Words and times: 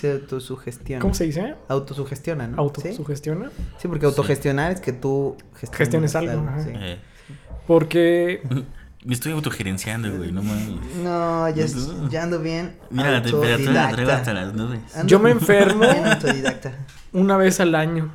Se 0.00 0.12
autosugestiona. 0.12 1.00
¿Cómo 1.02 1.14
se 1.14 1.24
dice? 1.24 1.54
Autosugestiona, 1.68 2.46
¿no? 2.46 2.54
¿Sí? 2.54 2.60
Autosugestiona. 2.88 3.50
Sí, 3.78 3.88
porque 3.88 4.06
autogestionar 4.06 4.72
es 4.72 4.80
que 4.80 4.92
tú 4.92 5.36
Gestiones 5.72 6.14
algo, 6.14 6.46
ajá. 6.48 6.62
sí. 6.62 6.70
Eh, 6.74 6.98
Porque 7.66 8.40
me 9.04 9.14
estoy 9.14 9.32
autogerenciando, 9.32 10.10
güey, 10.16 10.32
no 10.32 10.42
mames. 10.42 10.68
No, 11.02 11.48
ya, 11.50 11.66
ya 12.10 12.22
ando 12.22 12.40
bien. 12.40 12.76
Mira 12.90 13.10
la 13.10 13.22
temperatura 13.22 13.90
traigo 13.90 14.12
hasta 14.12 14.34
las 14.34 14.54
nubes. 14.54 14.80
Ando 14.94 15.08
yo 15.08 15.18
me 15.18 15.30
enfermo 15.30 15.84
una 17.12 17.36
vez 17.36 17.60
al 17.60 17.74
año. 17.74 18.12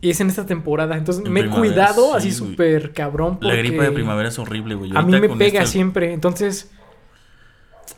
Y 0.00 0.10
es 0.10 0.20
en 0.20 0.28
esta 0.28 0.46
temporada. 0.46 0.96
Entonces 0.96 1.24
En 1.24 1.32
me 1.32 1.40
he 1.40 1.48
cuidado 1.48 2.12
sí, 2.12 2.28
así 2.28 2.32
súper 2.32 2.92
cabrón. 2.92 3.38
La 3.40 3.54
gripa 3.54 3.82
de 3.82 3.88
porque 3.88 3.94
primavera 3.94 4.28
es 4.30 4.38
horrible, 4.38 4.74
güey. 4.74 4.90
A 4.96 5.02
mí 5.02 5.12
me 5.20 5.28
con 5.28 5.38
pega 5.38 5.60
esta- 5.60 5.70
siempre. 5.70 6.12
Entonces 6.12 6.70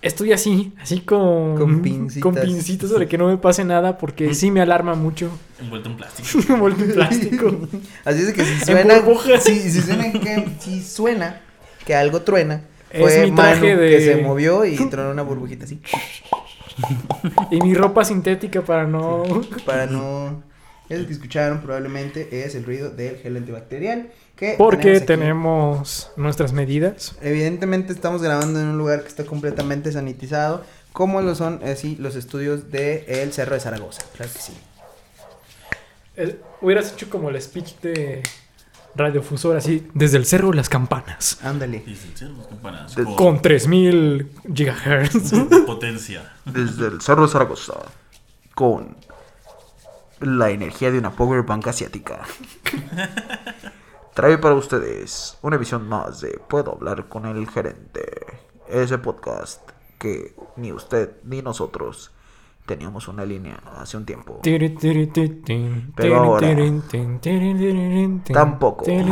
estoy 0.03 0.33
así, 0.33 0.73
así 0.81 1.01
con... 1.01 1.57
Con 1.57 1.83
pincitas. 1.83 2.23
Con 2.23 2.35
pincitas 2.35 2.91
sobre 2.91 3.09
que 3.09 3.19
no 3.19 3.29
me 3.29 3.37
pase 3.39 3.65
nada 3.65 3.99
porque 3.99 4.35
sí 4.35 4.51
me 4.51 4.61
alarma 4.61 4.95
mucho. 4.95 5.31
Envuelto 5.61 5.89
en 5.89 5.97
plástico. 5.97 6.53
Envuelto 6.53 6.85
en 6.85 6.93
plástico. 6.93 7.57
Así 8.05 8.23
es 8.23 8.33
que 8.33 8.45
si 8.45 8.65
suena. 8.65 9.03
Si, 9.41 9.71
si 9.71 9.81
suena 9.81 10.13
que, 10.13 10.49
si 10.61 10.83
suena 10.83 11.41
que 11.87 11.95
algo 11.95 12.23
truena. 12.23 12.63
Es 12.91 13.01
Fue 13.01 13.25
mi 13.25 13.31
Manu 13.33 13.59
traje 13.61 13.77
de- 13.77 13.91
que 13.91 14.05
se 14.05 14.17
movió 14.23 14.65
y 14.65 14.77
tronó 14.77 15.11
una 15.11 15.23
burbujita 15.23 15.65
así. 15.65 15.81
Y 17.51 17.61
mi 17.61 17.75
ropa 17.75 18.05
sintética 18.05 18.63
para 18.63 18.87
no... 18.87 19.23
Para 19.65 19.87
no. 19.87 20.43
Eso 20.89 21.07
que 21.07 21.13
escucharon 21.13 21.61
probablemente 21.61 22.45
es 22.45 22.55
el 22.55 22.65
ruido 22.65 22.91
del 22.91 23.17
gel 23.17 23.37
antibacterial. 23.37 24.11
Que 24.37 24.57
Porque 24.59 25.01
tenemos 25.01 26.11
nuestras 26.17 26.53
medidas. 26.53 27.17
Evidentemente 27.23 27.93
estamos 27.93 28.21
grabando 28.23 28.61
en 28.61 28.67
un 28.67 28.79
lugar 28.79 29.03
que 29.03 29.09
está 29.09 29.25
completamente 29.25 29.93
sanitizado. 29.93 30.65
Como 30.93 31.21
lo 31.23 31.35
son 31.35 31.61
así 31.65 31.97
los 32.01 32.17
estudios 32.17 32.71
del 32.71 33.05
el 33.07 33.33
Cerro 33.33 33.55
de 33.55 33.61
Zaragoza. 33.61 34.03
Claro 34.17 34.33
que 34.33 34.39
sí. 34.41 34.53
Eh, 36.17 36.41
hubieras 36.61 36.93
hecho 36.93 37.09
como 37.11 37.31
el 37.31 37.41
speech 37.41 37.77
de 37.81 38.23
radiofusor 38.97 39.57
así, 39.57 39.89
desde 39.95 40.17
el 40.19 40.25
cerro 40.27 40.51
de 40.51 40.57
las 40.57 40.69
campanas. 40.69 41.39
Ándale. 41.43 41.81
Dice, 41.85 42.07
"Sí, 42.15 42.25
los 42.27 42.47
campanas, 42.47 42.95
De- 42.95 43.03
con 43.05 43.15
Con 43.17 43.43
3000 43.43 44.31
gigahertz. 44.55 45.33
potencia. 45.67 46.33
Desde 46.45 46.87
el 46.87 47.01
Cerro 47.01 47.23
de 47.27 47.33
Zaragoza. 47.33 47.75
Con 48.55 48.97
la 50.21 50.51
energía 50.51 50.93
de 50.93 50.99
una 50.99 51.11
powerbank 51.11 51.67
asiática. 51.67 52.21
Trae 54.15 54.39
para 54.39 54.55
ustedes 54.55 55.37
una 55.43 55.57
edición 55.57 55.89
más 55.89 56.21
de 56.21 56.39
Puedo 56.49 56.71
hablar 56.71 57.09
con 57.09 57.27
el 57.27 57.49
gerente. 57.49 58.05
Ese 58.69 58.97
podcast 58.99 59.69
que 59.99 60.37
ni 60.57 60.71
usted 60.71 61.17
ni 61.25 61.43
nosotros 61.43 62.13
teníamos 62.65 63.09
una 63.09 63.25
línea 63.25 63.61
hace 63.77 63.97
un 63.97 64.07
tiempo. 64.07 64.39
Pero 65.97 66.17
ahora, 66.17 66.55
tampoco. 68.33 68.85
Es 68.85 69.09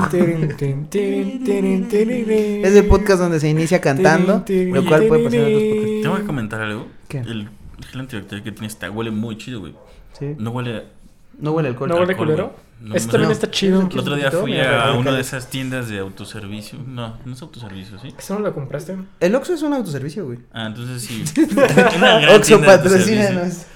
el 2.76 2.86
podcast 2.86 3.20
donde 3.22 3.40
se 3.40 3.48
inicia 3.48 3.80
cantando, 3.80 4.44
lo 4.46 4.84
cual 4.84 5.08
puede 5.08 5.24
pasar 5.24 5.40
en 5.40 5.46
otros 5.46 5.62
podcasts. 5.64 6.02
Tengo 6.02 6.16
que 6.16 6.24
comentar 6.26 6.60
algo. 6.60 6.86
¿Qué? 7.08 7.18
El 7.18 7.50
gel 7.90 8.00
antibacterial 8.00 8.44
que 8.44 8.52
tiene 8.52 8.68
está 8.68 8.88
huele 8.88 9.10
muy 9.10 9.36
chido, 9.36 9.58
güey. 9.58 9.74
Sí. 10.12 10.36
No 10.38 10.52
huele. 10.52 11.01
No 11.38 11.52
huele 11.52 11.68
alcohol. 11.70 11.88
¿No 11.88 11.94
huele 11.96 12.12
alcohol, 12.12 12.26
culero? 12.28 12.56
No, 12.80 12.94
Esto 12.96 13.06
no, 13.08 13.12
también 13.12 13.28
no. 13.28 13.32
está 13.32 13.50
chido. 13.50 13.88
El 13.90 13.98
otro 13.98 14.16
día 14.16 14.30
fui 14.30 14.58
a 14.60 14.92
una 14.92 15.12
de 15.12 15.20
esas 15.20 15.48
tiendas 15.50 15.88
de 15.88 15.98
autoservicio. 16.00 16.78
No, 16.84 17.16
no 17.24 17.32
es 17.34 17.42
autoservicio, 17.42 17.98
¿sí? 17.98 18.12
¿Eso 18.18 18.34
no 18.34 18.40
lo 18.40 18.52
compraste? 18.54 18.96
El 19.20 19.34
Oxxo 19.36 19.54
es 19.54 19.62
un 19.62 19.72
autoservicio, 19.74 20.26
güey. 20.26 20.38
Ah, 20.52 20.66
entonces 20.66 21.02
sí. 21.02 21.22
Oxxo, 22.34 22.60
patrocínanos. 22.60 23.66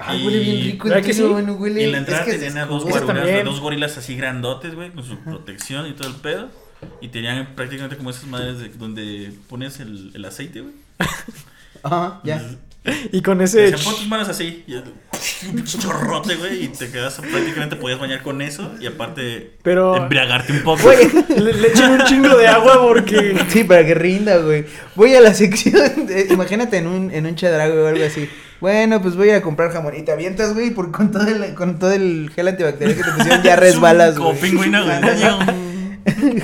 Ay, 0.00 0.24
huele 0.26 0.40
bien 0.40 0.56
Y- 0.56 0.62
rico 0.72 0.88
¿verdad 0.88 1.02
que 1.04 1.12
sí? 1.14 1.22
bueno, 1.22 1.52
huele. 1.54 1.82
Y 1.82 1.84
en 1.84 1.92
la 1.92 1.98
es 1.98 2.02
entrada 2.04 2.24
que 2.24 2.32
tenían 2.32 2.58
a 2.58 2.66
dos 2.66 2.84
es- 2.86 3.02
gorilas, 3.04 3.44
dos 3.44 3.60
gorilas 3.60 3.98
así 3.98 4.16
grandotes, 4.16 4.74
güey, 4.74 4.90
con 4.90 5.04
su 5.04 5.16
protección 5.18 5.86
y 5.86 5.92
todo 5.92 6.08
el 6.08 6.14
pedo. 6.14 6.48
Y 7.00 7.08
tenían 7.08 7.54
prácticamente 7.54 7.96
como 7.96 8.10
esas 8.10 8.26
madres 8.26 8.58
de, 8.58 8.68
donde 8.70 9.32
pones 9.48 9.80
el, 9.80 10.10
el 10.14 10.24
aceite, 10.24 10.60
güey. 10.62 10.74
Ajá, 11.82 12.20
ya. 12.24 12.42
Y 13.12 13.22
con 13.22 13.38
Te 13.38 13.44
ese... 13.44 13.60
decían, 13.62 13.80
pon 13.82 13.94
tus 13.96 14.08
manos 14.08 14.28
así. 14.28 14.62
Y 14.66 14.74
un 14.74 15.64
chorrote, 15.64 16.34
güey. 16.36 16.64
Y 16.64 16.68
te 16.68 16.90
quedas, 16.90 17.14
prácticamente 17.14 17.76
podías 17.76 17.98
bañar 17.98 18.22
con 18.22 18.42
eso. 18.42 18.72
Y 18.78 18.86
aparte, 18.86 19.52
Pero... 19.62 19.96
embriagarte 19.96 20.52
un 20.52 20.62
poco. 20.62 20.82
Güey. 20.82 21.08
Le, 21.38 21.54
le 21.54 21.68
echen 21.68 21.92
un 21.92 22.04
chingo 22.04 22.36
de 22.36 22.46
agua 22.46 22.82
porque... 22.86 23.38
Sí, 23.48 23.64
para 23.64 23.86
que 23.86 23.94
rinda, 23.94 24.36
güey. 24.36 24.66
Voy 24.96 25.14
a 25.14 25.20
la 25.22 25.32
sección. 25.32 26.06
de- 26.06 26.26
imagínate 26.30 26.76
en 26.76 26.86
un, 26.86 27.10
en 27.10 27.24
un 27.24 27.34
chedrago 27.36 27.84
o 27.84 27.86
algo 27.86 28.04
así. 28.04 28.28
Bueno, 28.60 29.00
pues 29.00 29.16
voy 29.16 29.30
a 29.30 29.40
comprar 29.40 29.72
jamón. 29.72 29.96
Y 29.96 30.02
te 30.02 30.12
avientas, 30.12 30.52
güey, 30.52 30.70
por, 30.70 30.90
con, 30.92 31.10
todo 31.10 31.26
el, 31.26 31.54
con 31.54 31.78
todo 31.78 31.92
el 31.92 32.30
gel 32.34 32.48
antibacterial 32.48 32.96
que 32.96 33.02
te 33.02 33.10
pusieron, 33.12 33.42
ya 33.42 33.56
resbalas, 33.60 34.14
Como 34.16 34.30
güey. 34.34 34.40
pingüino, 34.42 34.84
güey. 34.84 34.96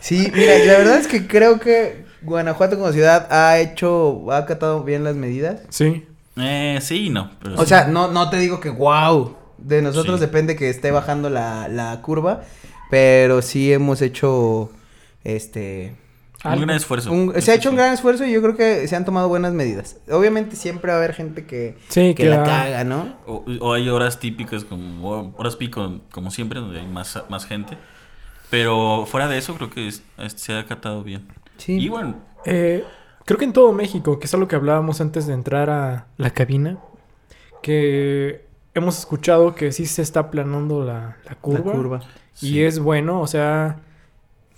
Sí, 0.00 0.32
mira, 0.34 0.58
la 0.58 0.78
verdad 0.78 0.98
es 0.98 1.06
que 1.06 1.26
creo 1.28 1.60
que 1.60 2.01
Guanajuato 2.24 2.76
como 2.78 2.92
ciudad 2.92 3.26
ha 3.30 3.58
hecho, 3.58 4.30
ha 4.32 4.38
acatado 4.38 4.82
bien 4.84 5.04
las 5.04 5.16
medidas. 5.16 5.60
Sí. 5.70 6.06
Eh, 6.36 6.78
sí 6.80 7.06
y 7.06 7.10
no. 7.10 7.30
Pero 7.42 7.56
O 7.56 7.62
sí. 7.62 7.66
sea, 7.68 7.86
no, 7.88 8.08
no 8.08 8.30
te 8.30 8.38
digo 8.38 8.60
que 8.60 8.70
wow. 8.70 9.36
De 9.58 9.80
nosotros 9.82 10.18
Sí. 10.18 10.26
depende 10.26 10.56
que 10.56 10.68
esté 10.70 10.90
bajando 10.90 11.30
la, 11.30 11.68
la 11.68 12.00
curva. 12.02 12.42
Pero 12.90 13.40
sí 13.42 13.72
hemos 13.72 14.02
hecho 14.02 14.70
este. 15.24 15.96
un 16.44 16.60
gran 16.60 16.76
esfuerzo. 16.76 17.12
un- 17.12 17.40
se 17.40 17.52
ha 17.52 17.54
hecho 17.54 17.70
un 17.70 17.76
gran 17.76 17.92
esfuerzo 17.94 18.24
y 18.26 18.32
yo 18.32 18.42
creo 18.42 18.56
que 18.56 18.86
se 18.88 18.96
han 18.96 19.04
tomado 19.04 19.28
buenas 19.28 19.52
medidas. 19.52 19.96
Obviamente 20.10 20.56
siempre 20.56 20.90
va 20.90 20.96
a 20.96 20.98
haber 20.98 21.14
gente 21.14 21.46
que, 21.46 21.76
Sí, 21.88 22.14
que 22.14 22.24
que 22.24 22.28
la 22.28 22.38
va- 22.38 22.44
caga, 22.44 22.84
¿no? 22.84 23.14
O, 23.26 23.44
o 23.60 23.72
hay 23.74 23.88
horas 23.88 24.18
típicas 24.18 24.64
como 24.64 25.32
horas 25.38 25.56
pico 25.56 26.00
como 26.10 26.30
siempre 26.30 26.60
donde 26.60 26.80
hay 26.80 26.86
más, 26.86 27.22
más 27.28 27.46
gente. 27.46 27.78
Pero 28.50 29.06
fuera 29.06 29.28
de 29.28 29.38
eso 29.38 29.54
creo 29.54 29.70
que 29.70 29.88
es- 29.88 30.02
es- 30.18 30.32
se 30.34 30.52
ha 30.52 30.58
acatado 30.60 31.02
bien. 31.02 31.26
Sí. 31.56 31.78
Y 31.78 31.88
bueno, 31.88 32.16
Eh, 32.44 32.84
creo 33.24 33.38
que 33.38 33.44
en 33.44 33.52
todo 33.52 33.72
México, 33.72 34.18
que 34.18 34.26
es 34.26 34.34
algo 34.34 34.48
que 34.48 34.56
hablábamos 34.56 35.00
antes 35.00 35.26
de 35.26 35.34
entrar 35.34 35.70
a 35.70 36.08
la 36.16 36.30
cabina, 36.30 36.78
que 37.62 38.46
hemos 38.74 38.98
escuchado 38.98 39.54
que 39.54 39.72
sí 39.72 39.86
se 39.86 40.02
está 40.02 40.20
aplanando 40.20 40.84
la, 40.84 41.18
la 41.24 41.34
curva. 41.36 41.72
La 41.72 41.76
curva. 41.76 42.00
Y 42.40 42.46
sí. 42.52 42.62
es 42.64 42.78
bueno, 42.80 43.20
o 43.20 43.26
sea, 43.26 43.80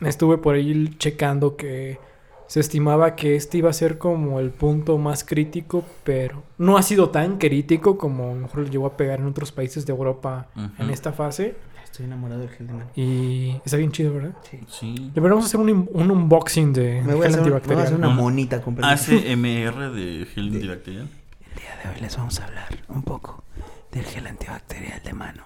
estuve 0.01 0.39
por 0.39 0.55
ahí 0.55 0.97
checando 0.99 1.57
que 1.57 2.01
se 2.47 2.61
estimaba 2.61 3.17
que 3.17 3.37
este 3.37 3.59
iba 3.59 3.71
a 3.71 3.73
ser 3.73 3.99
como 3.99 4.39
el 4.41 4.51
punto 4.51 4.99
más 4.99 5.25
crítico, 5.25 5.85
pero 6.05 6.43
no 6.59 6.77
ha 6.77 6.83
sido 6.83 7.11
tan 7.11 7.39
crítico 7.39 7.99
como 7.99 8.31
a 8.31 8.35
lo 8.35 8.41
mejor 8.43 8.61
le 8.61 8.71
llegó 8.71 8.87
a 8.87 8.97
pegar 8.97 9.21
en 9.21 9.27
otros 9.27 9.53
países 9.53 9.87
de 9.87 9.93
Europa 9.93 10.49
en 10.79 10.91
esta 10.91 11.13
fase. 11.13 11.57
Estoy 11.95 12.07
enamorado 12.07 12.41
del 12.41 12.51
gel 12.51 12.67
de 12.67 12.73
mano. 12.73 12.91
Y 12.97 13.55
está 13.65 13.77
bien 13.77 13.93
chido, 13.93 14.13
¿verdad? 14.15 14.35
Sí. 14.51 14.59
sí. 14.69 15.13
Deberíamos 15.15 15.45
hacer 15.47 15.61
un, 15.61 15.89
un 15.93 16.11
unboxing 16.11 16.73
de 16.73 17.01
Me 17.03 17.15
voy, 17.15 17.29
a 17.29 17.31
gel 17.31 17.39
hacer, 17.39 17.39
un- 17.39 17.45
me 17.45 17.51
voy 17.51 17.53
a 17.53 17.57
antibacterial. 17.59 17.83
hacer 17.87 17.97
una 17.99 18.09
Un- 18.09 18.17
monita 18.17 18.61
comprando. 18.61 18.93
ACMR 18.97 19.93
de 19.93 20.27
gel 20.35 20.49
antibacterial. 20.49 21.09
El 21.55 21.61
día 21.61 21.79
de 21.85 21.91
hoy 21.95 22.01
les 22.01 22.17
vamos 22.17 22.41
a 22.41 22.47
hablar 22.47 22.67
un 22.89 23.05
poco 23.05 23.45
del 23.93 24.05
gel 24.07 24.27
antibacterial 24.27 25.01
de 25.05 25.13
mano. 25.13 25.45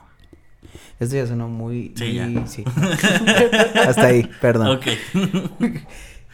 Esto 0.99 1.17
ya 1.17 1.27
sonó 1.27 1.49
muy... 1.49 1.93
Sí, 1.95 2.15
ya. 2.15 2.47
sí. 2.47 2.65
Hasta 3.87 4.07
ahí, 4.07 4.31
perdón. 4.41 4.79
Ok. 4.79 4.87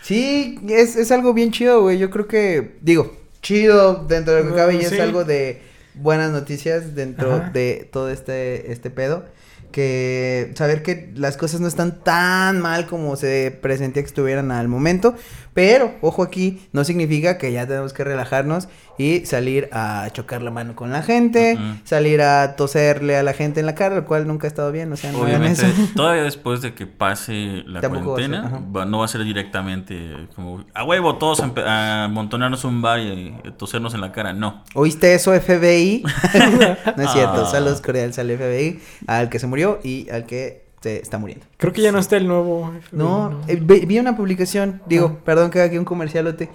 Sí, 0.01 0.61
es, 0.69 0.95
es 0.97 1.11
algo 1.11 1.35
bien 1.35 1.51
chido, 1.51 1.81
güey. 1.83 1.99
Yo 1.99 2.11
creo 2.11 2.29
que, 2.29 2.77
digo, 2.83 3.17
chido 3.43 4.05
dentro 4.07 4.35
de 4.35 4.45
lo 4.45 4.51
que 4.51 4.55
cabe 4.57 4.75
y 4.77 4.81
es 4.81 5.01
algo 5.01 5.25
de 5.25 5.63
buenas 5.95 6.31
noticias 6.31 6.95
dentro 6.95 7.35
Ajá. 7.37 7.51
de 7.51 7.89
todo 7.91 8.11
este, 8.11 8.71
este 8.71 8.91
pedo. 8.91 9.25
Que 9.75 10.53
saber 10.55 10.85
que 10.85 11.11
las 11.17 11.37
cosas 11.37 11.61
no 11.61 11.67
están 11.67 11.99
tan 12.05 12.61
mal 12.61 12.87
como 12.87 13.17
se 13.17 13.51
presentía 13.61 14.05
que 14.05 14.07
estuvieran 14.07 14.53
al 14.53 14.69
momento. 14.69 15.17
Pero, 15.55 15.95
ojo 16.01 16.25
aquí, 16.25 16.61
no 16.73 16.83
significa 16.83 17.39
que 17.39 17.53
ya 17.53 17.67
tenemos 17.67 17.93
que 17.93 18.03
relajarnos 18.03 18.69
y 18.99 19.25
salir 19.25 19.69
a 19.73 20.09
chocar 20.13 20.43
la 20.43 20.51
mano 20.51 20.75
con 20.75 20.91
la 20.91 21.03
gente, 21.03 21.57
salir 21.85 22.23
a 22.23 22.57
toserle 22.57 23.17
a 23.17 23.23
la 23.23 23.33
gente 23.35 23.61
en 23.61 23.67
la 23.67 23.77
cara, 23.77 23.95
lo 23.95 24.05
cual 24.05 24.27
nunca 24.27 24.47
ha 24.47 24.49
estado 24.49 24.73
bien. 24.73 24.93
O 24.93 24.97
sea, 24.97 25.13
no 25.13 25.21
Obviamente, 25.21 25.67
eso. 25.67 25.89
todavía 25.95 26.25
después 26.25 26.61
de 26.61 26.75
que 26.75 26.87
pase 26.87 27.63
la 27.67 27.81
Tampoco 27.81 28.11
va 28.11 28.17
a 28.17 28.21
ser, 28.21 28.31
cuarentena, 28.31 28.85
no 28.87 28.99
va 28.99 29.05
a 29.05 29.09
ser 29.09 29.23
directamente 29.23 30.29
como 30.35 30.65
a 30.75 30.85
huevo 30.85 31.17
todos 31.17 31.41
a, 31.41 32.05
amontonarnos 32.05 32.65
un 32.65 32.83
bar 32.83 32.99
y 32.99 33.37
eh, 33.45 33.53
tosernos 33.57 33.95
en 33.95 34.01
la 34.01 34.11
cara. 34.11 34.33
No. 34.33 34.65
¿Oíste 34.75 35.15
eso, 35.15 35.33
FBI? 35.33 36.03
no 36.97 37.03
es 37.03 37.13
cierto. 37.13 37.43
Ah. 37.43 37.49
Saludos 37.51 37.81
cordiales 37.81 38.19
al 38.19 38.29
FBI, 38.29 38.81
al 39.07 39.29
que 39.29 39.39
se 39.39 39.47
murió 39.47 39.79
y 39.85 40.11
al 40.11 40.27
que 40.27 40.64
se 40.85 41.01
está 41.01 41.17
muriendo. 41.19 41.47
Creo 41.57 41.73
que 41.73 41.81
ya 41.83 41.93
no 41.93 41.99
está 41.99 42.17
el 42.19 42.27
nuevo. 42.29 42.73
No, 42.93 43.41
eh, 43.49 43.57
vi, 43.61 43.99
una 43.99 44.17
publicación, 44.17 44.83
digo, 44.87 45.19
perdón 45.25 45.51
que 45.51 45.59
haga 45.59 45.69
aquí 45.69 45.79
un 45.79 45.85
comercialote, 45.87 46.51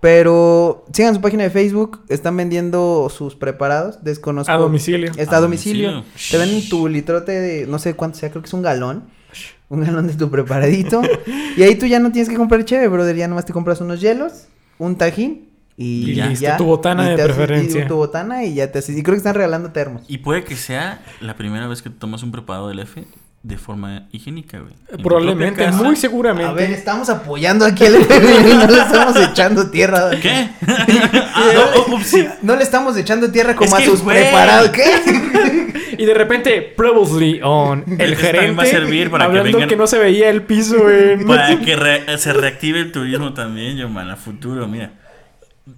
pero 0.00 0.84
sigan 0.92 1.14
su 1.14 1.20
página 1.20 1.44
de 1.44 1.50
Facebook, 1.50 2.02
están 2.08 2.36
vendiendo 2.36 3.08
sus 3.10 3.34
preparados, 3.36 4.02
desconozco. 4.04 4.52
A 4.52 4.56
domicilio. 4.56 5.12
Está 5.16 5.38
a 5.38 5.40
domicilio. 5.40 5.90
domicilio. 5.92 6.30
Te 6.30 6.38
venden 6.38 6.68
tu 6.68 6.88
litrote 6.88 7.32
de, 7.32 7.66
no 7.66 7.78
sé 7.78 7.94
cuánto 7.94 8.18
sea, 8.18 8.30
creo 8.30 8.42
que 8.42 8.48
es 8.48 8.54
un 8.54 8.62
galón. 8.62 9.04
Un 9.68 9.84
galón 9.84 10.06
de 10.08 10.14
tu 10.14 10.28
preparadito. 10.30 11.00
y 11.56 11.62
ahí 11.62 11.76
tú 11.76 11.86
ya 11.86 12.00
no 12.00 12.10
tienes 12.12 12.28
que 12.28 12.36
comprar 12.36 12.64
cheve, 12.64 12.88
brother. 12.88 13.14
Ya 13.16 13.28
nomás 13.28 13.46
te 13.46 13.52
compras 13.52 13.80
unos 13.80 14.00
hielos, 14.00 14.48
un 14.78 14.96
tajín 14.96 15.48
Y, 15.76 16.10
Y 16.10 16.14
ya. 16.16 16.26
listo, 16.26 16.48
tu 16.58 16.64
botana 16.64 17.04
y 17.04 17.16
de 17.16 17.22
haces- 17.22 17.24
preferencia. 17.36 17.84
Y 17.84 17.88
tu 17.88 17.94
botana 17.96 18.44
y 18.44 18.54
ya 18.54 18.72
te 18.72 18.80
haces. 18.80 18.96
Y 18.98 19.02
creo 19.04 19.14
que 19.14 19.18
están 19.18 19.34
regalando 19.36 19.70
termos. 19.70 20.02
Y 20.08 20.18
puede 20.18 20.42
que 20.44 20.56
sea 20.56 21.02
la 21.20 21.36
primera 21.36 21.68
vez 21.68 21.82
que 21.82 21.88
tomas 21.90 22.22
un 22.24 22.32
preparado 22.32 22.68
del 22.68 22.80
F 22.80 23.04
de 23.42 23.56
forma 23.56 24.06
higiénica, 24.12 24.58
güey. 24.58 24.74
Probablemente, 25.02 25.64
casa. 25.64 25.78
muy 25.78 25.86
A 25.86 25.90
ver, 25.90 25.98
seguramente. 25.98 26.72
estamos 26.74 27.08
apoyando 27.08 27.64
aquí 27.64 27.86
al 27.86 27.94
FBI, 27.94 28.54
no 28.54 28.66
le 28.66 28.78
estamos 28.82 29.16
echando 29.16 29.70
tierra. 29.70 30.10
¿Qué? 30.20 30.50
ah, 30.66 31.46
no, 31.54 31.82
oh. 31.94 31.98
No 32.42 32.56
le 32.56 32.62
estamos 32.62 32.96
echando 32.98 33.30
tierra 33.30 33.54
como 33.56 33.68
Es 33.68 33.74
a 33.74 33.78
que, 33.78 33.86
sus 33.86 34.02
güey. 34.02 34.20
preparados. 34.20 34.70
¿Qué? 34.70 34.84
Y 35.98 36.04
de 36.06 36.14
repente, 36.14 36.62
probably 36.76 37.40
on 37.42 37.84
el 37.98 38.16
gerente 38.16 38.52
va 38.52 38.62
a 38.62 38.66
servir 38.66 39.10
para 39.10 39.24
que 39.24 39.28
hablando 39.38 39.58
que, 39.58 39.64
vengan- 39.66 39.76
no 39.78 39.86
se 39.86 39.98
veía 39.98 40.30
el 40.30 40.42
piso 40.42 40.90
en... 40.90 41.26
Para 41.26 41.58
que 41.58 41.76
re- 41.76 42.18
se 42.18 42.32
reactive 42.32 42.80
el 42.80 42.92
turismo 42.92 43.34
también, 43.34 43.76
yo, 43.76 43.88
man, 43.88 44.08
a 44.10 44.16
futuro, 44.16 44.66
mira. 44.66 44.92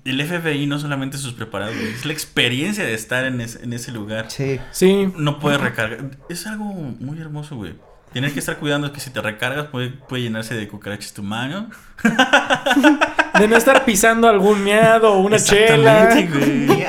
El 0.05 0.25
FBI 0.27 0.67
no 0.67 0.79
solamente 0.79 1.19
sus 1.19 1.35
preparados, 1.35 1.75
güey, 1.75 1.89
es 1.93 2.05
la 2.07 2.13
experiencia 2.13 2.85
de 2.85 2.95
estar 2.95 3.25
en, 3.25 3.41
ese- 3.41 3.63
en 3.63 3.73
ese 3.73 3.93
lugar. 3.93 4.27
Sí. 4.31 4.59
Sí, 4.71 5.13
No 5.17 5.39
puedes 5.39 5.61
recargar. 5.61 6.11
Es 6.29 6.47
algo 6.47 6.65
muy 6.65 7.21
hermoso, 7.21 7.57
güey. 7.57 7.75
Tienes 8.13 8.33
que 8.33 8.39
estar 8.41 8.59
cuidando 8.59 8.93
que 8.93 9.01
si 9.01 9.11
te 9.11 9.21
recargas 9.23 9.67
puede, 9.67 9.89
puede 9.91 10.23
llenarse 10.25 10.55
de 10.55 10.69
cucarachas 10.69 11.13
tu 11.15 11.23
mano. 11.23 11.71
de 13.39 13.49
no 13.49 13.57
estar 13.57 13.85
pisando 13.85 14.29
algún 14.29 14.63
miado 14.63 15.13
o 15.15 15.21
una 15.21 15.39
chela. 15.39 16.11
Exactamente, 16.13 16.67
güey. 16.67 16.85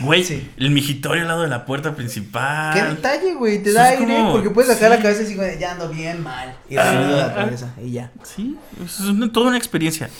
Güey, 0.00 0.24
Sí. 0.24 0.50
el 0.56 0.70
migitorio 0.70 1.22
al 1.22 1.28
lado 1.28 1.42
de 1.42 1.48
la 1.48 1.64
puerta 1.64 1.94
principal. 1.94 2.74
Qué 2.74 2.82
detalle, 2.82 3.34
güey. 3.34 3.62
Te 3.62 3.70
Eso 3.70 3.78
da 3.78 3.92
es 3.94 4.00
aire 4.00 4.14
como- 4.16 4.32
porque 4.32 4.50
puedes 4.50 4.72
sacar 4.72 4.90
sí. 4.90 4.96
la 4.96 5.02
cabeza 5.02 5.20
y 5.20 5.24
decir, 5.24 5.36
güey, 5.38 5.58
ya 5.58 5.72
ando 5.72 5.88
bien 5.88 6.22
mal. 6.22 6.56
Y 6.68 6.76
reviso 6.76 7.16
la 7.16 7.34
cabeza 7.34 7.74
y 7.82 7.92
ya. 7.92 8.10
Sí, 8.24 8.56
es 8.84 9.00
una- 9.00 9.30
toda 9.32 9.48
una 9.48 9.58
experiencia. 9.58 10.10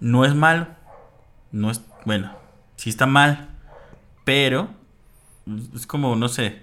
No 0.00 0.24
es 0.24 0.34
malo. 0.34 0.66
No 1.52 1.70
es. 1.70 1.80
Bueno, 2.04 2.32
sí 2.76 2.90
está 2.90 3.06
mal. 3.06 3.48
Pero. 4.24 4.68
Es 5.74 5.86
como, 5.86 6.14
no 6.16 6.28
sé. 6.28 6.62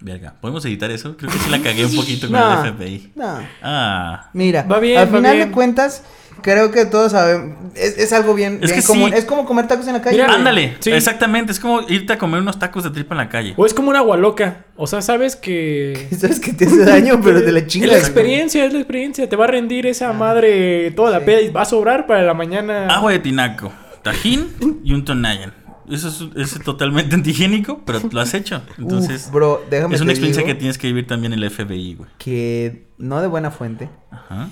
Verga, 0.00 0.34
¿podemos 0.40 0.64
editar 0.64 0.90
eso? 0.92 1.16
Creo 1.16 1.30
que 1.32 1.38
sí 1.38 1.50
la 1.50 1.60
cagué 1.60 1.84
un 1.84 1.96
poquito 1.96 2.28
con 2.28 2.38
No. 2.38 2.64
el 2.64 2.72
FBI. 2.74 3.12
No. 3.16 3.38
Ah. 3.62 4.30
Mira, 4.32 4.62
Va 4.62 4.78
bien, 4.78 4.98
al 4.98 5.12
va 5.12 5.16
final 5.18 5.36
bien. 5.36 5.48
de 5.48 5.54
cuentas, 5.54 6.04
creo 6.42 6.70
que 6.70 6.84
todos 6.86 7.12
sabemos. 7.12 7.56
Es, 7.74 7.98
es 7.98 8.12
algo 8.12 8.34
bien, 8.34 8.54
Es 8.62 8.70
bien 8.70 8.80
que 8.80 8.86
común. 8.86 9.10
sí. 9.10 9.16
Es 9.18 9.24
como 9.24 9.44
comer 9.44 9.66
tacos 9.68 9.86
en 9.86 9.92
la 9.94 10.02
calle. 10.02 10.16
Mira. 10.20 10.34
Ándale, 10.34 10.76
Sí. 10.80 10.90
exactamente. 10.90 11.52
Es 11.52 11.60
como 11.60 11.82
irte 11.88 12.12
a 12.12 12.18
comer 12.18 12.40
unos 12.40 12.58
tacos 12.58 12.84
de 12.84 12.90
tripa 12.90 13.14
en 13.14 13.18
la 13.18 13.28
calle. 13.28 13.54
O 13.56 13.66
es 13.66 13.74
como 13.74 13.90
una 13.90 13.98
agua 14.00 14.16
loca. 14.16 14.64
O 14.76 14.86
sea, 14.86 15.02
sabes 15.02 15.36
que... 15.36 16.08
Sabes 16.18 16.40
que 16.40 16.52
te 16.52 16.66
hace 16.66 16.84
daño, 16.84 17.20
pero 17.22 17.42
te 17.42 17.52
la 17.52 17.60
Es 17.60 17.66
chingas. 17.66 17.88
la 17.90 17.96
güey. 17.96 18.04
experiencia, 18.06 18.64
es 18.64 18.72
la 18.72 18.78
experiencia. 18.80 19.28
Te 19.28 19.36
va 19.36 19.44
a 19.44 19.48
rendir 19.48 19.86
esa 19.86 20.12
madre 20.12 20.90
toda 20.92 21.10
la 21.10 21.18
Sí. 21.20 21.24
peda 21.26 21.40
y 21.42 21.50
va 21.50 21.62
a 21.62 21.66
sobrar 21.66 22.06
para 22.06 22.22
la 22.22 22.34
mañana. 22.34 22.86
Agua 22.88 23.12
de 23.12 23.18
tinaco, 23.20 23.72
tajín 24.02 24.80
y 24.84 24.92
un 24.92 25.04
tonayan. 25.04 25.52
Eso 25.90 26.08
es, 26.36 26.54
es 26.54 26.62
totalmente 26.64 27.14
antihigiénico, 27.14 27.80
pero 27.86 28.00
lo 28.12 28.20
has 28.20 28.34
hecho. 28.34 28.60
Entonces, 28.76 29.24
Uf, 29.28 29.32
bro, 29.32 29.64
déjame 29.70 29.94
es 29.94 30.00
una 30.02 30.12
experiencia 30.12 30.42
digo 30.42 30.54
que 30.54 30.58
tienes 30.58 30.76
que 30.76 30.86
vivir 30.88 31.06
también 31.06 31.32
el 31.32 31.48
FBI, 31.50 31.94
güey. 31.94 32.10
que 32.18 32.88
no 32.98 33.22
de 33.22 33.26
buena 33.26 33.50
fuente, 33.50 33.88
Ajá. 34.10 34.48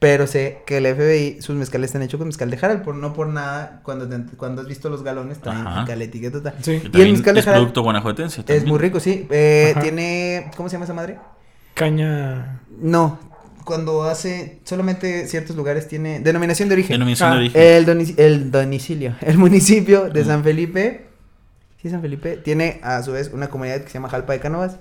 Pero 0.00 0.26
sé 0.26 0.62
que 0.66 0.78
el 0.78 0.86
FBI, 0.86 1.40
sus 1.42 1.54
mezcales 1.54 1.90
están 1.90 2.02
hechos 2.02 2.18
con 2.18 2.26
mezcal 2.26 2.50
de 2.50 2.56
Jaral, 2.56 2.82
por 2.82 2.96
no 2.96 3.12
por 3.12 3.28
nada, 3.28 3.80
cuando, 3.84 4.08
te- 4.08 4.36
cuando 4.36 4.62
has 4.62 4.66
visto 4.66 4.90
los 4.90 5.02
galones, 5.04 5.38
Ajá. 5.46 5.82
acá 5.82 5.94
la 5.94 6.04
etiqueta. 6.04 6.54
Sí. 6.62 6.64
Que 6.64 6.72
Y 6.72 6.76
el 6.86 6.90
también 6.90 7.12
mezcal 7.12 7.34
de 7.34 7.40
es 7.40 7.44
Jaral 7.46 7.60
producto 7.60 7.82
guanajuatense. 7.82 8.40
Es 8.40 8.46
también. 8.46 8.66
muy 8.68 8.78
rico, 8.78 8.98
sí. 8.98 9.28
Eh, 9.30 9.74
tiene, 9.80 10.50
¿cómo 10.56 10.68
se 10.68 10.72
llama 10.74 10.84
esa 10.86 10.94
madre? 10.94 11.18
Caña. 11.74 12.60
No, 12.80 13.18
cuando 13.64 14.02
hace, 14.04 14.60
solamente 14.64 15.26
ciertos 15.28 15.54
lugares 15.54 15.86
tiene 15.86 16.20
denominación 16.20 16.68
de 16.68 16.74
origen. 16.74 16.94
Denominación 16.94 17.28
Ah, 17.28 17.32
de 17.34 17.38
origen. 17.40 17.62
El, 17.62 17.86
doni- 17.86 18.14
el 18.18 18.50
domicilio, 18.50 19.14
el 19.20 19.38
municipio 19.38 20.08
de. 20.10 20.24
San 20.24 20.42
Felipe, 20.42 21.08
sí, 21.80 21.88
San 21.90 22.00
Felipe, 22.00 22.36
tiene 22.38 22.80
a 22.82 23.02
su 23.02 23.12
vez 23.12 23.30
una 23.32 23.48
comunidad 23.48 23.82
que 23.82 23.88
se 23.88 23.94
llama 23.94 24.08
Jalpa 24.08 24.32
de 24.32 24.40
Cánovas. 24.40 24.78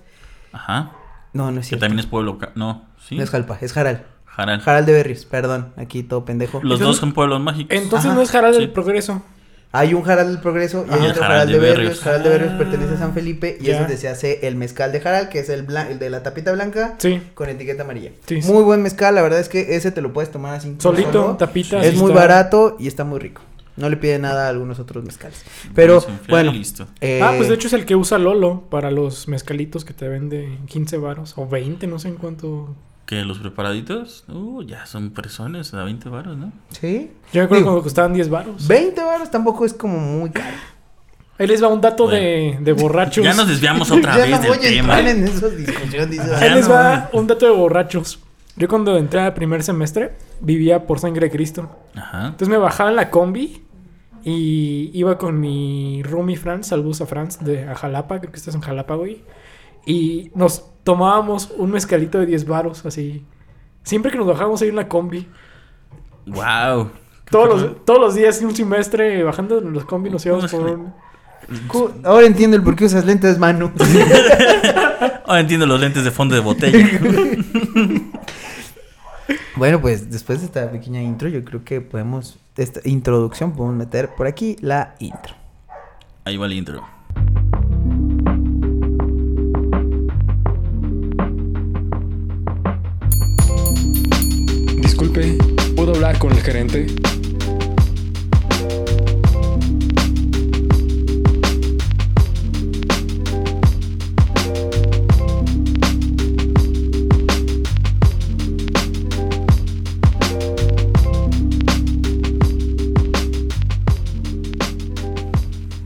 Ajá. 0.52 0.94
No, 1.34 1.52
no 1.52 1.60
es 1.60 1.66
Que 1.68 1.70
cierto. 1.70 1.86
también 1.86 2.00
es 2.00 2.06
pueblo. 2.08 2.40
No, 2.56 2.88
sí. 3.08 3.16
No 3.18 3.24
es 3.24 3.30
Jalpa, 3.30 3.58
es 3.62 3.72
Jaral. 3.74 4.06
Jaral. 4.40 4.62
Jaral 4.62 4.86
de 4.86 4.94
Berrios, 4.94 5.26
perdón, 5.26 5.74
aquí 5.78 6.04
todo 6.04 6.26
pendejo. 6.26 6.60
Los 6.64 6.80
dos 6.80 6.98
son 6.98 7.14
pueblos 7.14 7.40
mágicos. 7.42 7.76
Entonces 7.78 8.08
Ajá. 8.08 8.16
no 8.16 8.22
es 8.22 8.32
Jaral 8.32 8.54
Sí. 8.54 8.60
del 8.62 8.72
Progreso. 8.72 9.22
Hay 9.72 9.94
un 9.94 10.02
Jaral 10.02 10.28
del 10.30 10.40
Progreso 10.40 10.84
y 10.90 10.94
hay 10.94 11.02
otro 11.12 11.22
Jaral 11.22 11.28
Jaral 11.42 11.48
de 11.52 11.60
Berrios. 11.60 11.78
Berrios. 11.78 12.00
Jaral 12.02 12.24
de 12.24 12.30
Berrios 12.30 12.52
Ah. 12.54 12.58
pertenece 12.58 12.94
a 12.96 12.98
San 12.98 13.14
Felipe 13.14 13.58
y 13.62 13.66
Ya. 13.66 13.74
es 13.74 13.80
donde 13.82 13.98
se 13.98 14.08
hace 14.08 14.48
el 14.48 14.56
mezcal 14.56 14.92
de 14.92 15.00
Jaral, 15.00 15.30
que 15.30 15.38
es 15.40 15.50
el, 15.50 15.68
blan- 15.68 15.92
el 15.92 16.00
de 16.00 16.10
la 16.10 16.24
tapita 16.24 16.52
blanca 16.52 16.96
Sí. 16.98 17.22
con 17.36 17.50
etiqueta 17.50 17.84
amarilla. 17.84 18.10
Sí, 18.26 18.42
sí. 18.42 18.52
Muy 18.52 18.64
buen 18.64 18.82
mezcal, 18.82 19.14
la 19.14 19.22
verdad 19.22 19.40
es 19.40 19.48
que 19.48 19.76
ese 19.76 19.92
te 19.92 20.02
lo 20.02 20.12
puedes 20.12 20.32
tomar 20.32 20.56
así. 20.56 20.76
Solito, 20.80 21.12
solo. 21.12 21.38
tapita. 21.38 21.84
Es 21.84 21.96
muy 21.98 22.10
está. 22.10 22.20
barato 22.22 22.78
y 22.80 22.88
está 22.88 23.04
muy 23.04 23.20
rico. 23.20 23.44
No 23.78 23.90
le 23.90 23.96
pide 23.98 24.18
nada 24.18 24.48
a 24.48 24.50
algunos 24.50 24.80
otros 24.80 25.06
mezcales. 25.06 25.46
Pero 25.76 26.04
bueno. 26.28 26.52
listo. 26.52 26.88
eh, 27.00 27.22
Ah, 27.24 27.34
pues 27.38 27.48
de 27.48 27.54
hecho 27.56 27.68
es 27.68 27.74
el 27.74 27.86
que 27.86 27.96
usa 27.96 28.18
Lolo 28.18 28.64
para 28.72 28.90
los 28.92 29.28
mezcalitos 29.28 29.86
que 29.86 29.94
te 29.94 30.08
vende 30.10 30.46
en 30.46 30.66
15 30.66 30.98
varos 30.98 31.34
o 31.38 31.48
20, 31.48 31.86
no 31.86 32.00
sé 32.00 32.08
en 32.08 32.16
cuánto. 32.16 32.76
Que 33.10 33.24
los 33.26 33.40
preparaditos, 33.40 34.24
uh, 34.28 34.62
ya 34.62 34.86
son 34.86 35.10
personas 35.10 35.74
a 35.74 35.84
20 35.84 36.10
baros, 36.10 36.38
¿no? 36.38 36.52
Sí. 36.70 37.10
Yo 37.34 37.42
me 37.42 37.46
acuerdo 37.46 37.56
Digo, 37.56 37.66
cuando 37.72 37.82
costaban 37.82 38.14
10 38.14 38.30
varos. 38.30 38.68
20 38.68 39.02
baros 39.04 39.32
tampoco 39.32 39.66
es 39.66 39.74
como 39.74 39.98
muy 39.98 40.30
caro. 40.30 40.56
Ahí 41.40 41.48
les 41.48 41.64
va 41.64 41.70
un 41.70 41.82
dato 41.82 42.04
Bueno. 42.04 42.20
de, 42.20 42.58
de 42.62 42.74
borrachos. 42.74 43.24
Ya 43.24 43.34
nos 43.34 43.48
desviamos 43.48 43.90
otra 43.90 44.14
ya 44.16 44.22
vez 44.26 44.30
no 44.32 44.38
del 44.42 44.48
voy 44.50 44.58
a 44.58 44.62
tema. 44.70 45.00
entrar 45.00 45.08
en 45.18 45.24
esas 45.28 45.58
discusiones. 45.58 46.10
dice, 46.12 46.36
Ahí 46.36 46.50
Ya 46.50 46.56
les 46.56 46.68
no. 46.68 46.74
va 46.76 47.10
un 47.14 47.26
dato 47.26 47.48
de 47.48 47.52
borrachos. 47.52 48.20
Yo 48.58 48.68
cuando 48.68 48.96
entré 48.96 49.22
al 49.22 49.34
primer 49.34 49.64
semestre 49.64 50.12
vivía 50.42 50.86
por 50.86 51.00
sangre 51.00 51.30
de 51.30 51.32
Cristo. 51.32 51.68
Ajá. 51.96 52.26
Entonces 52.28 52.50
me 52.50 52.58
bajaba 52.58 52.92
en 52.92 52.96
la 52.98 53.10
combi 53.10 53.64
y 54.24 54.92
iba 54.94 55.18
con 55.18 55.40
mi 55.40 56.04
roomie 56.04 56.36
Franz, 56.38 56.68
saludos 56.68 57.02
a 57.02 57.06
Franz 57.08 57.40
de 57.40 57.64
a 57.68 57.74
Jalapa, 57.74 58.20
creo 58.20 58.32
que 58.32 58.38
estás 58.38 58.54
en 58.54 58.62
Jalapa, 58.62 58.96
güey. 58.96 59.24
Y 59.86 60.32
nos 60.36 60.66
tomábamos 60.84 61.52
un 61.58 61.72
mezcalito 61.72 62.20
de 62.20 62.26
10 62.26 62.46
varos, 62.46 62.86
así. 62.86 63.26
Siempre 63.84 64.12
que 64.12 64.18
nos 64.18 64.28
bajábamos 64.28 64.62
ahí 64.62 64.70
en 64.70 64.76
la 64.76 64.88
combi. 64.88 65.28
Wow. 66.26 66.92
Todos 67.30 67.62
los, 67.62 67.86
todos 67.86 68.00
los 68.00 68.16
días, 68.16 68.42
un 68.42 68.56
semestre, 68.56 69.24
bajando 69.24 69.60
en 69.60 69.74
los 69.74 69.86
combi, 69.86 70.10
nos 70.10 70.26
íbamos 70.26 70.52
por 70.52 70.62
un... 70.62 70.94
Ahora 72.04 72.28
entiendo 72.28 72.58
el 72.58 72.64
por 72.64 72.76
qué 72.76 72.86
usas 72.86 73.06
lentes, 73.06 73.38
Manu. 73.40 73.72
Ahora 75.26 75.40
entiendo 75.40 75.66
los 75.66 75.80
lentes 75.80 76.04
de 76.04 76.12
fondo 76.12 76.36
de 76.36 76.42
botella. 76.42 76.86
bueno, 79.56 79.82
pues 79.82 80.12
después 80.12 80.40
de 80.40 80.46
esta 80.46 80.70
pequeña 80.70 81.02
intro, 81.02 81.30
yo 81.30 81.44
creo 81.44 81.64
que 81.64 81.82
podemos, 81.82 82.38
esta 82.58 82.82
introducción, 82.84 83.54
podemos 83.54 83.78
meter 83.78 84.10
por 84.16 84.28
aquí 84.28 84.58
la 84.60 84.96
intro. 85.00 85.36
Ahí 86.26 86.38
va 86.38 86.46
el 86.46 86.54
intro. 86.54 86.99
Disculpe, 95.00 95.38
¿puedo 95.78 95.94
hablar 95.94 96.20
con 96.20 96.34
el 96.34 96.42
gerente? 96.42 96.86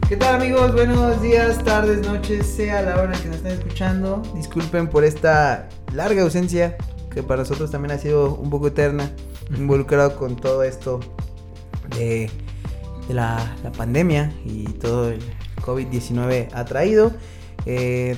¿Qué 0.10 0.18
tal 0.18 0.42
amigos? 0.42 0.74
Buenos 0.74 1.22
días, 1.22 1.64
tardes, 1.64 2.02
noches, 2.02 2.48
sea 2.48 2.82
la 2.82 3.00
hora 3.00 3.16
en 3.16 3.22
que 3.22 3.28
nos 3.28 3.38
estén 3.38 3.52
escuchando. 3.52 4.24
Disculpen 4.34 4.88
por 4.88 5.04
esta 5.04 5.70
larga 5.94 6.24
ausencia, 6.24 6.76
que 7.14 7.24
para 7.24 7.42
nosotros 7.42 7.72
también 7.72 7.92
ha 7.92 7.98
sido 7.98 8.36
un 8.36 8.50
poco 8.50 8.68
eterna, 8.68 9.12
involucrado 9.56 10.16
con 10.16 10.36
todo 10.36 10.64
esto 10.64 11.00
de, 11.98 12.30
de 13.08 13.14
la, 13.14 13.56
la 13.64 13.72
pandemia 13.72 14.34
y 14.46 14.66
todo 14.66 15.10
el 15.10 15.22
COVID-19 15.64 16.50
ha 16.54 16.66
traído. 16.66 17.12
Eh, 17.66 18.16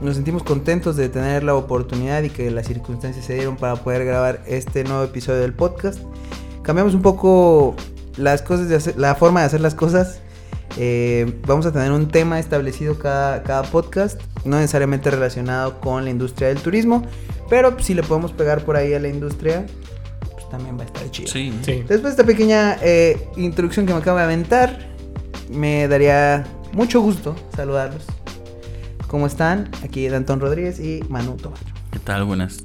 nos 0.00 0.16
sentimos 0.16 0.42
contentos 0.42 0.96
de 0.96 1.08
tener 1.08 1.42
la 1.42 1.54
oportunidad 1.54 2.22
y 2.22 2.30
que 2.30 2.50
las 2.50 2.66
circunstancias 2.66 3.24
se 3.24 3.34
dieron 3.34 3.56
para 3.56 3.76
poder 3.76 4.04
grabar 4.04 4.42
este 4.46 4.84
nuevo 4.84 5.04
episodio 5.04 5.40
del 5.40 5.54
podcast. 5.54 6.00
Cambiamos 6.62 6.94
un 6.94 7.02
poco 7.02 7.74
las 8.16 8.42
cosas 8.42 8.68
de 8.68 8.76
hacer, 8.76 8.98
la 8.98 9.14
forma 9.14 9.40
de 9.40 9.46
hacer 9.46 9.60
las 9.60 9.74
cosas. 9.74 10.20
Eh, 10.78 11.40
vamos 11.46 11.64
a 11.64 11.72
tener 11.72 11.90
un 11.92 12.08
tema 12.08 12.38
establecido 12.38 12.98
cada, 12.98 13.42
cada 13.42 13.62
podcast, 13.62 14.20
no 14.44 14.56
necesariamente 14.56 15.10
relacionado 15.10 15.80
con 15.80 16.04
la 16.04 16.10
industria 16.10 16.48
del 16.48 16.58
turismo, 16.58 17.02
pero 17.48 17.78
si 17.80 17.94
le 17.94 18.02
podemos 18.02 18.32
pegar 18.32 18.64
por 18.64 18.76
ahí 18.76 18.94
a 18.94 19.00
la 19.00 19.08
industria, 19.08 19.66
pues 20.32 20.48
también 20.48 20.78
va 20.78 20.82
a 20.82 20.86
estar 20.86 21.10
chido. 21.10 21.30
Sí. 21.30 21.52
Sí. 21.62 21.72
Después 21.72 22.02
de 22.02 22.10
esta 22.10 22.24
pequeña 22.24 22.78
eh, 22.82 23.28
introducción 23.36 23.86
que 23.86 23.92
me 23.92 24.00
acabo 24.00 24.18
de 24.18 24.24
aventar, 24.24 24.88
me 25.50 25.88
daría 25.88 26.44
mucho 26.72 27.00
gusto 27.00 27.36
saludarlos. 27.54 28.04
¿Cómo 29.06 29.26
están? 29.26 29.70
Aquí 29.84 30.08
Dantón 30.08 30.40
Rodríguez 30.40 30.80
y 30.80 31.02
Manu 31.08 31.36
Tobar. 31.36 31.60
¿Qué 31.92 31.98
tal? 32.00 32.24
Buenas. 32.24 32.62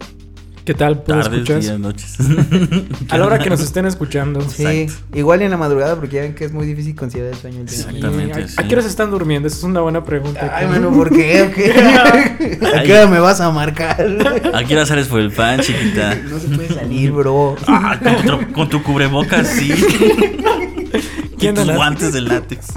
¿Qué 0.65 0.75
tal? 0.75 1.01
¿Puedo 1.01 1.22
Tardes, 1.22 1.39
escuchar? 1.39 1.60
días, 1.62 1.80
noches. 1.80 2.18
A 3.10 3.18
la 3.18 3.25
hora 3.25 3.39
que 3.39 3.50
nos 3.50 3.62
estén 3.62 3.88
escuchando. 3.88 4.41
Sí, 4.48 4.63
Exacto. 4.63 5.18
igual 5.18 5.41
en 5.41 5.50
la 5.50 5.58
madrugada 5.58 5.96
porque 5.96 6.18
ya 6.18 6.22
ven 6.22 6.36
que 6.36 6.46
es 6.46 6.51
muy 6.53 6.68
difícil 6.68 6.96
conciliar 6.96 7.30
el 7.30 7.36
sueño. 7.36 7.62
Exactamente. 7.62 8.44
¿A, 8.44 8.48
sí. 8.48 8.56
a 8.58 8.68
qué 8.68 8.75
horas 8.75 8.86
están 8.86 9.10
durmiendo? 9.10 9.48
Esa 9.48 9.58
es 9.58 9.63
una 9.63 9.82
buena 9.82 10.03
pregunta. 10.03 10.53
Ay, 10.56 10.68
mano, 10.68 10.91
¿por 10.91 11.10
qué? 11.10 11.41
¿O 11.41 11.51
qué? 11.51 11.72
¿A 12.77 12.84
qué 12.84 12.94
hora 12.94 13.08
me 13.08 13.20
vas 13.20 13.41
a 13.41 13.50
marcar? 13.50 14.06
¿A 14.53 14.63
qué 14.63 14.75
hora 14.75 14.86
sales 14.86 15.08
por 15.08 15.20
el 15.20 15.32
pan, 15.32 15.62
chiquita? 15.62 16.15
No 16.30 16.38
se 16.39 16.48
puede 16.50 16.70
salir, 16.74 17.12
bro. 17.12 17.56
Ah, 17.68 18.00
con, 18.00 18.22
tu, 18.48 18.53
con 18.53 18.70
tu 18.70 18.84
cubrebocas, 18.84 19.48
sí. 19.48 19.74
y 19.74 21.36
¿Quién 21.38 21.56
tus 21.56 21.65
de 21.65 21.72
la- 21.72 21.75
guantes 21.75 22.13
de 22.13 22.22
látex. 22.22 22.68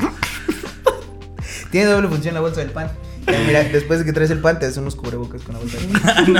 Tiene 1.71 1.87
doble 1.91 2.09
función 2.09 2.33
la 2.35 2.41
bolsa 2.41 2.61
del 2.61 2.71
pan. 2.71 2.89
Ya, 3.27 3.39
mira, 3.47 3.63
después 3.65 3.99
de 3.99 4.05
que 4.05 4.13
traes 4.13 4.31
el 4.31 4.39
pan, 4.39 4.59
te 4.59 4.67
haces 4.67 4.79
unos 4.79 4.97
cubrebocas 4.97 5.43
con 5.43 5.55
la 5.55 5.61
bolsa 5.61 5.79
del 5.79 5.89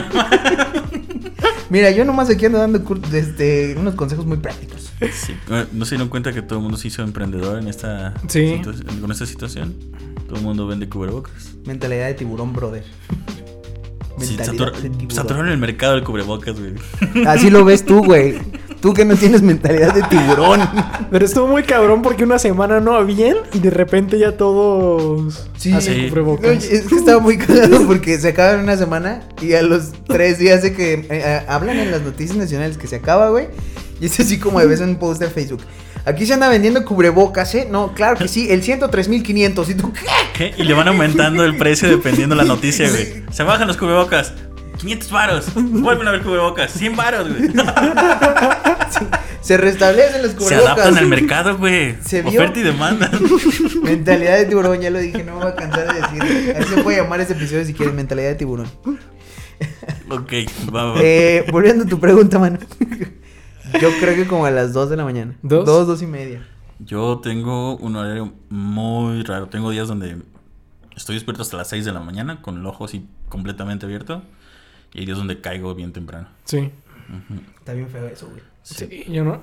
pan. 0.05 0.94
Mira, 1.71 1.91
yo 1.91 2.05
nomás 2.05 2.29
aquí 2.31 2.47
ando 2.47 2.59
dando 2.59 2.83
este, 3.13 3.75
unos 3.79 3.95
consejos 3.95 4.27
muy 4.27 4.37
prácticos. 4.39 4.91
Sí. 5.13 5.35
¿No 5.73 5.85
se 5.85 5.95
dieron 5.97 6.09
cuenta 6.09 6.33
que 6.33 6.43
todo 6.43 6.59
el 6.59 6.63
mundo 6.63 6.77
se 6.79 6.89
hizo 6.89 7.03
emprendedor 7.03 7.59
en 7.59 7.69
esta 7.69 8.15
Sí. 8.29 8.61
con 9.01 9.11
esta 9.13 9.27
situación? 9.27 9.75
Todo 10.27 10.37
el 10.37 10.43
mundo 10.43 10.67
vende 10.67 10.89
cubrebocas. 10.89 11.55
Mentalidad 11.67 12.07
de 12.07 12.15
tiburón, 12.15 12.53
brother. 12.53 12.85
Sí, 14.19 14.37
Mentalidad 14.37 14.67
satur- 14.69 14.81
de 14.81 14.91
tiburón. 14.91 15.11
saturaron 15.11 15.49
el 15.49 15.59
mercado 15.59 15.95
del 15.95 16.05
cubrebocas, 16.05 16.55
güey. 16.59 16.75
Así 17.27 17.51
lo 17.51 17.65
ves 17.65 17.85
tú, 17.85 18.05
güey. 18.05 18.39
Tú 18.85 18.93
que 18.93 19.07
no 19.07 19.17
tienes 19.17 19.41
mentalidad 19.41 19.95
de 19.95 20.03
tiburón. 20.03 20.61
Pero 21.11 21.25
estuvo 21.25 21.47
muy 21.47 21.63
cabrón 21.63 22.03
porque 22.03 22.23
una 22.23 22.39
semana 22.39 22.81
no 22.81 22.93
habían 22.97 23.39
y 23.55 23.59
de 23.59 23.71
repente 23.71 24.19
ya 24.19 24.33
todos 24.33 25.49
Sí. 25.57 25.73
hacen 25.73 26.11
cubrebocas. 26.11 26.63
Es 26.65 26.89
que 26.89 26.97
estaba 26.97 27.19
muy 27.19 27.39
cagado 27.39 27.87
porque 27.87 28.19
se 28.19 28.29
acaba 28.29 28.53
en 28.53 28.61
una 28.61 28.77
semana 28.77 29.23
y 29.41 29.55
a 29.55 29.63
los 29.63 29.93
tres 30.07 30.39
días 30.39 30.61
de 30.61 30.75
que 30.75 30.93
eh, 30.93 31.07
eh, 31.09 31.41
hablan 31.49 31.79
en 31.79 31.93
las 31.93 32.03
noticias 32.03 32.37
nacionales 32.37 32.77
que 32.77 32.87
se 32.87 32.97
acaba, 32.97 33.31
güey. 33.31 33.47
Y 34.03 34.05
es 34.05 34.21
así 34.21 34.39
como 34.39 34.61
de 34.61 34.67
vez 34.67 34.83
en 34.83 34.91
un 34.91 34.97
post 34.97 35.19
de 35.19 35.31
Facebook. 35.31 35.63
Aquí 36.05 36.27
se 36.27 36.35
anda 36.35 36.51
vendiendo 36.51 36.85
cubrebocas, 36.85 37.55
¿eh? 37.55 37.67
No, 37.71 37.95
claro 37.95 38.19
que 38.19 38.29
sí, 38.29 38.51
el 38.51 38.63
103.500. 38.63 39.67
¿Y 39.71 39.75
tú 39.77 39.95
qué? 39.95 40.01
¿Qué? 40.37 40.55
Y 40.63 40.65
le 40.65 40.75
van 40.75 40.89
aumentando 40.89 41.43
el 41.43 41.57
precio 41.57 41.89
dependiendo 41.89 42.35
la 42.35 42.45
noticia, 42.45 42.91
güey. 42.91 43.25
Se 43.33 43.45
bajan 43.45 43.67
los 43.67 43.79
cubrebocas. 43.79 44.35
500 44.79 45.11
varos. 45.11 45.47
Vuelven 45.55 46.09
a 46.09 46.13
ver 46.13 46.23
cubrebocas. 46.23 46.71
100 46.73 46.97
varos, 46.97 47.29
güey. 47.29 47.51
Se 49.41 49.57
restablecen 49.59 50.23
los 50.23 50.31
Se 50.33 50.37
cubrebocas. 50.39 50.73
adaptan 50.73 50.99
al 50.99 51.07
mercado, 51.07 51.59
güey. 51.59 51.97
¿Se 52.03 52.23
vio? 52.23 52.31
Oferta 52.31 52.61
y 52.61 52.63
demanda. 52.63 53.11
Mentalidad 53.83 54.37
de 54.39 54.47
tiburón, 54.47 54.81
ya 54.81 54.91
lo 54.91 54.99
dije, 54.99 55.23
no 55.23 55.35
me 55.37 55.45
voy 55.45 55.53
a 55.53 55.55
cansar 55.55 55.93
de 55.93 56.01
decir. 56.01 56.57
Así 56.57 56.75
se 56.75 56.83
puede 56.83 56.97
llamar 57.03 57.21
ese 57.21 57.35
episodio 57.35 57.65
si 57.65 57.75
quieres, 57.75 57.95
mentalidad 57.95 58.29
de 58.31 58.35
tiburón. 58.37 58.67
ok, 60.11 60.33
va, 60.75 60.85
va. 60.93 60.95
Eh, 61.03 61.45
volviendo 61.53 61.85
a 61.85 61.87
tu 61.87 62.01
pregunta, 62.01 62.39
mano. 62.39 62.59
Yo 63.81 63.91
creo 64.01 64.15
que 64.15 64.27
como 64.27 64.47
a 64.47 64.51
las 64.51 64.73
2 64.73 64.91
de 64.91 64.97
la 64.97 65.05
mañana. 65.05 65.35
¿Dos? 65.43 65.67
Dos, 65.67 65.87
dos 65.87 66.01
y 66.03 66.07
media. 66.07 66.47
Yo 66.79 67.21
tengo 67.23 67.77
un 67.77 67.97
horario 67.97 68.33
muy 68.49 69.23
raro. 69.25 69.47
Tengo 69.49 69.71
días 69.71 69.89
donde 69.89 70.17
estoy 70.97 71.17
despierto 71.17 71.43
hasta 71.43 71.57
las 71.59 71.69
6 71.69 71.85
de 71.85 71.93
la 71.93 72.01
mañana 72.01 72.41
con 72.41 72.59
el 72.59 72.67
ojo 72.67 72.85
así 72.87 73.07
completamente 73.29 73.85
abierto. 73.87 74.23
Y 74.95 75.01
hay 75.01 75.07
días 75.07 75.19
donde 75.19 75.41
caigo 75.41 75.75
bien 75.75 75.93
temprano. 75.93 76.29
Sí. 76.45 76.71
Está 77.59 77.75
bien 77.75 77.89
feo 77.89 78.07
eso, 78.07 78.29
güey. 78.29 78.43
Sí, 78.63 79.05
yo 79.09 79.25
no. 79.25 79.43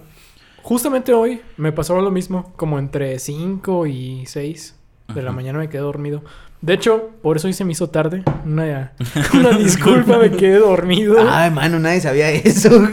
Justamente 0.64 1.14
hoy 1.14 1.42
me 1.58 1.72
pasó 1.72 2.00
lo 2.02 2.12
mismo, 2.12 2.54
como 2.56 2.80
entre 2.80 3.20
5 3.20 3.86
y 3.88 4.26
6 4.26 4.76
de 5.14 5.22
la 5.22 5.32
mañana 5.32 5.60
me 5.60 5.70
quedé 5.70 5.82
dormido. 5.82 6.24
De 6.62 6.74
hecho, 6.74 7.10
por 7.22 7.38
eso 7.38 7.48
hoy 7.48 7.54
se 7.54 7.66
me 7.66 7.72
hizo 7.72 7.90
tarde. 7.90 8.24
Una, 8.46 8.94
una 9.34 9.58
disculpa, 9.58 10.18
me 10.18 10.32
quedé 10.32 10.60
dormido. 10.60 11.18
Ay, 11.28 11.52
mano, 11.52 11.80
nadie 11.80 12.02
sabía 12.02 12.32
eso. 12.32 12.70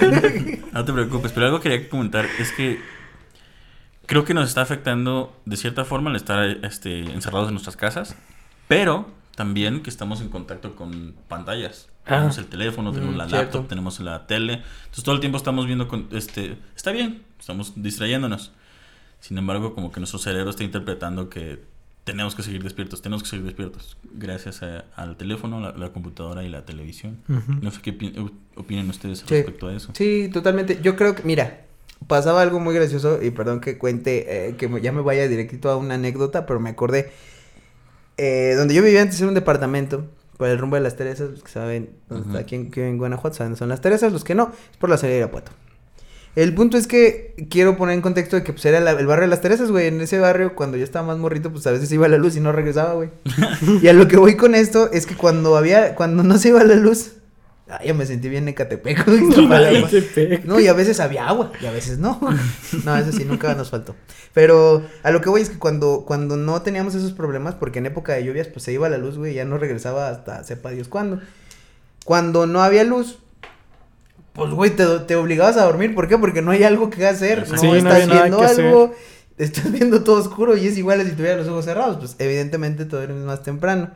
No 0.73 0.85
te 0.85 0.93
preocupes, 0.93 1.33
pero 1.33 1.47
algo 1.47 1.61
quería 1.61 1.88
comentar 1.88 2.25
es 2.38 2.53
que 2.53 2.79
creo 4.07 4.25
que 4.25 4.33
nos 4.33 4.49
está 4.49 4.62
afectando 4.62 5.35
de 5.45 5.57
cierta 5.57 5.85
forma 5.85 6.11
el 6.11 6.15
estar 6.17 6.45
este, 6.62 7.00
encerrados 7.00 7.49
en 7.49 7.55
nuestras 7.55 7.77
casas, 7.77 8.15
pero 8.69 9.09
también 9.35 9.83
que 9.83 9.91
estamos 9.91 10.21
en 10.21 10.29
contacto 10.29 10.77
con 10.77 11.17
pantallas. 11.27 11.88
Ah. 12.09 12.17
Tenemos 12.17 12.38
el 12.38 12.47
teléfono, 12.47 12.93
tenemos 12.93 13.15
Mm, 13.15 13.19
la 13.19 13.29
cierto. 13.29 13.43
laptop, 13.45 13.69
tenemos 13.69 14.00
la 14.00 14.27
tele. 14.27 14.55
Entonces 14.85 15.05
todo 15.05 15.15
el 15.15 15.21
tiempo 15.21 15.37
estamos 15.38 15.67
viendo, 15.67 15.88
con, 15.88 16.09
este, 16.12 16.57
está 16.77 16.91
bien, 16.93 17.23
estamos 17.38 17.73
distrayéndonos. 17.77 18.53
Sin 19.21 19.37
embargo, 19.38 19.75
como 19.75 19.91
que 19.93 20.00
nuestro 20.00 20.19
cerebro 20.19 20.50
está 20.50 20.65
interpretando 20.65 21.29
que 21.29 21.61
tenemos 22.05 22.35
que 22.35 22.43
seguir 22.43 22.62
despiertos, 22.62 23.03
tenemos 23.03 23.23
que 23.23 23.29
seguir 23.29 23.45
despiertos, 23.45 23.99
gracias 24.15 24.62
a- 24.62 24.85
al 24.97 25.17
teléfono, 25.17 25.61
la, 25.61 25.73
la 25.73 25.91
computadora 25.93 26.43
y 26.43 26.49
la 26.49 26.65
televisión. 26.65 27.19
No 27.27 27.71
sé 27.71 27.81
qué 27.83 27.93
pi- 27.93 28.15
opinan 28.57 28.88
ustedes 28.88 29.19
Sí. 29.19 29.25
respecto 29.29 29.69
a 29.69 29.75
eso. 29.75 29.91
Sí, 29.95 30.31
totalmente. 30.33 30.79
Yo 30.83 30.97
creo 30.97 31.15
que, 31.15 31.23
mira, 31.25 31.65
pasaba 32.07 32.41
algo 32.41 32.61
muy 32.61 32.75
gracioso 32.75 33.23
y 33.23 33.31
perdón 33.31 33.61
que 33.61 33.77
cuente, 33.77 34.49
eh, 34.49 34.57
que 34.57 34.71
ya 34.81 34.93
me 34.93 35.03
vaya 35.03 35.29
directito 35.29 35.69
a 35.69 35.77
una 35.77 35.95
anécdota, 35.97 36.47
pero 36.47 36.61
me 36.61 36.71
acordé. 36.71 37.12
Eh, 38.17 38.55
donde 38.57 38.75
yo 38.75 38.83
vivía 38.83 39.03
antes 39.03 39.19
era 39.21 39.29
un 39.29 39.35
departamento, 39.35 40.07
por 40.38 40.49
el 40.49 40.57
rumbo 40.59 40.76
de 40.76 40.83
las 40.83 40.97
Teresas, 40.97 41.30
los 41.30 41.42
que 41.42 41.50
saben 41.50 41.90
está 42.11 42.38
aquí 42.38 42.54
en, 42.54 42.97
Guanajuato, 42.97 43.37
saben 43.37 43.57
son 43.57 43.68
las 43.68 43.80
Teresas, 43.83 44.12
los 44.12 44.25
que 44.25 44.35
no, 44.35 44.52
es 44.71 44.76
por 44.78 44.88
la 44.88 44.97
salida 44.97 45.16
de 45.16 45.18
Irapuato. 45.23 45.52
El 46.37 46.54
punto 46.54 46.76
es 46.76 46.87
que 46.87 47.35
quiero 47.50 47.76
poner 47.76 47.97
en 47.97 48.00
contexto 48.00 48.37
de 48.37 48.45
que 48.45 48.52
pues 48.52 48.64
era 48.64 48.78
la- 48.80 48.92
el 48.92 49.07
barrio 49.07 49.23
de 49.23 49.28
las 49.30 49.40
Teresas, 49.40 49.71
güey. 49.73 49.88
En 49.88 50.00
ese 50.00 50.18
barrio, 50.21 50.54
cuando 50.54 50.76
yo 50.76 50.85
estaba 50.85 51.04
más 51.07 51.18
morrito, 51.18 51.50
pues 51.50 51.66
a 51.66 51.73
veces 51.73 51.90
iba 51.90 52.07
la 52.07 52.16
luz 52.18 52.37
y 52.37 52.40
no 52.40 52.52
regresaba, 52.52 52.95
güey. 52.95 53.11
y 53.83 53.88
a 53.88 53.92
lo 53.92 54.07
que 54.07 54.16
voy 54.16 54.37
con 54.37 54.54
esto 54.54 54.88
es 54.92 55.04
que 55.07 55.16
cuando 55.16 55.57
había, 55.57 55.97
cuando 55.97 56.23
no 56.23 56.38
se 56.38 56.49
iba 56.50 56.62
la 56.62 56.76
luz, 56.76 57.14
ay, 57.68 57.88
yo 57.88 57.94
me 57.94 58.06
sentí 58.06 58.28
bien 58.28 58.46
Ecatepec. 58.48 59.04
Qué 59.90 60.02
pe- 60.02 60.42
No, 60.44 60.58
y 60.60 60.66
a 60.68 60.72
veces 60.72 61.00
había 61.00 61.28
agua, 61.28 61.52
y 61.60 61.66
a 61.66 61.70
veces 61.70 61.98
no. 61.98 62.18
No, 62.84 62.96
eso 62.96 63.12
sí, 63.12 63.25
nunca 63.25 63.54
nos 63.54 63.70
faltó. 63.70 63.94
Pero 64.34 64.82
a 65.02 65.10
lo 65.10 65.20
que 65.20 65.28
voy 65.30 65.40
es 65.42 65.50
que 65.50 65.58
cuando, 65.58 66.04
cuando 66.06 66.37
no 66.37 66.62
teníamos 66.62 66.94
esos 66.94 67.12
problemas, 67.12 67.54
porque 67.54 67.78
en 67.80 67.87
época 67.87 68.12
de 68.14 68.25
lluvias, 68.25 68.46
pues 68.48 68.64
se 68.64 68.72
iba 68.72 68.88
la 68.88 68.98
luz, 68.98 69.16
güey, 69.18 69.32
y 69.32 69.34
ya 69.37 69.44
no 69.44 69.58
regresaba 69.58 70.08
hasta 70.08 70.44
sepa 70.44 70.70
Dios 70.70 70.88
cuándo. 70.88 71.20
Cuando 72.04 72.46
no 72.46 72.62
había 72.62 72.84
luz, 72.84 73.18
pues, 74.32 74.50
güey, 74.52 74.70
te, 74.70 74.84
te 75.00 75.16
obligabas 75.16 75.56
a 75.56 75.64
dormir. 75.64 75.94
¿Por 75.94 76.08
qué? 76.08 76.16
Porque 76.16 76.42
no 76.42 76.52
hay 76.52 76.62
algo 76.62 76.90
que 76.90 77.06
hacer. 77.06 77.48
No 77.48 77.58
Sí, 77.58 77.66
no 77.66 77.75
estás 77.76 78.06
viendo 78.08 78.40
hacer. 78.40 78.66
algo, 78.66 78.94
estás 79.37 79.70
viendo 79.72 80.04
todo 80.04 80.20
oscuro 80.20 80.56
y 80.56 80.68
es 80.68 80.78
igual 80.78 81.00
a 81.00 81.04
si 81.04 81.10
tuvieras 81.12 81.38
los 81.38 81.48
ojos 81.48 81.64
cerrados. 81.64 81.96
Pues, 81.98 82.16
evidentemente, 82.18 82.84
te 82.84 82.94
duermes 82.96 83.25
más 83.25 83.42
temprano. 83.42 83.90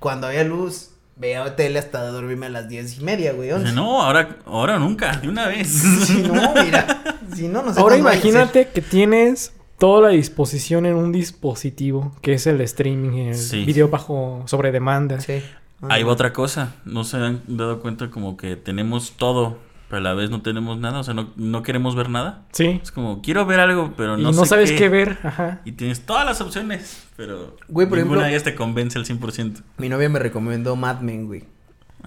Cuando 0.00 0.26
había 0.26 0.42
luz, 0.44 0.90
veía 1.22 1.56
tele 1.56 1.78
hasta 1.78 2.04
dormirme 2.08 2.46
a 2.46 2.48
las 2.50 2.68
diez 2.68 2.98
y 2.98 3.04
media, 3.04 3.32
güey, 3.32 3.50
no, 3.74 4.02
ahora, 4.02 4.36
ahora 4.44 4.78
nunca, 4.78 5.16
de 5.16 5.28
una 5.28 5.46
vez. 5.48 5.68
Si 6.06 6.20
no, 6.22 6.52
mira. 6.62 7.18
Si 7.34 7.48
no, 7.48 7.62
no 7.62 7.72
sé 7.72 7.80
Ahora 7.80 7.96
imagínate 7.96 8.68
que 8.68 8.82
tienes 8.82 9.54
toda 9.78 10.02
la 10.02 10.08
disposición 10.08 10.84
en 10.84 10.96
un 10.96 11.12
dispositivo, 11.12 12.14
que 12.20 12.34
es 12.34 12.46
el 12.46 12.60
streaming, 12.60 13.28
el 13.28 13.34
Sí. 13.36 13.64
video 13.64 13.88
bajo 13.88 14.42
sobre 14.46 14.70
demanda. 14.72 15.18
Sí. 15.20 15.42
Ahí 15.88 16.02
va 16.02 16.12
otra 16.12 16.32
cosa. 16.32 16.74
No 16.84 17.04
se 17.04 17.16
han 17.16 17.42
dado 17.46 17.80
cuenta 17.80 18.10
como 18.10 18.36
que 18.36 18.56
tenemos 18.56 19.12
todo, 19.16 19.58
pero 19.92 20.00
a 20.00 20.04
la 20.04 20.14
vez 20.14 20.30
no 20.30 20.40
tenemos 20.40 20.78
nada. 20.78 21.00
O 21.00 21.04
sea, 21.04 21.12
no, 21.12 21.34
no 21.36 21.62
queremos 21.62 21.94
ver 21.94 22.08
nada. 22.08 22.46
Sí. 22.52 22.80
Es 22.82 22.90
como, 22.90 23.20
quiero 23.20 23.44
ver 23.44 23.60
algo, 23.60 23.92
pero 23.94 24.18
y 24.18 24.22
no, 24.22 24.32
no, 24.32 24.44
sé 24.44 24.48
sabes 24.48 24.72
qué. 24.72 24.88
ver. 24.88 25.18
Ajá. 25.22 25.60
Y 25.66 25.72
tienes 25.72 26.00
todas 26.06 26.24
las 26.24 26.40
opciones, 26.40 27.02
pero 27.14 27.58
Güey, 27.68 27.86
por 27.86 27.98
ninguna 27.98 28.20
ejemplo- 28.20 28.22
de 28.22 28.30
ellas 28.30 28.42
te 28.42 28.54
convence 28.54 28.98
al 28.98 29.04
100%. 29.04 29.62
Mi 29.76 29.90
novia 29.90 30.08
me 30.08 30.18
recomendó 30.18 30.76
Mad 30.76 31.00
Men, 31.00 31.26
güey. 31.26 31.44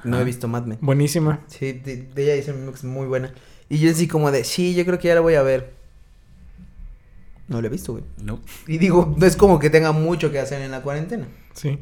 No 0.03 0.19
he 0.19 0.23
visto 0.23 0.47
Mad 0.47 0.63
Men. 0.65 0.79
Buenísima. 0.81 1.41
Sí, 1.45 1.73
de, 1.73 1.97
de 1.97 2.23
ella 2.23 2.33
dice 2.33 2.55
que 2.55 2.69
es 2.71 2.83
muy 2.83 3.05
buena. 3.05 3.31
Y 3.69 3.77
yo 3.77 3.91
así 3.91 4.07
como 4.07 4.31
de, 4.31 4.45
sí, 4.45 4.73
yo 4.73 4.83
creo 4.83 4.97
que 4.97 5.09
ya 5.09 5.13
la 5.13 5.21
voy 5.21 5.35
a 5.35 5.43
ver. 5.43 5.75
No 7.47 7.61
la 7.61 7.67
he 7.67 7.69
visto, 7.69 7.91
güey. 7.91 8.03
No. 8.19 8.39
Y 8.65 8.79
digo, 8.79 9.13
no 9.15 9.27
es 9.27 9.35
como 9.35 9.59
que 9.59 9.69
tenga 9.69 9.91
mucho 9.91 10.31
que 10.31 10.39
hacer 10.39 10.59
en 10.63 10.71
la 10.71 10.81
cuarentena. 10.81 11.27
Sí. 11.53 11.77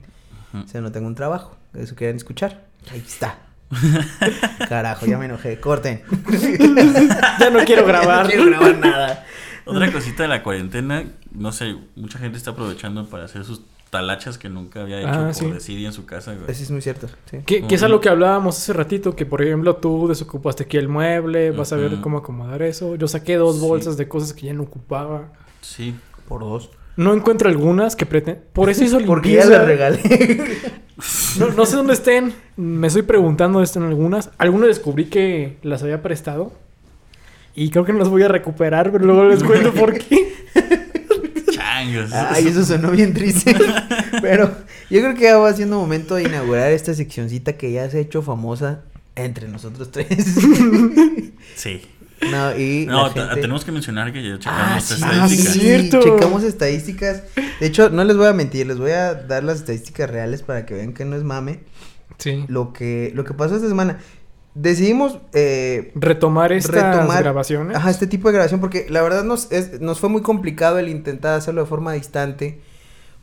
O 0.54 0.68
sea, 0.68 0.82
no 0.82 0.92
tengo 0.92 1.08
un 1.08 1.16
trabajo. 1.16 1.56
Eso 1.74 1.96
quieren 1.96 2.18
escuchar. 2.18 2.66
Ahí 2.92 3.00
está. 3.00 3.38
Carajo, 4.70 5.06
ya 5.06 5.18
me 5.18 5.26
enojé. 5.26 5.60
Corten. 5.60 6.02
Ya 7.40 7.50
no 7.50 7.60
quiero 7.66 7.86
grabar. 7.88 8.24
no 8.26 8.30
quiero 8.30 8.46
grabar 8.50 8.78
nada. 8.78 9.26
Otra 9.66 9.92
cosita 9.92 10.24
de 10.24 10.30
la 10.30 10.44
cuarentena, 10.44 11.04
no 11.32 11.52
sé, 11.52 11.76
mucha 11.96 12.20
gente 12.20 12.38
está 12.38 12.52
aprovechando 12.52 13.06
para 13.08 13.26
hacer 13.26 13.46
sus 13.46 13.62
talachas 13.90 14.38
que 14.38 14.50
nunca 14.50 14.82
había 14.82 15.00
hecho 15.00 15.10
Ah, 15.10 15.24
por 15.26 15.34
sí. 15.36 15.50
decidir 15.52 15.86
en 15.86 15.94
su 15.94 16.06
casa, 16.06 16.34
güey. 16.34 16.50
Eso 16.50 16.64
es 16.64 16.72
muy 16.72 16.82
cierto. 16.82 17.08
Sí. 17.30 17.38
Que, 17.46 17.66
que 17.68 17.76
es 17.76 17.84
algo 17.84 18.02
que 18.02 18.10
hablábamos 18.10 18.58
hace 18.58 18.74
ratito, 18.74 19.16
que 19.16 19.26
por 19.26 19.42
ejemplo 19.42 19.76
tú 19.76 20.08
desocupaste 20.08 20.64
aquí 20.64 20.78
el 20.78 20.90
mueble, 20.90 21.52
vas 21.52 21.72
a 21.74 21.76
ver 21.78 22.02
cómo 22.02 22.18
acomodar 22.18 22.62
eso. 22.64 22.96
Yo 22.96 23.08
saqué 23.08 23.36
dos 23.36 23.56
Sí. 23.58 23.62
bolsas 23.62 23.96
de 23.98 24.08
cosas 24.08 24.34
que 24.34 24.48
ya 24.48 24.54
no 24.54 24.64
ocupaba. 24.64 25.32
Sí. 25.62 25.96
Por 26.28 26.42
dos. 26.42 26.70
No 26.96 27.14
encuentro 27.14 27.50
algunas 27.50 27.96
que 27.96 28.06
pretenden... 28.06 28.44
Por 28.54 28.70
eso 28.70 28.84
hizo 28.84 29.00
Porque 29.06 29.32
ya 29.32 29.42
limpieza. 29.46 29.60
la 29.62 29.66
regalé. 29.66 30.02
No, 31.40 31.50
no 31.50 31.66
sé 31.66 31.76
dónde 31.76 31.94
estén. 31.94 32.34
Me 32.56 32.88
estoy 32.88 33.02
preguntando 33.02 33.58
dónde 33.58 33.66
están 33.66 33.84
algunas. 33.84 34.30
Algunas 34.38 34.68
descubrí 34.68 35.06
que 35.06 35.58
las 35.64 35.82
había 35.84 36.02
prestado. 36.02 36.54
Y 37.56 37.70
creo 37.70 37.86
que 37.86 37.94
no 37.94 38.00
las 38.00 38.10
voy 38.10 38.24
a 38.24 38.28
recuperar, 38.28 38.92
pero 38.92 39.06
luego 39.06 39.26
les 39.26 39.44
cuento 39.44 39.74
por 39.74 39.94
qué. 39.98 40.34
Changos. 41.52 42.12
Ay, 42.14 42.48
eso 42.48 42.64
sonó 42.64 42.92
bien 42.92 43.14
triste. 43.14 43.56
Pero 44.22 44.52
yo 44.90 45.02
creo 45.02 45.14
que 45.16 45.24
ya 45.24 45.38
va 45.38 45.54
siendo 45.54 45.80
momento 45.80 46.16
de 46.16 46.24
inaugurar 46.24 46.72
esta 46.72 46.94
seccioncita 46.94 47.54
que 47.54 47.72
ya 47.72 47.90
se 47.90 47.98
ha 47.98 48.02
hecho 48.02 48.22
famosa 48.22 48.82
Entre 49.16 49.48
nosotros 49.48 49.92
tres. 49.92 50.08
Sí. 51.56 51.82
No, 52.32 52.58
y. 52.58 52.86
No, 52.86 53.10
gente- 53.12 53.36
tenemos 53.36 53.64
que 53.66 53.72
mencionar 53.72 54.12
que 54.14 54.24
ya 54.24 54.36
Ah, 54.46 54.78
checamos 54.80 54.92
estadísticas. 54.92 55.54
sí. 55.54 55.60
cierto. 55.60 56.02
checamos 56.04 56.44
estadísticas. 56.44 57.24
De 57.60 57.66
hecho, 57.68 57.90
no 57.90 58.04
les 58.04 58.18
voy 58.18 58.28
a 58.28 58.34
mentir, 58.34 58.68
les 58.68 58.78
voy 58.78 58.92
a 58.92 59.14
dar 59.14 59.44
las 59.44 59.58
estadísticas 59.60 60.10
reales 60.10 60.42
para 60.44 60.66
que 60.66 60.74
vean 60.74 60.94
que 60.94 61.06
no 61.06 61.16
es 61.16 61.24
mame. 61.24 61.60
Sí. 62.18 62.46
Lo 62.48 62.74
que, 62.74 63.12
lo 63.16 63.24
que 63.24 63.34
pasó 63.34 63.56
esta 63.56 63.68
semana. 63.68 64.00
Decidimos 64.56 65.18
eh, 65.34 65.92
Retomar 65.96 66.54
estas 66.54 66.76
retomar 66.94 67.24
grabaciones. 67.24 67.76
Ajá, 67.76 67.90
este 67.90 68.06
tipo 68.06 68.28
de 68.28 68.34
grabación, 68.36 68.60
porque 68.60 68.86
la 68.88 69.02
verdad 69.02 69.24
nos, 69.24 69.52
es- 69.52 69.82
nos 69.82 70.00
fue 70.00 70.10
muy 70.10 70.22
complicado 70.22 70.78
el 70.78 70.90
intentar 70.90 71.34
hacerlo 71.34 71.62
de 71.62 71.68
forma 71.68 71.94
distante 71.94 72.62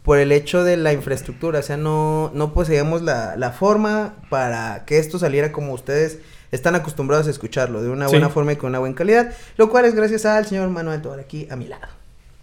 por 0.03 0.19
el 0.19 0.33
hecho 0.33 0.65
de 0.65 0.77
la 0.77 0.93
infraestructura. 0.93 1.61
O 1.61 1.63
sea, 1.63 1.77
no, 1.77 2.33
no 2.35 2.53
poseíamos 2.53 3.03
la, 3.03 3.37
la 3.37 3.53
forma 3.53 4.17
para 4.29 4.85
que 4.87 4.99
esto 4.99 5.21
saliera 5.21 5.53
como 5.53 5.73
ustedes 5.73 6.19
están 6.53 6.75
acostumbrados 6.75 7.27
a 7.27 7.31
escucharlo, 7.31 7.83
de 7.83 7.91
una 7.91 8.07
Sí. 8.07 8.13
buena 8.15 8.29
forma 8.29 8.53
y 8.53 8.57
con 8.57 8.71
una 8.71 8.79
buena 8.79 8.95
calidad. 8.95 9.33
Lo 9.57 9.71
cual 9.71 9.85
es 9.85 9.95
gracias 9.95 10.27
al 10.27 10.47
señor 10.47 10.69
Manuel 10.71 11.01
Tobar 11.03 11.21
aquí 11.21 11.47
a 11.51 11.57
mi 11.57 11.67
lado. 11.69 11.87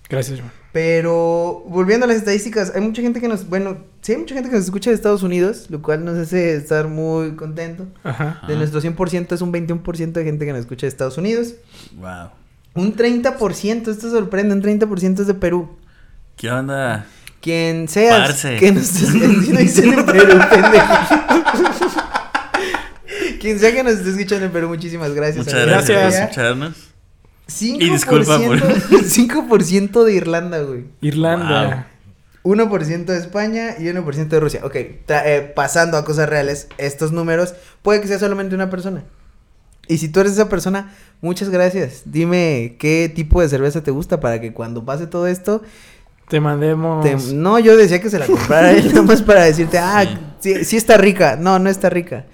Gracias, 0.10 0.40
Joan. 0.40 0.52
Pero 0.72 1.64
volviendo 1.68 2.06
a 2.06 2.08
las 2.08 2.18
estadísticas, 2.18 2.72
hay 2.74 2.80
mucha 2.82 3.02
gente 3.02 3.20
que 3.20 3.28
nos, 3.28 3.50
bueno, 3.50 3.78
sí 4.02 4.14
hay 4.14 4.20
mucha 4.20 4.36
gente 4.36 4.50
que 4.50 4.56
nos 4.56 4.64
escucha 4.64 4.90
de 4.90 4.96
Estados 4.96 5.22
Unidos, 5.24 5.66
lo 5.70 5.82
cual 5.82 6.06
nos 6.06 6.18
hace 6.18 6.56
estar 6.56 6.88
muy 6.88 7.32
contento. 7.36 7.88
Ajá. 8.06 8.40
De 8.48 8.54
Ajá. 8.54 8.56
nuestro 8.56 8.80
100% 8.80 9.36
es 9.36 9.42
un 9.42 9.52
21% 9.52 10.20
de 10.20 10.24
gente 10.24 10.46
que 10.46 10.52
nos 10.54 10.62
escucha 10.62 10.86
de 10.86 10.90
Estados 10.90 11.18
Unidos. 11.18 11.56
Wow. 12.00 12.30
Un 12.76 12.96
30%, 12.96 13.92
esto 13.92 14.10
sorprende, 14.10 14.54
un 14.54 14.62
30% 14.62 15.20
es 15.22 15.28
de 15.28 15.34
Perú. 15.34 15.68
¿Qué 16.38 16.52
onda? 16.52 17.06
Quien 17.42 17.88
sea 17.90 18.26
Parce. 18.28 18.58
que 18.58 18.72
nos 18.72 18.84
esté 18.84 19.06
si 19.44 19.52
no 19.52 19.60
dicen 19.60 19.94
en 19.94 20.06
Perú, 20.06 20.40
pendejo. 20.50 20.86
Quien 23.48 23.60
sea 23.60 23.72
que 23.72 23.82
nos 23.82 23.94
esté 23.94 24.10
escuchando 24.10 24.46
en 24.46 24.52
Perú, 24.52 24.68
muchísimas 24.68 25.14
gracias. 25.14 25.38
Muchas 25.46 25.54
amigo. 25.54 25.70
gracias, 25.72 26.04
por 26.14 26.22
escucharnos. 26.22 26.74
5%, 27.50 27.82
Y 27.82 27.90
disculpa 27.90 28.38
por- 28.40 28.60
5% 28.60 30.04
de 30.06 30.14
Irlanda, 30.14 30.60
güey. 30.64 30.84
Irlanda. 31.00 31.88
1% 32.44 33.06
de 33.06 33.18
España 33.18 33.76
y 33.80 33.84
1% 33.84 34.28
de 34.28 34.40
Rusia. 34.42 34.60
Ok, 34.66 34.76
tra- 35.08 35.24
eh, 35.26 35.42
pasando 35.56 35.98
a 35.98 36.04
cosas 36.04 36.28
reales, 36.28 36.68
estos 36.78 37.14
números 37.14 37.54
puede 37.84 38.02
que 38.02 38.08
sea 38.10 38.20
solamente 38.20 38.54
una 38.54 38.70
persona. 38.70 39.06
Y 39.88 39.98
si 40.00 40.10
tú 40.10 40.20
eres 40.20 40.34
esa 40.34 40.50
persona, 40.50 40.94
muchas 41.22 41.48
gracias. 41.50 42.02
Dime 42.04 42.76
qué 42.80 43.10
tipo 43.16 43.42
de 43.42 43.48
cerveza 43.48 43.82
te 43.82 43.92
gusta 43.92 44.20
para 44.20 44.42
que 44.42 44.52
cuando 44.52 44.84
pase 44.84 45.08
todo 45.08 45.28
esto... 45.28 45.62
Te 46.28 46.42
mandemos. 46.42 47.02
te- 47.06 47.16
No, 47.34 47.60
yo 47.60 47.78
decía 47.78 48.02
que 48.02 48.10
se 48.10 48.20
la 48.20 48.26
comprara 48.26 48.72
él, 48.74 48.90
nada 48.90 49.04
más 49.04 49.22
para 49.22 49.46
decirte, 49.46 49.78
ah, 49.78 50.04
Sí. 50.42 50.54
sí. 50.56 50.66
sí 50.66 50.76
está 50.76 50.98
rica. 50.98 51.38
No, 51.40 51.60
no 51.60 51.70
está 51.70 51.90
rica. 51.90 52.26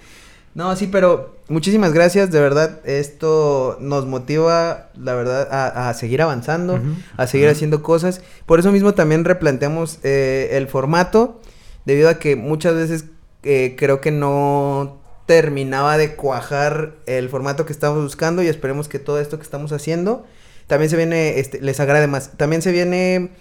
No, 0.54 0.76
sí, 0.76 0.86
pero 0.86 1.36
muchísimas 1.48 1.92
gracias, 1.92 2.30
de 2.30 2.40
verdad. 2.40 2.80
Esto 2.84 3.76
nos 3.80 4.06
motiva, 4.06 4.90
la 4.96 5.14
verdad, 5.14 5.48
a, 5.50 5.88
a 5.88 5.94
seguir 5.94 6.22
avanzando 6.22 6.80
a 7.16 7.26
seguir 7.26 7.48
haciendo 7.48 7.82
cosas. 7.82 8.20
Por 8.46 8.60
eso 8.60 8.70
mismo 8.70 8.94
también 8.94 9.24
replanteamos 9.24 9.98
eh, 10.04 10.50
el 10.52 10.68
formato, 10.68 11.40
debido 11.84 12.08
a 12.08 12.18
que 12.18 12.36
muchas 12.36 12.74
veces 12.74 13.06
eh, 13.42 13.74
creo 13.76 14.00
que 14.00 14.12
no 14.12 15.00
terminaba 15.26 15.98
de 15.98 16.14
cuajar 16.16 16.96
el 17.06 17.28
formato 17.28 17.66
que 17.66 17.72
estamos 17.72 18.02
buscando 18.02 18.42
y 18.42 18.46
esperemos 18.46 18.88
que 18.88 18.98
todo 18.98 19.18
esto 19.20 19.38
que 19.38 19.44
estamos 19.44 19.72
haciendo 19.72 20.24
también 20.66 20.90
se 20.90 20.96
viene, 20.96 21.40
este, 21.40 21.60
les 21.60 21.80
agrade 21.80 22.06
más. 22.06 22.36
También 22.36 22.62
se 22.62 22.72
viene 22.72 23.32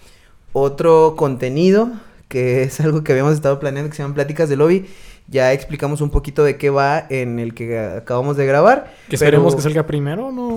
otro 0.51 1.15
contenido 1.15 1.91
que 2.27 2.63
es 2.63 2.79
algo 2.79 3.03
que 3.03 3.11
habíamos 3.11 3.33
estado 3.33 3.59
planeando 3.59 3.89
que 3.89 3.95
se 3.95 4.01
llaman 4.01 4.15
Pláticas 4.15 4.49
de 4.49 4.55
Lobby. 4.55 4.87
Ya 5.27 5.53
explicamos 5.53 6.01
un 6.01 6.09
poquito 6.09 6.43
de 6.43 6.57
qué 6.57 6.69
va 6.69 7.05
en 7.09 7.39
el 7.39 7.53
que 7.53 7.79
acabamos 7.79 8.37
de 8.37 8.45
grabar. 8.45 8.93
Que 9.09 9.15
esperemos 9.15 9.53
pero- 9.53 9.57
que 9.57 9.63
salga 9.63 9.87
primero, 9.87 10.31
¿no? 10.31 10.55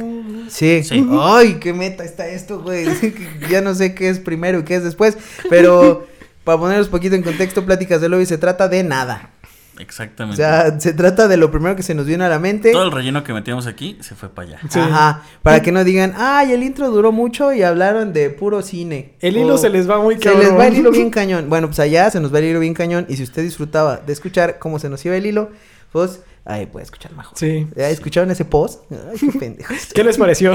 Sí. 0.50 0.82
Sí. 0.82 1.06
Ay, 1.18 1.54
qué 1.60 1.72
meta 1.72 2.04
está 2.04 2.28
esto, 2.28 2.60
güey. 2.60 2.86
ya 3.50 3.60
no 3.60 3.74
sé 3.74 3.94
qué 3.94 4.08
es 4.08 4.18
primero 4.18 4.58
y 4.60 4.64
qué 4.64 4.74
es 4.76 4.84
después. 4.84 5.16
Pero 5.48 6.06
para 6.44 6.58
poneros 6.58 6.88
poquito 6.88 7.14
en 7.14 7.22
contexto, 7.22 7.64
Pláticas 7.64 8.00
de 8.00 8.08
Lobby 8.08 8.26
se 8.26 8.38
trata 8.38 8.68
de 8.68 8.82
nada. 8.82 9.30
O 9.78 9.82
Exactamente. 9.82 10.36
sea, 10.36 10.80
se 10.80 10.92
trata 10.92 11.28
de 11.28 11.36
lo 11.36 11.50
primero 11.50 11.76
que 11.76 11.82
se 11.82 11.94
nos 11.94 12.06
vino 12.06 12.24
a 12.24 12.28
la 12.28 12.38
mente. 12.38 12.72
Todo 12.72 12.84
el 12.84 12.92
relleno 12.92 13.22
que 13.24 13.32
metíamos 13.32 13.66
aquí 13.66 13.98
se 14.00 14.14
fue 14.14 14.28
para 14.28 14.48
allá. 14.48 14.60
Sí. 14.70 14.78
Ajá. 14.80 15.22
Para 15.42 15.60
que 15.62 15.72
no 15.72 15.84
digan, 15.84 16.14
ay, 16.16 16.52
el 16.52 16.62
intro 16.62 16.90
duró 16.90 17.12
mucho 17.12 17.52
y 17.52 17.62
hablaron 17.62 18.12
de 18.12 18.30
puro 18.30 18.62
cine. 18.62 19.14
El 19.20 19.36
hilo 19.36 19.54
O- 19.54 19.58
se 19.58 19.68
les 19.68 19.88
va 19.88 20.00
muy 20.00 20.14
Se 20.16 20.20
cabrón. 20.22 20.42
les 20.42 20.52
va 20.58 20.66
el 20.66 20.76
hilo 20.76 20.90
bien 20.90 21.10
cañón. 21.10 21.48
Bueno, 21.48 21.66
pues 21.68 21.78
allá 21.80 22.10
se 22.10 22.20
nos 22.20 22.32
va 22.34 22.38
el 22.38 22.46
hilo 22.46 22.60
bien 22.60 22.74
cañón. 22.74 23.06
Y 23.08 23.16
si 23.16 23.22
usted 23.22 23.42
disfrutaba 23.42 23.98
de 23.98 24.12
escuchar 24.12 24.58
cómo 24.58 24.78
se 24.78 24.88
nos 24.88 25.04
iba 25.04 25.16
el 25.16 25.26
hilo, 25.26 25.50
pues 25.92 26.20
ahí 26.44 26.66
puede 26.66 26.84
escuchar 26.84 27.12
mejor. 27.14 27.36
Sí. 27.36 27.66
¿Ya 27.76 27.88
¿Escucharon 27.90 28.30
ese 28.30 28.44
post? 28.44 28.82
Ay, 28.92 29.18
qué 29.18 29.38
pendejos. 29.38 29.76
¿Qué 29.94 30.04
les 30.04 30.16
pareció? 30.16 30.54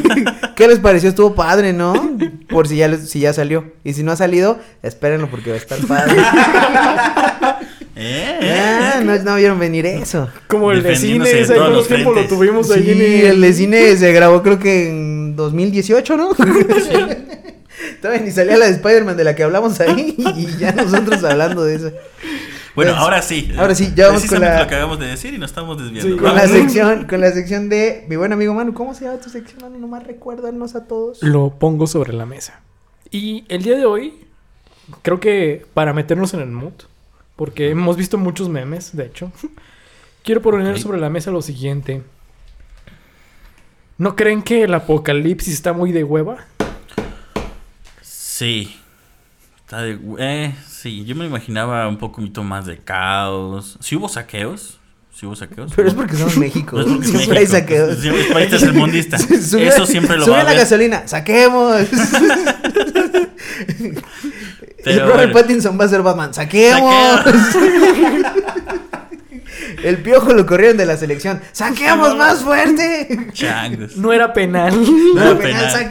¿Qué 0.56 0.68
les 0.68 0.78
pareció? 0.78 1.08
Estuvo 1.08 1.34
padre, 1.34 1.72
¿no? 1.72 1.94
Por 2.50 2.68
si 2.68 2.76
ya 2.76 2.88
les- 2.88 3.08
si 3.08 3.20
ya 3.20 3.32
salió. 3.32 3.72
Y 3.84 3.94
si 3.94 4.02
no 4.02 4.12
ha 4.12 4.16
salido, 4.16 4.58
espérenlo 4.82 5.28
porque 5.30 5.50
va 5.50 5.56
a 5.56 5.58
estar 5.58 5.78
padre. 5.86 6.16
¿Eh? 7.94 8.38
ah, 8.58 9.00
no, 9.04 9.16
no 9.22 9.36
vieron 9.36 9.58
venir 9.58 9.84
eso. 9.86 10.28
Como 10.48 10.72
el 10.72 10.82
de 10.82 10.96
cine, 10.96 11.40
ese 11.40 11.54
los 11.56 11.86
tiempo 11.88 12.12
lo 12.12 12.26
tuvimos 12.26 12.70
ahí 12.70 12.84
Sí, 12.84 12.90
en 13.24 13.30
el 13.32 13.40
de 13.40 13.52
cine 13.52 13.96
se 13.96 14.12
grabó 14.12 14.42
creo 14.42 14.58
que 14.58 14.88
en 14.88 15.36
2018, 15.36 16.16
¿no? 16.16 16.30
Todavía 18.00 18.22
ni 18.22 18.30
salía 18.30 18.56
la 18.56 18.66
de 18.66 18.72
Spider-Man 18.72 19.16
de 19.16 19.24
la 19.24 19.34
que 19.34 19.42
hablamos 19.42 19.78
ahí 19.80 20.14
y 20.36 20.58
ya 20.58 20.72
nosotros 20.72 21.22
hablando 21.24 21.64
de 21.64 21.76
eso. 21.76 21.90
Bueno, 22.74 22.92
Pues, 22.92 23.02
ahora 23.02 23.20
sí. 23.22 23.52
ahora 23.58 23.74
sí, 23.74 23.92
ya 23.94 24.06
vamos 24.08 24.24
con 24.24 24.40
la- 24.40 24.52
lo 24.52 24.56
que 24.68 24.74
acabamos 24.74 24.98
de 24.98 25.06
decir 25.06 25.34
y 25.34 25.38
nos 25.38 25.50
estamos 25.50 25.76
desviando. 25.78 26.10
Sí, 26.16 26.16
Con 26.20 26.34
la 26.34 26.48
sección, 26.48 27.04
con 27.06 27.20
la 27.20 27.30
sección 27.32 27.68
de 27.68 28.04
mi 28.08 28.16
buen 28.16 28.32
amigo 28.32 28.54
Manu. 28.54 28.72
¿Cómo 28.72 28.94
se 28.94 29.04
llama 29.04 29.18
tu 29.18 29.28
sección, 29.28 29.58
Manu? 29.62 29.78
Nomás 29.78 30.06
recuérdanos 30.06 30.74
a 30.74 30.86
todos. 30.86 31.22
Lo 31.22 31.50
pongo 31.58 31.86
sobre 31.86 32.12
la 32.14 32.24
mesa. 32.24 32.60
Y 33.10 33.44
el 33.48 33.62
día 33.62 33.76
de 33.76 33.84
hoy, 33.84 34.14
creo 35.02 35.20
que 35.20 35.66
para 35.74 35.92
meternos 35.92 36.32
en 36.34 36.40
el 36.40 36.48
mood, 36.50 36.72
porque 37.42 37.70
hemos 37.70 37.96
visto 37.96 38.18
muchos 38.18 38.48
memes, 38.48 38.94
de 38.96 39.04
hecho, 39.06 39.32
quiero 40.22 40.40
poner 40.42 40.78
sobre 40.78 41.00
la 41.00 41.10
mesa 41.10 41.32
lo 41.32 41.42
siguiente. 41.42 42.00
¿No 43.98 44.14
creen 44.14 44.44
que 44.44 44.62
el 44.62 44.72
apocalipsis 44.72 45.52
está 45.52 45.72
muy 45.72 45.90
de 45.90 46.04
hueva? 46.04 46.46
Sí. 48.00 48.76
Está 49.58 49.82
de... 49.82 49.98
Eh, 50.20 50.54
sí, 50.68 51.04
yo 51.04 51.16
me 51.16 51.26
imaginaba 51.26 51.88
un 51.88 51.98
poquito 51.98 52.44
más 52.44 52.64
de 52.66 52.78
caos. 52.78 53.76
Sí 53.80 53.96
hubo 53.96 54.08
saqueos. 54.08 54.78
Sí 55.12 55.26
hubo 55.26 55.34
saqueos. 55.34 55.72
Pero 55.74 55.88
es 55.88 55.94
porque 55.94 56.14
somos 56.14 56.36
México. 56.36 56.76
No 56.80 56.82
es 56.82 56.86
porque 56.92 57.06
es 57.08 57.12
siempre 57.16 57.38
hay 57.40 57.46
saqueos. 57.48 57.98
Siempre 57.98 58.22
es 58.22 58.32
país 58.32 58.50
tercermundista. 58.50 59.18
Sube- 59.18 59.66
Eso 59.66 59.84
siempre 59.84 60.16
lo 60.16 60.26
sube 60.26 60.34
va 60.36 60.42
a 60.42 60.44
la 60.44 60.54
gasolina, 60.54 61.08
saquemos. 61.08 61.88
Pero 64.84 65.06
Robert 65.06 65.32
bueno. 65.32 65.32
Pattinson 65.32 65.78
va 65.78 65.84
a 65.84 65.88
ser 65.88 66.02
Batman, 66.02 66.34
saquemos. 66.34 67.20
El 69.84 69.98
piojo 69.98 70.32
lo 70.32 70.46
corrieron 70.46 70.76
de 70.76 70.86
la 70.86 70.96
selección, 70.96 71.40
saqueamos 71.52 72.16
más 72.16 72.42
fuerte. 72.42 73.28
Changos. 73.32 73.96
No 73.96 74.12
era 74.12 74.32
penal. 74.32 74.72
No 75.14 75.22
era 75.22 75.38
penal. 75.38 75.90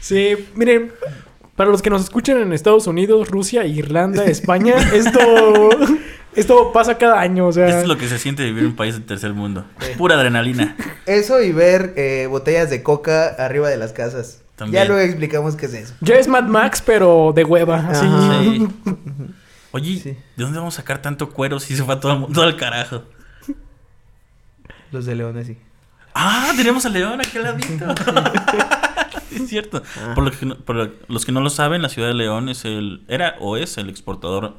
Sí, 0.00 0.36
miren, 0.54 0.92
para 1.56 1.70
los 1.70 1.82
que 1.82 1.90
nos 1.90 2.02
escuchan 2.02 2.38
en 2.38 2.52
Estados 2.52 2.86
Unidos, 2.86 3.28
Rusia, 3.28 3.64
Irlanda, 3.64 4.24
España, 4.24 4.74
esto, 4.92 5.70
esto 6.34 6.72
pasa 6.72 6.98
cada 6.98 7.20
año, 7.20 7.46
o 7.46 7.52
sea... 7.52 7.68
Esto 7.68 7.82
es 7.82 7.88
lo 7.88 7.98
que 7.98 8.08
se 8.08 8.18
siente 8.18 8.44
vivir 8.44 8.64
en 8.64 8.70
un 8.70 8.76
país 8.76 8.94
del 8.94 9.04
tercer 9.04 9.32
mundo. 9.34 9.64
Pura 9.96 10.16
adrenalina. 10.16 10.76
Eso 11.06 11.42
y 11.42 11.52
ver 11.52 11.92
eh, 11.96 12.26
botellas 12.28 12.70
de 12.70 12.82
coca 12.82 13.28
arriba 13.28 13.68
de 13.68 13.76
las 13.76 13.92
casas. 13.92 14.43
También. 14.56 14.82
Ya 14.84 14.88
luego 14.88 15.02
explicamos 15.02 15.56
qué 15.56 15.66
es 15.66 15.74
eso. 15.74 15.94
Ya 16.00 16.14
es 16.14 16.28
Mad 16.28 16.44
Max, 16.44 16.82
pero 16.84 17.32
de 17.34 17.44
hueva, 17.44 17.76
así. 17.88 18.06
Sí. 18.06 18.68
Oye, 19.72 19.98
Sí. 19.98 20.10
¿de 20.36 20.44
dónde 20.44 20.58
vamos 20.58 20.74
a 20.74 20.76
sacar 20.76 21.02
tanto 21.02 21.30
cuero 21.30 21.58
si 21.58 21.74
se 21.76 21.82
fue 21.82 21.96
todo 21.96 22.12
el 22.12 22.18
mundo 22.20 22.42
al 22.42 22.56
carajo? 22.56 23.02
Los 24.92 25.06
de 25.06 25.16
Leones, 25.16 25.48
sí. 25.48 25.58
Ah, 26.14 26.52
tenemos 26.56 26.86
a 26.86 26.88
León 26.88 27.20
aquí 27.20 27.36
al 27.38 27.42
ladito. 27.44 27.84
es 29.32 29.48
cierto. 29.48 29.82
Ah. 30.00 30.12
Por, 30.14 30.22
lo 30.24 30.30
que 30.30 30.46
por 30.46 30.76
lo- 30.76 30.92
los 31.08 31.24
que 31.24 31.32
no 31.32 31.40
lo 31.40 31.50
saben, 31.50 31.82
la 31.82 31.88
ciudad 31.88 32.06
de 32.08 32.14
León 32.14 32.48
es 32.48 32.64
el 32.64 33.02
era 33.08 33.34
o 33.40 33.56
es 33.56 33.76
el 33.78 33.88
exportador, 33.88 34.56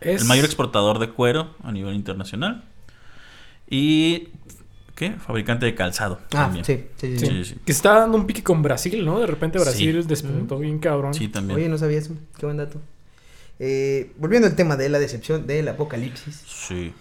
Es- 0.00 0.22
el 0.22 0.28
mayor 0.28 0.46
exportador 0.46 0.98
de 0.98 1.10
cuero 1.10 1.54
a 1.62 1.72
nivel 1.72 1.94
internacional. 1.94 2.64
Y 3.68 4.28
¿qué? 4.96 5.12
Fabricante 5.12 5.66
de 5.66 5.74
calzado 5.76 6.18
Ah, 6.32 6.46
también. 6.46 6.64
sí, 6.64 6.84
sí, 6.96 7.18
sí. 7.18 7.26
Sí, 7.26 7.44
sí. 7.44 7.56
Que 7.64 7.70
está 7.70 7.94
dando 8.00 8.16
un 8.18 8.26
pique 8.26 8.42
con 8.42 8.62
Brasil, 8.62 9.04
¿no? 9.04 9.20
De 9.20 9.26
repente 9.28 9.58
Brasil 9.60 10.02
Sí. 10.02 10.08
despuntó 10.08 10.58
bien 10.58 10.78
cabrón. 10.80 11.14
Sí, 11.14 11.28
también. 11.28 11.58
Oye, 11.60 11.68
no 11.68 11.78
sabía 11.78 11.98
eso. 11.98 12.14
Qué 12.38 12.46
buen 12.46 12.56
dato. 12.58 12.80
Eh, 13.60 14.10
volviendo 14.18 14.48
al 14.48 14.56
tema 14.56 14.76
de 14.76 14.88
la 14.88 14.98
decepción 14.98 15.46
del 15.46 15.68
apocalipsis. 15.68 16.42
Sí. 16.46 16.92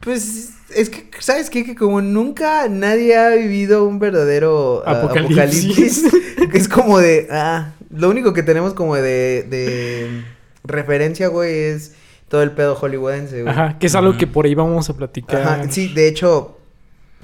Pues 0.00 0.50
es 0.74 0.90
que, 0.90 1.08
¿sabes 1.20 1.48
qué? 1.50 1.64
Que 1.64 1.74
como 1.74 2.02
nunca 2.02 2.68
nadie 2.68 3.16
ha 3.16 3.30
vivido 3.30 3.84
un 3.86 3.98
verdadero 3.98 4.82
ah, 4.86 4.98
Apocalipsis. 4.98 6.04
apocalipsis, 6.04 6.48
que 6.50 6.58
es 6.58 6.68
como 6.68 6.98
de, 6.98 7.28
ah, 7.30 7.72
lo 7.90 8.10
único 8.10 8.32
que 8.34 8.42
tenemos 8.42 8.74
como 8.74 8.96
de, 8.96 9.44
de 9.48 10.24
referencia, 10.64 11.28
güey, 11.28 11.54
es 11.54 11.94
todo 12.28 12.42
el 12.42 12.50
pedo 12.50 12.74
hollywoodense, 12.74 13.42
güey. 13.42 13.52
Ajá, 13.54 13.78
que 13.78 13.86
es 13.86 13.94
algo 13.94 14.18
que 14.18 14.26
por 14.26 14.44
ahí 14.44 14.54
vamos 14.54 14.90
a 14.90 14.96
platicar. 14.96 15.40
Ajá, 15.40 15.70
sí, 15.70 15.88
de 15.94 16.08
hecho, 16.08 16.53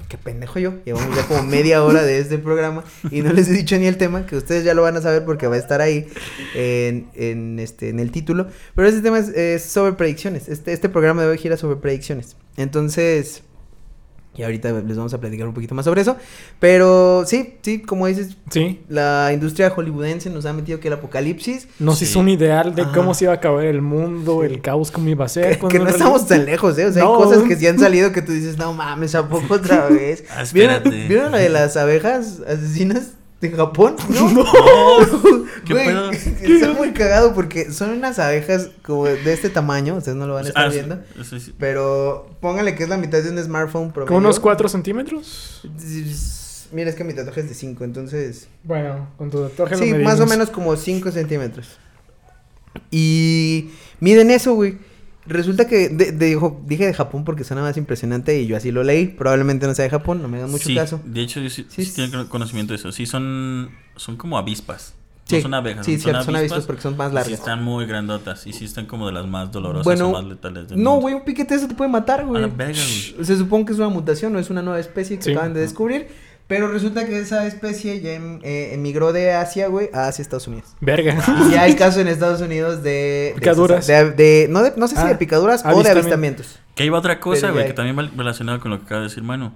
qué 0.07 0.17
pendejo 0.17 0.59
yo. 0.59 0.73
Llevamos 0.85 1.15
ya 1.15 1.23
como 1.25 1.43
media 1.43 1.83
hora 1.83 2.03
de 2.03 2.19
este 2.19 2.37
programa 2.37 2.83
y 3.09 3.21
no 3.21 3.33
les 3.33 3.47
he 3.49 3.53
dicho 3.53 3.77
ni 3.77 3.87
el 3.87 3.97
tema, 3.97 4.25
que 4.25 4.35
ustedes 4.35 4.63
ya 4.63 4.73
lo 4.73 4.81
van 4.81 4.97
a 4.97 5.01
saber 5.01 5.25
porque 5.25 5.47
va 5.47 5.55
a 5.55 5.59
estar 5.59 5.81
ahí 5.81 6.07
en, 6.55 7.09
en, 7.15 7.59
este, 7.59 7.89
en 7.89 7.99
el 7.99 8.11
título. 8.11 8.47
Pero 8.75 8.87
este 8.87 9.01
tema 9.01 9.19
es, 9.19 9.63
sobre 9.63 9.93
predicciones. 9.93 10.49
Este, 10.49 10.73
este 10.73 10.89
programa 10.89 11.23
de 11.23 11.29
hoy 11.29 11.37
gira 11.37 11.57
sobre 11.57 11.77
predicciones. 11.77 12.35
Entonces, 12.57 13.43
y 14.35 14.43
ahorita 14.43 14.71
les 14.81 14.95
vamos 14.97 15.13
a 15.13 15.19
platicar 15.19 15.47
un 15.47 15.53
poquito 15.53 15.75
más 15.75 15.83
sobre 15.85 16.01
eso. 16.01 16.15
Pero 16.59 17.23
sí, 17.25 17.55
sí, 17.61 17.81
como 17.81 18.07
dices, 18.07 18.37
Sí. 18.49 18.81
la 18.87 19.31
industria 19.33 19.69
hollywoodense 19.71 20.29
nos 20.29 20.45
ha 20.45 20.53
metido 20.53 20.79
que 20.79 20.87
el 20.87 20.93
apocalipsis. 20.93 21.67
Nos 21.79 21.99
Sí. 21.99 22.05
hizo 22.05 22.19
un 22.19 22.29
ideal 22.29 22.73
de 22.75 22.83
Ajá. 22.83 22.91
cómo 22.93 23.13
se 23.13 23.25
iba 23.25 23.33
a 23.33 23.37
acabar 23.37 23.65
el 23.65 23.81
mundo, 23.81 24.41
Sí. 24.41 24.53
el 24.53 24.61
caos, 24.61 24.89
cómo 24.91 25.09
iba 25.09 25.25
a 25.25 25.29
ser. 25.29 25.59
Que, 25.59 25.67
que 25.67 25.79
no 25.79 25.85
realidad- 25.85 25.95
estamos 25.95 26.27
tan 26.27 26.45
lejos, 26.45 26.77
¿eh? 26.77 26.85
O 26.85 26.91
sea, 26.93 27.03
No. 27.03 27.17
hay 27.17 27.23
cosas 27.23 27.43
que 27.43 27.55
sí 27.55 27.67
han 27.67 27.79
salido 27.79 28.11
que 28.11 28.21
tú 28.21 28.31
dices, 28.31 28.57
no 28.57 28.73
mames, 28.73 29.15
¿a 29.15 29.27
poco 29.27 29.55
otra 29.55 29.87
vez? 29.89 30.23
Ah, 30.29 30.43
¿Vieron. 30.53 30.83
¿Vieron 30.83 31.31
la 31.33 31.39
de 31.39 31.49
las 31.49 31.75
abejas 31.77 32.39
asesinas 32.47 33.11
de 33.41 33.49
Japón? 33.51 33.95
No. 34.09 34.29
No. 34.31 34.45
¿Qué 35.65 35.73
Güey, 35.73 35.85
pedo? 35.87 36.11
Está 36.41 36.73
muy 36.73 36.91
cagado 36.93 37.33
porque 37.33 37.71
son 37.71 37.89
unas 37.91 38.17
abejas 38.19 38.69
como 38.83 39.05
de 39.05 39.33
este 39.33 39.49
tamaño, 39.49 39.95
ustedes 39.95 40.17
no 40.17 40.27
lo 40.27 40.35
van 40.35 40.45
a 40.45 40.47
estar 40.49 40.65
Ah, 40.67 40.69
viendo. 40.69 40.99
sí, 41.23 41.39
sí. 41.39 41.53
Pero 41.59 42.29
póngale 42.39 42.75
que 42.75 42.83
es 42.83 42.89
la 42.89 42.97
mitad 42.97 43.21
de 43.21 43.29
un 43.29 43.43
smartphone 43.43 43.91
promedio. 43.91 44.07
Con 44.15 44.23
unos 44.25 44.39
4 44.39 44.69
centímetros. 44.69 45.61
Mira, 46.71 46.89
es 46.89 46.95
que 46.95 47.03
mi 47.03 47.13
tatuaje 47.13 47.41
es 47.41 47.49
de 47.49 47.53
5, 47.55 47.83
entonces... 47.83 48.47
Bueno, 48.63 49.09
con 49.17 49.29
tu 49.29 49.41
tatuaje 49.43 49.75
lo 49.75 49.83
Sí, 49.83 49.93
más 49.95 50.19
o 50.21 50.25
menos 50.25 50.49
como 50.49 50.75
5 50.77 51.11
centímetros. 51.11 51.77
Y 52.89 53.71
miden 53.99 54.31
eso, 54.31 54.53
güey. 54.53 54.77
Resulta 55.27 55.67
que 55.67 55.89
de- 55.89 56.11
de- 56.11 56.25
dijo- 56.29 56.61
dije 56.65 56.85
de 56.87 56.93
Japón 56.93 57.23
porque 57.23 57.43
suena 57.43 57.61
más 57.61 57.77
impresionante 57.77 58.39
y 58.41 58.47
yo 58.47 58.57
así 58.57 58.71
lo 58.71 58.83
leí. 58.83 59.07
Probablemente 59.07 59.67
no 59.67 59.75
sea 59.75 59.83
de 59.83 59.89
Japón, 59.91 60.21
no 60.21 60.27
me 60.27 60.37
hagan 60.37 60.49
mucho 60.49 60.67
Sí, 60.67 60.75
caso. 60.75 60.99
De 61.05 61.21
hecho, 61.21 61.39
yo 61.41 61.49
sí, 61.49 61.65
Sí, 61.69 61.85
sí 61.85 61.93
tengo 62.09 62.27
conocimiento 62.27 62.73
de 62.73 62.77
eso. 62.77 62.91
Sí, 62.91 63.05
son, 63.05 63.69
son 63.95 64.17
como 64.17 64.37
avispas. 64.37 64.95
Sí, 65.25 65.35
No 65.37 65.41
son 65.43 65.53
abejas. 65.53 65.85
sí, 65.85 65.93
son, 65.93 66.01
cierto, 66.01 66.23
son 66.23 66.35
avispas 66.35 66.51
avispas 66.57 66.65
porque 66.67 66.81
son 66.81 66.97
más 66.97 67.07
y 67.07 67.09
Sí, 67.11 67.15
largas. 67.15 67.33
están 67.39 67.63
muy 67.63 67.85
grandotas. 67.85 68.47
Y 68.47 68.53
sí 68.53 68.65
están 68.65 68.87
como 68.87 69.05
de 69.07 69.13
las 69.13 69.27
más 69.27 69.51
dolorosas 69.51 69.85
Bueno, 69.85 70.09
o 70.09 70.13
más 70.13 70.25
letales 70.25 70.67
del 70.69 70.81
No, 70.81 70.95
güey, 70.99 71.13
un 71.13 71.23
piquete 71.23 71.53
de 71.53 71.59
eso 71.59 71.67
te 71.69 71.75
puede 71.75 71.89
matar, 71.91 72.25
güey. 72.25 72.43
Se 73.21 73.37
supone 73.37 73.63
que 73.65 73.73
es 73.73 73.77
una 73.77 73.89
mutación, 73.89 74.33
no 74.33 74.39
es 74.39 74.49
una 74.49 74.61
nueva 74.63 74.79
especie 74.79 75.17
que 75.17 75.23
Sí. 75.23 75.31
acaban 75.31 75.53
de 75.53 75.61
descubrir. 75.61 76.07
Pero 76.51 76.67
resulta 76.67 77.05
que 77.05 77.17
esa 77.17 77.47
especie 77.47 78.01
ya 78.01 78.11
em- 78.11 78.41
eh, 78.43 78.71
emigró 78.73 79.13
de 79.13 79.31
Asia, 79.31 79.67
güey, 79.69 79.89
a 79.93 80.07
Asia, 80.07 80.21
Estados 80.21 80.47
Unidos. 80.47 80.65
Verga. 80.81 81.17
Y 81.49 81.55
hay 81.55 81.75
casos 81.77 82.01
enEstados 82.01 82.41
Unidos 82.41 82.83
de... 82.83 82.89
de 82.89 83.33
Picaduras. 83.35 83.87
De, 83.87 84.11
de- 84.11 84.47
no, 84.49 84.61
de- 84.61 84.73
no 84.75 84.89
sé 84.89 84.97
si 84.97 85.01
Ah, 85.01 85.05
de 85.07 85.15
picaduras 85.15 85.61
o 85.61 85.63
de 85.63 85.69
avistamiento. 85.69 85.99
avistamientos. 86.01 86.59
Que 86.75 86.83
iba 86.85 86.99
otra 86.99 87.21
cosa, 87.21 87.51
güey, 87.51 87.67
que 87.67 87.73
también 87.73 87.97
va 87.97 88.09
relacionado 88.17 88.59
con 88.59 88.69
lo 88.71 88.79
que 88.79 88.83
acaba 88.85 88.99
de 89.01 89.07
decir, 89.07 89.23
mano. 89.23 89.53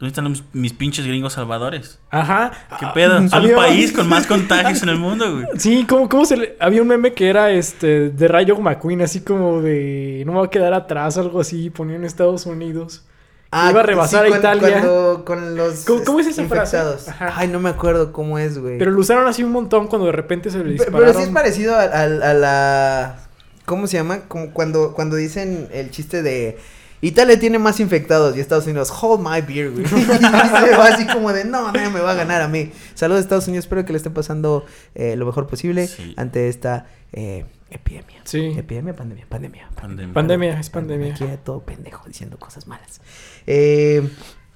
¿Dónde 0.00 0.08
están 0.08 0.24
los- 0.24 0.42
mis 0.52 0.74
pinches 0.74 1.06
gringos 1.06 1.32
salvadores? 1.32 2.00
Ajá. 2.10 2.50
¿Qué 2.78 2.84
Ah, 2.86 2.92
pedo? 2.92 3.16
Son 3.28 3.32
había- 3.32 3.50
el 3.50 3.54
país 3.56 3.92
con 3.92 4.06
más 4.08 4.26
contagios 4.26 4.82
en 4.82 4.88
el 4.90 4.98
mundo, 4.98 5.32
güey. 5.32 5.46
Sí, 5.58 5.86
¿cómo, 5.88 6.06
cómo 6.08 6.24
se 6.26 6.36
le... 6.36 6.56
Había 6.60 6.82
un 6.82 6.88
meme 6.88 7.14
que 7.14 7.28
era 7.30 7.50
este 7.52 8.10
de 8.10 8.28
Rayo 8.28 8.58
McQueen, 8.58 9.00
así 9.00 9.20
como 9.20 9.62
de 9.62 10.24
no 10.26 10.32
me 10.32 10.38
voy 10.38 10.48
a 10.48 10.50
quedar 10.50 10.74
atrás, 10.74 11.16
algo 11.16 11.40
así, 11.40 11.70
ponía 11.70 11.96
en 11.96 12.04
Estados 12.04 12.44
Unidos. 12.44 13.05
Iba 13.52 13.80
a 13.80 13.82
rebasar 13.82 14.24
a 14.24 14.28
Italia. 14.28 14.80
cuando- 14.80 15.24
con 15.24 15.56
los 15.56 15.84
¿Cómo- 15.84 16.04
cómo 16.04 16.20
es 16.20 16.26
esa 16.26 16.44
frase? 16.46 16.76
infectados. 16.76 17.08
Ajá. 17.08 17.32
Ay, 17.36 17.48
no 17.48 17.60
me 17.60 17.70
acuerdo 17.70 18.12
cómo 18.12 18.38
es, 18.38 18.58
güey. 18.58 18.78
Pero 18.78 18.90
lo 18.90 19.00
usaron 19.00 19.26
así 19.28 19.42
un 19.44 19.52
montón 19.52 19.86
cuando 19.86 20.06
de 20.06 20.12
repente 20.12 20.50
se 20.50 20.58
le 20.58 20.72
dispararon. 20.72 21.00
Pero 21.06 21.18
sí 21.18 21.24
es 21.24 21.28
parecido 21.32 21.74
a, 21.74 21.82
a- 21.82 22.02
a 22.02 22.34
la... 22.34 23.16
¿Cómo 23.64 23.86
se 23.86 23.96
llama? 23.96 24.20
Como 24.28 24.52
cuando, 24.52 24.92
cuando 24.92 25.16
dicen 25.16 25.68
el 25.72 25.90
chiste 25.90 26.22
de... 26.22 26.58
Italia 27.02 27.38
tiene 27.38 27.58
más 27.58 27.78
infectados 27.78 28.36
y 28.36 28.40
Estados 28.40 28.64
Unidos, 28.66 28.90
hold 29.02 29.20
my 29.20 29.40
beer, 29.42 29.70
güey. 29.70 29.84
Y 29.84 29.88
se 29.88 30.76
va 30.76 30.86
así 30.88 31.06
como 31.06 31.32
de, 31.32 31.44
no, 31.44 31.70
nadie 31.70 31.90
me 31.90 32.00
va 32.00 32.12
a 32.12 32.14
ganar 32.14 32.40
a 32.42 32.48
mí. 32.48 32.72
Saludos 32.94 33.20
Estados 33.22 33.46
Unidos, 33.48 33.66
espero 33.66 33.84
que 33.84 33.92
le 33.92 33.98
esté 33.98 34.08
pasando 34.10 34.64
eh, 34.94 35.14
lo 35.14 35.26
mejor 35.26 35.46
posible 35.46 35.86
Sí. 35.88 36.14
ante 36.16 36.48
esta 36.48 36.86
eh, 37.12 37.44
epidemia. 37.70 38.20
Sí. 38.24 38.54
Epidemia, 38.56 38.94
pandemia, 38.94 39.26
pandemia. 39.28 39.68
Pandemia. 39.74 40.14
Pandemia, 40.14 40.60
es 40.60 40.70
pandemia. 40.70 41.14
Aquí 41.14 41.24
hay 41.24 41.38
todo 41.44 41.60
pendejo 41.60 42.06
diciendo 42.06 42.38
cosas 42.38 42.66
malas. 42.66 43.00
Eh, 43.46 44.08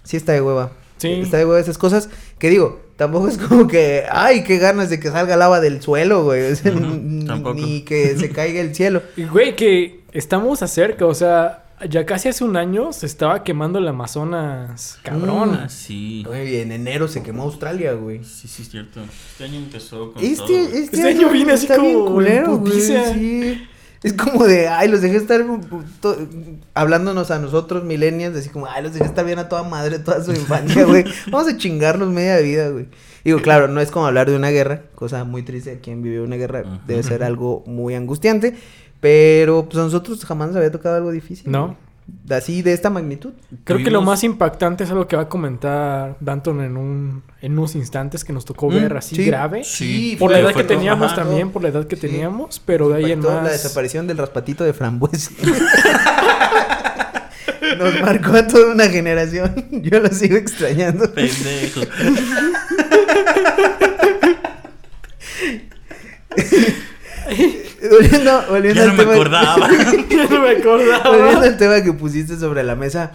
sí 0.02 0.16
está 0.16 0.32
de 0.32 0.40
hueva. 0.40 0.72
Sí. 0.98 1.12
Está 1.12 1.38
de 1.38 1.46
hueva 1.46 1.60
esas 1.60 1.78
cosas. 1.78 2.10
Que 2.38 2.50
digo, 2.50 2.80
tampoco 2.96 3.28
es 3.28 3.38
como 3.38 3.66
que, 3.66 4.04
ay, 4.10 4.44
qué 4.44 4.58
ganas 4.58 4.90
de 4.90 5.00
que 5.00 5.10
salga 5.10 5.36
lava 5.36 5.60
del 5.60 5.80
suelo, 5.82 6.24
güey. 6.24 6.54
Tampoco. 7.26 7.54
ni 7.54 7.82
que 7.82 8.16
se 8.16 8.30
caiga 8.30 8.60
el 8.60 8.74
cielo. 8.74 9.02
Y, 9.16 9.24
Güey, 9.24 9.56
que 9.56 10.00
estamos 10.12 10.62
acerca, 10.62 11.06
o 11.06 11.14
sea, 11.14 11.64
ya 11.88 12.04
casi 12.06 12.28
hace 12.28 12.44
un 12.44 12.56
año 12.56 12.92
se 12.92 13.06
estaba 13.06 13.42
quemando 13.44 13.78
el 13.78 13.88
Amazonas, 13.88 14.98
cabrón. 15.02 15.58
Ah, 15.62 15.68
sí. 15.68 16.24
Güey, 16.26 16.56
en 16.60 16.72
enero 16.72 17.08
se 17.08 17.22
quemó 17.22 17.44
Australia, 17.44 17.92
güey. 17.94 18.22
Sí, 18.24 18.48
sí, 18.48 18.62
es 18.62 18.70
cierto. 18.70 19.00
Este 19.32 19.44
año 19.44 19.56
empezó 19.58 20.12
con 20.12 20.22
Este, 20.22 20.36
todo. 20.46 20.56
este, 20.58 20.78
Este 20.80 21.08
año 21.08 21.30
viene 21.30 21.52
así 21.52 21.66
está 21.66 21.78
bien 21.80 21.94
como 21.94 22.06
en 22.08 22.12
culero, 22.14 22.56
güey. 22.58 22.80
Sí. 22.80 23.66
Es 24.02 24.14
como 24.14 24.46
de, 24.46 24.66
ay, 24.66 24.88
los 24.88 25.02
dejé 25.02 25.16
estar 25.18 25.44
to- 26.00 26.16
hablándonos 26.72 27.30
a 27.30 27.38
nosotros, 27.38 27.84
millennials, 27.84 28.34
así 28.34 28.48
como, 28.48 28.66
ay, 28.66 28.82
los 28.82 28.94
dejé 28.94 29.04
estar 29.04 29.26
bien 29.26 29.38
a 29.38 29.48
toda 29.50 29.62
madre 29.62 29.98
toda 29.98 30.24
su 30.24 30.30
infancia, 30.32 30.84
güey. 30.86 31.04
Vamos 31.30 31.48
a 31.52 31.56
chingarnos 31.58 32.08
media 32.08 32.38
vida, 32.38 32.70
güey. 32.70 32.88
Digo, 33.24 33.42
claro, 33.42 33.68
no 33.68 33.78
es 33.82 33.90
como 33.90 34.06
hablar 34.06 34.30
de 34.30 34.36
una 34.36 34.48
guerra, 34.48 34.84
cosa 34.94 35.24
muy 35.24 35.42
triste. 35.42 35.80
Quien 35.82 36.02
vivió 36.02 36.24
una 36.24 36.36
guerra 36.36 36.80
debe 36.86 37.02
ser 37.02 37.22
algo 37.22 37.62
muy 37.66 37.94
angustiante. 37.94 38.54
Pero 39.00 39.64
pues 39.66 39.78
a 39.78 39.82
nosotros 39.82 40.24
jamás 40.24 40.48
nos 40.48 40.56
había 40.56 40.70
tocado 40.70 40.96
algo 40.96 41.10
difícil. 41.10 41.50
No. 41.50 41.66
güey. 41.66 41.76
Así 42.38 42.60
de 42.62 42.72
esta 42.72 42.90
magnitud. 42.90 43.32
Creo 43.62 43.78
que 43.84 43.90
lo 43.90 44.02
más 44.02 44.24
impactante 44.24 44.82
es 44.82 44.90
algo 44.90 45.06
que 45.06 45.14
va 45.14 45.22
a 45.22 45.28
comentar 45.28 46.16
Danton 46.20 46.60
en 46.60 46.76
un 46.76 47.22
en 47.40 47.52
unos 47.52 47.76
instantes 47.76 48.24
que 48.24 48.32
nos 48.32 48.44
tocó 48.44 48.68
Mm, 48.68 48.74
ver 48.74 48.96
así 48.96 49.14
sí. 49.14 49.24
grave. 49.24 49.62
Sí, 49.62 50.16
Por 50.18 50.32
la 50.32 50.40
edad 50.40 50.52
que 50.52 50.64
teníamos 50.64 51.12
ajá. 51.12 51.22
también, 51.22 51.50
por 51.52 51.62
la 51.62 51.68
edad 51.68 51.86
que 51.86 51.94
Sí. 51.96 52.08
teníamos, 52.08 52.60
pero 52.64 52.88
de 52.88 52.96
ahí 52.96 53.12
en 53.12 53.20
más. 53.20 53.44
La 53.44 53.50
desaparición 53.52 54.08
del 54.08 54.18
raspatito 54.18 54.64
de 54.64 54.72
frambuesa. 54.72 55.30
Nos 57.78 58.00
marcó 58.00 58.32
a 58.32 58.46
toda 58.46 58.72
una 58.72 58.86
generación. 58.88 59.66
Yo 59.70 60.00
lo 60.00 60.08
sigo 60.08 60.36
extrañando. 60.36 61.12
Pendejo. 61.12 61.82
Volviendo, 67.88 68.44
volviendo 68.48 68.80
Ya 68.80 68.84
no 68.86 68.90
al 68.90 68.96
me 68.96 69.02
tema. 69.04 69.14
acordaba. 69.14 69.68
Ya 70.10 70.24
no 70.24 70.40
me 70.40 70.54
Volviendo 70.56 70.94
acordaba. 70.94 71.42
al 71.44 71.56
tema 71.56 71.82
que 71.82 71.92
pusiste 71.92 72.36
sobre 72.38 72.62
la 72.62 72.76
mesa. 72.76 73.12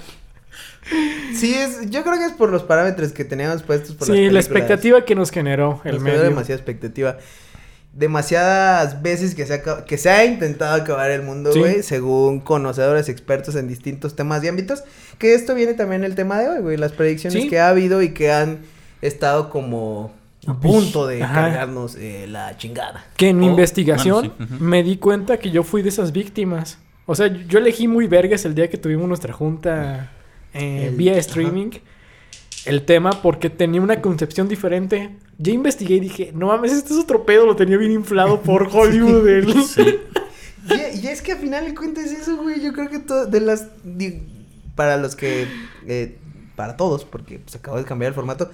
Sí, 1.36 1.54
es, 1.54 1.90
yo 1.90 2.04
creo 2.04 2.18
que 2.18 2.26
es 2.26 2.32
por 2.34 2.52
los 2.52 2.64
parámetros 2.64 3.12
que 3.12 3.26
teníamos 3.26 3.64
puestos 3.64 3.96
por 3.96 4.08
las 4.08 4.18
Sí, 4.18 4.30
la 4.30 4.40
expectativa 4.40 5.04
que 5.04 5.16
nos 5.16 5.32
generó 5.32 5.82
el 5.84 5.96
Nos 5.96 6.04
medio. 6.04 6.22
demasiada 6.22 6.58
expectativa. 6.60 7.18
Demasiadas 7.94 9.02
veces 9.02 9.36
que 9.36 9.46
se, 9.46 9.54
ha, 9.54 9.86
que 9.86 9.98
se 9.98 10.10
ha 10.10 10.26
intentado 10.26 10.76
acabar 10.76 11.10
el 11.12 11.22
mundo, 11.22 11.54
Sí. 11.54 11.60
güey, 11.60 11.82
según 11.82 12.40
conocedores 12.42 13.08
expertos 13.10 13.56
en 13.56 13.68
distintos 13.68 14.16
temas 14.16 14.44
y 14.44 14.48
ámbitos. 14.50 14.84
Que 15.18 15.34
esto 15.34 15.56
viene 15.56 15.74
también 15.76 16.04
el 16.04 16.14
tema 16.14 16.40
de 16.40 16.50
hoy, 16.50 16.60
güey, 16.60 16.78
las 16.78 16.92
predicciones 16.92 17.44
Sí. 17.44 17.50
que 17.50 17.60
ha 17.60 17.70
habido 17.70 18.02
y 18.02 18.10
que 18.10 18.32
han 18.34 18.60
estado 19.02 19.50
como 19.50 20.12
a 20.48 20.54
punto 20.60 21.08
de 21.08 21.24
Ajá. 21.24 21.34
cargarnos 21.34 21.96
eh, 21.96 22.26
la 22.28 22.58
chingada. 22.58 23.06
Que 23.18 23.30
en 23.30 23.40
mi 23.40 23.48
Oh, 23.48 23.52
investigación 23.52 24.20
bueno, 24.30 24.34
sí, 24.48 24.54
ujú. 24.56 24.64
me 24.64 24.84
di 24.84 24.98
cuenta 24.98 25.38
que 25.38 25.52
yo 25.52 25.64
fui 25.64 25.82
de 25.82 25.90
esas 25.90 26.12
víctimas. 26.12 26.78
O 27.08 27.16
sea, 27.16 27.28
yo 27.28 27.60
elegí 27.60 27.88
muy 27.88 28.08
vergas 28.08 28.46
el 28.46 28.56
día 28.56 28.70
que 28.70 28.78
tuvimos 28.78 29.08
nuestra 29.08 29.34
junta 29.34 30.12
eh, 30.54 30.88
El- 30.90 30.96
vía 30.96 31.12
ajá. 31.14 31.20
streaming. 31.22 31.72
El 32.66 32.84
tema 32.84 33.12
porque 33.22 33.50
tenía 33.52 33.80
una 33.82 34.02
concepción 34.02 34.48
diferente. 34.48 35.16
Yo 35.38 35.54
investigué 35.54 35.96
y 35.96 36.00
dije, 36.00 36.32
no 36.34 36.48
mames, 36.48 36.72
este 36.72 36.94
es 36.94 37.00
otro 37.00 37.24
pedo, 37.26 37.46
lo 37.46 37.56
tenía 37.56 37.78
bien 37.78 37.92
inflado 37.92 38.42
por 38.42 38.68
Hollywood. 38.72 39.28
Sí. 39.66 40.00
Y, 40.68 41.06
y 41.06 41.08
es 41.10 41.22
que 41.22 41.34
al 41.34 41.38
final 41.38 41.64
de 41.64 41.76
cuentas 41.76 42.06
eso, 42.06 42.38
güey, 42.38 42.60
yo 42.60 42.74
creo 42.74 42.90
que 42.90 42.98
to- 42.98 43.28
de 43.28 43.40
las... 43.40 43.68
para 44.74 44.98
los 44.98 45.16
que... 45.16 45.48
eh, 45.86 46.18
para 46.56 46.76
todos, 46.76 47.06
porque 47.06 47.40
se 47.46 47.60
acabó 47.60 47.78
de 47.78 47.84
cambiar 47.84 48.10
el 48.10 48.16
formato. 48.16 48.50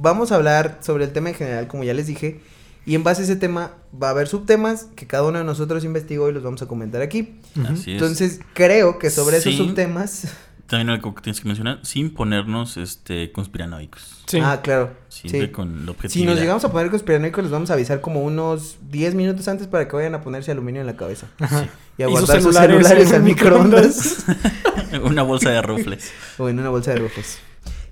Vamos 0.00 0.32
a 0.32 0.36
hablar 0.36 0.78
sobre 0.80 1.04
el 1.04 1.12
tema 1.12 1.30
en 1.30 1.34
general, 1.34 1.66
como 1.68 1.84
ya 1.84 1.94
les 1.94 2.06
dije. 2.06 2.40
Y 2.86 2.94
en 2.94 3.02
base 3.02 3.22
a 3.22 3.24
ese 3.24 3.36
tema 3.36 3.72
va 4.00 4.08
a 4.08 4.10
haber 4.10 4.28
subtemas 4.28 4.88
que 4.94 5.06
cada 5.06 5.22
uno 5.24 5.38
de 5.38 5.44
nosotros 5.44 5.84
investigó 5.84 6.28
y 6.28 6.32
los 6.32 6.42
vamos 6.42 6.60
a 6.60 6.66
comentar 6.66 7.00
aquí. 7.00 7.36
Así 7.64 7.92
es. 7.92 8.02
Entonces, 8.02 8.40
creo 8.52 8.98
que 8.98 9.10
sobre 9.10 9.38
esos 9.38 9.54
subtemas... 9.54 10.28
También 10.66 10.88
algo 10.90 11.14
que 11.14 11.20
tienes 11.20 11.40
que 11.42 11.46
mencionar, 11.46 11.80
sin 11.82 12.14
ponernos 12.14 12.78
este 12.78 13.30
conspiranoicos. 13.32 14.22
Sí. 14.26 14.40
Ah, 14.42 14.60
claro. 14.62 14.92
Siempre 15.08 15.46
Sí. 15.46 15.48
con 15.48 15.84
la 15.84 15.92
objetividad. 15.92 16.22
Si 16.22 16.26
nos 16.26 16.40
llegamos 16.40 16.64
a 16.64 16.72
poner 16.72 16.90
conspiranoicos, 16.90 17.44
les 17.44 17.52
vamos 17.52 17.70
a 17.70 17.74
avisar 17.74 18.00
como 18.00 18.22
unos 18.22 18.78
10 18.90 19.14
minutos 19.14 19.46
antes 19.48 19.66
para 19.66 19.86
que 19.86 19.94
vayan 19.94 20.14
a 20.14 20.22
ponerse 20.22 20.50
aluminio 20.52 20.80
en 20.80 20.86
la 20.86 20.96
cabeza. 20.96 21.26
Ajá. 21.38 21.66
Y 21.98 22.02
a 22.02 22.08
Y 22.08 22.16
sus 22.16 22.20
guardar 22.20 22.42
sus 22.42 22.56
celulares 22.56 23.12
al 23.12 23.22
microondas. 23.22 24.24
Una 25.04 25.22
bolsa 25.22 25.50
de 25.50 25.60
rufles. 25.62 26.10
o 26.38 26.48
en 26.48 26.58
una 26.58 26.70
bolsa 26.70 26.92
de 26.92 26.98
rojos. 26.98 27.38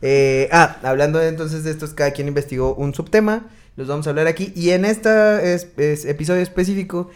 Eh, 0.03 0.49
ah, 0.53 0.79
hablando 0.83 1.19
de, 1.19 1.29
entonces 1.29 1.65
de 1.65 1.71
estos, 1.71 1.95
cada 1.95 2.11
quien 2.11 2.29
investigó 2.29 2.75
un 2.75 2.95
subtema. 2.95 3.47
Los 3.77 3.89
vamos 3.89 4.07
a 4.07 4.11
hablar 4.11 4.27
aquí. 4.27 4.53
Y 4.55 4.71
en 4.71 4.85
este 4.85 5.55
episodio 6.11 6.43
específico, 6.43 7.11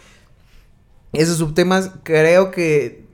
Esos 1.13 1.37
subtemas 1.37 1.91
creo 2.03 2.51
que, 2.51 3.05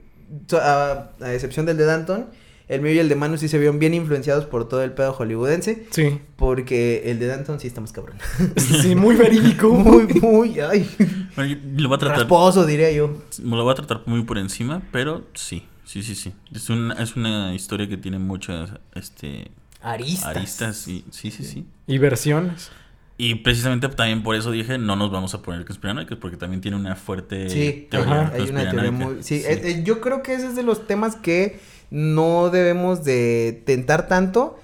a, 0.52 1.10
a 1.20 1.34
excepción 1.34 1.66
del 1.66 1.76
de 1.76 1.84
Danton, 1.84 2.26
el 2.66 2.80
mío 2.80 2.92
y 2.92 2.98
el 2.98 3.10
de 3.10 3.14
Manu 3.14 3.36
sí 3.36 3.48
se 3.48 3.58
vieron 3.58 3.78
bien 3.78 3.92
influenciados 3.92 4.46
por 4.46 4.68
todo 4.68 4.82
el 4.82 4.92
pedo 4.92 5.12
hollywoodense. 5.12 5.86
Sí. 5.90 6.18
Porque 6.36 7.02
el 7.10 7.18
de 7.18 7.26
Danton 7.26 7.60
sí 7.60 7.66
está 7.66 7.80
más 7.80 7.92
cabrón. 7.92 8.16
Sí, 8.56 8.94
muy 8.94 9.16
verídico. 9.16 9.68
muy, 9.74 10.06
muy, 10.20 10.60
ay. 10.60 10.88
Bueno, 11.36 11.54
yo 11.54 11.82
lo 11.82 11.88
voy 11.88 11.96
a 11.96 11.98
tratar. 11.98 12.18
Rasposo, 12.20 12.64
diría 12.64 12.90
yo. 12.90 13.18
Me 13.42 13.56
lo 13.56 13.64
voy 13.64 13.72
a 13.72 13.74
tratar 13.74 14.02
muy 14.06 14.22
por 14.22 14.38
encima, 14.38 14.82
pero 14.92 15.26
sí, 15.34 15.64
sí, 15.84 16.02
sí, 16.02 16.14
sí. 16.14 16.32
Es 16.54 16.70
una, 16.70 16.94
es 16.94 17.16
una 17.16 17.54
historia 17.54 17.86
que 17.86 17.98
tiene 17.98 18.18
muchas 18.18 18.70
este, 18.94 19.50
Aristas. 19.84 20.36
aristas 20.36 20.88
y 20.88 21.04
sí, 21.10 21.30
sí, 21.30 21.44
sí. 21.44 21.66
Y 21.86 21.98
versiones. 21.98 22.70
Y 23.16 23.36
precisamente 23.36 23.88
también 23.88 24.22
por 24.24 24.34
eso 24.34 24.50
dije, 24.50 24.76
no 24.76 24.96
nos 24.96 25.12
vamos 25.12 25.34
a 25.34 25.42
poner 25.42 25.64
conspiranoicos, 25.64 26.18
porque 26.18 26.36
también 26.36 26.60
tiene 26.60 26.76
una 26.76 26.96
fuerte 26.96 27.48
Sí, 27.48 27.86
teoría 27.90 28.22
ajá, 28.22 28.32
hay 28.34 28.50
una 28.50 28.68
teoría 28.70 28.90
muy... 28.90 29.22
Sí, 29.22 29.36
eh, 29.36 29.60
eh, 29.62 29.82
yo 29.84 30.00
creo 30.00 30.22
que 30.22 30.34
ese 30.34 30.48
es 30.48 30.56
de 30.56 30.64
los 30.64 30.88
temas 30.88 31.14
que 31.14 31.60
no 31.90 32.50
debemos 32.50 33.04
de 33.04 33.62
tentar 33.66 34.08
tanto. 34.08 34.58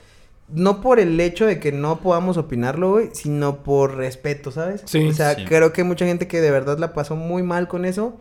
No 0.52 0.80
por 0.80 0.98
el 0.98 1.20
hecho 1.20 1.46
de 1.46 1.60
que 1.60 1.70
no 1.70 2.00
podamos 2.00 2.36
opinarlo, 2.38 2.90
güey, 2.90 3.10
sino 3.12 3.62
por 3.62 3.94
respeto, 3.96 4.50
¿sabes? 4.50 4.82
Sí. 4.86 5.06
O 5.06 5.12
sea, 5.12 5.36
Sí. 5.36 5.44
creo 5.44 5.72
que 5.72 5.82
hay 5.82 5.86
mucha 5.86 6.06
gente 6.06 6.26
que 6.26 6.40
de 6.40 6.50
verdad 6.50 6.76
la 6.78 6.92
pasó 6.92 7.14
muy 7.14 7.44
mal 7.44 7.68
con 7.68 7.84
eso. 7.84 8.20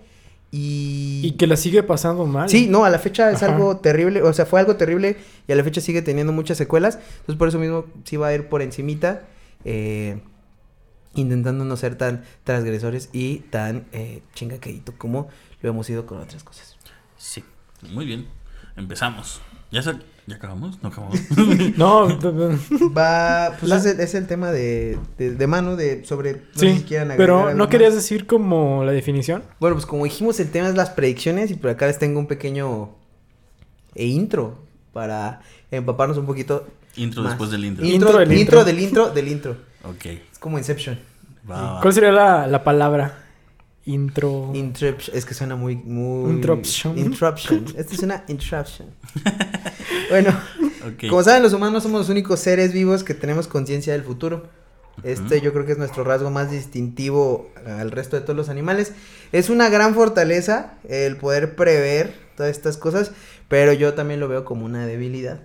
Y... 0.51 1.21
Y 1.23 1.31
que 1.33 1.45
la 1.47 1.55
sigue 1.57 1.83
pasando 1.83 2.25
mal. 2.25 2.49
Sí, 2.49 2.67
no, 2.67 2.83
a 2.85 2.89
la 2.89 2.97
fecha 2.99 3.29
es 3.31 3.43
Ajá. 3.43 3.53
algo 3.53 3.77
terrible, 3.77 4.23
o 4.23 4.33
sea, 4.33 4.45
fue 4.45 4.59
algo 4.59 4.75
terrible 4.77 5.17
y 5.47 5.51
a 5.51 5.55
la 5.55 5.63
fecha 5.63 5.79
sigue 5.81 6.01
teniendo 6.01 6.33
muchas 6.33 6.57
secuelas. 6.57 6.95
Entonces, 7.19 7.35
por 7.35 7.47
eso 7.49 7.59
mismo 7.59 7.85
sí 8.03 8.17
va 8.17 8.27
a 8.29 8.33
ir 8.33 8.47
por 8.49 8.61
encimita, 8.61 9.27
eh, 9.63 10.19
intentando 11.13 11.65
no 11.65 11.75
ser 11.77 11.95
tan 11.95 12.23
transgresores 12.43 13.09
y 13.13 13.37
tan 13.51 13.85
eh, 13.91 14.21
chingaquedito 14.33 14.93
como 14.97 15.27
lo 15.61 15.69
hemos 15.69 15.89
ido 15.89 16.05
con 16.05 16.19
otras 16.19 16.43
cosas. 16.43 16.77
Sí, 17.17 17.43
muy 17.91 18.05
bien. 18.05 18.27
Empezamos. 18.75 19.41
¿Ya, 19.71 19.81
se- 19.83 19.95
¿Ya 20.29 20.35
acabamos? 20.35 20.77
No 20.83 20.89
acabamos. 20.89 21.19
No, 21.77 22.07
Va, 22.95 23.55
pues 23.59 23.69
La- 23.69 23.77
es, 23.77 23.85
el, 23.85 23.99
es 23.99 24.13
el 24.15 24.27
tema 24.27 24.51
de, 24.51 24.97
de, 25.17 25.31
de 25.35 25.47
mano, 25.47 25.75
de 25.75 26.05
sobre... 26.05 26.33
no 26.33 26.39
sé 26.53 26.71
sí. 26.71 26.77
si 26.77 26.83
quieran 26.83 27.11
Pero 27.17 27.51
¿no 27.51 27.57
más. 27.57 27.67
querías 27.67 27.95
decir 27.95 28.27
como 28.27 28.83
la 28.83 28.91
definición? 28.91 29.43
Bueno, 29.59 29.75
pues 29.75 29.85
como 29.85 30.03
dijimos, 30.03 30.39
el 30.39 30.51
tema 30.51 30.69
es 30.69 30.75
las 30.75 30.91
predicciones 30.91 31.49
y 31.51 31.55
por 31.55 31.71
acá 31.71 31.87
les 31.87 31.97
tengo 31.99 32.19
un 32.19 32.27
pequeño 32.27 32.89
eh, 33.95 34.05
intro 34.05 34.59
para 34.93 35.41
empaparnos 35.71 36.17
un 36.17 36.25
poquito 36.25 36.67
intro 36.95 37.23
Más. 37.23 37.31
después 37.33 37.49
del 37.51 37.65
intro. 37.65 37.83
Intro, 37.85 37.95
Intro 38.09 38.19
del 38.19 38.31
intro, 38.31 38.39
intro. 38.59 38.63
del 38.65 38.79
intro 38.79 39.09
del 39.11 39.27
intro. 39.27 39.57
Ok. 39.83 40.05
Es 40.31 40.39
como 40.39 40.57
Inception. 40.57 40.99
Va, 41.49 41.73
va. 41.75 41.81
¿Cuál 41.81 41.93
sería 41.93 42.11
la, 42.11 42.45
la 42.47 42.63
palabra? 42.63 43.25
Intro. 43.89 44.51
Interruption. 44.53 45.17
Es 45.17 45.25
que 45.25 45.33
suena 45.33 45.55
muy, 45.55 45.75
muy. 45.75 46.31
Interruption. 46.31 46.97
Interruption. 46.97 47.65
Esto 47.77 47.93
es 47.93 47.99
una 48.03 48.23
interruption. 48.27 48.89
bueno, 50.09 50.29
Ok. 50.87 51.09
como 51.09 51.23
saben, 51.23 51.41
los 51.43 51.53
humanos 51.53 51.83
somos 51.83 52.01
los 52.01 52.09
únicos 52.09 52.39
seres 52.39 52.71
vivos 52.71 53.03
que 53.03 53.13
tenemos 53.13 53.47
conciencia 53.47 53.93
del 53.93 54.03
futuro. 54.03 54.47
Este 55.03 55.39
yo 55.39 55.53
creo 55.53 55.65
que 55.65 55.71
es 55.71 55.77
nuestro 55.77 56.03
rasgo 56.03 56.29
más 56.29 56.51
distintivo 56.51 57.49
al 57.65 57.89
resto 57.91 58.17
de 58.17 58.21
todos 58.21 58.35
los 58.35 58.49
animales. 58.49 58.91
Es 59.31 59.49
una 59.49 59.69
gran 59.69 59.95
fortaleza 59.95 60.73
el 60.87 61.15
poder 61.15 61.55
prever 61.55 62.13
todas 62.35 62.51
estas 62.51 62.75
cosas, 62.77 63.11
pero 63.47 63.71
yo 63.73 63.93
también 63.93 64.19
lo 64.19 64.27
veo 64.27 64.43
como 64.43 64.65
una 64.65 64.85
debilidad. 64.85 65.41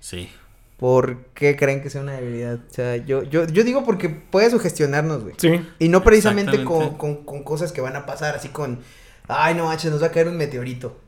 Sí. 0.00 0.28
¿Por 0.76 1.24
qué 1.32 1.56
creen 1.56 1.82
que 1.82 1.88
sea 1.88 2.02
una 2.02 2.12
debilidad? 2.12 2.56
O 2.70 2.72
sea, 2.74 2.96
yo, 2.96 3.22
yo, 3.22 3.46
yo 3.46 3.64
digo 3.64 3.84
porque 3.84 4.10
puede 4.10 4.50
sugestionarnos, 4.50 5.22
güey. 5.22 5.34
Sí. 5.38 5.60
Y 5.78 5.88
no 5.88 6.02
precisamente 6.02 6.64
con, 6.64 6.96
con, 6.98 7.24
con 7.24 7.42
cosas 7.44 7.72
que 7.72 7.80
van 7.80 7.96
a 7.96 8.04
pasar, 8.04 8.34
así 8.36 8.48
con, 8.48 8.80
ay, 9.26 9.54
no 9.54 9.64
manches, 9.66 9.90
nos 9.90 10.02
va 10.02 10.08
a 10.08 10.10
caer 10.12 10.28
un 10.28 10.36
meteorito. 10.36 10.98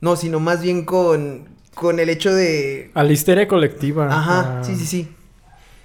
No, 0.00 0.16
sino 0.16 0.40
más 0.40 0.60
bien 0.62 0.84
con, 0.84 1.50
con 1.74 2.00
el 2.00 2.08
hecho 2.08 2.34
de... 2.34 2.90
A 2.94 3.04
la 3.04 3.12
histeria 3.12 3.46
colectiva. 3.46 4.06
Ajá, 4.12 4.58
Ah. 4.58 4.64
sí, 4.64 4.74
sí, 4.74 4.86
sí. 4.86 5.14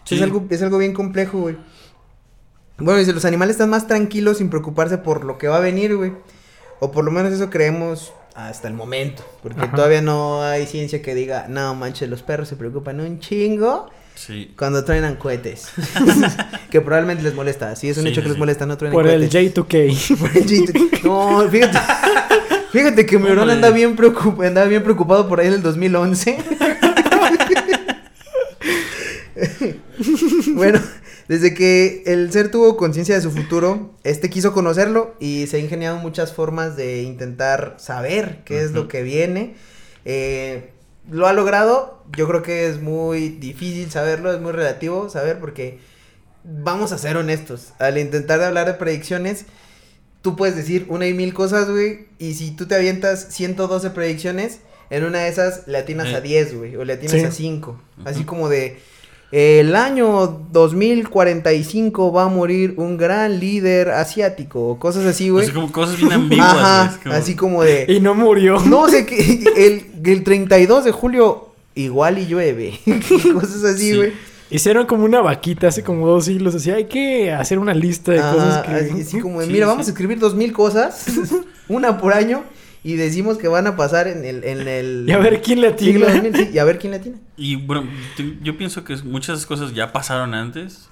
Sí. 0.03 0.15
Es, 0.15 0.21
algo, 0.23 0.45
es 0.49 0.61
algo 0.63 0.79
bien 0.79 0.93
complejo, 0.93 1.37
güey. 1.39 1.57
Bueno, 2.79 2.97
dice, 2.99 3.13
los 3.13 3.25
animales 3.25 3.55
están 3.55 3.69
más 3.69 3.85
tranquilos 3.87 4.37
sin 4.39 4.49
preocuparse 4.49 4.97
por 4.97 5.23
lo 5.25 5.37
que 5.37 5.47
va 5.47 5.57
a 5.57 5.59
venir, 5.61 5.95
güey. 5.95 6.13
O 6.79 6.91
por 6.91 7.03
lo 7.05 7.11
menos 7.11 7.31
eso 7.33 7.49
creemos 7.51 8.13
hasta 8.37 8.67
el 8.67 8.75
momento. 8.75 9.23
Porque 9.41 9.59
Ajá. 9.61 9.75
todavía 9.75 10.01
no 10.01 10.43
hay 10.43 10.65
ciencia 10.67 11.01
que 11.01 11.15
diga, 11.15 11.47
no 11.49 11.73
manches, 11.75 12.07
los 12.07 12.21
perros 12.21 12.47
se 12.47 12.55
preocupan 12.55 12.99
un 13.01 13.19
chingo 13.19 13.89
Sí. 14.13 14.53
cuando 14.57 14.83
truenan 14.85 15.15
cohetes. 15.15 15.69
que 16.71 16.79
probablemente 16.81 17.23
les 17.23 17.33
molesta. 17.33 17.75
Sí, 17.75 17.89
es 17.89 17.97
un 17.97 18.03
Sí, 18.03 18.09
hecho 18.09 18.21
sí, 18.21 18.25
que 18.25 18.29
les 18.29 18.37
molesta, 18.37 18.65
no 18.67 18.77
truenan 18.77 18.93
Por 18.93 19.07
el 19.07 19.27
cohetes. 19.27 19.55
J2K. 19.55 20.17
Por 20.19 20.37
el 20.37 20.45
J2. 20.47 21.03
No, 21.03 21.49
fíjate. 21.49 21.77
Fíjate 22.71 23.05
que 23.05 23.15
hermano 23.15 23.51
anda 23.51 23.69
bien, 23.71 23.95
preocup 23.95 24.41
andaba 24.41 24.67
bien 24.67 24.83
preocupado 24.83 25.27
por 25.27 25.39
ahí 25.39 25.47
en 25.47 25.53
el 25.53 25.61
2011. 25.63 26.37
bueno, 30.53 30.79
desde 31.27 31.53
que 31.53 32.03
el 32.05 32.31
ser 32.31 32.49
tuvo 32.51 32.77
conciencia 32.77 33.15
de 33.15 33.21
su 33.21 33.31
futuro, 33.31 33.93
este 34.03 34.29
quiso 34.29 34.53
conocerlo 34.53 35.15
y 35.19 35.47
se 35.47 35.57
ha 35.57 35.59
ingeniado 35.59 35.97
muchas 35.97 36.33
formas 36.33 36.75
de 36.75 37.03
intentar 37.03 37.75
saber 37.79 38.39
qué 38.45 38.61
es 38.63 38.71
lo 38.71 38.87
que 38.87 39.03
viene. 39.03 39.55
Eh, 40.05 40.71
lo 41.09 41.27
ha 41.27 41.33
logrado, 41.33 42.03
yo 42.15 42.27
creo 42.27 42.43
que 42.43 42.67
es 42.67 42.81
muy 42.81 43.29
difícil 43.29 43.89
saberlo, 43.91 44.33
es 44.33 44.39
muy 44.41 44.51
relativo 44.51 45.09
saber 45.09 45.39
porque 45.39 45.79
vamos 46.43 46.91
a 46.91 46.97
ser 46.97 47.17
honestos, 47.17 47.73
al 47.79 47.97
intentar 47.97 48.41
hablar 48.41 48.67
de 48.67 48.73
predicciones, 48.75 49.45
tú 50.21 50.35
puedes 50.35 50.55
decir 50.55 50.85
una 50.89 51.07
y 51.07 51.13
mil 51.13 51.33
cosas, 51.33 51.69
güey, 51.69 52.07
y 52.19 52.33
si 52.35 52.51
tú 52.51 52.67
te 52.67 52.75
avientas 52.75 53.27
112 53.31 53.89
predicciones, 53.91 54.59
en 54.89 55.03
una 55.03 55.19
de 55.19 55.29
esas 55.29 55.67
le 55.67 55.77
atinas 55.77 56.13
a 56.13 56.21
10, 56.21 56.55
güey, 56.57 56.75
o 56.77 56.85
le 56.85 56.93
atinas 56.93 57.19
Sí. 57.19 57.25
a 57.25 57.31
5, 57.31 57.81
así 58.05 58.23
como 58.23 58.47
de... 58.47 58.79
El 59.31 59.75
año 59.75 60.45
2045 60.51 62.11
va 62.13 62.23
a 62.23 62.27
morir 62.29 62.75
un 62.77 62.97
gran 62.97 63.39
líder 63.39 63.89
asiático, 63.89 64.69
o 64.69 64.79
cosas 64.79 65.05
así, 65.05 65.29
güey. 65.29 65.45
Así 65.45 65.53
como 65.53 65.71
cosas 65.71 65.97
bien 65.97 66.13
ambiguas. 66.13 66.49
Ajá, 66.49 66.99
como- 67.03 67.15
así 67.15 67.35
como 67.35 67.63
de... 67.63 67.85
Y 67.89 67.99
no 67.99 68.15
murió. 68.15 68.59
No 68.61 68.87
sé 68.87 69.05
qué, 69.05 69.43
el, 69.57 69.85
el 70.09 70.23
32 70.23 70.85
de 70.85 70.91
julio 70.91 71.49
igual 71.75 72.19
y 72.19 72.27
llueve. 72.27 72.79
cosas 73.33 73.63
así, 73.63 73.91
Sí. 73.91 73.95
güey. 73.97 74.13
Hicieron 74.49 74.85
como 74.85 75.03
una 75.03 75.19
vaquita 75.19 75.67
hace 75.67 75.83
como 75.83 76.07
dos 76.07 76.23
siglos. 76.23 76.55
Así 76.55 76.71
hay 76.71 76.85
que 76.85 77.33
hacer 77.33 77.59
una 77.59 77.73
lista 77.73 78.13
de 78.13 78.19
Ajá, 78.19 78.33
cosas 78.33 78.65
que. 78.65 78.71
así, 78.71 79.01
así 79.01 79.19
como 79.19 79.41
de, 79.41 79.47
Sí, 79.47 79.51
mira, 79.51 79.65
sí. 79.65 79.69
vamos 79.71 79.87
a 79.87 79.89
escribir 79.89 80.19
dos 80.19 80.35
mil 80.35 80.53
cosas, 80.53 81.05
una 81.67 81.97
por 81.97 82.13
año, 82.13 82.43
y 82.87 82.95
decimos 82.95 83.37
que 83.37 83.49
van 83.49 83.67
a 83.67 83.75
pasar 83.75 84.07
en 84.07 84.23
el... 84.23 84.45
En 84.45 84.65
el 84.65 85.05
Y 85.09 85.11
a 85.11 85.17
ver 85.17 85.41
quién 85.41 85.59
le 85.59 85.67
atina. 85.67 86.05
2000, 86.07 86.35
sí, 86.37 86.49
y 86.53 86.57
a 86.57 86.63
ver 86.63 86.79
quién 86.79 86.91
le 86.91 86.97
atina. 86.97 87.17
Y 87.35 87.57
bueno, 87.57 87.85
yo 88.41 88.57
pienso 88.57 88.85
que 88.85 88.95
muchas 89.03 89.45
cosas 89.45 89.73
ya 89.73 89.91
pasaron 89.91 90.33
antes 90.33 90.89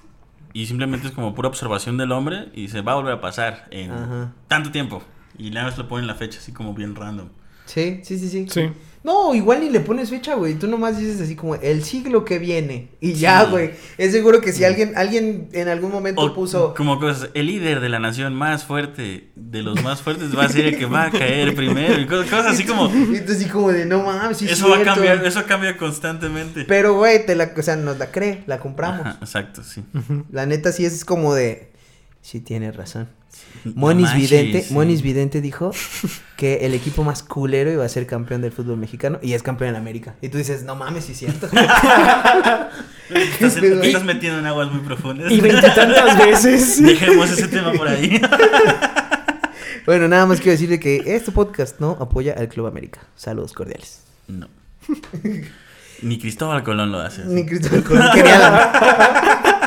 y 0.51 0.65
simplemente 0.65 1.07
es 1.07 1.13
como 1.13 1.33
pura 1.33 1.47
observación 1.47 1.95
del 1.95 2.11
hombre 2.11 2.49
y 2.53 2.67
se 2.67 2.81
va 2.81 2.91
a 2.91 2.95
volver 2.95 3.13
a 3.13 3.21
pasar 3.21 3.69
en 3.71 3.91
Ajá. 3.91 4.33
tanto 4.49 4.71
tiempo. 4.71 5.03
Y 5.37 5.51
nada 5.51 5.67
más 5.67 5.77
le 5.77 5.85
ponen 5.85 6.05
la 6.05 6.15
fecha 6.15 6.39
así 6.39 6.51
como 6.51 6.73
bien 6.73 6.95
random. 6.95 7.29
Sí, 7.65 8.01
sí, 8.03 8.19
sí, 8.19 8.27
sí. 8.27 8.45
Sí. 8.49 8.71
No, 9.05 9.35
igual 9.35 9.59
ni 9.59 9.69
le 9.69 9.81
pones 9.81 10.09
fecha, 10.09 10.33
güey. 10.33 10.55
Tú 10.55 10.65
nomás 10.67 10.97
dices 10.97 11.21
así 11.21 11.35
como 11.35 11.53
el 11.53 11.83
siglo 11.83 12.25
que 12.25 12.39
viene. 12.39 12.89
Y 12.99 13.13
ya, 13.13 13.43
güey. 13.43 13.69
Es 13.99 14.11
seguro 14.13 14.41
que 14.41 14.51
si 14.51 14.63
alguien, 14.63 14.93
alguien 14.97 15.47
en 15.53 15.67
algún 15.67 15.91
momento 15.91 16.21
O 16.21 16.33
puso. 16.33 16.73
como 16.73 16.99
cosas, 16.99 17.29
el 17.35 17.45
líder 17.45 17.81
de 17.81 17.89
la 17.89 17.99
nación 17.99 18.33
más 18.33 18.63
fuerte, 18.63 19.29
de 19.35 19.61
los 19.61 19.83
más 19.83 20.01
fuertes, 20.01 20.35
va 20.35 20.45
a 20.45 20.49
ser 20.49 20.65
el 20.65 20.79
que 20.79 20.87
va 20.87 21.03
a 21.05 21.11
caer 21.11 21.53
primero. 21.53 22.01
Y 22.01 22.07
cosas, 22.07 22.31
cosas 22.31 22.47
así 22.53 22.63
como... 22.65 22.89
Tú 23.25 23.31
así 23.31 23.45
como 23.45 23.71
de 23.71 23.85
no 23.85 24.01
mames, 24.01 24.37
sí 24.37 24.45
es 24.45 24.53
eso 24.53 24.69
va 24.69 24.77
a 24.77 24.77
cierto". 24.77 24.95
cambiar, 24.95 25.23
eso 25.23 25.45
cambia 25.45 25.77
constantemente. 25.77 26.65
Pero, 26.65 26.95
güey, 26.95 27.23
te 27.27 27.35
la, 27.35 27.51
o 27.55 27.61
sea, 27.61 27.75
nos 27.75 27.99
la 27.99 28.07
cree, 28.11 28.43
la 28.47 28.57
compramos. 28.59 29.01
Ajá, 29.05 29.17
exacto, 29.21 29.63
sí. 29.63 29.83
La 30.31 30.47
neta 30.47 30.71
sí 30.71 30.83
es 30.83 31.05
como 31.05 31.35
de. 31.35 31.71
Sí, 32.21 32.39
tienes 32.39 32.75
razón. 32.75 33.07
No 33.63 33.71
Monis 33.75 34.05
manches, 34.11 34.29
Vidente, 34.29 34.61
sí. 34.63 34.73
Monis 34.73 35.01
Vidente 35.01 35.41
dijo 35.41 35.71
que 36.37 36.65
el 36.65 36.73
equipo 36.75 37.03
más 37.03 37.23
culero 37.23 37.71
iba 37.71 37.83
a 37.83 37.89
ser 37.89 38.05
campeón 38.05 38.41
del 38.41 38.51
fútbol 38.51 38.77
mexicano 38.77 39.17
y 39.23 39.33
es 39.33 39.41
campeón 39.43 39.71
en 39.71 39.75
América. 39.77 40.15
Y 40.21 40.29
tú 40.29 40.37
dices, 40.37 40.63
no 40.63 40.75
mames, 40.75 41.05
sí 41.05 41.13
es 41.13 41.17
cierto. 41.19 41.47
Estás, 43.09 44.03
metiendo 44.03 44.39
en 44.39 44.45
aguas 44.45 44.71
muy 44.71 44.81
profundas. 44.81 45.31
Y 45.31 45.41
veintitantas 45.41 46.17
veces. 46.25 46.81
Dejemos 46.83 47.31
ese 47.31 47.47
tema 47.47 47.71
por 47.73 47.87
ahí. 47.87 48.21
bueno, 49.85 50.07
nada 50.07 50.25
más 50.25 50.37
quiero 50.39 50.51
decirle 50.53 50.79
que 50.79 51.01
este 51.15 51.31
podcast 51.31 51.79
no 51.79 51.97
apoya 51.99 52.33
al 52.37 52.47
Club 52.49 52.67
América. 52.67 53.01
Saludos 53.15 53.53
cordiales. 53.53 54.01
No. 54.27 54.47
Ni 56.01 56.19
Cristóbal 56.19 56.63
Colón 56.63 56.91
lo 56.91 56.99
hace. 56.99 57.21
así. 57.21 57.31
Ni 57.31 57.45
Cristóbal 57.45 57.83
Colón 57.83 58.09
quería 58.13 58.37
la- 58.37 59.64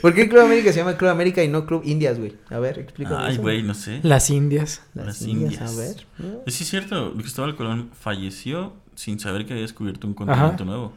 ¿Por 0.00 0.14
qué 0.14 0.22
el 0.22 0.28
Club 0.28 0.42
América 0.42 0.72
se 0.72 0.78
llama 0.78 0.96
Club 0.96 1.10
América 1.10 1.42
y 1.42 1.48
no 1.48 1.66
Club 1.66 1.82
Indias, 1.84 2.18
güey? 2.18 2.36
A 2.50 2.58
ver, 2.58 2.78
explícame. 2.78 3.16
Ay, 3.24 3.32
eso. 3.34 3.42
güey, 3.42 3.62
no 3.62 3.74
sé. 3.74 4.00
Las 4.02 4.30
indias. 4.30 4.82
Las, 4.94 5.06
Las 5.06 5.22
Indias, 5.22 5.52
Indias. 5.54 5.72
a 5.72 5.76
ver. 5.80 6.06
¿no? 6.18 6.40
Sí, 6.46 6.62
es 6.64 6.70
cierto. 6.70 7.12
Cristóbal 7.14 7.56
Colón 7.56 7.90
falleció 7.98 8.74
sin 8.94 9.18
saber 9.18 9.46
que 9.46 9.52
había 9.52 9.62
descubierto 9.62 10.06
un 10.06 10.14
continente 10.14 10.64
nuevo. 10.64 10.92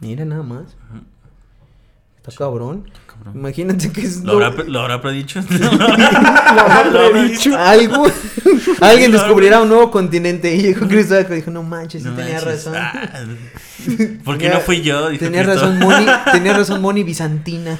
Mira 0.00 0.24
nada 0.24 0.42
más. 0.42 0.76
Ujú. 0.90 1.04
Está 2.16 2.32
cabrón. 2.36 2.90
Cabrón. 3.16 3.34
Imagínate 3.36 3.90
que 3.92 4.00
es 4.02 4.22
¿Lo 4.22 4.38
lo- 4.40 4.46
habrá, 4.46 4.64
lo 4.64 4.80
habrá 4.80 5.00
predicho? 5.00 5.40
Lo 5.50 6.60
habrá 6.60 7.10
predicho. 7.10 7.56
algo. 7.56 8.06
Alguien 8.80 9.12
descubrirá 9.12 9.60
un 9.62 9.68
nuevo 9.68 9.90
continente 9.90 10.54
y 10.54 10.62
llegó 10.62 10.86
Cristóbal 10.88 11.26
dijo, 11.30 11.50
no 11.50 11.62
manches, 11.62 12.02
sí 12.02 12.08
No 12.08 12.14
tenía 12.16 12.34
manches. 12.34 12.64
razón. 12.66 12.74
Ah, 12.76 13.24
¿Por 14.24 14.36
qué 14.38 14.44
Tenía- 14.44 14.54
no 14.54 14.60
fui 14.60 14.80
yo? 14.82 15.08
Dijo 15.10 15.24
Tenía 15.24 15.42
razón 15.42 15.78
Moni, 15.78 16.06
tenía 16.32 16.52
razón 16.56 16.80
Moni 16.82 17.02
Bizantina. 17.04 17.78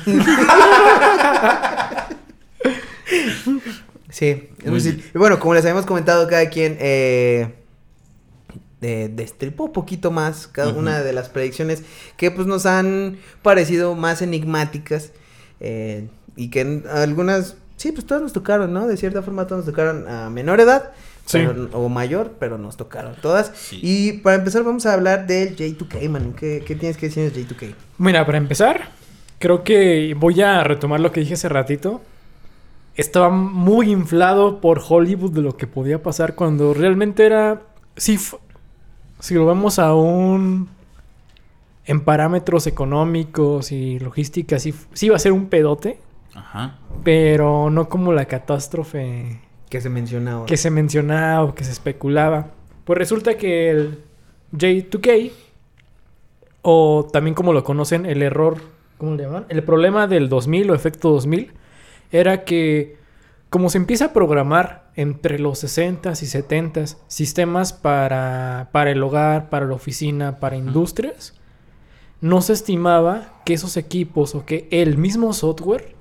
sí, 4.10 4.48
es 4.58 4.66
Muy 4.66 4.74
decir, 4.80 5.10
bueno, 5.14 5.38
como 5.38 5.54
les 5.54 5.64
habíamos 5.64 5.86
comentado, 5.86 6.26
cada 6.28 6.48
quien 6.48 6.76
eh, 6.80 7.54
de- 8.80 9.08
destripó 9.08 9.64
un 9.64 9.72
poquito 9.72 10.10
más 10.10 10.46
cada 10.46 10.72
una 10.72 11.00
de 11.02 11.12
las 11.12 11.28
predicciones 11.28 11.82
que 12.16 12.30
pues 12.30 12.46
nos 12.46 12.66
han 12.66 13.16
parecido 13.42 13.94
más 13.94 14.22
enigmáticas 14.22 15.10
eh, 15.66 16.08
y 16.36 16.50
que 16.50 16.60
en 16.60 16.84
algunas, 16.92 17.56
sí, 17.76 17.90
pues 17.92 18.06
todas 18.06 18.22
nos 18.22 18.32
tocaron, 18.34 18.72
¿no? 18.74 18.86
De 18.86 18.96
cierta 18.96 19.22
forma 19.22 19.46
todas 19.46 19.64
nos 19.64 19.74
tocaron 19.74 20.06
a 20.08 20.28
menor 20.30 20.60
edad. 20.60 20.92
Sí. 21.26 21.38
pero- 21.38 21.70
o 21.72 21.88
mayor, 21.88 22.34
pero 22.38 22.58
nos 22.58 22.76
tocaron 22.76 23.14
todas. 23.22 23.50
Sí. 23.54 23.78
Y 23.82 24.12
para 24.18 24.36
empezar 24.36 24.62
vamos 24.62 24.84
a 24.84 24.92
hablar 24.92 25.26
del 25.26 25.56
J2K, 25.56 26.06
Manu. 26.10 26.34
¿Qué, 26.34 26.62
qué 26.66 26.74
tienes 26.74 26.98
que 26.98 27.06
decir 27.06 27.32
del 27.32 27.48
J2K? 27.48 27.74
Mira, 27.96 28.26
para 28.26 28.36
empezar, 28.36 28.90
creo 29.38 29.64
que 29.64 30.14
voy 30.18 30.42
a 30.42 30.62
retomar 30.64 31.00
lo 31.00 31.12
que 31.12 31.20
dije 31.20 31.32
hace 31.32 31.48
ratito. 31.48 32.02
Estaba 32.96 33.30
muy 33.30 33.90
inflado 33.90 34.60
por 34.60 34.82
Hollywood 34.86 35.32
de 35.32 35.40
lo 35.40 35.56
que 35.56 35.66
podía 35.66 36.02
pasar 36.02 36.34
cuando 36.34 36.74
realmente 36.74 37.24
era... 37.24 37.62
Si, 37.96 38.18
si 39.18 39.34
lo 39.34 39.46
vemos 39.46 39.78
aún 39.78 40.68
en 41.86 42.00
parámetros 42.00 42.66
económicos 42.66 43.72
y 43.72 43.98
logística, 43.98 44.58
sí, 44.58 44.74
sí 44.92 45.06
iba 45.06 45.16
a 45.16 45.18
ser 45.18 45.32
un 45.32 45.46
pedote, 45.46 45.98
Ajá. 46.34 46.78
pero 47.02 47.70
no 47.70 47.88
como 47.88 48.12
la 48.12 48.24
catástrofe 48.26 49.40
Que 49.68 49.80
se 49.80 49.90
menciona 49.90 50.32
ahora. 50.32 50.46
que 50.46 50.56
se 50.56 50.70
mencionaba 50.70 51.44
o 51.44 51.54
que 51.54 51.64
se 51.64 51.72
especulaba. 51.72 52.48
Pues 52.84 52.98
resulta 52.98 53.36
que 53.36 53.70
el 53.70 53.98
J2K, 54.52 55.30
o 56.62 57.08
también 57.12 57.34
como 57.34 57.52
lo 57.52 57.64
conocen, 57.64 58.06
el 58.06 58.22
error, 58.22 58.56
¿cómo 58.98 59.14
le 59.14 59.24
llaman? 59.24 59.44
El 59.48 59.62
problema 59.62 60.06
del 60.06 60.28
2000 60.28 60.70
o 60.70 60.74
efecto 60.74 61.10
2000, 61.10 61.52
era 62.12 62.44
que 62.44 62.96
como 63.50 63.68
se 63.68 63.78
empieza 63.78 64.06
a 64.06 64.12
programar 64.12 64.90
entre 64.96 65.38
los 65.38 65.62
60s 65.62 66.22
y 66.22 66.26
70s 66.26 66.96
sistemas 67.08 67.72
para, 67.72 68.68
para 68.72 68.90
el 68.90 69.02
hogar, 69.02 69.48
para 69.50 69.66
la 69.66 69.74
oficina, 69.74 70.40
para 70.40 70.56
industrias, 70.56 71.34
no 72.24 72.40
se 72.40 72.54
estimaba 72.54 73.34
que 73.44 73.52
esos 73.52 73.76
equipos 73.76 74.34
o 74.34 74.46
que 74.46 74.66
el 74.70 74.96
mismo 74.96 75.34
software 75.34 75.94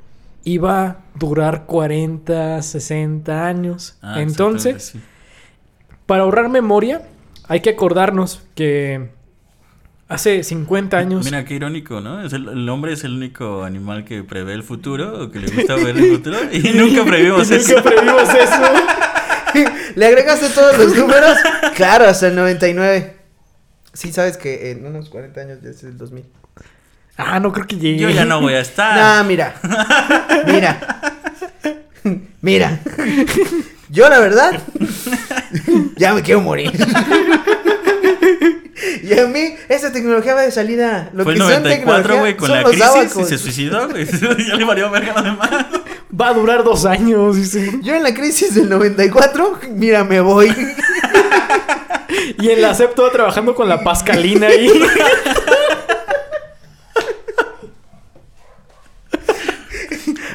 iba 0.46 0.86
a 0.86 0.98
durar 1.16 1.66
40, 1.66 2.62
60 2.62 3.46
años. 3.46 3.98
Ah, 4.02 4.22
Entonces, 4.22 4.94
para 6.06 6.24
ahorrar 6.24 6.48
memoria, 6.48 7.02
hay 7.50 7.60
que 7.60 7.72
acordarnos 7.72 8.42
que 8.56 9.10
hace 10.08 10.46
50 10.46 10.98
sí. 10.98 11.06
años... 11.06 11.26
Mira, 11.26 11.44
qué 11.44 11.56
irónico, 11.56 12.00
¿no? 12.00 12.24
Es 12.24 12.32
el, 12.32 12.48
el 12.48 12.70
hombre 12.70 12.94
es 12.94 13.04
el 13.04 13.16
único 13.16 13.66
animal 13.66 14.06
que 14.06 14.24
prevé 14.24 14.54
el 14.54 14.64
futuro 14.64 15.26
o 15.26 15.30
que 15.30 15.40
le 15.40 15.52
gusta 15.54 15.76
ver 15.76 15.98
el 15.98 16.10
futuro 16.10 16.38
y 16.54 16.60
nunca 16.74 17.04
previmos 17.04 17.52
y 17.52 17.56
eso. 17.56 17.76
Nunca 17.76 17.90
previmos 17.90 18.30
eso. 18.34 19.72
¿Le 19.96 20.06
agregaste 20.06 20.48
todos 20.56 20.78
los 20.78 20.96
números? 20.96 21.38
claro, 21.76 22.06
hasta 22.06 22.30
el 22.30 22.36
99. 22.38 23.23
Sí, 23.94 24.12
sabes 24.12 24.38
que 24.38 24.72
en 24.72 24.86
unos 24.86 25.10
40 25.10 25.42
años 25.42 25.60
ya 25.64 25.70
es 25.70 25.84
el 25.84 25.98
2000. 25.98 26.26
Ah, 27.18 27.40
no 27.40 27.52
creo 27.54 27.68
que 27.68 27.78
llegue. 27.78 28.00
Yo 28.00 28.10
ya 28.10 28.26
no 28.26 28.42
voy 28.42 28.54
a 28.54 28.60
estar. 28.62 28.96
Nah, 28.98 29.24
mira. 29.24 29.54
Mira. 30.48 30.80
Mira. 32.42 32.80
Yo, 33.90 34.10
la 34.10 34.20
verdad, 34.20 34.60
ya 35.98 36.14
me 36.16 36.24
quiero 36.24 36.42
morir. 36.42 36.72
Y 39.04 39.20
a 39.20 39.28
mí, 39.28 39.56
esa 39.70 39.92
tecnología 39.92 40.34
va 40.34 40.42
de 40.42 40.52
salida. 40.52 41.10
Lo 41.14 41.24
Fue 41.24 41.34
el 41.34 41.40
que 41.40 41.46
son 41.46 41.64
94, 41.64 41.70
tecnología 42.04 42.20
güey, 42.20 42.38
con 42.38 42.52
la 42.52 42.64
crisis 42.64 42.82
abacos. 42.84 43.18
y 43.22 43.26
se 43.26 43.38
suicidó, 43.38 43.90
güey. 43.90 44.06
ya 44.48 44.56
le 44.56 44.64
valió 44.66 44.90
verga 44.90 45.12
a 45.12 45.16
los 45.16 45.24
demás. 45.24 45.50
Va 46.20 46.30
a 46.30 46.34
durar 46.34 46.64
dos 46.64 46.86
años, 46.86 47.36
dice. 47.36 47.80
Yo 47.84 47.94
en 47.96 48.02
la 48.04 48.14
crisis 48.14 48.56
del 48.56 48.70
94, 48.70 49.60
mira, 49.72 50.04
me 50.04 50.20
voy. 50.22 50.54
Y 52.40 52.50
en 52.50 52.62
la 52.62 52.74
CEP 52.74 52.96
todo 52.96 53.10
trabajando 53.12 53.56
con 53.56 53.68
la 53.70 53.84
pascalina 53.84 54.48
ahí. 54.48 54.70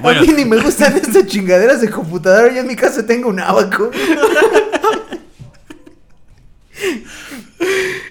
Bueno, 0.00 0.20
A 0.20 0.22
mí 0.22 0.32
ni 0.32 0.44
me 0.44 0.58
gustan 0.58 0.96
estas 0.96 1.26
chingaderas 1.26 1.80
de 1.80 1.90
computadora. 1.90 2.52
Yo 2.54 2.60
en 2.60 2.66
mi 2.66 2.76
casa 2.76 3.04
tengo 3.04 3.28
un 3.28 3.40
abaco. 3.40 3.90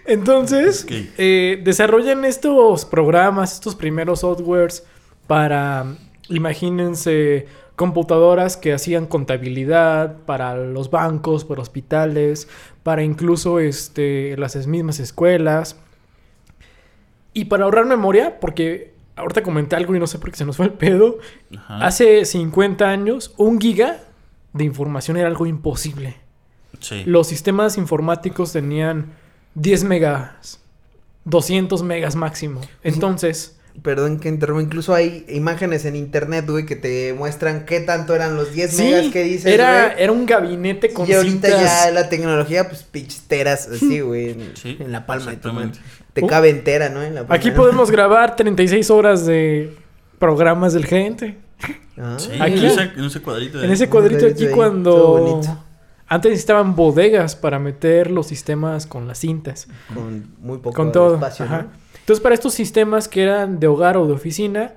Entonces, 0.06 0.86
eh, 1.18 1.62
desarrollan 1.64 2.26
estos 2.26 2.86
programas, 2.86 3.54
estos 3.54 3.76
primeros 3.76 4.22
softwares 4.22 4.84
para, 5.28 5.86
imagínense, 6.30 7.48
computadoras 7.78 8.58
que 8.58 8.74
hacían 8.74 9.06
contabilidad 9.06 10.18
para 10.26 10.58
los 10.58 10.90
bancos, 10.90 11.46
para 11.46 11.62
hospitales, 11.62 12.48
para 12.82 13.04
incluso 13.04 13.60
este, 13.60 14.36
las 14.36 14.66
mismas 14.66 15.00
escuelas. 15.00 15.78
Y 17.34 17.46
para 17.46 17.66
ahorrar 17.66 17.86
memoria, 17.86 18.40
porque 18.40 18.96
ahorita 19.16 19.44
comenté 19.44 19.76
algo 19.76 19.96
y 19.96 20.00
no 20.00 20.08
sé 20.08 20.18
por 20.18 20.32
qué 20.32 20.38
se 20.38 20.46
nos 20.46 20.58
fue 20.58 20.66
el 20.66 20.74
pedo. 20.74 21.20
ajá. 21.56 21.86
Hace 21.86 22.26
50 22.26 22.90
años, 22.90 23.36
un 23.38 23.62
giga 23.62 24.00
de 24.54 24.64
información 24.64 25.16
era 25.18 25.28
algo 25.28 25.46
imposible. 25.46 26.18
Sí. 26.80 27.04
Los 27.06 27.28
sistemas 27.28 27.78
informáticos 27.78 28.54
tenían 28.54 29.14
10 29.54 29.84
megas, 29.84 30.60
200 31.26 31.84
megas 31.84 32.16
máximo. 32.16 32.62
Entonces, 32.82 33.57
Perdón 33.84 34.20
que 34.20 34.28
interrumpa. 34.30 34.64
Incluso 34.64 34.94
hay 34.96 35.26
imágenes 35.30 35.86
en 35.86 35.96
internet, 35.96 36.46
güey, 36.50 36.66
que 36.66 36.76
te 36.76 37.14
muestran 37.14 37.66
qué 37.66 37.80
tanto 37.80 38.16
eran 38.16 38.36
los 38.36 38.52
10 38.52 38.72
sí, 38.72 38.84
megas 38.84 39.06
que 39.14 39.24
dices, 39.24 39.46
era, 39.46 39.90
güey. 39.90 40.04
era 40.04 40.12
un 40.12 40.26
gabinete 40.26 40.92
con 40.94 41.08
Y 41.08 41.14
ahorita 41.14 41.48
cintas. 41.48 41.86
ya 41.86 41.92
la 41.92 42.10
tecnología, 42.10 42.68
pues, 42.70 42.84
pisteras 42.84 43.68
así, 43.72 44.00
güey, 44.02 44.32
en, 44.32 44.52
Sí, 44.56 44.78
en 44.80 44.92
la 44.92 45.06
palma 45.06 45.32
de 45.32 45.38
tu 45.38 45.54
mano. 45.54 45.72
Te 46.14 46.24
Uh. 46.24 46.28
cabe 46.28 46.50
entera, 46.50 46.90
¿no? 46.90 47.04
En 47.04 47.14
la 47.14 47.22
palma 47.22 47.36
Aquí 47.36 47.52
podemos 47.52 47.92
grabar 47.92 48.36
36 48.36 48.90
horas 48.90 49.26
de 49.28 49.76
programas 50.20 50.74
del 50.74 50.86
gente. 50.86 51.38
Ah. 52.00 52.16
Sí, 52.20 52.30
Aquí. 52.40 52.60
en 52.60 52.66
ese, 52.66 52.82
en 52.96 53.04
ese 53.06 53.22
cuadrito. 53.24 53.58
de 53.58 53.66
En 53.66 53.72
ese 53.72 53.90
cuadrito 53.90 54.20
cuadrito 54.20 54.36
aquí 54.36 54.46
ahí, 54.46 54.54
cuando... 54.54 55.18
bonito. 55.18 55.64
Antes 56.08 56.30
necesitaban 56.30 56.76
bodegas 56.76 57.36
para 57.36 57.58
meter 57.58 58.12
los 58.12 58.28
sistemas 58.28 58.86
con 58.86 59.08
las 59.08 59.18
cintas. 59.18 59.68
Con 59.96 60.28
muy 60.40 60.60
poco 60.60 60.76
Con 60.76 60.92
todo. 60.92 61.16
espacio, 61.16 61.46
ajá. 61.46 61.66
Entonces, 62.08 62.24
para 62.24 62.36
estos 62.36 62.54
sistemas 62.54 63.10
que 63.10 63.22
eran 63.22 63.60
de 63.60 63.68
hogar 63.68 63.98
o 63.98 64.08
de 64.08 64.14
oficina, 64.14 64.76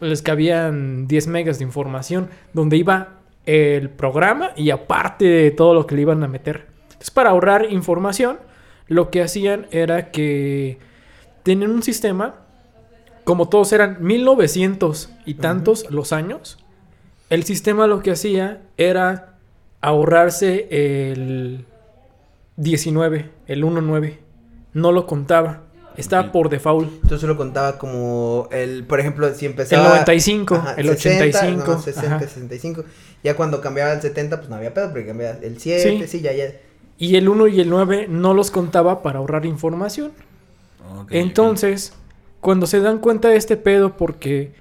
les 0.00 0.22
cabían 0.22 1.06
10 1.06 1.26
megas 1.26 1.58
de 1.58 1.66
información, 1.66 2.30
donde 2.54 2.78
iba 2.78 3.18
el 3.44 3.90
programa 3.90 4.52
y 4.56 4.70
aparte 4.70 5.26
de 5.26 5.50
todo 5.50 5.74
lo 5.74 5.86
que 5.86 5.94
le 5.94 6.00
iban 6.00 6.24
a 6.24 6.26
meter. 6.26 6.68
Entonces, 6.84 7.10
para 7.10 7.28
ahorrar 7.28 7.70
información, 7.70 8.38
lo 8.86 9.10
que 9.10 9.20
hacían 9.20 9.66
era 9.72 10.10
que 10.10 10.78
tenían 11.42 11.70
un 11.70 11.82
sistema, 11.82 12.36
como 13.24 13.50
todos 13.50 13.74
eran 13.74 13.98
1900 14.00 15.10
y 15.26 15.34
tantos 15.34 15.90
los 15.90 16.14
años, 16.14 16.64
el 17.28 17.42
sistema 17.42 17.88
lo 17.88 18.00
que 18.02 18.12
hacía 18.12 18.62
era 18.78 19.34
ahorrarse 19.82 20.66
el 20.70 21.66
19, 22.56 23.30
el 23.48 23.60
19. 23.60 24.18
No 24.72 24.92
lo 24.92 25.04
contaba. 25.04 25.64
Estaba 26.00 26.26
Ok. 26.26 26.32
por 26.32 26.48
default. 26.48 26.90
Entonces 27.02 27.28
lo 27.28 27.36
contaba 27.36 27.78
como 27.78 28.48
el, 28.50 28.84
por 28.84 28.98
ejemplo, 29.00 29.32
si 29.34 29.46
empezaba... 29.46 29.82
El 29.82 29.88
95, 29.90 30.62
el 30.76 30.90
85, 30.90 31.64
no, 31.66 31.80
60, 31.80 32.06
ajá. 32.06 32.20
65. 32.20 32.84
Ya 33.22 33.36
cuando 33.36 33.60
cambiaba 33.60 33.92
el 33.92 34.00
70, 34.00 34.38
pues 34.38 34.48
no 34.48 34.56
había 34.56 34.72
pedo, 34.74 34.90
porque 34.90 35.06
cambiaba 35.06 35.38
el 35.42 35.58
7, 35.60 36.00
sí, 36.06 36.18
Sí. 36.18 36.20
ya, 36.22 36.32
ya. 36.32 36.46
Y 36.98 37.16
el 37.16 37.28
1 37.28 37.46
y 37.48 37.60
el 37.60 37.70
9 37.70 38.06
no 38.08 38.34
los 38.34 38.50
contaba 38.50 39.02
para 39.02 39.18
ahorrar 39.20 39.46
información. 39.46 40.12
Ok, 40.92 41.02
ok. 41.02 41.12
Entonces, 41.12 41.92
cuando 42.40 42.66
se 42.66 42.80
dan 42.80 42.98
cuenta 42.98 43.28
de 43.28 43.36
este 43.36 43.56
pedo, 43.56 43.96
porque 43.96 44.52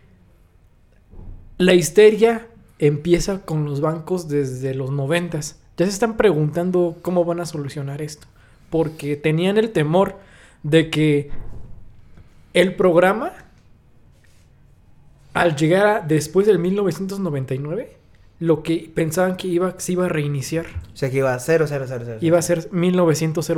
la 1.57 1.73
histeria 1.73 2.47
empieza 2.79 3.39
con 3.41 3.65
los 3.65 3.81
bancos 3.81 4.29
desde 4.29 4.73
los 4.73 4.91
noventas, 4.91 5.59
ya 5.77 5.85
se 5.85 5.91
están 5.91 6.17
preguntando 6.17 6.97
cómo 7.01 7.25
van 7.25 7.39
a 7.39 7.45
solucionar 7.45 8.01
esto. 8.01 8.27
Porque 8.69 9.15
tenían 9.15 9.57
el 9.57 9.71
temor 9.71 10.15
de 10.63 10.89
que 10.89 11.29
el 12.53 12.75
programa, 12.75 13.31
al 15.33 15.55
llegar 15.55 15.85
a 15.87 15.99
después 16.01 16.47
del 16.47 16.59
1999, 16.59 17.97
lo 18.39 18.63
que 18.63 18.89
pensaban 18.93 19.35
que 19.35 19.47
iba, 19.47 19.75
se 19.79 19.91
iba 19.93 20.05
a 20.05 20.09
reiniciar. 20.09 20.65
O 20.93 20.97
sea 20.97 21.09
que 21.09 21.17
iba 21.17 21.33
a 21.33 21.39
0, 21.39 21.65
0, 21.67 21.85
0, 21.87 22.03
0. 22.05 22.17
Iba 22.21 22.39
a 22.39 22.41
ser 22.41 22.69
1900 22.71 23.49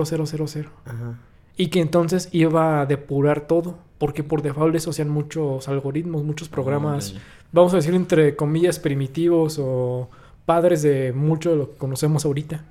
Ajá. 0.85 1.19
y 1.55 1.67
que 1.67 1.79
entonces 1.79 2.29
iba 2.31 2.81
a 2.81 2.85
depurar 2.85 3.41
todo, 3.41 3.77
porque 3.99 4.23
por 4.23 4.41
default 4.41 4.75
eso 4.75 4.89
hacían 4.89 5.09
muchos 5.09 5.67
algoritmos, 5.67 6.23
muchos 6.23 6.49
programas, 6.49 7.11
Ok. 7.11 7.17
vamos 7.51 7.73
a 7.73 7.77
decir 7.77 7.93
entre 7.93 8.35
comillas 8.35 8.79
primitivos 8.79 9.57
o 9.61 10.09
padres 10.45 10.81
de 10.81 11.13
mucho 11.13 11.51
de 11.51 11.55
lo 11.57 11.71
que 11.71 11.77
conocemos 11.77 12.25
ahorita. 12.25 12.65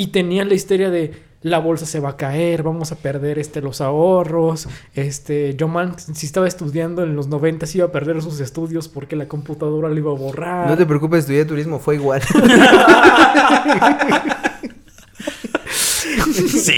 Y 0.00 0.06
tenían 0.06 0.48
la 0.48 0.54
histeria 0.54 0.88
de 0.88 1.12
la 1.42 1.58
bolsa 1.58 1.84
se 1.84 2.00
va 2.00 2.10
a 2.10 2.16
caer, 2.16 2.62
vamos 2.62 2.90
a 2.90 2.96
perder 2.96 3.38
este 3.38 3.60
los 3.60 3.82
ahorros, 3.82 4.66
este 4.94 5.54
John 5.60 5.72
Man 5.72 5.94
si 5.98 6.24
estaba 6.24 6.48
estudiando 6.48 7.02
en 7.02 7.14
los 7.16 7.28
90 7.28 7.66
iba 7.74 7.84
a 7.84 7.92
perder 7.92 8.22
sus 8.22 8.40
estudios 8.40 8.88
porque 8.88 9.14
la 9.14 9.28
computadora 9.28 9.90
lo 9.90 9.98
iba 9.98 10.10
a 10.10 10.14
borrar. 10.14 10.70
No 10.70 10.76
te 10.78 10.86
preocupes, 10.86 11.20
estudié 11.20 11.44
turismo, 11.44 11.78
fue 11.78 11.96
igual. 11.96 12.22
Sí, 16.32 16.72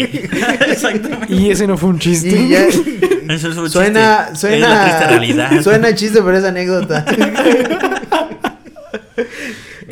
exactamente. 0.66 1.32
Y 1.34 1.50
ese 1.50 1.66
no 1.66 1.76
fue 1.76 1.90
un 1.90 1.98
chiste. 1.98 2.28
y 2.30 2.48
ya 2.48 2.64
Eso 2.66 3.48
es 3.48 3.56
un 3.56 3.70
suena, 3.70 4.28
chiste. 4.32 4.54
Es 4.54 4.60
la 4.60 4.82
triste 4.82 4.98
suena, 4.98 5.08
realidad. 5.08 5.62
suena 5.62 5.94
chiste, 5.94 6.22
pero 6.22 6.38
es 6.38 6.44
anécdota. 6.44 7.04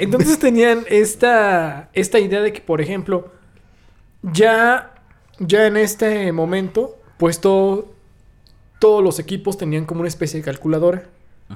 Entonces 0.03 0.39
tenían 0.39 0.85
esta, 0.89 1.91
esta 1.93 2.19
idea 2.19 2.41
de 2.41 2.53
que, 2.53 2.61
por 2.61 2.81
ejemplo, 2.81 3.31
ya, 4.23 4.95
ya 5.39 5.67
en 5.67 5.77
este 5.77 6.33
momento, 6.33 6.97
pues 7.19 7.41
todo- 7.41 7.93
todos 8.79 9.03
los 9.05 9.19
equipos 9.19 9.59
tenían 9.59 9.85
como 9.85 10.01
una 10.01 10.09
especie 10.09 10.41
de 10.41 10.45
calculadora. 10.45 11.05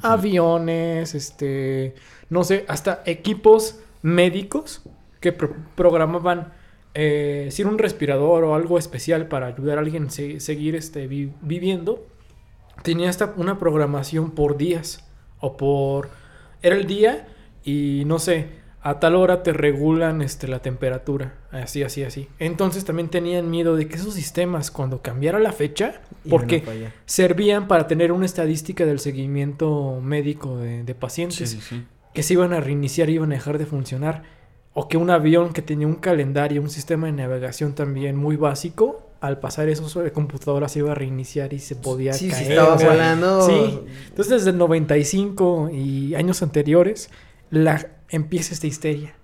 Aviones, 0.02 1.14
este, 1.14 1.94
no 2.28 2.42
sé, 2.44 2.64
hasta 2.68 3.02
equipos 3.06 3.78
médicos 4.02 4.82
que 5.20 5.32
pro- 5.32 5.54
programaban 5.76 6.52
eh, 6.96 7.48
si 7.50 7.62
era 7.62 7.70
un 7.70 7.78
respirador 7.78 8.44
o 8.44 8.54
algo 8.54 8.78
especial 8.78 9.26
para 9.26 9.46
ayudar 9.46 9.78
a 9.78 9.80
alguien 9.80 10.06
a 10.06 10.10
se- 10.10 10.38
seguir 10.40 10.74
este, 10.76 11.06
vi- 11.06 11.32
viviendo. 11.42 12.06
Tenía 12.82 13.08
esta, 13.10 13.32
una 13.36 13.58
programación 13.58 14.30
por 14.32 14.56
días 14.56 15.04
o 15.40 15.56
por... 15.56 16.10
Era 16.62 16.76
el 16.76 16.86
día 16.86 17.26
y 17.64 18.02
no 18.06 18.18
sé, 18.18 18.62
a 18.82 19.00
tal 19.00 19.14
hora 19.16 19.42
te 19.42 19.52
regulan 19.54 20.20
este, 20.20 20.46
la 20.46 20.60
temperatura. 20.60 21.34
Así, 21.50 21.82
así, 21.82 22.02
así. 22.04 22.28
Entonces 22.38 22.84
también 22.84 23.08
tenían 23.08 23.50
miedo 23.50 23.76
de 23.76 23.88
que 23.88 23.96
esos 23.96 24.12
sistemas, 24.14 24.70
cuando 24.70 25.00
cambiara 25.00 25.38
la 25.38 25.52
fecha, 25.52 26.02
porque 26.28 26.62
servían 27.06 27.66
para 27.66 27.86
tener 27.86 28.12
una 28.12 28.26
estadística 28.26 28.84
del 28.84 28.98
seguimiento 28.98 30.00
médico 30.02 30.58
de, 30.58 30.82
de 30.84 30.94
pacientes 30.94 31.50
Sí, 31.50 31.60
sí, 31.60 31.60
sí. 31.66 31.84
que 32.12 32.22
se 32.22 32.34
iban 32.34 32.52
a 32.52 32.60
reiniciar 32.60 33.08
y 33.08 33.14
iban 33.14 33.32
a 33.32 33.36
dejar 33.36 33.56
de 33.58 33.66
funcionar. 33.66 34.22
O 34.76 34.88
que 34.88 34.96
un 34.96 35.08
avión 35.08 35.52
que 35.52 35.62
tenía 35.62 35.86
un 35.86 35.94
calendario, 35.94 36.60
un 36.60 36.68
sistema 36.68 37.06
de 37.06 37.12
navegación 37.12 37.74
también 37.74 38.16
muy 38.16 38.34
básico, 38.36 39.08
al 39.20 39.38
pasar 39.38 39.68
eso 39.68 39.88
sobre 39.88 40.10
computadora 40.12 40.68
se 40.68 40.80
iba 40.80 40.90
a 40.92 40.94
reiniciar 40.96 41.52
y 41.54 41.60
se 41.60 41.76
podía 41.76 42.12
Sí, 42.12 42.28
caer. 42.28 42.44
sí, 42.44 42.50
estaba 42.52 42.74
volando. 42.74 43.46
Sí. 43.46 43.80
Entonces 44.08 44.32
desde 44.40 44.50
el 44.50 44.58
95 44.58 45.70
y 45.72 46.14
años 46.16 46.42
anteriores 46.42 47.08
la, 47.54 47.86
empieza 48.08 48.54
esta 48.54 48.66
histeria. 48.66 49.14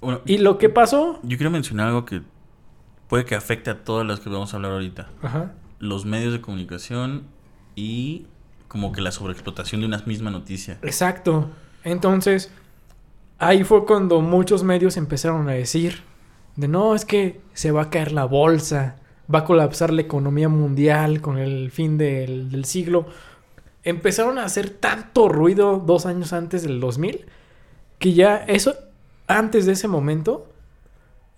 Bueno, 0.00 0.20
Y 0.24 0.38
lo 0.38 0.58
que 0.58 0.68
pasó... 0.68 1.20
yo 1.22 1.36
quiero 1.36 1.50
mencionar 1.50 1.88
algo 1.88 2.04
que 2.04 2.22
puede 3.08 3.24
que 3.24 3.34
afecte 3.34 3.70
a 3.70 3.84
todas 3.84 4.06
las 4.06 4.20
que 4.20 4.30
vamos 4.30 4.52
a 4.52 4.56
hablar 4.56 4.72
ahorita. 4.72 5.10
Ajá. 5.22 5.52
Los 5.78 6.04
medios 6.04 6.32
de 6.32 6.40
comunicación 6.40 7.24
y 7.74 8.26
como 8.68 8.92
que 8.92 9.00
la 9.00 9.10
sobreexplotación 9.10 9.80
de 9.80 9.88
una 9.88 9.98
misma 10.06 10.30
noticia. 10.30 10.78
Exacto. 10.82 11.50
Entonces, 11.82 12.52
ahí 13.38 13.64
fue 13.64 13.84
cuando 13.84 14.20
muchos 14.20 14.62
medios 14.62 14.96
empezaron 14.96 15.48
a 15.48 15.52
decir 15.52 16.02
de 16.56 16.68
no, 16.68 16.94
es 16.94 17.04
que 17.04 17.40
se 17.52 17.72
va 17.72 17.82
a 17.82 17.90
caer 17.90 18.12
la 18.12 18.24
bolsa, 18.24 18.96
va 19.32 19.40
a 19.40 19.44
colapsar 19.44 19.92
la 19.92 20.02
economía 20.02 20.48
mundial 20.48 21.20
con 21.20 21.38
el 21.38 21.70
fin 21.70 21.98
del, 21.98 22.50
del 22.50 22.64
siglo. 22.64 23.06
Empezaron 23.84 24.38
a 24.38 24.44
hacer 24.44 24.70
tanto 24.70 25.28
ruido 25.28 25.78
dos 25.84 26.06
años 26.06 26.32
antes 26.32 26.62
del 26.62 26.80
2000 26.80 27.24
que 27.98 28.12
ya 28.14 28.36
eso, 28.46 28.74
antes 29.26 29.66
de 29.66 29.72
ese 29.72 29.88
momento, 29.88 30.46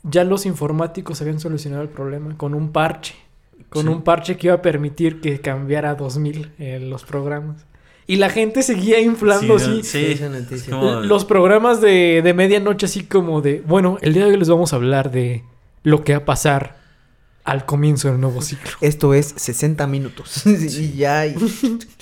ya 0.03 0.25
los 0.25 0.47
informáticos 0.47 1.21
habían 1.21 1.41
solucionado 1.41 1.83
el 1.83 1.89
problema 1.89 2.37
con 2.37 2.55
un 2.55 2.73
parche. 2.73 3.15
Con 3.69 3.83
Sí. 3.83 3.89
un 3.89 4.03
parche 4.03 4.37
que 4.37 4.49
iba 4.49 4.57
a 4.57 4.63
permitir 4.63 5.21
que 5.21 5.41
cambiara 5.41 5.91
a 5.91 5.95
2000 5.95 6.53
eh, 6.59 6.79
los 6.81 7.05
programas. 7.05 7.65
Y 8.07 8.17
la 8.17 8.29
gente 8.29 8.63
seguía 8.65 8.99
inflando 9.01 9.59
Sí, 9.59 9.65
así 9.81 9.83
sí. 9.85 10.05
Esa 10.07 10.29
noticia. 10.29 10.57
Es 10.57 10.65
como- 10.69 11.01
los 11.01 11.25
programas 11.25 11.81
de, 11.81 12.21
de 12.23 12.35
medianoche 12.35 12.87
así 12.87 13.05
como 13.05 13.41
de, 13.41 13.63
bueno, 13.67 13.99
el 14.03 14.13
día 14.15 14.25
de 14.27 14.33
hoy 14.33 14.37
les 14.39 14.49
vamos 14.49 14.73
a 14.73 14.77
hablar 14.77 15.11
de 15.13 15.45
lo 15.85 16.03
que 16.05 16.13
va 16.13 16.19
a 16.19 16.25
pasar 16.25 16.77
al 17.45 17.65
comienzo 17.65 18.09
del 18.09 18.21
nuevo 18.21 18.43
ciclo. 18.43 18.71
Esto 18.81 19.15
es 19.15 19.33
60 19.37 19.87
minutos. 19.87 20.45
y 20.47 20.93
ya. 20.95 21.27
y- 21.27 21.35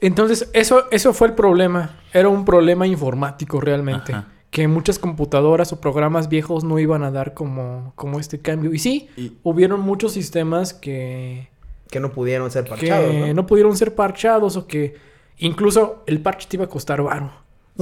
Entonces, 0.00 0.48
eso, 0.52 0.84
eso 0.90 1.12
fue 1.12 1.28
el 1.28 1.34
problema. 1.34 1.98
Era 2.12 2.28
un 2.28 2.44
problema 2.44 2.86
informático 2.86 3.60
realmente. 3.60 4.12
Ajá. 4.14 4.28
Que 4.50 4.66
muchas 4.66 4.98
computadoras 4.98 5.72
o 5.72 5.80
programas 5.80 6.28
viejos 6.28 6.64
no 6.64 6.78
iban 6.78 7.04
a 7.04 7.10
dar 7.12 7.34
como, 7.34 7.92
como 7.94 8.18
este 8.18 8.40
cambio. 8.40 8.72
Y 8.74 8.78
sí, 8.78 9.08
Y- 9.16 9.32
hubieron 9.44 9.80
muchos 9.80 10.12
sistemas 10.12 10.74
que, 10.74 11.48
que 11.90 12.00
no 12.00 12.10
pudieron 12.10 12.50
ser 12.50 12.66
parchados. 12.68 13.10
que 13.12 13.20
¿no? 13.28 13.34
¿no? 13.34 13.46
pudieron 13.46 13.76
ser 13.76 13.94
parchados 13.94 14.56
o 14.56 14.66
que 14.66 14.96
incluso 15.38 16.02
el 16.06 16.20
parche 16.20 16.48
te 16.48 16.56
iba 16.56 16.64
a 16.64 16.68
costar 16.68 17.00
varo. 17.02 17.30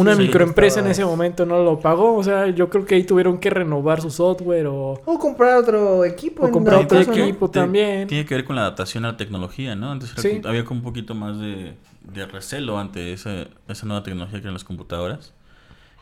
Una 0.00 0.14
Sí, 0.14 0.22
microempresa 0.22 0.80
en 0.80 0.86
ese 0.86 1.04
momento 1.04 1.44
no 1.44 1.62
lo 1.62 1.80
pagó. 1.80 2.14
O 2.16 2.22
sea, 2.22 2.46
yo 2.48 2.68
creo 2.70 2.84
que 2.86 2.94
ahí 2.94 3.04
tuvieron 3.04 3.38
que 3.38 3.50
renovar 3.50 4.00
su 4.00 4.10
software 4.10 4.66
o, 4.68 5.00
O 5.04 5.18
comprar 5.18 5.56
otro 5.56 6.04
equipo. 6.04 6.44
o 6.46 6.50
comprar 6.50 6.80
otro 6.80 7.00
equipo 7.00 7.50
también. 7.50 8.06
Tiene 8.06 8.24
que 8.24 8.34
ver 8.34 8.44
con 8.44 8.54
la 8.56 8.62
adaptación 8.62 9.04
a 9.04 9.12
la 9.12 9.16
tecnología, 9.16 9.74
¿no? 9.74 9.90
Antes 9.90 10.12
era 10.12 10.22
Sí. 10.22 10.40
había 10.44 10.64
como 10.64 10.78
un 10.80 10.84
poquito 10.84 11.14
más 11.14 11.38
de, 11.38 11.74
de 12.02 12.26
recelo 12.26 12.78
ante 12.78 13.12
esa, 13.12 13.46
esa 13.68 13.86
nueva 13.86 14.02
tecnología 14.02 14.38
que 14.38 14.44
eran 14.44 14.54
las 14.54 14.64
computadoras. 14.64 15.32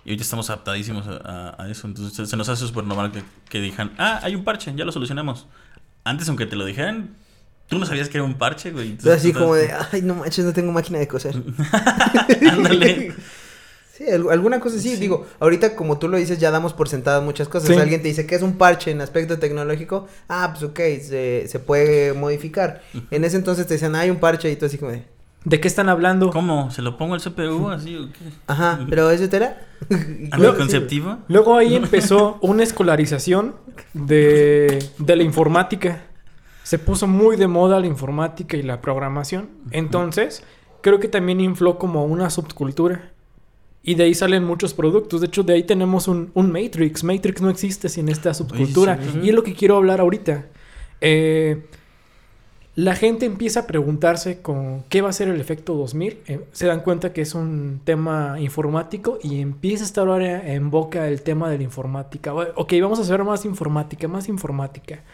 Y 0.04 0.10
ahorita 0.10 0.22
estamos 0.22 0.50
adaptadísimos 0.50 1.06
a, 1.08 1.16
a- 1.56 1.64
a 1.64 1.68
eso. 1.70 1.86
Entonces 1.88 2.14
se- 2.14 2.26
se 2.26 2.36
nos 2.36 2.48
hace 2.48 2.66
súper 2.66 2.84
normal 2.84 3.10
que, 3.12 3.22
que 3.48 3.60
digan, 3.60 3.92
ah, 3.98 4.20
hay 4.22 4.34
un 4.36 4.44
parche, 4.44 4.72
ya 4.76 4.84
lo 4.84 4.92
solucionamos. 4.92 5.46
Antes, 6.04 6.28
aunque 6.28 6.46
te 6.46 6.54
lo 6.54 6.64
dijeran, 6.64 7.16
tú 7.68 7.78
no 7.78 7.86
sabías 7.86 8.08
que 8.08 8.18
era 8.18 8.24
un 8.24 8.34
parche, 8.34 8.70
güey. 8.70 8.90
Entonces, 8.90 9.12
así 9.14 9.32
como 9.32 9.54
de, 9.56 9.70
ay, 9.92 10.02
no 10.02 10.14
manches, 10.14 10.44
no 10.44 10.52
tengo 10.52 10.70
máquina 10.70 10.98
de 11.00 11.08
coser. 11.08 11.34
Ándale. 12.50 13.12
Sí, 13.96 14.04
al- 14.10 14.28
alguna 14.30 14.60
cosa 14.60 14.78
sí. 14.78 14.96
Digo, 14.96 15.26
ahorita 15.40 15.74
como 15.74 15.98
tú 15.98 16.08
lo 16.08 16.18
dices, 16.18 16.38
ya 16.38 16.50
damos 16.50 16.74
por 16.74 16.88
sentadas 16.88 17.22
muchas 17.22 17.48
cosas. 17.48 17.68
Sí. 17.70 17.74
Alguien 17.76 18.02
te 18.02 18.08
dice 18.08 18.26
que 18.26 18.34
es 18.34 18.42
un 18.42 18.58
parche 18.58 18.90
en 18.90 19.00
aspecto 19.00 19.38
tecnológico. 19.38 20.06
Ah, 20.28 20.50
pues 20.52 20.64
ok, 20.64 20.78
se, 21.02 21.46
se 21.48 21.58
puede 21.60 22.12
modificar. 22.12 22.82
En 23.10 23.24
ese 23.24 23.36
entonces 23.36 23.66
te 23.66 23.74
decían, 23.74 23.94
"Ah, 23.94 24.00
hay 24.00 24.10
un 24.10 24.18
parche 24.18 24.50
y 24.50 24.56
tú 24.56 24.66
así 24.66 24.76
como 24.78 24.92
de, 24.92 25.04
¿De 25.44 25.60
qué 25.60 25.68
están 25.68 25.88
hablando? 25.88 26.30
¿Cómo? 26.30 26.70
¿Se 26.72 26.82
lo 26.82 26.98
pongo 26.98 27.14
al 27.14 27.20
CPU 27.20 27.68
así 27.70 27.96
o 27.96 28.10
qué? 28.12 28.18
ajá, 28.48 28.84
pero 28.90 29.08
¿eso 29.12 29.28
te 29.28 29.36
era? 29.36 29.64
¿Anticonceptivo? 30.32 31.18
Luego 31.28 31.56
ahí 31.56 31.74
empezó 31.76 32.38
una 32.42 32.62
escolarización 32.64 33.54
de, 33.94 34.84
de 34.98 35.16
la 35.16 35.22
informática. 35.22 36.02
Se 36.62 36.78
puso 36.78 37.06
muy 37.06 37.36
de 37.36 37.46
moda 37.46 37.78
la 37.80 37.86
informática 37.86 38.56
y 38.56 38.62
la 38.62 38.80
programación. 38.80 39.48
Entonces, 39.70 40.42
creo 40.80 40.98
que 40.98 41.08
también 41.08 41.40
infló 41.40 41.78
como 41.78 42.04
una 42.04 42.28
subcultura. 42.30 43.12
Y 43.86 43.94
de 43.94 44.02
ahí 44.02 44.14
salen 44.14 44.42
muchos 44.42 44.74
productos. 44.74 45.20
De 45.20 45.28
hecho, 45.28 45.44
de 45.44 45.54
ahí 45.54 45.62
tenemos 45.62 46.08
un, 46.08 46.32
un 46.34 46.50
Matrix. 46.50 47.04
Matrix 47.04 47.40
no 47.40 47.48
existe 47.48 47.88
sin 47.88 48.08
esta 48.08 48.34
subcultura. 48.34 48.98
sí. 49.00 49.20
Y 49.22 49.28
es 49.28 49.34
lo 49.34 49.44
que 49.44 49.54
quiero 49.54 49.76
hablar 49.76 50.00
ahorita. 50.00 50.46
Eh, 51.00 51.64
la 52.74 52.96
gente 52.96 53.26
empieza 53.26 53.60
a 53.60 53.66
preguntarse 53.68 54.42
con 54.42 54.82
qué 54.88 55.02
va 55.02 55.10
a 55.10 55.12
ser 55.12 55.28
el 55.28 55.40
efecto 55.40 55.74
2000. 55.74 56.18
Eh, 56.26 56.44
se 56.50 56.66
dan 56.66 56.80
cuenta 56.80 57.12
que 57.12 57.20
es 57.20 57.36
un 57.36 57.80
tema 57.84 58.40
informático 58.40 59.20
y 59.22 59.40
empieza 59.40 59.84
a 59.84 59.86
estar 59.86 60.08
ahora 60.08 60.52
en 60.52 60.68
boca 60.68 61.06
el 61.06 61.22
tema 61.22 61.48
de 61.48 61.58
la 61.58 61.62
informática. 61.62 62.34
Ok, 62.34 62.72
vamos 62.82 62.98
a 62.98 63.02
hacer 63.02 63.22
más 63.22 63.44
informática, 63.44 64.08
más 64.08 64.28
informática. 64.28 65.04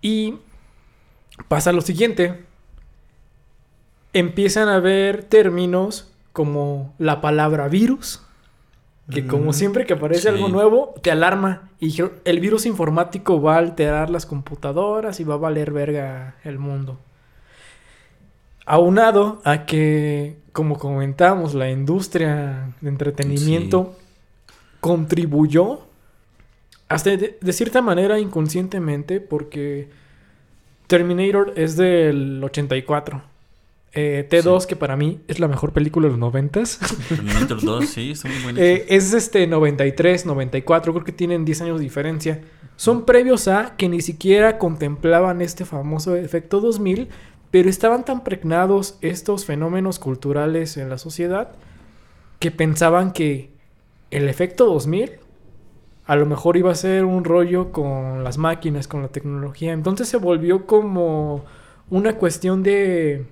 Y 0.00 0.36
pasa 1.48 1.70
lo 1.70 1.82
siguiente. 1.82 2.44
Empiezan 4.14 4.68
a 4.68 4.76
haber 4.76 5.22
términos 5.24 6.10
como 6.36 6.92
la 6.98 7.22
palabra 7.22 7.66
virus, 7.66 8.20
que 9.08 9.26
como 9.26 9.54
siempre 9.54 9.86
que 9.86 9.94
aparece 9.94 10.20
sí. 10.24 10.28
algo 10.28 10.48
nuevo, 10.48 10.92
te 11.00 11.10
alarma. 11.10 11.70
Y 11.80 11.96
el 12.26 12.40
virus 12.40 12.66
informático 12.66 13.40
va 13.40 13.54
a 13.54 13.58
alterar 13.58 14.10
las 14.10 14.26
computadoras 14.26 15.18
y 15.18 15.24
va 15.24 15.32
a 15.32 15.38
valer 15.38 15.72
verga 15.72 16.36
el 16.44 16.58
mundo. 16.58 16.98
Aunado 18.66 19.40
a 19.44 19.64
que, 19.64 20.36
como 20.52 20.78
comentamos, 20.78 21.54
la 21.54 21.70
industria 21.70 22.74
de 22.82 22.90
entretenimiento 22.90 23.96
contribuyó 24.80 25.86
hasta 26.90 27.16
de, 27.16 27.38
de 27.40 27.52
cierta 27.54 27.80
manera 27.80 28.18
inconscientemente 28.18 29.22
porque 29.22 29.88
Terminator 30.86 31.54
es 31.56 31.78
del 31.78 32.44
84. 32.44 33.22
Eh, 33.98 34.28
T2, 34.30 34.66
que 34.66 34.76
para 34.76 34.94
mí 34.94 35.22
es 35.26 35.40
la 35.40 35.48
mejor 35.48 35.72
película 35.72 36.04
de 36.04 36.10
los 36.10 36.18
noventas. 36.18 36.78
Terminator 37.08 37.62
2, 37.62 37.86
sí, 37.86 38.10
está 38.10 38.28
muy 38.28 38.38
buena. 38.42 38.60
Eh, 38.62 38.84
es 38.90 39.14
este 39.14 39.46
93, 39.46 40.26
94, 40.26 40.92
creo 40.92 41.04
que 41.04 41.12
tienen 41.12 41.46
10 41.46 41.62
años 41.62 41.78
de 41.78 41.84
diferencia. 41.84 42.42
Son 42.76 43.06
previos 43.06 43.48
a 43.48 43.74
que 43.76 43.88
ni 43.88 44.02
siquiera 44.02 44.58
contemplaban 44.58 45.40
este 45.40 45.64
famoso 45.64 46.14
efecto 46.14 46.60
2000, 46.60 47.08
pero 47.50 47.70
estaban 47.70 48.04
tan 48.04 48.22
pregnados 48.22 48.98
estos 49.00 49.46
fenómenos 49.46 49.98
culturales 49.98 50.76
en 50.76 50.90
la 50.90 50.98
sociedad 50.98 51.52
que 52.38 52.50
pensaban 52.50 53.12
que 53.12 53.50
el 54.10 54.28
efecto 54.28 54.66
2000 54.66 55.12
a 56.04 56.16
lo 56.16 56.26
mejor 56.26 56.58
iba 56.58 56.70
a 56.70 56.74
ser 56.74 57.04
un 57.04 57.24
rollo 57.24 57.72
con 57.72 58.22
las 58.22 58.36
máquinas, 58.36 58.86
con 58.88 59.00
la 59.00 59.08
tecnología. 59.08 59.72
Entonces 59.72 60.06
se 60.06 60.18
volvió 60.18 60.66
como 60.66 61.44
una 61.88 62.16
cuestión 62.16 62.62
de 62.62 63.26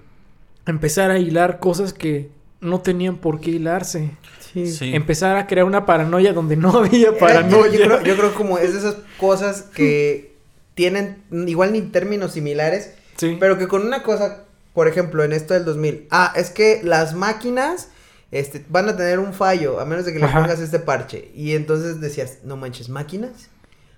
empezar 0.67 1.11
a 1.11 1.19
hilar 1.19 1.59
cosas 1.61 1.93
que 1.93 2.31
no 2.61 2.81
tenían 2.81 3.17
por 3.17 3.41
qué 3.41 3.51
hilarse. 3.51 4.11
Sí. 4.53 4.67
Sí. 4.73 4.95
Empezar 4.95 5.37
a 5.37 5.47
crear 5.47 5.67
una 5.67 5.85
paranoia 5.85 6.33
donde 6.33 6.57
no 6.57 6.71
había 6.79 7.09
Era- 7.09 7.19
paranoia. 7.19 7.71
Yo, 7.73 7.79
yo 7.79 7.85
creo, 7.85 8.03
yo 8.05 8.17
creo 8.17 8.35
como 8.35 8.59
es 8.59 8.73
de 8.73 8.79
esas 8.79 8.97
cosas 9.19 9.63
que 9.63 10.35
tienen 10.75 11.23
igual 11.47 11.73
ni 11.73 11.83
términos 11.83 12.33
similares, 12.33 12.93
Sí. 13.17 13.37
pero 13.39 13.59
que 13.59 13.69
con 13.69 13.87
una 13.87 14.03
cosa, 14.03 14.45
por 14.73 14.89
ejemplo, 14.89 15.23
en 15.23 15.33
esto 15.33 15.55
del 15.55 15.65
2000, 15.65 16.09
ah, 16.11 16.33
es 16.37 16.51
que 16.51 16.81
las 16.83 17.15
máquinas 17.15 17.89
este, 18.33 18.65
van 18.69 18.89
a 18.89 18.97
tener 18.97 19.21
un 19.21 19.33
fallo 19.35 19.79
a 19.79 19.85
menos 19.85 20.05
de 20.05 20.13
que 20.13 20.19
le 20.19 20.27
pongas 20.27 20.59
este 20.61 20.81
parche. 20.81 21.31
Y 21.35 21.53
entonces 21.55 22.01
decías, 22.01 22.39
no 22.45 22.57
manches, 22.57 22.89
máquinas. 22.89 23.49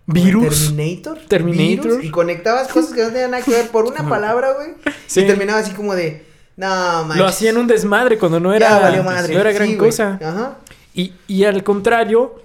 ¿Como 0.07 0.23
Virus. 0.23 0.67
Terminator. 0.67 1.19
Terminator. 1.29 1.91
Virus, 1.93 2.05
Y 2.05 2.11
conectabas 2.11 2.69
cosas 2.69 2.93
que 2.93 3.03
no 3.03 3.09
tenían 3.09 3.31
nada 3.31 3.43
que 3.43 3.51
ver 3.53 3.69
por 3.69 3.87
una 3.87 4.07
palabra, 4.09 4.53
güey. 4.53 4.75
Sí. 5.07 5.21
Y 5.23 5.27
terminaba 5.27 5.61
así 5.61 5.73
como 5.73 5.95
de, 5.95 6.23
no 6.57 7.05
manches. 7.05 7.17
Lo 7.19 7.27
hacían 7.27 7.57
un 7.57 7.67
desmadre 7.67 8.19
cuando 8.19 8.41
no 8.41 8.53
era, 8.53 8.79
valió 8.79 9.03
madre. 9.03 9.35
no 9.35 9.41
era 9.41 9.53
gran 9.53 9.69
Sí, 9.69 9.77
cosa. 9.77 10.19
Ajá. 10.23 10.59
Y, 10.95 11.13
y 11.29 11.45
al 11.45 11.63
contrario, 11.63 12.37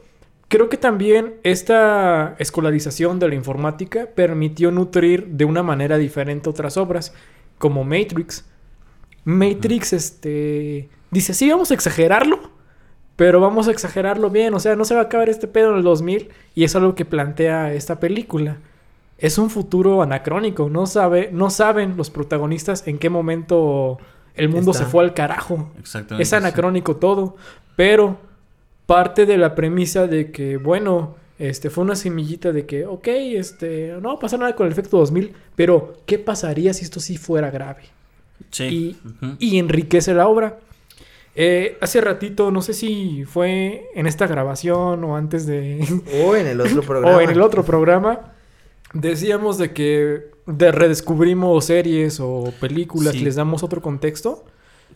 creo 0.50 0.68
que 0.68 0.78
también 0.78 1.36
esta 1.44 2.36
escolarización 2.38 3.20
de 3.20 3.30
la 3.30 3.36
informática 3.36 4.08
permitió 4.14 4.72
nutrir 4.72 5.28
de 5.28 5.46
una 5.46 5.64
manera 5.64 5.98
diferente 5.98 6.50
otras 6.50 6.76
obras, 6.78 7.14
como 7.58 7.84
Matrix. 7.86 8.46
Matrix, 9.24 9.94
este, 9.94 10.90
dice, 11.12 11.34
sí, 11.34 11.50
vamos 11.50 11.72
a 11.72 11.74
exagerarlo, 11.76 12.52
pero 13.16 13.40
vamos 13.40 13.68
a 13.68 13.72
exagerarlo 13.72 14.30
bien, 14.30 14.54
o 14.54 14.60
sea, 14.60 14.76
no 14.76 14.84
se 14.84 14.96
va 14.96 15.02
a 15.02 15.04
acabar 15.04 15.30
este 15.30 15.48
pedo 15.48 15.72
en 15.72 15.78
el 15.78 15.84
2000 15.84 16.30
y 16.56 16.64
es 16.64 16.76
algo 16.76 16.96
que 16.96 17.06
plantea 17.06 17.74
esta 17.74 18.00
película. 18.00 18.58
Es 19.22 19.38
un 19.38 19.50
futuro 19.50 20.02
anacrónico, 20.02 20.70
no 20.70 20.88
sabe, 20.88 21.30
no 21.32 21.50
saben 21.50 21.96
los 21.96 22.10
protagonistas 22.10 22.88
en 22.88 22.98
qué 22.98 23.10
momento 23.10 24.00
el 24.36 24.50
mundo 24.50 24.72
Está. 24.72 24.86
se 24.86 24.90
fue 24.90 25.04
al 25.04 25.14
carajo. 25.14 25.72
Exactamente. 25.80 26.24
Es 26.24 26.30
sí. 26.30 26.36
anacrónico 26.36 26.96
todo, 26.96 27.36
pero 27.76 28.18
parte 28.88 29.26
de 29.26 29.38
la 29.38 29.56
premisa 29.56 30.08
de 30.08 30.32
que, 30.32 30.58
bueno, 30.58 31.16
este 31.38 31.70
fue 31.70 31.84
una 31.84 31.96
semillita 31.96 32.52
de 32.52 32.66
que, 32.66 32.86
ok, 32.86 33.08
este, 33.08 33.96
no 34.02 34.10
va 34.10 34.16
a 34.16 34.20
pasar 34.20 34.40
nada 34.40 34.56
con 34.56 34.66
el 34.66 34.74
efecto 34.74 34.98
2000, 34.98 35.34
pero 35.56 35.94
¿qué 36.06 36.20
pasaría 36.20 36.74
si 36.74 36.84
esto 36.84 37.00
sí 37.00 37.18
fuera 37.18 37.52
grave? 37.52 37.84
Sí. 38.50 38.64
Y, 38.64 38.98
y 39.40 39.60
enriquece 39.60 40.14
la 40.14 40.28
obra. 40.28 40.58
Eh, 41.34 41.78
hace 41.80 42.02
ratito, 42.02 42.52
no 42.52 42.62
sé 42.62 42.74
si 42.74 43.24
fue 43.26 43.90
en 43.96 44.06
esta 44.06 44.28
grabación 44.28 45.04
o 45.04 45.16
antes 45.16 45.46
de... 45.46 45.86
O 46.26 46.36
en 46.36 46.48
el 46.48 46.60
otro 46.60 46.82
programa. 46.82 47.18
o 47.18 47.22
en 47.22 47.30
el 47.30 47.42
otro 47.42 47.64
programa, 47.64 48.34
decíamos 48.94 49.58
de 49.58 49.72
que 49.74 50.32
de 50.48 50.72
redescubrimos 50.72 51.66
series 51.66 52.20
o 52.20 52.54
películas 52.60 53.14
Sí. 53.14 53.20
les 53.24 53.36
damos 53.36 53.64
otro 53.64 53.82
contexto. 53.82 54.46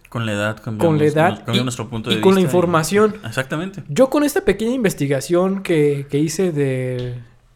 Con 0.09 0.25
la 0.25 0.33
edad 0.33 0.57
Con 0.57 0.97
la 0.97 1.05
edad 1.05 1.43
y- 1.53 1.61
nuestro 1.63 1.89
punto 1.89 2.11
y 2.11 2.15
de 2.15 2.21
con 2.21 2.35
la 2.35 2.39
vista 2.39 2.47
información. 2.49 3.15
Exactamente. 3.25 3.83
Yo 3.89 4.09
con 4.09 4.23
esta 4.23 4.41
pequeña 4.41 4.71
investigación 4.73 5.61
que, 5.63 6.07
que 6.09 6.19
hice 6.19 6.51
de 6.51 7.15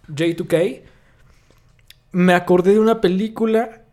J2K, 0.10 0.82
me 2.12 2.34
acordé 2.34 2.74
de 2.74 2.80
una 2.80 3.02
película 3.02 3.84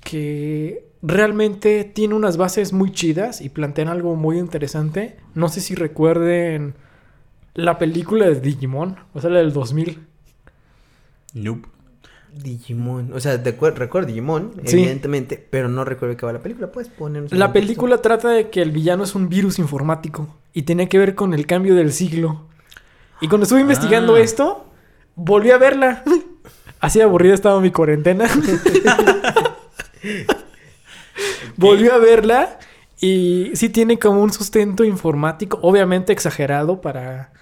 que 0.00 0.84
realmente 1.00 1.84
tiene 1.84 2.14
unas 2.14 2.36
bases 2.36 2.72
muy 2.72 2.92
chidas 2.92 3.40
y 3.40 3.48
plantean 3.48 3.88
algo 3.88 4.14
muy 4.16 4.38
interesante. 4.38 5.16
No 5.34 5.48
sé 5.48 5.60
si 5.60 5.74
recuerden 5.74 6.74
la 7.54 7.78
película 7.78 8.26
de 8.26 8.40
Digimon, 8.40 8.96
o 9.14 9.20
sea, 9.20 9.30
la 9.30 9.38
del 9.38 9.52
2000. 9.52 10.00
Nope. 11.34 11.68
Digimon. 12.34 13.12
O 13.12 13.20
sea, 13.20 13.36
de 13.38 13.52
recuerdo 13.52 14.06
Digimon, 14.08 14.52
Sí. 14.64 14.78
evidentemente, 14.78 15.44
pero 15.50 15.68
no 15.68 15.84
recuerdo 15.84 16.16
qué 16.16 16.26
va 16.26 16.32
la 16.32 16.42
película. 16.42 16.72
Puedes 16.72 16.88
ponernos 16.90 17.32
La 17.32 17.52
película 17.52 17.98
trata 17.98 18.30
de 18.30 18.50
que 18.50 18.62
el 18.62 18.70
villano 18.70 19.04
es 19.04 19.14
un 19.14 19.28
virus 19.28 19.58
informático 19.58 20.28
y 20.52 20.62
tiene 20.62 20.88
que 20.88 20.98
ver 20.98 21.14
con 21.14 21.34
el 21.34 21.46
cambio 21.46 21.74
del 21.74 21.92
siglo. 21.92 22.46
Y 23.20 23.28
cuando 23.28 23.44
estuve 23.44 23.60
investigando 23.60 24.14
Ah. 24.16 24.20
esto, 24.20 24.66
volví 25.14 25.50
a 25.50 25.58
verla. 25.58 26.02
Así 26.80 27.00
aburrida 27.00 27.34
estaba 27.34 27.60
mi 27.60 27.70
cuarentena. 27.70 28.26
volví 31.56 31.88
a 31.88 31.98
verla 31.98 32.58
y 33.00 33.50
sí 33.54 33.68
tiene 33.68 33.98
como 33.98 34.22
un 34.22 34.32
sustento 34.32 34.84
informático, 34.84 35.58
obviamente 35.62 36.12
exagerado 36.12 36.80
para... 36.80 37.32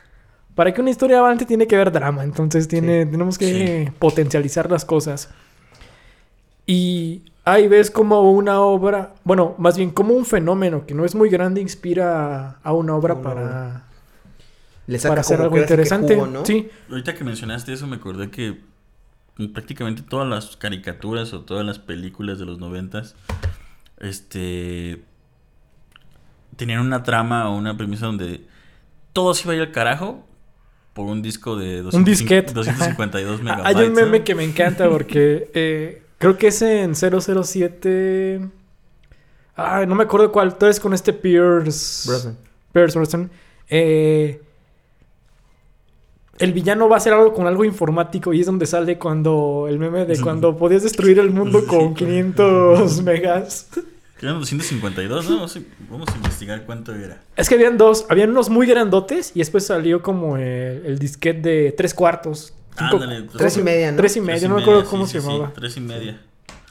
Para 0.60 0.74
que 0.74 0.82
una 0.82 0.90
historia 0.90 1.20
avance 1.20 1.46
tiene 1.46 1.66
que 1.66 1.74
haber 1.74 1.90
drama, 1.90 2.22
entonces 2.22 2.68
tiene, 2.68 3.06
tenemos 3.06 3.38
que 3.38 3.90
potencializar 3.98 4.70
las 4.70 4.84
cosas. 4.84 5.30
Y 6.66 7.22
ahí 7.46 7.66
ves 7.66 7.90
como 7.90 8.30
una 8.30 8.60
obra, 8.60 9.14
bueno, 9.24 9.54
más 9.56 9.78
bien 9.78 9.88
como 9.88 10.12
un 10.12 10.26
fenómeno 10.26 10.84
que 10.84 10.92
no 10.92 11.06
es 11.06 11.14
muy 11.14 11.30
grande 11.30 11.62
inspira 11.62 12.58
a 12.62 12.74
una 12.74 12.94
obra 12.94 13.14
Una 13.14 13.22
para, 13.22 13.84
Le 14.86 14.98
saca 14.98 15.12
para 15.12 15.20
hacer 15.22 15.40
algo 15.40 15.56
interesante. 15.56 16.14
jugo, 16.14 16.26
¿no? 16.26 16.44
Sí, 16.44 16.68
Ahorita 16.90 17.14
que 17.14 17.24
mencionaste 17.24 17.72
eso 17.72 17.86
me 17.86 17.96
acordé 17.96 18.30
que 18.30 18.60
prácticamente 19.54 20.02
todas 20.02 20.28
las 20.28 20.58
caricaturas 20.58 21.32
o 21.32 21.40
todas 21.40 21.64
las 21.64 21.78
películas 21.78 22.38
de 22.38 22.44
los 22.44 22.58
noventas 22.58 23.16
este 23.98 25.02
tenían 26.56 26.80
una 26.80 27.02
trama 27.02 27.48
o 27.48 27.56
una 27.56 27.78
premisa 27.78 28.04
donde 28.04 28.44
todo 29.14 29.32
se 29.32 29.44
iba 29.44 29.54
a 29.54 29.56
ir 29.56 29.62
al 29.62 29.72
carajo 29.72 30.26
por 31.00 31.10
un 31.10 31.22
disco 31.22 31.56
de 31.56 31.82
200 31.82 32.04
disquete. 32.18 32.52
252 32.52 33.40
Ah, 33.40 33.42
megabytes. 33.42 33.76
hay 33.76 33.86
un 33.88 33.92
meme 33.94 34.18
¿no? 34.18 34.24
que 34.24 34.34
me 34.34 34.44
encanta 34.44 34.88
porque 34.88 35.50
eh, 35.54 36.02
creo 36.18 36.36
que 36.36 36.48
es 36.48 36.60
en 36.62 36.94
007. 36.94 38.40
Ah, 39.56 39.84
no 39.86 39.94
me 39.94 40.04
acuerdo 40.04 40.30
cuál. 40.30 40.56
Tú 40.58 40.66
eres 40.66 40.78
con 40.80 40.92
este 40.94 41.12
Pierce. 41.12 42.08
Brosnan. 42.08 42.36
Pierce 42.72 42.98
Brosnan. 42.98 43.30
Eh, 43.68 44.40
el 46.38 46.52
villano 46.52 46.88
va 46.88 46.96
a 46.96 46.98
hacer 46.98 47.12
algo 47.12 47.32
con 47.34 47.46
algo 47.46 47.64
informático 47.64 48.32
y 48.32 48.40
es 48.40 48.46
donde 48.46 48.64
sale 48.66 48.98
cuando 48.98 49.66
el 49.68 49.78
meme 49.78 50.06
de 50.06 50.18
cuando 50.22 50.56
podías 50.56 50.82
destruir 50.82 51.18
el 51.18 51.30
mundo 51.30 51.66
con 51.66 51.94
claro. 51.94 51.94
500 51.94 53.02
megas. 53.04 53.68
Eran 54.22 54.38
252, 54.38 55.28
¿no? 55.30 55.36
Vamos 55.36 55.56
a- 55.56 55.60
Vamos 55.90 56.08
a 56.10 56.16
investigar 56.16 56.64
cuánto 56.66 56.94
era. 56.94 57.22
Es 57.36 57.48
que 57.48 57.54
habían 57.54 57.78
dos, 57.78 58.06
habían 58.10 58.30
unos 58.30 58.50
muy 58.50 58.66
grandotes 58.66 59.32
y 59.34 59.38
después 59.40 59.66
salió 59.66 60.02
como 60.02 60.36
el, 60.36 60.82
el 60.86 60.98
disquete 60.98 61.40
de 61.48 61.72
tres 61.72 61.94
cuartos. 61.94 62.52
Cinco- 62.78 62.96
Ándale, 63.02 63.26
Tres 63.36 63.56
y 63.56 63.62
media, 63.62 63.90
¿no? 63.90 63.96
Tres 63.96 64.12
y 64.16 64.20
Tres 64.20 64.26
media, 64.26 64.48
no 64.48 64.56
me 64.56 64.62
acuerdo 64.62 64.82
sí, 64.82 64.86
cómo 64.90 65.06
sí, 65.06 65.12
se 65.12 65.20
sí, 65.20 65.26
llamaba. 65.26 65.52
tres 65.54 65.76
y 65.76 65.80
media. 65.80 66.20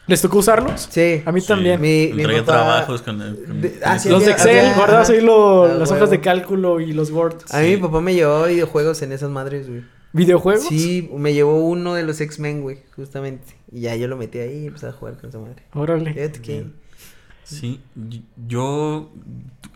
¿Les 0.07 0.21
tocó 0.21 0.39
usarlos? 0.39 0.87
Sí. 0.89 1.21
A 1.25 1.31
mí 1.31 1.39
Sí. 1.41 1.47
también. 1.47 1.79
Mi, 1.79 2.11
mi 2.13 2.23
papá- 2.23 2.43
trabajos 2.45 3.01
con 3.03 3.21
el... 3.21 3.35
con- 3.45 3.61
De- 3.61 3.79
ah, 3.83 3.99
sí, 3.99 4.09
los 4.09 4.25
de 4.25 4.31
Excel, 4.31 4.57
había- 4.59 4.73
guardabas 4.75 5.09
ahí 5.11 5.21
lo- 5.21 5.65
Ah, 5.65 5.67
las 5.69 5.89
huevo. 5.91 5.95
hojas 6.03 6.09
de 6.09 6.19
cálculo 6.21 6.79
y 6.79 6.93
los 6.93 7.11
Word. 7.11 7.35
A 7.51 7.59
mí 7.59 7.69
mi 7.71 7.77
papá 7.77 8.01
me 8.01 8.13
llevaba 8.15 8.47
videojuegos 8.47 9.01
en 9.03 9.11
esas 9.11 9.29
madres, 9.29 9.67
güey. 9.69 9.83
¿Videojuegos? 10.13 10.65
Sí, 10.67 11.07
me 11.15 11.33
llevó 11.35 11.63
uno 11.63 11.93
de 11.93 12.01
los 12.01 12.19
X-Men, 12.21 12.61
güey, 12.63 12.79
justamente. 12.95 13.55
Y 13.71 13.81
ya 13.81 13.95
yo 13.95 14.07
lo 14.07 14.17
metí 14.17 14.39
ahí 14.39 14.63
y 14.63 14.67
empecé 14.67 14.87
a 14.87 14.91
jugar 14.93 15.17
con 15.19 15.29
esa 15.29 15.37
madre. 15.37 15.61
Órale. 15.75 16.13
Bien. 16.13 16.73
Sí, 17.55 17.79
yo 18.47 19.11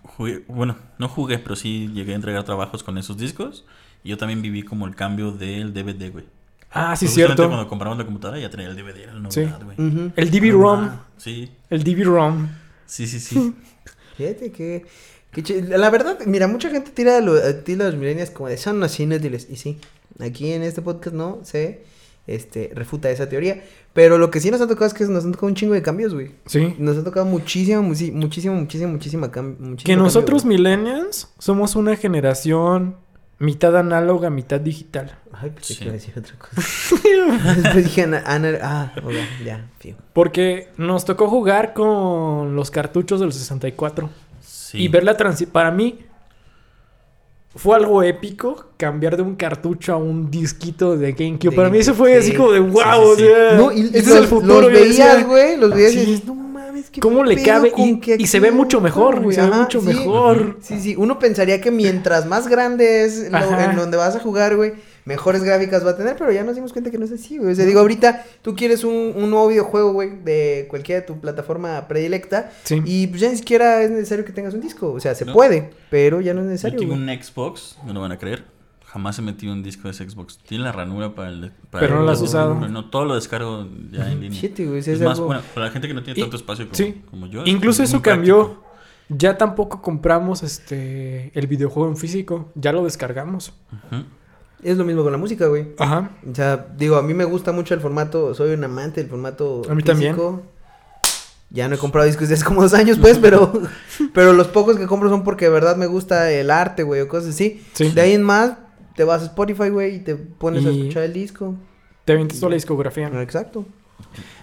jugué, 0.04 0.44
bueno, 0.48 0.76
no 1.00 1.08
jugué, 1.10 1.40
pero 1.40 1.56
sí 1.56 1.90
llegué 1.94 2.14
a 2.14 2.16
entregar 2.16 2.44
trabajos 2.44 2.84
con 2.84 2.98
esos 2.98 3.18
discos. 3.18 3.66
Y 4.04 4.10
yo 4.10 4.18
también 4.18 4.42
viví 4.42 4.64
como 4.64 4.86
el 4.86 4.96
cambio 4.96 5.32
del 5.32 5.74
DVD, 5.74 6.12
güey. 6.12 6.26
Ah, 6.72 6.96
sí, 6.96 7.08
cierto. 7.08 7.48
Cuando 7.48 7.68
compramos 7.68 7.98
la 7.98 8.06
computadora 8.06 8.40
ya 8.40 8.50
traía 8.50 8.70
el 8.70 8.76
DVD, 8.76 9.04
era 9.04 9.14
la 9.14 9.32
Sí. 9.32 9.42
novedad, 9.42 9.62
güey. 9.64 9.78
Ujú. 9.80 10.12
El 10.16 10.32
DV-ROM. 10.32 10.80
Ah, 10.86 11.06
Sí, 11.18 11.52
El 11.70 11.84
DV-ROM. 11.84 12.48
sí, 12.86 13.08
sí, 13.08 13.20
sí. 13.20 13.54
Fíjate 14.18 14.52
que... 14.52 14.86
que 15.32 15.44
ch- 15.44 15.68
La 15.78 15.90
verdad, 15.90 16.20
mira, 16.26 16.48
mucha 16.48 16.70
gente 16.70 16.92
tira 16.92 17.18
a, 17.18 17.22
lo- 17.22 17.36
a 17.38 17.54
ti 17.64 17.76
los 17.76 17.96
millennials 17.96 18.30
como 18.32 18.50
de 18.50 18.58
son 18.58 18.84
así 18.84 19.04
inútiles. 19.04 19.48
Y 19.50 19.56
sí, 19.56 19.80
aquí 20.20 20.52
en 20.52 20.64
este 20.64 20.82
podcast 20.82 21.16
no 21.16 21.40
se 21.44 21.84
este, 22.28 22.72
refuta 22.74 23.10
esa 23.10 23.28
teoría. 23.30 23.64
Pero 23.94 24.18
lo 24.18 24.32
que 24.32 24.40
sí 24.40 24.50
nos 24.50 24.60
ha 24.62 24.68
tocado 24.68 24.86
es 24.88 24.94
que 24.94 25.06
nos 25.06 25.24
han 25.26 25.32
tocado 25.34 25.48
un 25.48 25.56
chingo 25.56 25.74
de 25.74 25.82
cambios, 25.82 26.14
güey. 26.14 26.32
Sí. 26.46 26.76
Nos 26.80 26.98
ha 26.98 27.04
tocado 27.04 27.26
muchísimo, 27.26 27.82
muchísimo, 27.84 28.56
muchísimo, 28.56 28.92
muchísima 28.92 29.32
cam- 29.32 29.58
muchísimo 29.60 29.76
Que 29.78 29.84
cambio, 29.94 29.98
nosotros 30.04 30.46
millennials 30.46 31.30
somos 31.38 31.76
una 31.76 31.96
generación 31.96 32.96
mitad 33.40 33.76
análoga, 33.78 34.30
mitad 34.30 34.60
digital. 34.62 35.18
Ay, 35.34 35.50
pensé 35.50 35.74
Sí. 35.74 35.80
que 35.80 35.86
iba 35.86 35.92
a 35.92 35.94
decir 35.96 36.14
otra 36.18 36.36
cosa. 36.38 36.62
Después 37.62 37.84
dije, 37.84 38.06
ah, 38.62 38.94
ok, 39.04 39.12
ya, 39.46 39.70
fijo. 39.80 40.00
Porque 40.14 40.70
nos 40.78 41.04
tocó 41.06 41.28
jugar 41.30 41.74
con 41.74 42.56
los 42.56 42.72
cartuchos 42.72 43.20
del 43.20 43.34
64. 43.34 44.10
Sí. 44.42 44.78
Y 44.84 44.88
ver 44.88 45.04
la 45.04 45.18
transición. 45.18 45.52
Para 45.52 45.72
mí, 45.72 46.00
fue 47.56 47.76
algo 47.76 48.02
épico 48.04 48.66
cambiar 48.78 49.16
de 49.16 49.24
un 49.24 49.36
cartucho 49.36 49.94
a 49.94 49.98
un 49.98 50.32
disquito 50.32 50.98
de 50.98 51.12
GameCube. 51.14 51.52
De 51.52 51.56
Para 51.56 51.70
mí 51.70 51.78
eso 51.78 51.94
fue 51.94 52.16
así 52.18 52.32
sí. 52.32 52.36
como 52.38 52.52
de 52.52 52.60
wow. 52.60 52.82
sí, 52.82 52.88
o 53.00 53.16
sí. 53.16 53.24
sea, 53.24 53.54
No, 53.58 53.72
y, 53.72 53.82
este 53.86 54.00
es 54.00 54.08
el 54.08 54.26
futuro. 54.28 54.62
los 54.62 54.72
veías, 54.72 55.28
güey, 55.28 55.58
los 55.58 55.74
veías 55.74 55.94
y 55.94 56.00
Sí. 56.00 56.06
dices, 56.06 56.26
no 56.26 56.34
mames, 56.36 56.90
qué 56.90 57.00
¿Cómo 57.00 57.24
le 57.24 57.42
cabe? 57.44 57.72
Y- 58.18 58.28
se 58.28 58.40
ve 58.40 58.52
mucho 58.52 58.82
mejor, 58.82 59.22
güey, 59.22 59.36
se 59.36 59.42
ve 59.42 59.52
mucho 59.56 59.82
mejor. 59.82 60.58
Sí, 60.62 60.80
sí, 60.80 60.96
uno 60.98 61.20
pensaría 61.20 61.62
que 61.62 61.70
mientras 61.72 62.26
más 62.26 62.48
grande 62.48 63.06
es 63.06 63.30
lo- 63.32 63.60
en 63.60 63.76
donde 63.76 63.98
vas 63.98 64.16
a 64.16 64.20
jugar, 64.20 64.56
güey, 64.56 64.74
mejores 65.06 65.44
gráficas 65.44 65.86
va 65.86 65.92
a 65.92 65.98
tener, 65.98 66.16
pero 66.18 66.32
ya 66.32 66.44
nos 66.44 66.56
dimos 66.56 66.72
cuenta 66.72 66.90
que 66.92 66.98
no 66.98 67.06
es 67.06 67.12
así, 67.12 67.38
güey. 67.38 67.52
O 67.52 67.56
sea, 67.56 67.66
digo, 67.66 67.80
ahorita 67.82 68.26
tú 68.42 68.56
quieres 68.56 68.84
un, 68.84 69.14
un 69.16 69.30
nuevo 69.30 69.48
videojuego, 69.50 69.94
güey, 69.94 70.12
de 70.24 70.68
cualquiera 70.70 71.02
de 71.02 71.08
tu 71.08 71.20
plataforma 71.20 71.88
predilecta, 71.88 72.52
Sí. 72.64 72.82
y 72.86 73.08
pues 73.08 73.22
ya 73.22 73.30
ni 73.30 73.36
siquiera 73.38 73.82
es 73.82 73.92
necesario 73.92 74.24
que 74.26 74.32
tengas 74.32 74.54
un 74.54 74.62
disco. 74.62 74.92
O 74.92 75.00
sea, 75.00 75.14
se 75.16 75.26
No. 75.26 75.34
puede, 75.34 75.72
pero 75.90 76.22
ya 76.22 76.34
no 76.34 76.40
es 76.42 76.46
Yo 76.46 76.52
necesario. 76.52 76.80
tengo 76.80 76.96
güey. 76.96 77.04
un 77.18 77.24
Xbox, 77.24 77.78
no 77.86 77.94
lo 77.94 78.02
van 78.02 78.12
a 78.12 78.18
creer. 78.18 78.46
Jamás 78.86 79.18
he 79.18 79.24
metido 79.24 79.52
un 79.54 79.64
disco 79.64 79.84
de 79.88 79.90
ese 79.92 80.08
Xbox. 80.08 80.38
Tiene 80.38 80.64
la 80.66 80.72
ranura 80.72 81.16
para 81.16 81.30
el. 81.30 81.52
para 81.72 81.86
Pero 81.88 81.96
no 82.00 82.04
lo 82.04 82.12
has 82.12 82.22
usado. 82.22 82.54
No, 82.54 82.92
todo 82.92 83.06
lo 83.06 83.16
descargo 83.16 83.68
ya 83.92 84.12
en 84.12 84.22
línea. 84.22 84.40
Shit, 84.40 84.56
güey, 84.68 84.84
si 84.84 84.92
es 84.92 85.00
es 85.00 85.02
más, 85.04 85.14
algo- 85.18 85.26
bueno, 85.26 85.42
para 85.56 85.66
la 85.66 85.72
gente 85.72 85.88
que 85.88 85.96
no 85.96 86.04
tiene 86.04 86.20
Y- 86.20 86.22
tanto 86.22 86.38
espacio 86.38 86.66
como, 86.66 86.76
sí. 86.76 87.02
como 87.10 87.26
yo. 87.26 87.42
es 87.42 87.48
Incluso 87.48 87.82
muy 87.82 87.88
eso 87.90 88.02
práctico. 88.04 88.38
cambió. 88.38 88.64
Ya 89.10 89.36
tampoco 89.38 89.82
compramos 89.82 90.44
este 90.44 91.32
el 91.34 91.48
videojuego 91.48 91.90
en 91.90 91.98
físico. 91.98 92.52
Ya 92.54 92.72
lo 92.72 92.84
descargamos. 92.84 93.54
Ujú. 93.92 94.04
Es 94.64 94.78
lo 94.78 94.86
mismo 94.86 95.04
con 95.04 95.12
la 95.12 95.18
música, 95.18 95.48
güey. 95.48 95.68
Ajá. 95.78 96.12
O 96.30 96.34
sea, 96.34 96.68
digo, 96.78 96.96
a 96.96 97.02
mí 97.02 97.14
me 97.14 97.26
gusta 97.26 97.52
mucho 97.52 97.74
el 97.74 97.80
formato, 97.80 98.34
soy 98.34 98.54
un 98.54 98.64
amante 98.64 99.02
del 99.02 99.10
formato 99.10 99.62
A 99.70 99.76
mí 99.76 99.84
también. 99.84 100.16
Ya 101.50 101.68
no 101.68 101.76
he 101.76 101.78
comprado 101.78 102.08
discos 102.08 102.30
desde 102.30 102.42
hace 102.42 102.46
como 102.46 102.64
dos 102.64 102.74
años, 102.74 102.98
pues, 103.00 103.20
pero, 103.20 103.54
pero 104.14 104.34
los 104.34 104.48
pocos 104.48 104.78
que 104.78 104.88
compro 104.88 105.10
son 105.10 105.24
porque 105.24 105.46
de 105.46 105.52
verdad 105.52 105.76
me 105.76 105.86
gusta 105.86 106.32
el 106.32 106.50
arte, 106.50 106.82
güey, 106.82 107.02
o 107.02 107.08
cosas 107.08 107.30
así. 107.36 107.64
Sí. 107.74 107.92
De 107.92 108.02
ahí 108.02 108.14
en 108.14 108.24
más, 108.24 108.54
te 108.96 109.04
vas 109.04 109.22
a 109.22 109.26
Spotify, 109.26 109.70
güey, 109.70 109.96
y 109.98 110.00
te 110.00 110.16
pones 110.16 110.66
a 110.66 110.72
escuchar 110.72 111.04
el 111.04 111.14
disco. 111.14 111.56
Te 112.06 112.14
avientas 112.14 112.40
toda 112.40 112.50
la 112.50 112.56
discografía. 112.56 113.08
Exacto. 113.22 113.66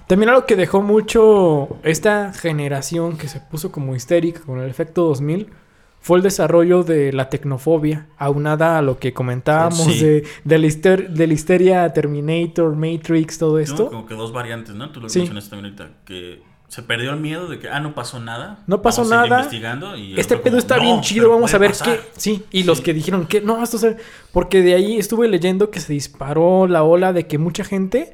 También 0.07 0.29
algo 0.29 0.47
que 0.47 0.57
dejó 0.57 0.83
mucho 0.83 1.79
esta 1.83 2.33
generación 2.33 3.17
que 3.17 3.29
se 3.29 3.41
puso 3.41 3.71
como 3.71 3.95
histérica 3.95 4.41
con 4.41 4.61
el 4.61 4.71
efecto 4.71 5.05
2000 5.05 5.49
fue 6.01 6.17
el 6.17 6.23
desarrollo 6.23 6.83
de 6.83 7.13
la 7.13 7.29
tecnofobia, 7.29 8.07
aunada 8.17 8.79
a 8.79 8.83
lo 8.83 8.99
que 8.99 9.13
comentábamos 9.13 9.85
Sí. 9.85 10.01
de, 10.03 10.25
de, 10.45 10.59
la 10.59 10.67
hister- 10.67 11.09
de 11.11 11.27
la 11.27 11.33
histeria 11.35 11.93
Terminator, 11.93 12.75
Matrix, 12.75 13.39
todo 13.39 13.59
esto. 13.59 13.89
como 13.91 14.07
que 14.07 14.15
dos 14.15 14.33
variantes, 14.33 14.75
¿no? 14.75 14.91
Tú 14.91 15.01
lo 15.01 15.09
Sí. 15.09 15.19
mencionaste 15.21 15.51
también 15.51 15.75
ahorita. 15.75 15.99
Que 16.07 16.43
se 16.69 16.83
perdió 16.85 17.11
el 17.11 17.21
miedo 17.21 17.49
de 17.49 17.59
que, 17.59 17.69
ah, 17.69 17.81
no 17.81 17.95
pasó 17.95 18.19
nada. 18.21 18.61
No 18.67 18.81
pasó 18.81 19.03
vamos 19.03 19.13
a 19.13 19.17
nada. 19.27 19.37
investigando 19.41 19.97
y 19.97 20.19
Este 20.19 20.37
pedo 20.37 20.53
como, 20.53 20.59
está 20.59 20.77
"No, 20.77 20.83
bien 20.85 21.01
chido, 21.03 21.29
vamos 21.29 21.53
a 21.53 21.59
ver 21.59 21.73
pasar". 21.73 21.97
qué. 21.99 22.01
Sí, 22.17 22.45
y 22.53 22.63
los 22.63 22.81
que 22.81 22.95
dijeron 22.95 23.27
que 23.27 23.41
no, 23.41 23.63
esto 23.63 23.77
se... 23.77 23.97
Porque 24.33 24.63
de 24.63 24.75
ahí 24.75 24.97
estuve 24.97 25.27
leyendo 25.29 25.71
que 25.71 25.81
se 25.81 25.93
disparó 25.93 26.67
la 26.67 26.83
ola 26.85 27.13
de 27.13 27.27
que 27.27 27.39
mucha 27.39 27.65
gente 27.65 28.13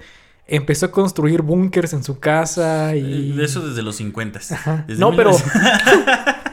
empezó 0.49 0.87
a 0.87 0.91
construir 0.91 1.43
búnkers 1.43 1.93
en 1.93 2.03
su 2.03 2.19
casa 2.19 2.97
y... 2.97 3.33
De 3.33 3.45
eso 3.45 3.61
desde 3.69 3.83
los 3.83 3.97
50. 3.97 4.41
Ajá. 4.51 4.85
Desde 4.89 5.01
No, 5.01 5.15
pero 5.15 5.31
1900. 5.33 6.35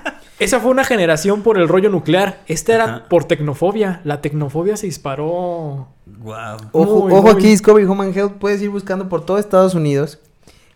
esa 0.44 0.60
fue 0.60 0.72
una 0.72 0.84
generación 0.84 1.42
por 1.42 1.58
el 1.58 1.68
rollo 1.68 1.90
nuclear. 1.90 2.42
Esta 2.48 2.74
era 2.76 2.84
Ajá. 2.84 3.06
por 3.10 3.26
tecnofobia. 3.26 4.02
La 4.04 4.22
tecnofobia 4.22 4.78
se 4.78 4.86
disparó. 4.88 5.88
Guau. 6.06 6.58
Ojo, 6.72 7.02
Muy, 7.06 7.14
ojo 7.14 7.22
muy- 7.24 7.32
aquí, 7.32 7.48
Discovery 7.48 7.86
Home 7.86 8.06
and 8.06 8.18
Health, 8.18 8.34
puedes 8.40 8.62
ir 8.62 8.70
buscando 8.70 9.10
por 9.10 9.26
todo 9.26 9.38
Estados 9.38 9.74
Unidos 9.76 10.20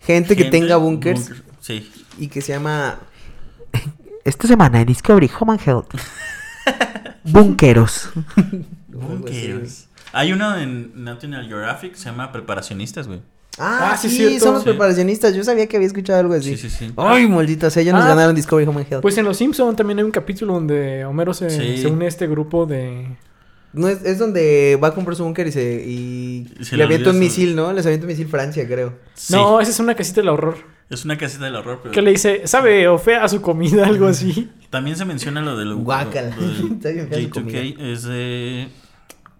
gente, 0.01 0.36
que 0.36 0.45
tenga 0.45 0.78
bunkers 0.78 1.32
Sí. 1.59 1.91
y 2.18 2.28
que 2.30 2.41
se 2.41 2.53
llama... 2.53 2.99
Esta 4.24 4.47
semana 4.47 4.82
en 4.82 4.88
Discovery 4.88 5.30
Home 5.39 5.53
and 5.53 5.61
Health. 5.68 5.93
Bunkeros. 7.24 8.09
Bunkers. 8.88 9.88
Hay 10.13 10.32
uno 10.32 10.57
en 10.57 11.03
National 11.03 11.47
Geographic 11.47 11.91
que 11.93 11.97
se 11.97 12.05
llama 12.09 12.32
Preparacionistas, 12.32 13.07
güey. 13.07 13.22
Ah, 13.59 13.91
Ah, 13.93 13.97
sí, 13.97 14.09
sí, 14.09 14.17
cierto. 14.17 14.45
son 14.45 14.53
los 14.55 14.63
Sí. 14.63 14.69
preparacionistas. 14.69 15.33
Yo 15.35 15.43
sabía 15.43 15.67
que 15.67 15.77
había 15.77 15.87
escuchado 15.87 16.19
algo 16.19 16.33
así. 16.33 16.55
Sí, 16.57 16.69
sí, 16.69 16.75
sí. 16.87 16.93
Ay, 16.95 17.27
maldita 17.27 17.69
sea, 17.69 17.81
ya 17.83 17.91
nos 17.93 18.03
Ah. 18.05 18.09
ganaron 18.09 18.35
Discovery 18.35 18.67
Home 18.67 18.81
and 18.81 18.91
Health. 18.91 19.01
Pues 19.01 19.17
en 19.17 19.25
Los 19.25 19.37
Simpson 19.37 19.75
también 19.75 19.97
hay 19.99 20.05
un 20.05 20.11
capítulo 20.11 20.53
donde 20.53 21.05
Homero 21.05 21.33
se, 21.33 21.49
Sí. 21.49 21.77
se 21.81 21.87
une 21.87 22.05
a 22.05 22.07
este 22.07 22.27
grupo 22.27 22.65
de... 22.65 23.15
No, 23.73 23.87
es, 23.89 24.03
es 24.05 24.17
donde 24.17 24.79
va 24.81 24.87
a 24.89 24.93
comprar 24.93 25.15
su 25.15 25.23
búnker 25.23 25.45
y 25.47 25.51
se, 25.51 25.83
y 25.85 26.47
Y 26.59 26.65
se 26.65 26.77
le 26.77 26.83
avienta 26.83 27.09
un 27.11 27.19
misil, 27.19 27.55
¿no? 27.55 27.73
Les 27.73 27.85
avienta 27.85 28.05
un 28.05 28.11
misil 28.11 28.27
Francia, 28.27 28.65
creo. 28.65 28.93
Sí. 29.13 29.33
No, 29.33 29.59
esa 29.59 29.69
es 29.71 29.79
una 29.79 29.93
casita 29.93 30.21
del 30.21 30.29
horror. 30.29 30.55
Es 30.89 31.03
una 31.03 31.17
casita 31.17 31.43
del 31.45 31.55
horror, 31.55 31.79
pero 31.83 31.93
Que 31.93 32.01
le 32.01 32.11
dice, 32.11 32.43
¿sabe 32.47 32.87
o 32.87 32.97
fea 32.97 33.27
su 33.27 33.41
comida? 33.41 33.85
Algo 33.85 34.07
así. 34.07 34.49
también 34.69 34.95
se 34.95 35.03
menciona 35.05 35.41
lo 35.41 35.57
del 35.57 35.75
Guácala. 35.75 36.29
Está 36.71 36.89
bien 36.89 37.07
fea 37.09 37.19
su 37.21 37.29
J2K 37.29 37.75
es 37.93 38.03
de 38.03 38.69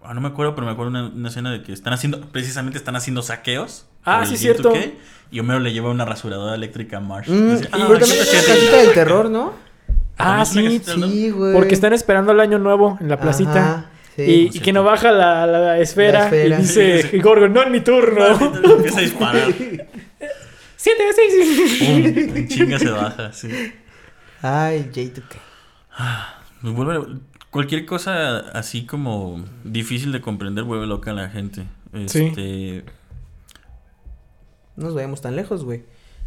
ah, 0.04 0.14
no 0.14 0.20
me 0.20 0.28
acuerdo, 0.28 0.54
pero 0.54 0.66
me 0.66 0.72
acuerdo 0.72 0.90
una, 0.90 1.06
una 1.08 1.28
escena 1.30 1.50
de 1.50 1.62
que 1.62 1.72
están 1.72 1.92
haciendo 1.94 2.20
precisamente 2.30 2.78
están 2.78 2.96
haciendo 2.96 3.22
saqueos. 3.22 3.86
Ah, 4.08 4.26
sí, 4.26 4.36
cierto. 4.36 4.72
J2K, 4.72 4.90
y 5.30 5.40
Homero 5.40 5.60
le 5.60 5.72
lleva 5.72 5.90
una 5.90 6.04
rasuradora 6.04 6.54
eléctrica 6.54 6.96
a 6.96 7.00
Marsh. 7.00 7.28
Mm, 7.28 7.50
Dice, 7.50 7.64
y- 7.64 7.66
"Ah, 7.66 7.84
pero 7.86 7.94
aquí 7.96 8.00
también 8.00 8.20
está 8.20 8.22
es 8.22 8.28
una 8.32 8.40
gente". 8.42 8.52
casita 8.60 8.76
del 8.78 8.92
terror, 8.94 9.30
¿no? 9.30 9.52
Ah, 10.16 10.32
una 10.34 10.44
sí. 10.44 10.80
Sí, 10.84 11.30
güey. 11.30 11.52
Porque 11.52 11.74
están 11.74 11.92
esperando 11.92 12.32
el 12.32 12.40
año 12.40 12.58
nuevo 12.58 12.96
en 13.00 13.08
la 13.08 13.20
placita. 13.20 13.50
Ajá, 13.72 13.86
sí. 14.16 14.50
y, 14.52 14.60
que 14.60 14.72
no 14.72 14.82
baja 14.82 15.12
la, 15.12 15.46
la 15.46 15.78
esfera, 15.78 16.20
La 16.20 16.24
esfera. 16.26 16.58
y 16.58 16.62
dice, 16.62 17.02
Sí, 17.02 17.08
sí. 17.12 17.18
Gorgon, 17.20 17.52
no 17.52 17.62
es 17.62 17.70
mi 17.70 17.80
turno. 17.80 18.38
No, 18.38 18.72
empieza 18.76 18.98
a 18.98 19.02
disparar. 19.02 19.52
Siete, 20.76 21.02
seis. 21.14 21.78
Pum, 21.80 22.36
en 22.36 22.48
chinga 22.48 22.78
se 22.78 22.88
baja, 22.90 23.32
sí. 23.32 23.48
Ay, 24.42 24.90
J2K. 24.92 25.36
Me 26.62 26.70
vuelve- 26.70 27.18
cualquier 27.50 27.84
cosa 27.86 28.38
así 28.38 28.86
como 28.86 29.44
difícil 29.64 30.12
de 30.12 30.20
comprender 30.20 30.64
vuelve 30.64 30.86
loca 30.86 31.10
a 31.10 31.14
la 31.14 31.28
gente. 31.28 31.62
Sí. 32.06 32.26
Este, 32.26 32.84
nos 34.78 34.94
vayamos 34.94 35.20
tan 35.20 35.36
lejos, 35.36 35.64
güey. 35.64 35.82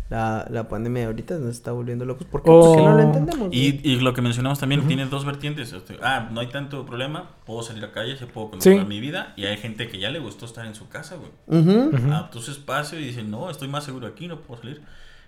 La, 0.10 0.46
la 0.50 0.68
pandemia 0.68 1.06
ahorita 1.06 1.38
nos 1.38 1.52
está 1.52 1.72
volviendo 1.72 2.04
locos. 2.04 2.28
¿Por 2.28 2.44
qué? 2.44 2.50
Oh. 2.52 2.74
Porque 2.74 2.84
no 2.84 2.98
lo 2.98 3.02
entendemos. 3.02 3.48
güey. 3.48 3.58
Y, 3.58 3.80
y 3.82 3.96
lo 4.02 4.14
que 4.14 4.22
mencionamos 4.22 4.60
también 4.60 4.86
tiene 4.86 5.06
dos 5.06 5.24
vertientes. 5.24 5.72
este, 5.72 5.96
ah, 6.04 6.28
no 6.34 6.42
hay 6.42 6.48
tanto 6.48 6.86
problema, 6.86 7.30
puedo 7.46 7.64
salir 7.64 7.86
a 7.86 7.94
calle, 7.94 8.18
se 8.18 8.26
puedo 8.28 8.52
controlar 8.52 8.82
Sí. 8.82 8.86
mi 8.90 9.00
vida. 9.00 9.32
Y 9.38 9.46
hay 9.46 9.56
gente 9.56 9.88
que 9.88 10.00
ya 10.00 10.10
le 10.10 10.20
gustó 10.20 10.46
estar 10.46 10.66
en 10.66 10.76
su 10.76 10.90
casa, 10.90 11.16
güey. 11.16 11.32
Ujú. 11.62 11.96
Ujú. 11.96 12.08
Adaptó 12.12 12.42
su 12.42 12.52
espacio 12.52 13.00
y 13.00 13.06
dice, 13.06 13.24
no, 13.24 13.50
estoy 13.50 13.70
más 13.70 13.86
seguro 13.86 14.06
aquí, 14.06 14.28
no 14.28 14.42
puedo 14.42 14.62
salir. 14.62 14.82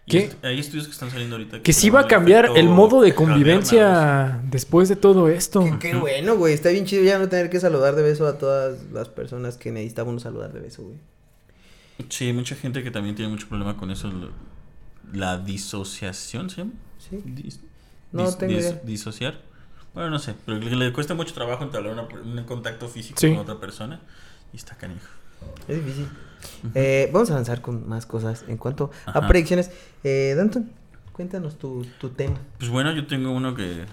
Y 0.06 0.12
¿Qué? 0.12 0.18
est- 0.26 0.44
hay 0.44 0.60
estudios 0.60 0.88
que 0.88 0.92
están 0.92 1.10
saliendo 1.12 1.38
ahorita. 1.38 1.62
Que 1.62 1.72
sí 1.72 1.84
tenemos 1.84 2.02
va 2.02 2.06
a 2.06 2.08
cambiar 2.10 2.50
el 2.54 2.68
modo 2.68 3.00
de 3.00 3.16
convivencia 3.16 4.42
después 4.52 4.90
de 4.90 4.98
todo 4.98 5.30
esto. 5.30 5.64
Qué, 5.80 5.92
qué 5.92 5.96
bueno, 5.96 6.36
güey. 6.36 6.54
Está 6.54 6.70
bien 6.70 6.84
chido 6.86 7.04
ya 7.06 7.18
no 7.20 7.30
tener 7.30 7.50
que 7.50 7.62
saludar 7.62 7.96
de 7.96 8.02
beso 8.04 8.28
a 8.28 8.38
todas 8.38 8.84
las 8.92 9.08
personas 9.08 9.56
que 9.56 9.72
necesitábamos 9.72 10.24
saludar 10.24 10.52
de 10.52 10.60
beso, 10.60 10.84
güey. 10.84 10.98
Sí, 12.10 12.26
hay 12.26 12.34
mucha 12.34 12.56
gente 12.56 12.84
que 12.84 12.92
también 12.92 13.16
tiene 13.16 13.32
mucho 13.32 13.48
problema 13.48 13.78
con 13.78 13.92
eso. 13.92 14.12
La 15.12 15.38
disociación, 15.38 16.50
¿se 16.50 16.58
llama? 16.58 16.72
Sí. 16.98 17.18
Dis- 17.26 17.60
No 18.12 18.26
dis- 18.28 18.38
tengo 18.38 18.54
dis- 18.54 18.60
idea. 18.60 18.82
Disociar. 18.84 19.42
Bueno, 19.94 20.10
no 20.10 20.20
sé, 20.20 20.34
pero 20.46 20.58
le, 20.58 20.76
le 20.76 20.92
cuesta 20.94 21.14
mucho 21.14 21.34
trabajo 21.34 21.64
entablar 21.64 21.94
una- 21.94 22.08
un 22.22 22.44
contacto 22.46 22.88
físico 22.88 23.20
Sí. 23.20 23.30
con 23.30 23.38
otra 23.40 23.60
persona. 23.60 24.00
Y 24.54 24.58
está 24.58 24.76
canijo. 24.76 25.08
Es 25.68 25.78
difícil. 25.84 26.08
Eh, 26.74 27.10
vamos 27.14 27.30
a 27.30 27.34
avanzar 27.34 27.62
con 27.62 27.88
más 27.88 28.06
cosas 28.06 28.46
en 28.48 28.58
cuanto 28.58 28.92
a 29.06 29.28
predicciones. 29.28 29.72
Eh, 30.04 30.34
Danton, 30.38 30.72
cuéntanos 31.12 31.58
tu, 31.60 31.86
tu 32.00 32.10
tema. 32.10 32.38
Pues 32.58 32.70
bueno, 32.72 32.92
yo 32.94 33.06
tengo 33.08 33.32
uno 33.32 33.54
que, 33.56 33.86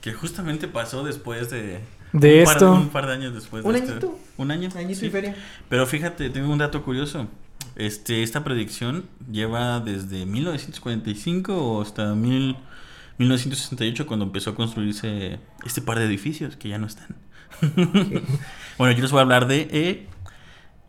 que 0.00 0.12
justamente 0.12 0.68
pasó 0.68 1.02
después 1.04 1.50
de... 1.50 1.80
De 2.12 2.38
un 2.40 2.44
par- 2.44 2.54
esto. 2.56 2.72
un 2.72 2.88
par 2.88 3.06
de 3.06 3.12
años 3.12 3.34
después 3.34 3.64
Un 3.64 3.72
de 3.72 3.78
este- 3.78 3.90
añito. 3.92 4.18
Un 4.36 4.50
año. 4.50 4.68
Añito 4.76 5.00
sí. 5.00 5.06
y 5.06 5.10
feria. 5.10 5.36
Pero 5.68 5.86
fíjate, 5.86 6.30
tengo 6.30 6.50
un 6.52 6.58
dato 6.58 6.82
curioso. 6.82 7.26
Este, 7.76 8.22
esta 8.22 8.42
predicción 8.44 9.04
lleva 9.30 9.80
desde 9.80 10.26
1945 10.26 11.54
o 11.56 11.82
hasta 11.82 12.14
mil- 12.14 12.56
1968 13.18 14.06
cuando 14.06 14.24
empezó 14.26 14.50
a 14.50 14.54
construirse 14.54 15.38
este 15.66 15.82
par 15.82 15.98
de 15.98 16.04
edificios 16.06 16.56
que 16.56 16.68
ya 16.68 16.78
no 16.78 16.86
están. 16.86 17.16
bueno, 18.78 18.94
yo 18.94 19.02
les 19.02 19.10
voy 19.10 19.18
a 19.18 19.22
hablar 19.22 19.46
de 19.48 19.68
eh, 19.70 20.06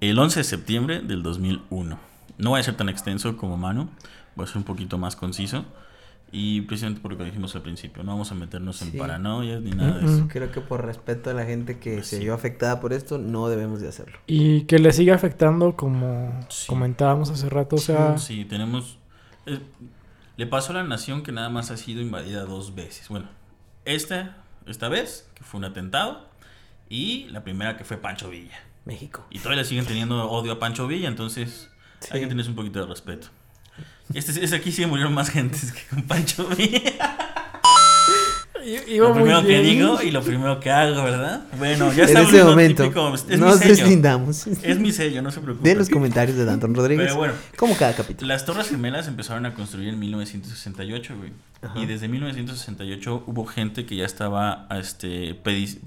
el 0.01 0.17
11 0.17 0.39
de 0.41 0.43
septiembre 0.43 1.01
del 1.01 1.23
2001. 1.23 1.99
No 2.37 2.49
voy 2.51 2.59
a 2.59 2.63
ser 2.63 2.75
tan 2.75 2.89
extenso 2.89 3.35
como 3.37 3.57
Manu, 3.57 3.89
voy 4.35 4.45
a 4.45 4.47
ser 4.47 4.57
un 4.57 4.63
poquito 4.63 4.97
más 4.97 5.15
conciso. 5.15 5.65
Y 6.31 6.61
precisamente 6.61 7.01
por 7.01 7.11
lo 7.11 7.17
que 7.17 7.23
dijimos 7.23 7.55
al 7.55 7.63
principio, 7.63 8.03
no 8.03 8.11
vamos 8.11 8.31
a 8.31 8.35
meternos 8.35 8.81
en 8.83 8.91
Sí. 8.91 8.97
paranoias 8.97 9.61
ni 9.61 9.71
nada 9.71 9.97
de 9.97 10.05
eso. 10.05 10.13
Mm-mm. 10.25 10.27
Creo 10.27 10.51
que 10.51 10.61
por 10.61 10.85
respeto 10.85 11.31
a 11.31 11.33
la 11.33 11.43
gente 11.45 11.79
que 11.79 11.95
Pues 11.95 12.07
se 12.07 12.17
sí. 12.17 12.23
vio 12.23 12.35
afectada 12.35 12.79
por 12.79 12.93
esto, 12.93 13.17
no 13.17 13.47
debemos 13.49 13.81
de 13.81 13.87
hacerlo. 13.87 14.19
Y 14.27 14.61
que 14.65 14.77
le 14.77 14.91
siga 14.93 15.15
afectando 15.15 15.75
como 15.75 16.31
Sí. 16.49 16.67
comentábamos 16.67 17.31
hace 17.31 17.49
rato. 17.49 17.77
O 17.77 17.79
sea, 17.79 18.17
Sí, 18.19 18.45
tenemos. 18.45 18.99
eh, 19.47 19.59
le 20.37 20.45
pasó 20.45 20.71
a 20.71 20.75
la 20.75 20.83
nación 20.83 21.23
que 21.23 21.31
nada 21.31 21.49
más 21.49 21.71
ha 21.71 21.77
sido 21.77 21.99
invadida 22.01 22.45
dos 22.45 22.75
veces. 22.75 23.09
Bueno, 23.09 23.25
esta, 23.85 24.37
esta 24.67 24.87
vez, 24.87 25.27
que 25.33 25.43
fue 25.43 25.57
un 25.59 25.65
atentado, 25.65 26.27
Y 26.91 27.25
la 27.29 27.43
primera 27.43 27.77
que 27.77 27.83
fue 27.83 27.97
Pancho 27.97 28.29
Villa. 28.31 28.57
México. 28.85 29.23
Y 29.29 29.37
todavía 29.37 29.61
le 29.61 29.67
siguen 29.67 29.85
teniendo 29.85 30.27
odio 30.29 30.53
a 30.53 30.59
Pancho 30.59 30.87
Villa, 30.87 31.07
entonces 31.07 31.69
hay 32.11 32.21
que 32.21 32.25
tener 32.27 32.47
un 32.47 32.55
poquito 32.55 32.79
de 32.79 32.87
respeto. 32.87 33.27
Este, 34.13 34.43
este 34.43 34.55
aquí 34.55 34.71
sí 34.71 34.85
murieron 34.85 35.13
más 35.13 35.29
gentes 35.29 35.71
que 35.71 35.81
con 35.89 36.03
Pancho 36.03 36.47
Villa. 36.47 36.81
Lo 38.97 39.13
primero 39.13 39.41
que 39.45 39.61
digo 39.61 40.01
y 40.01 40.11
lo 40.11 40.21
primero 40.21 40.59
que 40.59 40.69
hago, 40.69 41.03
¿verdad? 41.03 41.43
Bueno, 41.57 41.93
ya 41.93 42.03
En 42.03 42.17
ese 42.17 42.37
en 42.39 42.43
lo 42.45 42.49
momento 42.51 42.83
típico, 42.83 43.13
es 43.15 43.39
nos 43.39 43.59
deslindamos 43.59 44.47
Es 44.47 44.79
mi 44.79 44.91
sello, 44.91 45.21
no 45.21 45.31
se 45.31 45.39
preocupe. 45.39 45.67
de 45.69 45.75
los 45.75 45.89
comentarios 45.89 46.37
de 46.37 46.45
Danton 46.45 46.75
Rodríguez. 46.75 47.05
Pero 47.07 47.17
bueno. 47.17 47.33
Como 47.55 47.75
cada 47.77 47.93
capítulo. 47.95 48.27
Las 48.27 48.45
Torres 48.45 48.69
Gemelas 48.69 49.07
empezaron 49.07 49.45
a 49.45 49.53
construir 49.53 49.89
en 49.89 49.97
1968, 49.99 51.15
güey. 51.17 51.31
Ajá. 51.61 51.79
Y 51.79 51.85
desde 51.85 52.07
1968 52.09 53.23
hubo 53.27 53.45
gente 53.45 53.85
que 53.85 53.95
ya 53.95 54.05
estaba 54.05 54.67
este, 54.77 55.41
pedi- 55.41 55.79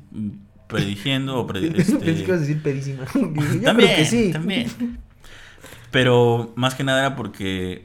predigiendo 0.66 1.39
o 1.39 1.47
predi- 1.47 1.73
Pensé 1.77 1.99
que 1.99 2.11
ibas 2.11 2.31
a 2.31 2.35
este, 2.35 2.39
decir 2.39 2.62
pedísima. 2.62 3.05
Yo 3.14 3.62
también, 3.62 3.75
creo 3.75 3.97
que 3.97 4.05
sí. 4.07 4.31
también. 4.33 4.99
Pero 5.91 6.53
más 6.57 6.75
que 6.75 6.85
nada 6.85 7.01
era 7.01 7.16
porque 7.16 7.85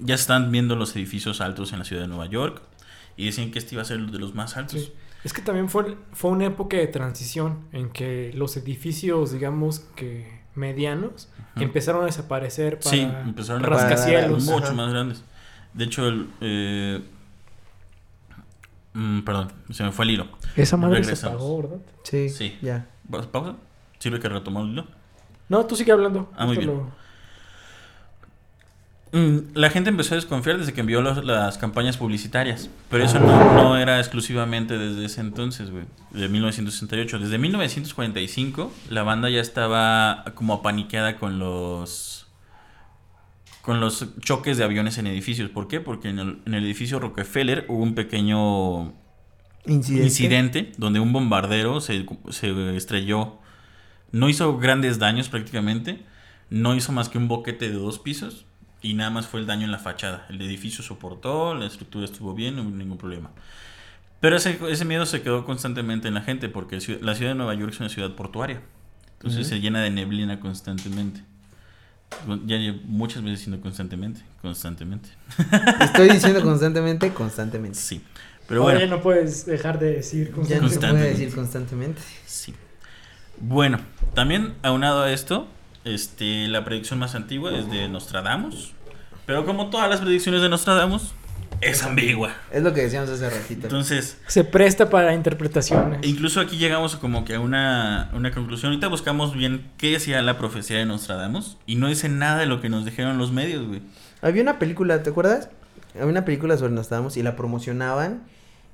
ya 0.00 0.14
están 0.14 0.50
viendo 0.50 0.76
los 0.76 0.94
edificios 0.96 1.40
altos 1.40 1.72
en 1.72 1.78
la 1.80 1.84
ciudad 1.84 2.02
de 2.02 2.08
Nueva 2.08 2.26
York 2.26 2.62
y 3.16 3.26
decían 3.26 3.50
que 3.50 3.58
este 3.58 3.74
iba 3.74 3.82
a 3.82 3.84
ser 3.84 4.00
de 4.00 4.18
los 4.18 4.34
más 4.34 4.56
altos. 4.56 4.80
Sí. 4.80 4.92
Es 5.24 5.32
que 5.34 5.42
también 5.42 5.68
fue, 5.68 5.96
fue 6.12 6.30
una 6.30 6.46
época 6.46 6.76
de 6.78 6.86
transición 6.86 7.66
en 7.72 7.90
que 7.90 8.32
los 8.34 8.56
edificios, 8.56 9.32
digamos 9.32 9.80
que 9.94 10.40
medianos, 10.54 11.28
empezaron 11.56 12.02
a 12.02 12.06
desaparecer 12.06 12.78
para 12.78 12.90
Sí, 12.90 13.00
empezaron 13.00 13.62
a 13.64 13.66
rascacielos. 13.68 14.48
Ajá. 14.48 14.58
mucho 14.58 14.74
más 14.74 14.90
grandes. 14.90 15.22
De 15.74 15.84
hecho, 15.84 16.08
el, 16.08 16.28
eh, 16.40 17.02
mm, 18.94 19.20
perdón, 19.20 19.52
se 19.70 19.84
me 19.84 19.92
fue 19.92 20.04
el 20.06 20.12
hilo. 20.12 20.26
Esa 20.56 20.76
madre 20.76 21.04
se 21.04 21.26
apagó, 21.26 21.62
¿verdad? 21.62 21.78
Sí, 22.02 22.28
Sí. 22.28 22.58
ya. 22.62 22.86
¿Vas- 23.04 23.26
¿Pausa? 23.26 23.56
¿Sirve 23.98 24.18
que 24.20 24.28
retomamos 24.28 24.68
el 24.68 24.72
hilo? 24.72 24.86
No, 25.48 25.66
tú 25.66 25.76
sigue 25.76 25.92
hablando. 25.92 26.30
Ah, 26.36 26.46
muy 26.46 26.56
bien. 26.56 26.68
lo- 26.68 26.90
La 29.12 29.70
gente 29.70 29.90
empezó 29.90 30.14
a 30.14 30.16
desconfiar 30.16 30.58
desde 30.58 30.72
que 30.72 30.82
envió 30.82 31.02
los- 31.02 31.24
las 31.24 31.58
campañas 31.58 31.96
publicitarias, 31.96 32.70
pero 32.88 33.02
eso 33.04 33.18
no, 33.18 33.54
no 33.54 33.76
era 33.76 33.98
exclusivamente 33.98 34.78
desde 34.78 35.04
ese 35.04 35.20
entonces, 35.20 35.70
güey, 35.70 35.84
de 36.12 36.28
1968. 36.28 37.18
Desde 37.18 37.36
1945 37.38 38.72
la 38.88 39.02
banda 39.02 39.28
ya 39.28 39.40
estaba 39.40 40.24
como 40.36 40.54
apaniqueada 40.54 41.16
con 41.16 41.38
los 41.40 42.28
con 43.62 43.78
los 43.80 44.06
choques 44.20 44.56
de 44.58 44.64
aviones 44.64 44.96
en 44.98 45.06
edificios. 45.08 45.50
¿Por 45.50 45.66
qué? 45.68 45.80
Porque 45.80 46.08
en 46.08 46.18
el, 46.18 46.38
en 46.46 46.54
el 46.54 46.64
edificio 46.64 46.98
Rockefeller 46.98 47.66
hubo 47.68 47.82
un 47.82 47.94
pequeño 47.94 48.94
Incidente. 49.66 50.04
incidente 50.06 50.72
donde 50.78 50.98
un 51.00 51.12
bombardero 51.12 51.80
se, 51.80 52.06
se 52.30 52.76
estrelló. 52.76 53.38
No 54.12 54.28
hizo 54.28 54.56
grandes 54.58 54.98
daños 54.98 55.28
prácticamente. 55.28 56.02
No 56.48 56.74
hizo 56.74 56.92
más 56.92 57.08
que 57.10 57.18
un 57.18 57.28
boquete 57.28 57.68
de 57.68 57.74
dos 57.76 57.98
pisos. 57.98 58.46
Y 58.82 58.94
nada 58.94 59.10
más 59.10 59.26
fue 59.26 59.40
el 59.40 59.46
daño 59.46 59.64
en 59.66 59.72
la 59.72 59.78
fachada. 59.78 60.26
El 60.30 60.40
edificio 60.40 60.82
soportó, 60.82 61.54
la 61.54 61.66
estructura 61.66 62.04
estuvo 62.06 62.34
bien, 62.34 62.56
no 62.56 62.62
hubo 62.62 62.70
ningún 62.70 62.96
problema. 62.98 63.30
Pero 64.20 64.36
ese, 64.36 64.58
ese 64.68 64.84
miedo 64.84 65.06
se 65.06 65.22
quedó 65.22 65.44
constantemente 65.44 66.08
en 66.08 66.14
la 66.14 66.22
gente 66.22 66.48
porque 66.48 66.78
ciu- 66.78 67.00
la 67.00 67.14
ciudad 67.14 67.32
de 67.32 67.34
Nueva 67.36 67.54
York 67.54 67.72
es 67.74 67.80
una 67.80 67.88
ciudad 67.88 68.14
portuaria. 68.14 68.60
Entonces 69.14 69.40
Ujú. 69.40 69.48
se 69.50 69.60
llena 69.60 69.82
de 69.82 69.90
neblina 69.90 70.40
constantemente. 70.40 71.22
Ya 72.46 72.56
llevo 72.56 72.78
muchas 72.84 73.22
veces 73.22 73.40
diciendo 73.40 73.62
constantemente. 73.62 74.22
Constantemente. 74.42 75.10
Estoy 75.80 76.08
diciendo 76.08 76.42
constantemente, 76.42 77.12
constantemente. 77.12 77.78
Sí. 77.78 78.02
Pero 78.48 78.62
bueno. 78.62 78.78
Oye, 78.78 78.88
no 78.88 79.00
puedes 79.00 79.46
dejar 79.46 79.78
de 79.78 79.92
decir 79.92 80.28
Ya 80.28 80.34
no 80.34 80.42
se 80.44 80.48
puede 80.48 80.60
Constantemente. 80.60 81.08
decir 81.10 81.34
constantemente. 81.34 82.02
Sí. 82.26 82.54
Bueno, 83.38 83.78
también 84.14 84.54
aunado 84.62 85.02
a 85.02 85.12
esto, 85.12 85.46
este, 85.94 86.48
la 86.48 86.64
predicción 86.64 86.98
más 86.98 87.14
antigua 87.14 87.56
es 87.56 87.70
de 87.70 87.88
Nostradamus. 87.88 88.72
Pero 89.26 89.44
como 89.46 89.70
todas 89.70 89.88
las 89.88 90.00
predicciones 90.00 90.42
de 90.42 90.48
Nostradamus, 90.48 91.12
es 91.60 91.82
ambigua. 91.82 92.34
Es 92.50 92.62
lo 92.62 92.72
que 92.72 92.80
decíamos 92.82 93.10
hace 93.10 93.28
ratito. 93.28 93.66
Entonces, 93.66 94.16
Se 94.26 94.44
presta 94.44 94.88
para 94.88 95.14
interpretaciones. 95.14 96.00
incluso 96.06 96.40
aquí 96.40 96.56
llegamos 96.56 96.96
como 96.96 97.24
que 97.24 97.34
a 97.34 97.40
una, 97.40 98.10
una 98.14 98.30
conclusión. 98.32 98.72
Ahorita 98.72 98.88
buscamos 98.88 99.34
bien 99.34 99.70
qué 99.76 99.92
decía 99.92 100.22
la 100.22 100.38
profecía 100.38 100.78
de 100.78 100.86
Nostradamus. 100.86 101.58
Y 101.66 101.74
no 101.76 101.88
dice 101.88 102.08
nada 102.08 102.38
de 102.38 102.46
lo 102.46 102.60
que 102.60 102.68
nos 102.70 102.84
dijeron 102.84 103.18
los 103.18 103.30
medios, 103.30 103.66
güey. 103.66 103.82
Había 104.22 104.42
una 104.42 104.58
película, 104.58 105.02
¿te 105.02 105.10
acuerdas? 105.10 105.50
Había 105.94 106.06
una 106.06 106.24
película 106.24 106.56
sobre 106.56 106.72
Nostradamus 106.72 107.16
y 107.16 107.22
la 107.22 107.36
promocionaban 107.36 108.22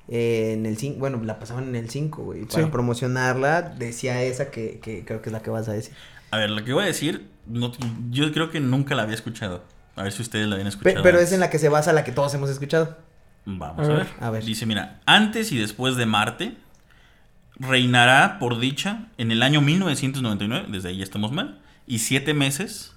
en 0.09 0.65
el 0.65 0.77
5, 0.77 0.99
bueno, 0.99 1.19
la 1.23 1.37
pasaban 1.39 1.67
en 1.67 1.75
el 1.75 1.89
5, 1.89 2.23
güey. 2.23 2.45
Para 2.45 2.63
Sí. 2.63 2.69
promocionarla 2.71 3.61
decía 3.61 4.23
esa 4.23 4.49
que, 4.49 4.79
que 4.81 5.03
creo 5.03 5.21
que 5.21 5.27
es 5.29 5.33
la 5.33 5.41
que 5.41 5.49
vas 5.49 5.67
a 5.67 5.73
decir. 5.73 5.93
A 6.31 6.37
ver, 6.37 6.49
lo 6.49 6.63
que 6.63 6.73
voy 6.73 6.83
a 6.83 6.87
decir, 6.87 7.29
no- 7.45 7.71
yo 8.11 8.31
creo 8.33 8.49
que 8.51 8.59
nunca 8.59 8.95
la 8.95 9.03
había 9.03 9.15
escuchado. 9.15 9.63
A 9.95 10.03
ver 10.03 10.11
si 10.11 10.21
ustedes 10.21 10.47
la 10.47 10.55
habían 10.55 10.67
Pe- 10.67 10.75
escuchado. 10.77 11.03
pero 11.03 11.19
es 11.19 11.31
en 11.31 11.39
la 11.39 11.49
que 11.49 11.57
se 11.59 11.69
basa 11.69 11.93
la 11.93 12.03
que 12.03 12.11
todos 12.11 12.33
hemos 12.33 12.49
escuchado. 12.49 12.97
Vamos 13.45 13.79
A 13.87 13.91
a 13.91 13.95
ver. 13.95 13.97
ver. 14.05 14.07
A 14.19 14.29
ver. 14.29 14.43
Dice, 14.45 14.65
mira, 14.65 14.99
antes 15.05 15.51
y 15.51 15.57
después 15.57 15.95
de 15.95 16.05
Marte, 16.05 16.57
reinará 17.59 18.37
por 18.39 18.59
dicha 18.59 19.05
en 19.17 19.31
el 19.31 19.41
año 19.41 19.61
1999, 19.61 20.67
desde 20.69 20.89
ahí 20.89 20.97
ya 20.97 21.03
estamos 21.03 21.31
mal, 21.31 21.59
y 21.87 21.99
siete 21.99 22.33
meses, 22.33 22.93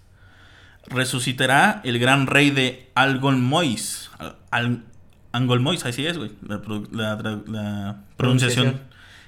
resucitará 0.89 1.81
el 1.85 1.99
gran 1.99 2.27
rey 2.27 2.51
de 2.51 2.91
Algolmois. 2.95 4.11
Al, 4.19 4.37
Al- 4.51 4.85
Angolmois, 5.33 5.85
así 5.87 6.05
es, 6.07 6.19
güey, 6.19 6.33
la, 6.47 6.61
pro- 6.61 6.83
la 6.91 7.17
tra- 7.17 7.47
la 7.47 8.01
pronunciación. 8.17 8.65
Pronunciación. 8.67 8.81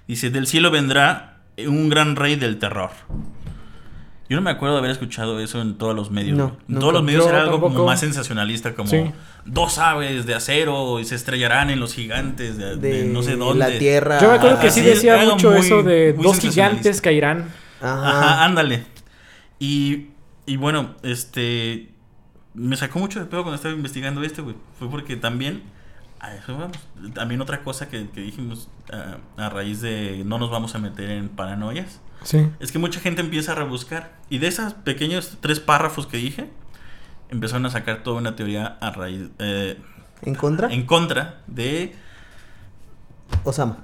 Dice, 0.08 0.30
del 0.30 0.48
cielo 0.48 0.72
vendrá 0.72 1.36
un 1.64 1.88
gran 1.88 2.16
rey 2.16 2.34
del 2.34 2.58
terror. 2.58 2.90
Yo 4.32 4.36
no 4.36 4.42
me 4.42 4.50
acuerdo 4.50 4.76
de 4.76 4.78
haber 4.80 4.90
escuchado 4.92 5.38
eso 5.40 5.60
en 5.60 5.74
todos 5.74 5.94
los 5.94 6.10
medios. 6.10 6.38
No, 6.38 6.56
en 6.68 6.78
todos 6.78 6.92
los 6.94 7.02
medios 7.02 7.26
era 7.26 7.42
algo 7.42 7.60
como 7.60 7.84
más 7.84 8.00
sensacionalista, 8.00 8.74
como 8.74 8.88
Sí. 8.88 9.10
dos 9.44 9.76
aves 9.78 10.24
de 10.24 10.34
acero 10.34 10.98
y 11.00 11.04
se 11.04 11.14
estrellarán 11.16 11.68
en 11.68 11.78
los 11.80 11.94
gigantes 11.94 12.56
de, 12.56 12.76
de 12.76 12.92
De, 13.02 13.04
no 13.04 13.22
sé 13.22 13.36
dónde. 13.36 13.58
la 13.70 13.78
Tierra. 13.78 14.18
Yo 14.20 14.28
me 14.28 14.34
acuerdo 14.36 14.58
que 14.60 14.70
sí 14.70 14.80
Así 14.80 14.88
decía 14.88 15.18
mucho 15.18 15.50
muy- 15.50 15.60
eso 15.60 15.82
de 15.82 16.14
dos 16.14 16.38
gigantes 16.40 17.00
caerán. 17.02 17.50
Ajá. 17.82 18.08
Ajá, 18.08 18.44
ándale. 18.44 18.84
Y, 19.58 20.06
y 20.46 20.56
bueno, 20.56 20.94
este. 21.02 21.88
Me 22.54 22.76
sacó 22.76 22.98
mucho 22.98 23.18
de 23.20 23.26
pedo 23.26 23.42
cuando 23.42 23.56
estaba 23.56 23.74
investigando 23.74 24.22
esto, 24.22 24.44
güey. 24.44 24.56
Fue 24.78 24.88
porque 24.90 25.16
también. 25.16 25.62
A 26.20 26.34
eso 26.36 26.56
vamos. 26.56 26.78
También 27.14 27.40
otra 27.42 27.62
cosa 27.64 27.88
que, 27.88 28.08
que 28.10 28.20
dijimos 28.20 28.68
ah, 28.92 29.16
a 29.36 29.48
raíz 29.50 29.80
de 29.80 30.22
no 30.24 30.38
nos 30.38 30.50
vamos 30.50 30.74
a 30.74 30.78
meter 30.78 31.10
en 31.10 31.28
paranoias. 31.28 32.00
Sí. 32.24 32.48
Es 32.60 32.70
que 32.72 32.78
mucha 32.78 33.00
gente 33.00 33.20
empieza 33.20 33.52
a 33.52 33.54
rebuscar. 33.56 34.12
Y 34.30 34.38
de 34.38 34.46
esos 34.48 34.74
pequeños 34.74 35.38
tres 35.40 35.60
párrafos 35.60 36.06
que 36.06 36.16
dije, 36.18 36.48
empezaron 37.30 37.66
a 37.66 37.70
sacar 37.70 38.02
toda 38.02 38.18
una 38.18 38.36
teoría 38.36 38.78
a 38.80 38.90
raíz. 38.90 39.28
eh, 39.38 39.76
¿En 40.22 40.34
contra? 40.34 40.72
en 40.72 40.86
contra 40.86 41.40
de, 41.48 41.94
Osama. 43.44 43.78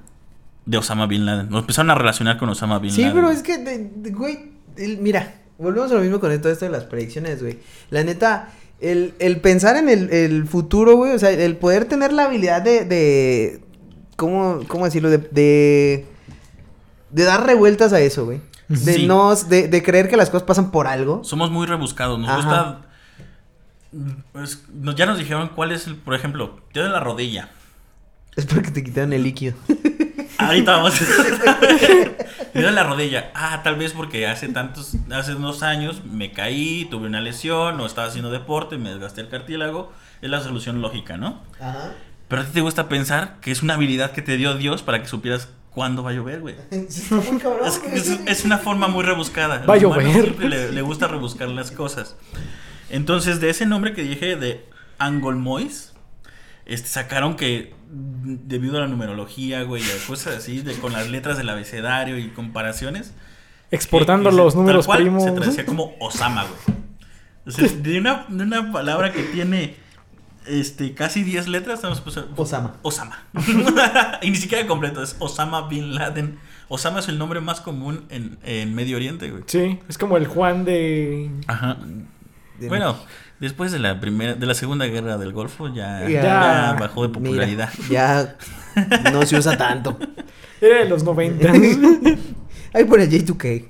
de 0.66 0.78
Osama 0.78 1.06
Bin 1.06 1.26
Laden. 1.26 1.48
Nos 1.50 1.60
empezaron 1.60 1.90
a 1.90 1.94
relacionar 1.94 2.38
con 2.38 2.48
Osama 2.48 2.78
Bin 2.78 2.90
Sí, 2.92 3.02
Laden. 3.02 3.14
pero 3.16 3.30
es 3.30 3.42
que, 3.42 3.58
de- 3.58 3.90
de- 3.96 4.10
güey, 4.10 4.52
el- 4.76 4.98
mira, 4.98 5.34
volvemos 5.58 5.90
a 5.90 5.94
lo 5.94 6.00
mismo 6.00 6.20
con 6.20 6.30
esto, 6.30 6.48
esto 6.48 6.64
de 6.64 6.70
las 6.70 6.84
predicciones, 6.84 7.42
güey. 7.42 7.58
La 7.90 8.04
neta, 8.04 8.50
el, 8.80 9.14
el 9.18 9.40
pensar 9.40 9.76
en 9.76 9.88
el, 9.88 10.10
el 10.12 10.46
futuro, 10.46 10.94
güey, 10.96 11.12
o 11.12 11.18
sea, 11.18 11.30
el 11.30 11.56
poder 11.56 11.86
tener 11.86 12.12
la 12.12 12.24
habilidad 12.26 12.62
de, 12.62 12.84
de 12.84 13.60
¿cómo, 14.16 14.60
cómo 14.68 14.84
decirlo? 14.84 15.10
De, 15.10 15.18
de, 15.18 16.06
de 17.10 17.24
dar 17.24 17.44
revueltas 17.46 17.92
a 17.92 18.00
eso, 18.00 18.24
güey. 18.24 18.40
De 18.68 18.94
Sí. 18.94 19.06
no, 19.06 19.34
de, 19.34 19.68
de 19.68 19.82
creer 19.82 20.08
que 20.08 20.16
las 20.16 20.28
cosas 20.30 20.46
pasan 20.46 20.70
por 20.70 20.86
algo. 20.86 21.24
Somos 21.24 21.50
muy 21.50 21.66
rebuscados. 21.66 22.18
Nos 22.18 22.28
Ajá. 22.28 22.36
gusta. 22.42 22.78
pues, 24.32 24.64
nos- 24.74 24.94
ya 24.96 25.06
nos 25.06 25.18
dijeron 25.18 25.50
cuál 25.54 25.72
es 25.72 25.86
el. 25.86 25.96
Por 25.96 26.14
ejemplo, 26.14 26.60
te 26.72 26.80
en 26.80 26.92
la 26.92 27.00
rodilla. 27.00 27.48
Es 28.36 28.46
porque 28.46 28.70
te 28.70 28.84
quitaron 28.84 29.12
el 29.12 29.22
líquido. 29.22 29.54
Ahorita 30.38 30.72
vamos. 30.76 30.94
te 32.52 32.66
en 32.68 32.74
la 32.74 32.82
rodilla. 32.84 33.30
Ah, 33.34 33.60
tal 33.64 33.76
vez 33.76 33.92
porque 33.92 34.26
hace 34.26 34.48
tantos. 34.48 34.92
Hace 35.10 35.34
unos 35.34 35.62
años 35.62 36.02
me 36.04 36.32
caí, 36.32 36.86
tuve 36.90 37.06
una 37.06 37.20
lesión, 37.20 37.80
o 37.80 37.86
estaba 37.86 38.08
haciendo 38.08 38.30
deporte, 38.30 38.76
me 38.78 38.90
desgasté 38.90 39.22
el 39.22 39.28
cartílago. 39.28 39.92
Es 40.20 40.30
la 40.30 40.40
solución 40.40 40.80
lógica, 40.82 41.16
¿no? 41.16 41.40
Ajá. 41.60 41.92
Pero 42.28 42.42
a 42.42 42.44
ti 42.44 42.50
te 42.52 42.60
gusta 42.60 42.88
pensar 42.88 43.36
que 43.40 43.50
es 43.50 43.62
una 43.62 43.74
habilidad 43.74 44.10
que 44.12 44.20
te 44.20 44.36
dio 44.36 44.54
Dios 44.54 44.82
para 44.82 45.00
que 45.00 45.08
supieras 45.08 45.48
cuándo 45.78 46.02
va 46.02 46.10
a 46.10 46.12
llover, 46.14 46.40
güey. 46.40 46.56
Es, 46.72 47.08
güey. 47.10 47.94
es- 47.94 48.18
es 48.26 48.44
una 48.44 48.58
forma 48.58 48.88
muy 48.88 49.04
rebuscada. 49.04 49.64
Va 49.64 49.74
a 49.74 49.76
llover. 49.76 50.36
Le, 50.44 50.72
le 50.72 50.82
gusta 50.82 51.06
rebuscar 51.06 51.48
las 51.50 51.70
cosas. 51.70 52.16
Entonces, 52.90 53.38
de 53.40 53.48
ese 53.50 53.64
nombre 53.64 53.92
que 53.94 54.02
dije 54.02 54.34
de 54.34 54.66
Angolmois, 54.98 55.92
este, 56.66 56.88
sacaron 56.88 57.36
que 57.36 57.74
debido 57.90 58.78
a 58.78 58.80
la 58.80 58.88
numerología, 58.88 59.62
güey, 59.62 59.82
y 59.82 59.86
a 59.86 60.06
cosas 60.08 60.36
así, 60.38 60.62
de, 60.62 60.74
con 60.74 60.92
las 60.92 61.08
letras 61.08 61.38
del 61.38 61.48
abecedario 61.48 62.18
y 62.18 62.28
comparaciones. 62.30 63.14
Exportando 63.70 64.30
que- 64.30 64.36
que 64.36 64.42
los 64.42 64.52
se- 64.52 64.56
tal 64.56 64.64
números 64.64 64.86
cual 64.86 64.98
primos. 65.02 65.22
Se 65.22 65.30
traducía 65.30 65.64
como 65.64 65.94
Osama, 66.00 66.44
güey. 66.44 66.78
O 67.46 67.50
sea, 67.52 67.68
de 67.82 67.98
una, 68.00 68.26
de 68.28 68.42
una 68.42 68.72
palabra 68.72 69.12
que 69.12 69.22
tiene 69.22 69.76
este, 70.48 70.94
casi 70.94 71.22
10 71.22 71.48
letras. 71.48 71.82
Osama. 72.36 72.74
Osama. 72.82 73.22
y 74.22 74.30
ni 74.30 74.36
siquiera 74.36 74.66
completo, 74.66 75.02
es 75.02 75.16
Osama 75.18 75.68
Bin 75.68 75.94
Laden. 75.94 76.38
Osama 76.68 77.00
es 77.00 77.08
el 77.08 77.18
nombre 77.18 77.40
más 77.40 77.60
común 77.60 78.04
en, 78.10 78.38
en 78.44 78.74
Medio 78.74 78.96
Oriente, 78.96 79.30
güey. 79.30 79.42
Sí, 79.46 79.78
es 79.88 79.96
como 79.98 80.16
el 80.16 80.26
Juan 80.26 80.64
de... 80.64 81.30
Ajá. 81.46 81.78
De- 82.60 82.68
Bueno, 82.68 82.96
después 83.40 83.72
de 83.72 83.78
la 83.78 84.00
primera, 84.00 84.34
de 84.34 84.44
la 84.46 84.54
segunda 84.54 84.84
guerra 84.86 85.16
del 85.16 85.32
Golfo 85.32 85.72
ya, 85.72 86.06
Ya. 86.08 86.22
ya 86.22 86.76
bajó 86.78 87.02
de 87.02 87.08
Mira, 87.08 87.20
popularidad. 87.20 87.70
ya 87.88 88.36
no 89.12 89.24
se 89.24 89.36
usa 89.38 89.56
tanto. 89.56 89.98
Era 90.60 90.78
de 90.84 90.88
los 90.88 91.04
90. 91.04 91.52
Ahí 92.74 92.84
por 92.84 93.00
el 93.00 93.08
J2K. 93.10 93.64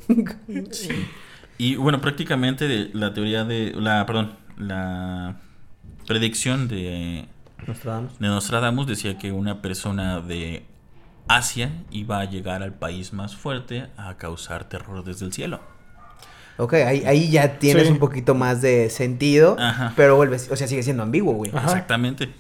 Y 1.59 1.77
bueno, 1.77 2.01
prácticamente 2.01 2.91
la 2.95 3.13
teoría 3.15 3.45
de 3.45 3.73
la, 3.77 4.07
perdón, 4.07 4.33
la 4.57 5.37
predicción 6.09 6.67
de, 6.69 7.27
Nostradamus. 7.67 8.19
de 8.19 8.27
Nostradamus 8.27 8.87
decía 8.87 9.19
que 9.19 9.31
una 9.31 9.63
persona 9.63 10.21
de 10.21 10.65
Asia 11.29 11.71
iba 11.91 12.21
a 12.21 12.25
llegar 12.25 12.63
al 12.63 12.73
país 12.75 13.13
más 13.13 13.37
fuerte 13.37 13.87
a 13.97 14.17
causar 14.17 14.69
terror 14.69 15.05
desde 15.05 15.27
el 15.27 15.33
cielo. 15.33 15.61
Ok, 16.57 16.73
ahí, 16.75 17.05
ahí 17.07 17.31
ya 17.31 17.59
tienes 17.61 17.85
Sí. 17.87 17.93
un 17.93 17.99
poquito 17.99 18.35
más 18.35 18.61
de 18.63 18.91
sentido, 18.91 19.57
Ajá. 19.61 19.93
pero 19.95 20.17
vuelves, 20.17 20.51
o 20.51 20.57
sea, 20.57 20.67
sigue 20.67 20.83
siendo 20.83 21.05
ambiguo, 21.05 21.35
güey. 21.35 21.53
Ajá. 21.55 21.67
Exactamente. 21.67 22.31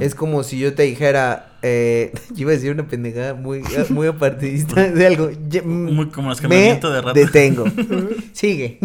Es 0.00 0.14
como- 0.16 0.42
si 0.42 0.58
yo 0.58 0.74
te 0.74 0.82
dijera, 0.82 1.52
eh, 1.62 2.12
yo 2.34 2.34
iba 2.42 2.50
a 2.50 2.54
decir 2.54 2.72
una 2.72 2.86
pendejada 2.88 3.32
muy, 3.34 3.62
muy 3.90 4.08
apartidista 4.08 4.82
de 4.90 5.06
algo. 5.06 5.30
Muy 5.64 6.08
como 6.08 6.28
los 6.30 6.38
me 6.38 6.48
cambiamientos 6.48 6.92
de 6.92 7.00
rato. 7.00 7.14
detengo. 7.18 7.64
Sigue. 8.32 8.78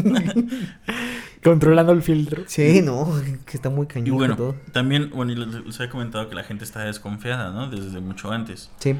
Controlando 1.43 1.91
el 1.93 2.01
filtro. 2.01 2.43
Sí, 2.47 2.81
no, 2.83 3.07
que 3.45 3.55
está 3.57 3.69
muy 3.69 3.85
Y 3.85 3.87
cañón 3.87 4.17
bueno, 4.17 4.35
todo. 4.35 4.55
también, 4.73 5.09
bueno, 5.13 5.31
y 5.31 5.35
les, 5.35 5.79
había 5.79 5.89
comentado 5.89 6.27
que 6.29 6.35
la 6.35 6.43
gente 6.43 6.63
está 6.65 6.81
desconfiada, 6.83 7.51
¿no? 7.51 7.69
Desde 7.69 7.99
mucho 8.01 8.31
antes. 8.31 8.69
Sí. 8.79 8.95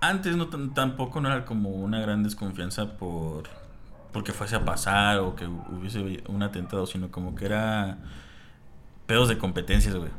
Antes 0.00 0.36
no 0.36 0.48
tan- 0.48 0.74
tampoco 0.74 1.20
no 1.20 1.28
era 1.30 1.44
como 1.44 1.70
una 1.70 2.00
gran 2.00 2.22
desconfianza 2.22 2.96
por 2.96 3.44
porque 4.12 4.32
fuese 4.32 4.54
a 4.54 4.64
pasar 4.64 5.18
o 5.18 5.34
que 5.34 5.44
hubiese 5.46 6.22
un 6.28 6.42
atentado, 6.44 6.86
sino 6.86 7.10
como 7.10 7.34
que 7.34 7.46
era 7.46 7.98
pedos 9.06 9.28
de 9.28 9.38
competencias, 9.38 9.94
güey. 9.96 10.10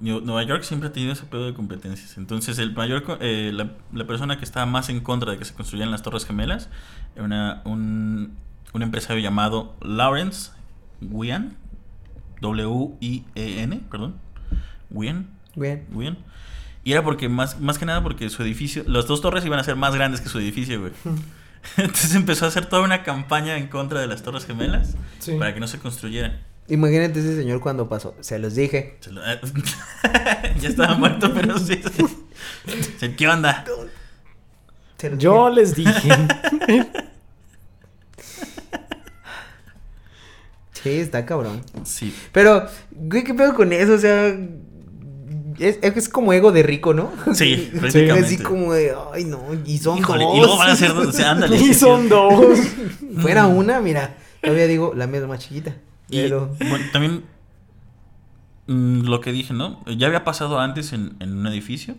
Nue- 0.00 0.22
Nueva 0.22 0.42
York 0.44 0.62
siempre 0.62 0.88
ha 0.88 0.92
tenido 0.92 1.12
ese 1.12 1.26
pedo 1.26 1.44
de 1.46 1.52
competencias. 1.54 2.16
Entonces, 2.16 2.58
el 2.58 2.72
mayor, 2.74 3.02
co- 3.02 3.18
eh, 3.20 3.50
la, 3.52 3.72
la 3.92 4.06
persona 4.06 4.38
que 4.38 4.44
estaba 4.44 4.64
más 4.64 4.88
en 4.88 5.00
contra 5.00 5.32
de 5.32 5.38
que 5.38 5.44
se 5.44 5.52
construyeran 5.54 5.90
las 5.90 6.02
Torres 6.02 6.24
Gemelas 6.24 6.70
era 7.14 7.24
una, 7.24 7.60
un, 7.66 8.34
un 8.72 8.82
empresario 8.82 9.22
llamado 9.22 9.74
Lawrence 9.82 10.52
Wian, 11.10 11.56
W-I-E-N, 12.40 13.80
perdón, 13.90 14.16
Wian, 14.90 15.28
Bien. 15.54 15.84
Bien. 15.90 16.18
Y 16.84 16.92
era 16.92 17.04
porque 17.04 17.28
más, 17.28 17.60
más 17.60 17.78
que 17.78 17.84
nada 17.86 18.02
porque 18.02 18.28
su 18.30 18.42
edificio, 18.42 18.82
las 18.86 19.06
dos 19.06 19.20
torres 19.20 19.44
iban 19.44 19.58
a 19.58 19.64
ser 19.64 19.76
más 19.76 19.94
grandes 19.94 20.20
que 20.20 20.28
su 20.28 20.38
edificio, 20.38 20.80
güey. 20.80 20.92
Entonces 21.76 22.14
empezó 22.14 22.44
a 22.46 22.48
hacer 22.48 22.66
toda 22.66 22.82
una 22.82 23.02
campaña 23.04 23.56
en 23.56 23.68
contra 23.68 24.00
de 24.00 24.06
las 24.08 24.22
torres 24.22 24.46
gemelas 24.46 24.96
Sí. 25.20 25.36
para 25.38 25.54
que 25.54 25.60
no 25.60 25.68
se 25.68 25.78
construyeran. 25.78 26.40
Imagínate 26.68 27.20
ese 27.20 27.36
señor 27.36 27.60
cuando 27.60 27.88
pasó. 27.88 28.14
Se 28.20 28.38
los 28.38 28.54
dije. 28.54 28.96
Se 29.00 29.12
lo- 29.12 29.20
ya 30.60 30.68
estaba 30.68 30.94
muerto, 30.96 31.32
pero 31.34 31.58
sí. 31.58 31.80
¿Qué 33.16 33.28
onda? 33.28 33.64
Yo 35.18 35.50
les 35.50 35.74
dije. 35.76 36.10
Sí, 40.82 40.90
está 40.90 41.24
cabrón. 41.24 41.60
Sí. 41.84 42.14
Pero, 42.32 42.66
güey, 42.90 43.24
¿qué 43.24 43.34
pedo 43.34 43.54
con 43.54 43.72
eso? 43.72 43.94
O 43.94 43.98
sea, 43.98 44.28
es, 45.58 45.78
es 45.82 46.08
como 46.08 46.32
ego 46.32 46.50
de 46.52 46.62
rico, 46.62 46.92
¿no? 46.94 47.12
Sí, 47.34 47.54
Así 47.72 47.78
prácticamente. 47.78 48.42
como 48.42 48.72
de, 48.72 48.94
ay, 49.12 49.24
no, 49.24 49.40
y 49.64 49.78
son 49.78 49.98
Híjole, 49.98 50.24
dos. 50.24 50.36
y 50.36 50.38
luego 50.40 50.56
van 50.58 50.70
a 50.70 50.76
ser. 50.76 50.90
O 50.92 51.12
sea, 51.12 51.30
ándale. 51.32 51.56
y 51.60 51.74
son 51.74 52.08
dos. 52.08 52.58
Fuera 53.18 53.46
una, 53.46 53.80
mira, 53.80 54.16
todavía 54.42 54.66
digo, 54.66 54.92
la 54.96 55.06
mía 55.06 55.20
es 55.20 55.26
más 55.26 55.38
chiquita. 55.40 55.76
Y 56.08 56.22
Pero, 56.22 56.54
bueno, 56.58 56.84
también 56.92 57.22
mm, 58.66 59.02
lo 59.04 59.20
que 59.20 59.32
dije, 59.32 59.54
¿no? 59.54 59.80
Ya 59.86 60.06
había 60.08 60.24
pasado 60.24 60.58
antes 60.58 60.92
en, 60.92 61.16
en 61.20 61.36
un 61.36 61.46
edificio 61.46 61.94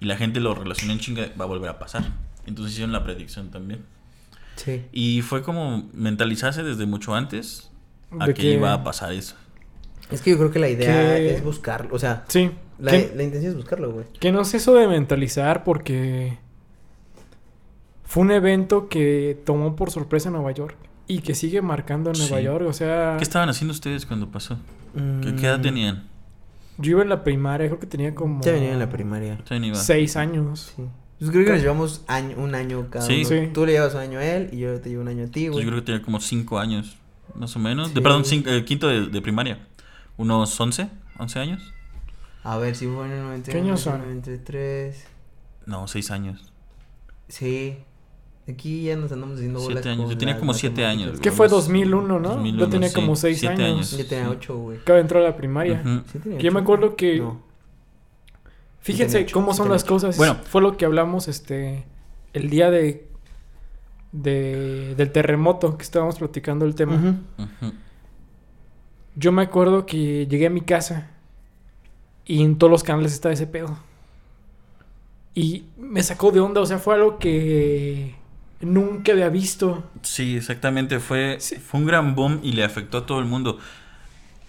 y 0.00 0.04
la 0.06 0.16
gente 0.16 0.40
lo 0.40 0.54
relacionó 0.54 0.92
en 0.92 0.98
chinga, 1.00 1.28
va 1.38 1.44
a 1.44 1.48
volver 1.48 1.70
a 1.70 1.78
pasar. 1.78 2.04
Entonces 2.46 2.72
hicieron 2.74 2.92
la 2.92 3.04
predicción 3.04 3.50
también. 3.50 3.84
sí. 4.56 4.82
Y 4.92 5.22
fue 5.22 5.42
como 5.42 5.88
mentalizarse 5.92 6.62
desde 6.62 6.86
mucho 6.86 7.14
antes 7.14 7.70
a 8.18 8.26
que, 8.26 8.34
que- 8.34 8.52
iba 8.54 8.72
a 8.72 8.84
pasar 8.84 9.12
eso. 9.12 9.34
Es 10.10 10.22
que 10.22 10.30
yo 10.30 10.38
creo 10.38 10.50
que 10.50 10.58
la 10.60 10.68
idea 10.68 11.16
Que- 11.16 11.34
es 11.34 11.42
buscarlo, 11.44 11.94
o 11.94 11.98
sea, 11.98 12.24
Sí. 12.28 12.50
la, 12.78 12.92
que, 12.92 13.12
la 13.16 13.22
intención 13.24 13.50
es 13.50 13.56
buscarlo, 13.56 13.92
güey. 13.92 14.06
que 14.20 14.30
no 14.32 14.40
es 14.42 14.54
eso 14.54 14.74
de 14.74 14.86
mentalizar 14.86 15.64
porque 15.64 16.38
fue 18.04 18.22
un 18.22 18.30
evento 18.30 18.88
que 18.88 19.40
tomó 19.44 19.74
por 19.76 19.90
sorpresa 19.90 20.30
Nueva 20.30 20.52
York 20.52 20.76
y 21.08 21.20
que 21.20 21.34
sigue 21.34 21.60
marcando 21.62 22.10
en 22.10 22.18
Nueva 22.18 22.38
Sí. 22.38 22.44
York. 22.44 22.66
O 22.68 22.72
sea, 22.72 23.14
¿Qué 23.18 23.24
estaban 23.24 23.48
haciendo 23.48 23.72
ustedes 23.72 24.06
cuando 24.06 24.30
pasó? 24.30 24.58
¿Qué, 25.22 25.34
qué 25.34 25.46
edad 25.46 25.58
Mm, 25.58 25.62
tenían? 25.62 26.04
yo 26.78 26.90
iba 26.92 27.02
en 27.02 27.08
la 27.08 27.24
primaria, 27.24 27.66
creo 27.66 27.80
que 27.80 27.86
tenía 27.86 28.14
como 28.14 28.40
Ya 28.42 28.52
venía 28.52 28.72
en 28.72 28.78
la 28.78 28.88
primaria. 28.88 29.38
Seis 29.74 30.16
años. 30.16 30.72
Sí. 30.76 30.82
Pues 31.18 31.30
creo 31.30 31.44
que 31.46 31.52
nos 31.52 31.62
llevamos 31.62 32.04
año, 32.06 32.36
un 32.38 32.54
año 32.54 32.86
cada 32.90 33.04
Sí. 33.06 33.20
uno. 33.20 33.28
Sí. 33.28 33.50
Tú 33.52 33.64
le 33.66 33.72
llevas 33.72 33.94
un 33.94 34.00
año 34.00 34.18
a 34.18 34.24
él 34.24 34.50
y 34.52 34.58
yo 34.58 34.80
te 34.80 34.90
llevo 34.90 35.02
un 35.02 35.08
año 35.08 35.24
a 35.24 35.26
ti, 35.28 35.46
Pues 35.46 35.52
güey. 35.52 35.64
yo 35.64 35.70
creo 35.70 35.80
que 35.82 35.86
tenía 35.86 36.02
como 36.02 36.20
5 36.20 36.58
años, 36.58 36.96
más 37.34 37.54
o 37.56 37.58
menos. 37.58 37.88
Sí. 37.88 37.94
De, 37.94 38.00
perdón, 38.02 38.24
cinco- 38.24 38.50
eh, 38.50 38.64
quinto 38.64 38.88
de, 38.88 39.06
de 39.06 39.20
primaria. 39.22 39.66
¿Unos 40.16 40.58
11? 40.58 40.88
¿11 41.18 41.36
años? 41.40 41.72
A 42.42 42.56
ver, 42.58 42.74
si 42.76 42.86
fue 42.86 43.06
en 43.06 43.12
el 43.12 43.22
91, 43.22 43.52
¿Qué 43.52 43.58
años 43.68 43.80
son? 43.80 43.98
93. 43.98 45.06
No, 45.66 45.86
6 45.88 46.10
años. 46.10 46.52
Sí. 47.28 47.78
Aquí 48.48 48.84
ya 48.84 48.96
nos 48.96 49.10
andamos 49.10 49.36
diciendo 49.38 49.58
bolas 49.60 49.82
Siete 49.82 49.88
años. 49.90 50.08
Yo 50.10 50.16
tenía 50.18 50.38
como 50.38 50.54
siete 50.54 50.82
matemáticas. 50.82 51.08
años, 51.08 51.20
¿Qué 51.20 51.30
güey. 51.30 51.36
fue 51.36 51.46
Unos 51.48 51.58
2001, 51.64 52.20
no? 52.20 52.28
2001, 52.28 52.58
yo 52.64 52.68
tenía 52.70 52.88
sí, 52.88 52.94
como 52.94 53.16
seis 53.16 53.40
siete 53.40 53.54
años. 53.64 53.68
años. 53.76 53.90
Yo 53.98 54.06
tenía 54.06 54.24
Sí. 54.26 54.30
8, 54.30 54.56
güey. 54.58 54.78
Acaba 54.78 54.94
de 54.96 55.00
entrar 55.02 55.22
a 55.24 55.26
la 55.26 55.36
primaria. 55.36 55.82
Ujú. 55.84 56.02
Sí 56.12 56.18
tenía 56.20 56.38
Yo 56.38 56.52
me 56.52 56.60
acuerdo 56.60 56.94
que... 56.94 57.18
No. 57.18 57.42
Fíjense 58.80 59.26
cómo 59.32 59.52
son 59.52 59.68
las 59.68 59.82
cosas. 59.82 60.16
Bueno. 60.16 60.36
Fue 60.44 60.62
lo 60.62 60.76
que 60.76 60.84
hablamos 60.84 61.26
este 61.28 61.84
el 62.34 62.48
día 62.50 62.70
de, 62.70 63.08
de 64.22 64.94
del 64.96 65.12
terremoto 65.12 65.76
que 65.76 65.82
estábamos 65.84 66.16
platicando 66.18 66.64
el 66.64 66.74
tema. 66.74 67.16
Yo 69.14 69.32
me 69.32 69.42
acuerdo 69.42 69.86
que 69.86 70.26
llegué 70.26 70.46
a 70.46 70.50
mi 70.50 70.60
casa 70.60 71.10
y 72.24 72.42
en 72.42 72.58
todos 72.58 72.70
los 72.70 72.82
canales 72.82 73.12
estaba 73.12 73.32
ese 73.32 73.46
pedo. 73.46 73.78
Y 75.34 75.64
me 75.78 76.02
sacó 76.02 76.32
de 76.32 76.40
onda, 76.40 76.60
o 76.60 76.66
sea, 76.66 76.78
fue 76.78 76.94
algo 76.94 77.18
que 77.18 78.14
nunca 78.60 79.12
había 79.12 79.28
visto. 79.28 79.84
Sí, 80.02 80.36
exactamente. 80.36 80.98
Fue, 81.00 81.36
Sí. 81.40 81.56
fue 81.56 81.80
un 81.80 81.86
gran 81.86 82.14
boom 82.14 82.40
y 82.42 82.52
le 82.52 82.64
afectó 82.64 82.98
a 82.98 83.06
todo 83.06 83.18
el 83.20 83.26
mundo. 83.26 83.58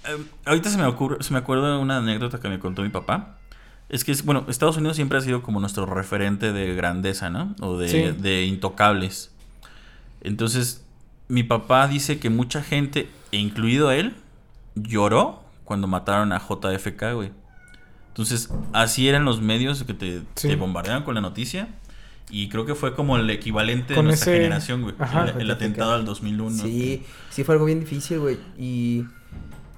Eh, 0.06 0.18
ahorita 0.46 0.70
se 0.70 0.78
me 0.78 0.86
ocurre, 0.86 1.18
se 1.22 1.34
me 1.34 1.40
acuerda 1.40 1.76
de 1.76 1.82
una 1.82 1.98
anécdota 1.98 2.40
que 2.40 2.48
me 2.50 2.60
contó 2.60 2.82
mi 2.84 2.90
papá. 2.90 3.38
Es 3.90 4.04
que, 4.04 4.12
es- 4.12 4.24
bueno, 4.26 4.46
Estados 4.50 4.78
Unidos 4.78 4.96
siempre 4.98 5.18
ha 5.18 5.22
sido 5.22 5.42
como 5.44 5.60
nuestro 5.62 5.86
referente 5.86 6.52
de 6.54 6.74
grandeza, 6.76 7.30
¿no? 7.30 7.56
O 7.62 7.78
de, 7.78 7.88
Sí. 7.90 8.02
de 8.22 8.44
intocables. 8.46 9.34
Entonces, 10.28 10.86
mi 11.28 11.44
papá 11.44 11.88
dice 11.88 12.20
que 12.20 12.30
mucha 12.30 12.62
gente, 12.64 13.10
e 13.32 13.38
incluido 13.38 13.92
él, 13.92 14.16
lloró 14.76 15.44
cuando 15.64 15.88
mataron 15.88 16.32
a 16.34 16.40
JFK, 16.40 17.14
güey. 17.14 17.32
Entonces, 18.10 18.50
así 18.74 19.08
eran 19.08 19.26
los 19.26 19.42
medios 19.42 19.84
que 19.84 19.94
te, 19.94 20.22
Sí. 20.36 20.48
te 20.48 20.56
bombardeaban 20.56 21.04
con 21.04 21.16
la 21.16 21.22
noticia. 21.22 21.68
Y 22.30 22.50
creo 22.50 22.66
que 22.66 22.76
fue 22.76 22.94
como 22.94 23.16
el 23.16 23.30
equivalente 23.30 23.94
Con 23.96 24.06
de 24.06 24.10
nuestra 24.10 24.34
ese- 24.34 24.42
generación, 24.42 24.82
güey. 24.82 24.96
Ajá. 25.00 25.26
El, 25.30 25.42
el 25.44 25.52
atentado 25.52 25.94
al 25.94 26.04
2001. 26.04 26.64
Sí, 26.64 27.04
sí 27.30 27.44
fue 27.46 27.56
algo 27.56 27.66
bien 27.66 27.80
difícil, 27.80 28.20
güey. 28.20 28.38
Y 28.58 29.06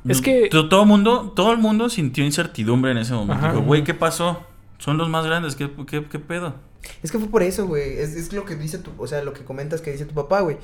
Es 0.08 0.22
que- 0.22 0.48
To- 0.50 0.68
Todo, 0.70 0.86
mundo, 0.86 1.32
todo 1.36 1.52
el 1.52 1.60
mundo 1.60 1.90
sintió 1.90 2.24
incertidumbre 2.26 2.92
en 2.92 2.98
ese 2.98 3.14
momento. 3.14 3.34
Ajá. 3.34 3.52
Dijo, 3.54 3.64
güey, 3.66 3.84
¿qué 3.84 3.94
pasó? 3.94 4.42
Son 4.80 4.98
los 4.98 5.10
más 5.10 5.26
grandes, 5.26 5.56
¿qué, 5.56 5.70
qué, 5.86 6.04
qué 6.06 6.18
pedo? 6.20 6.56
Es 7.04 7.12
que 7.12 7.20
fue 7.20 7.28
por 7.30 7.44
eso, 7.44 7.68
güey. 7.68 8.00
Es, 8.00 8.16
es 8.16 8.34
lo 8.34 8.46
que 8.46 8.56
dice 8.56 8.78
tu, 8.78 8.92
o 8.98 9.08
sea, 9.08 9.24
lo 9.24 9.34
que 9.34 9.44
comentas 9.44 9.82
que 9.82 9.92
dice 9.92 10.06
tu 10.06 10.14
papá, 10.16 10.42
güey. 10.42 10.58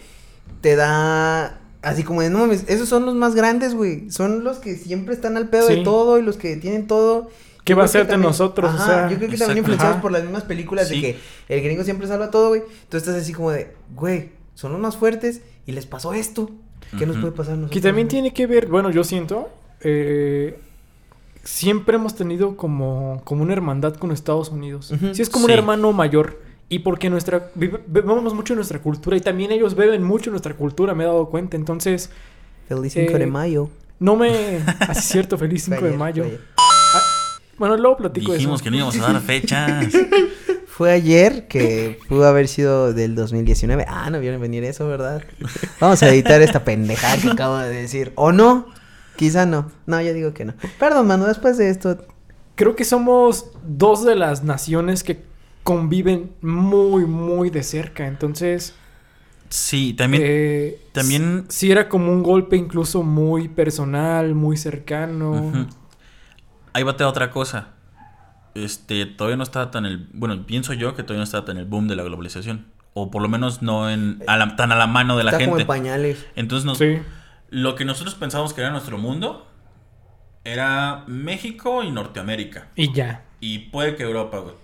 Te 0.61 0.76
da 0.76 1.59
así 1.82 2.03
como 2.03 2.22
de, 2.22 2.30
no 2.30 2.39
mames, 2.39 2.63
esos 2.68 2.89
son 2.89 3.05
los 3.05 3.16
más 3.16 3.36
grandes, 3.36 3.74
güey. 3.76 4.09
Son 4.11 4.43
los 4.43 4.57
que 4.57 4.76
siempre 4.76 5.13
están 5.13 5.38
al 5.38 5.49
pedo 5.49 5.68
Sí. 5.68 5.76
de 5.78 5.84
todo 5.84 6.18
y 6.18 6.22
los 6.22 6.38
que 6.38 6.55
tienen 6.57 6.88
todo. 6.88 7.30
¿Qué 7.63 7.74
Yo 7.74 7.78
va 7.78 7.86
a 7.86 7.88
ser 7.88 8.05
de 8.05 8.11
también- 8.11 8.30
nosotros? 8.30 8.74
O 8.74 8.86
sea, 8.86 9.09
yo 9.09 9.18
creo 9.18 9.30
que 9.30 9.38
también 9.38 9.57
influenciados 9.59 9.95
Ajá. 9.95 10.01
por 10.01 10.11
las 10.11 10.22
mismas 10.24 10.43
películas 10.43 10.88
Sí. 10.88 11.01
de 11.01 11.01
que 11.01 11.20
el 11.57 11.63
gringo 11.63 11.84
siempre 11.84 12.07
salva 12.07 12.30
todo, 12.30 12.49
güey. 12.49 12.61
Tú 12.89 12.97
estás 12.97 13.16
así 13.16 13.34
como 13.34 13.49
de, 13.51 13.74
güey, 13.95 14.30
son 14.53 14.72
los 14.72 14.80
más 14.80 14.97
fuertes 14.97 15.41
y 15.66 15.72
les 15.72 15.86
pasó 15.88 16.13
esto. 16.13 16.51
¿Qué 16.97 17.05
nos 17.07 17.18
puede 17.18 17.32
pasar 17.34 17.53
a 17.53 17.57
nosotros? 17.57 17.74
Que 17.74 17.82
también 17.82 18.05
güey? 18.07 18.11
tiene 18.11 18.34
que 18.34 18.45
ver, 18.45 18.68
bueno, 18.68 18.91
yo 18.91 19.03
siento, 19.03 19.49
eh, 19.82 20.59
siempre 21.45 21.95
hemos 21.95 22.15
tenido 22.15 22.57
como, 22.57 23.21
como 23.23 23.43
una 23.43 23.53
hermandad 23.53 23.93
con 23.95 24.11
Estados 24.11 24.49
Unidos. 24.49 24.91
Ujú. 24.91 25.13
Sí, 25.15 25.21
es 25.21 25.29
como 25.29 25.45
Sí. 25.47 25.53
un 25.53 25.57
hermano 25.59 25.93
mayor. 25.93 26.41
Y 26.67 26.79
porque 26.79 27.09
nuestra, 27.11 27.51
bebemos 27.55 28.33
mucho 28.33 28.53
de 28.53 28.57
nuestra 28.57 28.79
cultura 28.79 29.15
y 29.15 29.21
también 29.21 29.51
ellos 29.51 29.75
beben 29.75 30.03
mucho 30.03 30.25
de 30.25 30.31
nuestra 30.31 30.55
cultura, 30.55 30.93
me 30.95 31.03
he 31.03 31.07
dado 31.07 31.29
cuenta. 31.29 31.55
Entonces, 31.55 32.09
Feliz 32.67 32.93
5 32.93 33.13
de 33.19 33.23
eh, 33.23 33.27
mayo. 33.27 33.69
no 33.99 34.15
me... 34.15 34.59
Así 34.79 34.99
es 34.99 35.05
cierto, 35.05 35.37
feliz 35.37 35.63
5 35.65 35.79
Fue 35.79 35.91
de 35.91 35.97
mayo. 35.97 36.23
ayer. 36.23 36.41
Bueno, 37.57 37.77
luego 37.77 37.97
platico 37.97 38.33
Dijimos 38.33 38.55
eso. 38.59 38.63
que 38.65 38.71
no 38.71 38.77
íbamos 38.77 38.99
a 38.99 39.13
dar 39.13 39.21
fechas. 39.21 39.85
Fue 40.67 40.91
ayer 40.91 41.47
que 41.47 41.99
pudo 42.09 42.25
haber 42.27 42.49
sido 42.49 42.91
del 42.93 43.15
2019. 43.15 43.85
Ah, 43.87 44.09
no 44.09 44.19
vieron 44.19 44.41
venir 44.41 44.63
eso, 44.65 44.87
¿verdad? 44.87 45.23
Vamos 45.79 46.03
a 46.03 46.09
editar 46.09 46.41
esta 46.41 46.65
pendejada 46.65 47.15
que 47.17 47.29
acabo 47.29 47.57
de 47.59 47.69
decir. 47.69 48.11
¿O 48.15 48.33
no? 48.33 48.65
Quizá 49.16 49.45
no. 49.45 49.72
No, 49.86 50.01
yo 50.01 50.13
digo 50.13 50.34
que 50.34 50.45
no. 50.45 50.53
Perdón, 50.80 51.07
mano, 51.07 51.26
después 51.26 51.57
de 51.57 51.70
esto. 51.70 51.97
Creo 52.55 52.76
que 52.76 52.86
somos 52.86 53.51
dos 53.66 54.03
de 54.05 54.16
las 54.16 54.43
naciones 54.43 55.03
que 55.03 55.24
conviven 55.63 56.32
muy, 56.41 57.05
muy 57.05 57.49
de 57.49 57.63
cerca. 57.63 58.07
Entonces, 58.07 58.76
Sí, 59.49 59.93
también. 59.93 60.24
eh, 60.26 60.82
también- 60.91 61.45
sí 61.49 61.72
era 61.72 61.89
como 61.89 62.11
un 62.11 62.24
golpe 62.24 62.55
incluso 62.55 63.03
muy 63.03 63.47
personal, 63.49 64.36
muy 64.36 64.57
cercano. 64.57 65.68
Ahí 66.74 66.84
va 66.84 66.95
otra 67.07 67.32
cosa. 67.32 67.70
Este, 68.53 69.05
todavía 69.05 69.38
no 69.38 69.43
estaba 69.43 69.70
tan 69.72 69.86
el. 69.86 70.07
Bueno, 70.13 70.45
pienso 70.45 70.74
yo 70.74 70.95
que 70.95 71.03
todavía 71.03 71.20
no 71.20 71.24
estaba 71.26 71.45
tan 71.45 71.57
el 71.57 71.66
boom 71.66 71.88
de 71.88 71.95
la 71.95 72.03
globalización. 72.03 72.66
O 72.93 73.11
por 73.11 73.22
lo 73.22 73.28
menos 73.28 73.61
no 73.61 73.89
en 73.89 74.24
a 74.28 74.38
la- 74.38 74.55
tan 74.55 74.72
a 74.72 74.76
la 74.78 74.88
mano 74.88 75.18
de 75.18 75.26
la 75.26 75.32
Está 75.32 75.43
como 75.43 75.57
gente. 75.57 75.61
en 75.63 75.68
pañales. 75.68 76.26
Entonces, 76.38 76.66
nos- 76.66 76.78
Sí. 76.78 76.97
Lo 77.56 77.76
que 77.76 77.86
nosotros 77.86 78.16
pensábamos 78.16 78.53
que 78.53 78.60
era 78.60 78.70
nuestro 78.70 78.97
mundo 78.97 79.47
era 80.43 81.06
México 81.08 81.84
y 81.84 81.89
Norteamérica. 81.91 82.68
Y 82.76 82.91
ya. 82.91 83.24
Y 83.39 83.60
puede 83.70 83.95
que 83.95 84.03
Europa, 84.03 84.39
güey. 84.39 84.56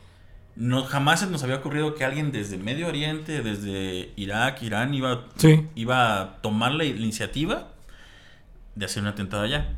No, 0.57 0.83
jamás 0.83 1.21
se 1.21 1.27
nos 1.27 1.41
había 1.43 1.55
ocurrido 1.55 1.95
que 1.95 2.03
alguien 2.03 2.33
desde 2.33 2.57
Medio 2.57 2.89
Oriente, 2.89 3.41
desde 3.43 4.11
Irak, 4.17 4.61
Irán, 4.61 4.93
iba, 4.93 5.23
Sí. 5.37 5.65
iba 5.75 6.19
a 6.19 6.41
tomar 6.41 6.73
la 6.73 6.83
iniciativa 6.83 7.69
de 8.75 8.85
hacer 8.85 9.01
un 9.03 9.07
atentado 9.07 9.43
allá. 9.43 9.77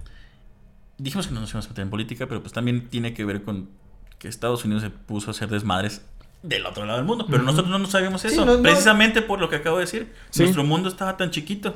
Dijimos 0.98 1.28
que 1.28 1.36
no 1.36 1.42
nos 1.42 1.52
íbamos 1.52 1.68
a 1.68 1.70
meter 1.70 1.84
en 1.84 1.92
política, 1.92 2.26
pero 2.26 2.42
pues 2.42 2.52
también 2.52 2.90
tiene 2.90 3.14
que 3.14 3.26
ver 3.26 3.44
con 3.44 3.70
que 4.18 4.28
Estados 4.28 4.66
Unidos 4.66 4.82
se 4.82 4.90
puso 4.90 5.30
a 5.30 5.32
hacer 5.32 5.50
desmadres 5.50 6.04
del 6.44 6.66
otro 6.68 6.86
lado 6.86 7.00
del 7.00 7.08
mundo. 7.08 7.26
Pero 7.30 7.42
nosotros 7.42 7.70
no 7.72 7.80
nos 7.80 7.90
sabíamos 7.90 8.22
Sí, 8.22 8.28
eso. 8.28 8.46
no. 8.46 8.62
Precisamente 8.62 9.22
por 9.24 9.40
lo 9.40 9.50
que 9.50 9.56
acabo 9.56 9.78
de 9.78 9.86
decir. 9.86 10.14
Sí. 10.30 10.44
Nuestro 10.44 10.64
mundo 10.64 10.90
estaba 10.90 11.18
tan 11.18 11.32
chiquito. 11.32 11.74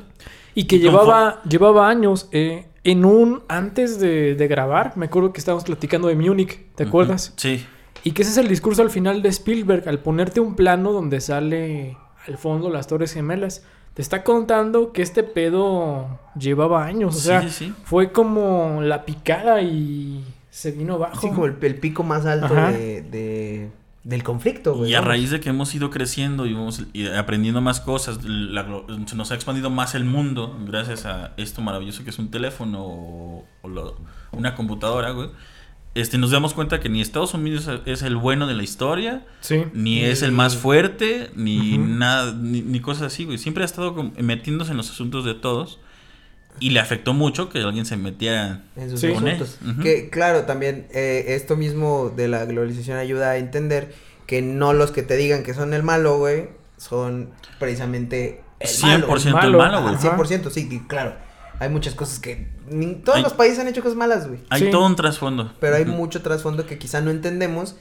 Y 0.53 0.65
que 0.65 0.76
Y 0.76 0.80
llevaba, 0.80 1.41
llevaba 1.43 1.89
años. 1.89 2.30
eh, 2.32 2.68
en 2.84 3.03
un. 3.05 3.43
Antes 3.47 3.99
de, 3.99 4.36
de 4.36 4.47
grabar, 4.47 4.93
me 4.95 5.07
acuerdo 5.07 5.34
que 5.34 5.39
estábamos 5.39 5.63
platicando 5.63 6.07
de 6.07 6.15
Múnich. 6.15 6.59
¿Te 6.76 6.84
acuerdas? 6.84 7.34
Sí. 7.38 7.65
Y 8.03 8.11
que 8.11 8.22
ese 8.22 8.32
es 8.32 8.38
el 8.38 8.47
discurso 8.47 8.82
al 8.84 8.89
final 8.89 9.22
de 9.22 9.30
Spielberg, 9.30 9.88
al 9.89 9.99
ponerte 9.99 10.39
un 10.39 10.55
plano 10.55 10.93
donde 10.93 11.20
sale 11.20 11.97
al 12.28 12.38
fondo 12.38 12.70
las 12.70 12.88
Torres 12.88 13.13
Gemelas. 13.13 13.63
Te 13.93 14.01
está 14.03 14.24
contando 14.24 14.93
que 14.93 15.01
este 15.01 15.24
pedo 15.24 16.20
llevaba 16.39 16.86
años. 16.86 17.15
O 17.15 17.20
Sí, 17.20 17.26
sea, 17.28 17.41
sí, 17.41 17.49
sí. 17.49 17.74
fue 17.84 18.11
como 18.11 18.80
la 18.82 19.05
picada 19.05 19.61
y 19.61 20.24
se 20.51 20.72
vino 20.72 20.93
abajo. 20.95 21.18
Así 21.18 21.28
como 21.30 21.45
el, 21.47 21.55
el 21.59 21.76
pico 21.80 22.03
más 22.03 22.26
alto 22.28 22.53
de- 22.53 23.70
del 24.08 24.24
conflicto, 24.24 24.74
güey. 24.76 24.91
Y 24.91 24.93
a 24.95 24.99
vamos. 24.99 25.10
raíz 25.10 25.32
de 25.32 25.39
que 25.41 25.49
hemos 25.49 25.76
ido 25.76 25.89
creciendo 25.89 26.45
y, 26.45 26.51
hemos, 26.53 26.82
y 26.93 27.08
aprendiendo 27.08 27.60
más 27.62 27.82
cosas, 27.82 28.24
la 28.24 28.64
nos 29.16 29.32
ha 29.32 29.36
expandido 29.36 29.70
más 29.70 29.95
el 29.95 30.05
mundo 30.05 30.58
gracias 30.66 31.05
a 31.05 31.34
esto 31.36 31.62
maravilloso 31.62 32.03
que 32.05 32.12
es 32.12 32.18
un 32.20 32.32
teléfono 32.32 32.84
o, 32.84 33.45
o 33.64 33.68
lo- 33.68 33.97
una 34.32 34.55
computadora, 34.55 35.12
güey. 35.12 35.30
Este, 35.93 36.18
nos 36.20 36.32
damos 36.32 36.53
cuenta 36.53 36.80
que 36.80 36.89
ni 36.89 37.01
Estados 37.01 37.34
Unidos 37.34 37.68
es 37.86 38.01
el 38.03 38.16
bueno 38.16 38.45
de 38.47 38.53
la 38.53 38.64
historia, 38.64 39.26
Sí. 39.41 39.64
ni 39.74 40.01
es 40.01 40.22
el 40.22 40.32
más 40.32 40.55
fuerte, 40.55 41.32
ni 41.36 41.78
nada, 41.80 42.34
ni, 42.34 42.62
ni 42.62 42.80
cosas 42.80 43.03
así, 43.12 43.26
güey. 43.26 43.38
Siempre 43.39 43.64
ha 43.64 43.66
estado 43.66 44.12
metiéndose 44.22 44.72
en 44.72 44.78
los 44.78 44.89
asuntos 44.91 45.26
de 45.26 45.34
todos. 45.34 45.80
Y 46.60 46.72
le 46.72 46.80
afectó 46.80 47.14
mucho 47.14 47.49
que 47.49 47.60
alguien 47.60 47.86
se 47.86 47.97
metiera 47.97 48.64
en 48.76 48.89
sus 48.89 48.99
Sí. 49.01 49.08
asuntos. 49.12 49.58
él. 49.64 49.72
Ujú. 49.72 49.82
Que 49.84 50.10
claro, 50.10 50.43
también 50.43 50.88
eh, 50.91 51.26
esto 51.30 51.55
mismo 51.55 52.12
de 52.16 52.28
la 52.28 52.45
globalización 52.45 52.97
ayuda 52.97 53.32
a 53.32 53.38
entender 53.38 53.93
que 54.26 54.41
no 54.41 54.74
los 54.74 54.91
que 54.91 55.03
te 55.03 55.16
digan 55.16 55.43
que 55.43 55.53
son 55.53 55.74
el 55.74 55.84
malo, 55.84 56.18
güey, 56.18 56.49
son 56.78 57.30
precisamente 57.60 58.41
el 58.60 58.68
100% 58.68 59.08
malo. 59.08 59.16
el 59.16 59.32
malo. 59.32 59.58
malo, 59.58 59.78
Ah, 59.78 59.82
güey. 59.82 59.97
100%, 59.97 60.49
sí, 60.49 60.82
claro. 60.88 61.16
Hay 61.60 61.70
muchas 61.70 61.95
cosas 61.95 62.20
que 62.20 62.47
ni- 62.70 62.95
todos 62.95 63.18
Hay- 63.18 63.24
los 63.24 63.34
países 63.34 63.60
han 63.60 63.68
hecho 63.68 63.82
cosas 63.82 63.97
malas, 63.97 64.28
güey. 64.28 64.39
Hay 64.49 64.62
Sí. 64.64 64.70
todo 64.72 64.86
un 64.86 64.95
trasfondo. 64.95 65.53
Pero 65.60 65.76
hay 65.76 65.86
mucho 65.86 66.22
trasfondo 66.22 66.66
que 66.66 66.78
quizá 66.78 67.01
no 67.01 67.10
entendemos 67.12 67.76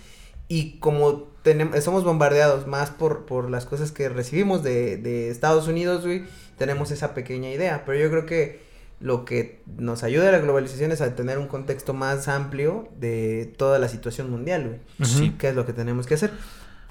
y 0.48 0.78
como 0.78 1.24
tenemos, 1.42 1.82
somos 1.84 2.02
bombardeados 2.04 2.66
más 2.66 2.90
por, 2.90 3.26
por 3.26 3.50
las 3.50 3.66
cosas 3.66 3.92
que 3.92 4.08
recibimos 4.08 4.62
de, 4.62 4.96
de 4.96 5.30
Estados 5.30 5.68
Unidos, 5.68 6.04
güey, 6.04 6.24
tenemos 6.56 6.90
esa 6.90 7.12
pequeña 7.14 7.50
idea. 7.50 7.82
Pero 7.84 7.98
yo 7.98 8.10
creo 8.10 8.26
que 8.26 8.64
lo 9.00 9.24
que 9.24 9.60
nos 9.76 10.02
ayuda 10.02 10.28
a 10.28 10.32
la 10.32 10.38
globalización 10.38 10.90
es 10.92 11.00
a 11.00 11.14
tener 11.14 11.38
un 11.38 11.48
contexto 11.48 11.92
más 11.94 12.28
amplio 12.28 12.88
de 12.98 13.52
toda 13.58 13.78
la 13.78 13.88
situación 13.88 14.30
mundial, 14.30 14.66
güey. 14.98 15.08
Sí. 15.08 15.34
¿Qué 15.38 15.48
es 15.50 15.54
lo 15.54 15.66
que 15.66 15.72
tenemos 15.72 16.06
que 16.06 16.14
hacer? 16.14 16.30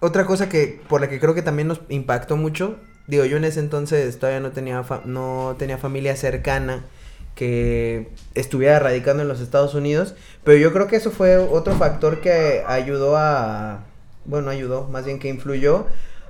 Otra 0.01 0.25
cosa 0.25 0.47
que 0.49 0.81
por 0.87 1.01
la 1.01 1.09
que 1.09 1.19
creo 1.19 1.33
que 1.33 1.41
también 1.41 1.67
nos 1.67 1.81
impactó 1.89 2.37
mucho, 2.37 2.77
digo, 3.07 3.25
yo 3.25 3.37
en 3.37 3.43
ese 3.45 3.59
entonces 3.59 4.19
todavía 4.19 4.39
no 4.39 4.51
tenía 4.51 4.83
fa- 4.83 5.01
no 5.05 5.55
tenía 5.57 5.77
familia 5.77 6.15
cercana 6.15 6.85
que 7.33 8.09
estuviera 8.33 8.79
radicando 8.79 9.21
en 9.23 9.27
los 9.29 9.41
Estados 9.41 9.73
Unidos, 9.73 10.15
pero 10.43 10.57
yo 10.57 10.71
creo 10.73 10.87
que 10.87 10.95
eso 10.95 11.11
fue 11.11 11.37
otro 11.37 11.75
factor 11.75 12.21
que 12.21 12.63
ayudó 12.67 13.17
a 13.17 13.83
bueno, 14.25 14.49
ayudó, 14.49 14.87
más 14.87 15.05
bien 15.05 15.19
que 15.19 15.27
influyó 15.29 15.85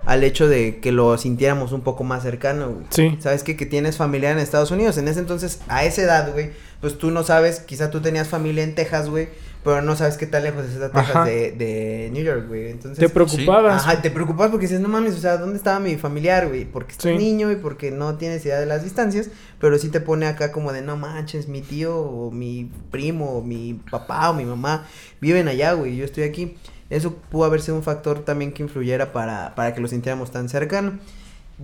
al 0.06 0.24
hecho 0.24 0.48
de 0.48 0.80
que 0.80 0.92
lo 0.92 1.18
sintiéramos 1.18 1.72
un 1.72 1.82
poco 1.82 2.04
más 2.04 2.24
cercano, 2.24 2.70
güey. 2.70 2.86
Sí. 2.90 3.18
¿Sabes 3.20 3.44
qué? 3.44 3.56
Que 3.58 3.66
tienes 3.66 3.98
familia 3.98 4.32
en 4.32 4.38
Estados 4.40 4.72
Unidos. 4.72 4.98
En 4.98 5.08
ese 5.08 5.20
entonces, 5.20 5.60
a 5.68 5.84
esa 5.86 6.02
edad, 6.04 6.32
güey, 6.32 6.52
pues 6.82 6.98
tú 6.98 7.12
no 7.12 7.24
sabes, 7.24 7.60
quizá 7.60 7.90
tú 7.90 8.02
tenías 8.02 8.28
familia 8.28 8.64
en 8.64 8.76
Texas, 8.76 9.10
güey, 9.10 9.30
pero 9.64 9.82
no 9.82 9.96
sabes 9.96 10.18
qué 10.18 10.28
tan 10.28 10.44
lejos 10.44 10.66
está 10.66 10.92
Texas 10.92 11.26
de, 11.26 11.52
de 11.54 12.10
New 12.14 12.24
York, 12.24 12.48
güey. 12.48 12.70
Entonces, 12.70 13.00
Te 13.00 13.10
preocupabas. 13.10 13.82
Ajá, 13.84 14.00
te 14.04 14.12
preocupas 14.12 14.52
porque 14.52 14.68
dices, 14.68 14.80
no 14.80 14.90
mames, 14.90 15.16
o 15.16 15.18
sea, 15.18 15.38
¿dónde 15.38 15.58
estaba 15.58 15.80
mi 15.80 15.96
familiar, 15.96 16.48
güey? 16.48 16.66
Porque 16.66 16.94
Sí. 16.96 17.16
niño 17.18 17.52
y 17.52 17.56
porque 17.56 17.90
no 17.90 18.16
tienes 18.18 18.46
idea 18.46 18.60
de 18.60 18.68
las 18.68 18.84
distancias, 18.84 19.30
pero 19.60 19.80
sí 19.80 19.90
te 19.90 20.02
pone 20.02 20.28
acá 20.28 20.52
como 20.52 20.72
de, 20.72 20.84
no 20.84 20.98
manches, 20.98 21.48
mi 21.48 21.62
tío 21.62 21.98
o 21.98 22.30
mi 22.30 22.70
primo 22.92 23.40
o 23.40 23.42
mi 23.42 23.82
papá 23.90 24.30
o 24.30 24.36
mi 24.36 24.46
mamá 24.46 24.86
viven 25.20 25.48
allá, 25.48 25.74
güey, 25.74 25.96
yo 25.96 26.06
estoy 26.06 26.26
aquí. 26.26 26.58
Eso 26.90 27.16
pudo 27.16 27.46
haber 27.46 27.62
sido 27.62 27.76
un 27.78 27.84
factor 27.84 28.20
también 28.20 28.52
que 28.52 28.64
influyera 28.64 29.12
para, 29.12 29.56
para 29.56 29.74
que 29.74 29.82
lo 29.82 29.88
sintiéramos 29.88 30.32
tan 30.32 30.50
cercano. 30.50 31.00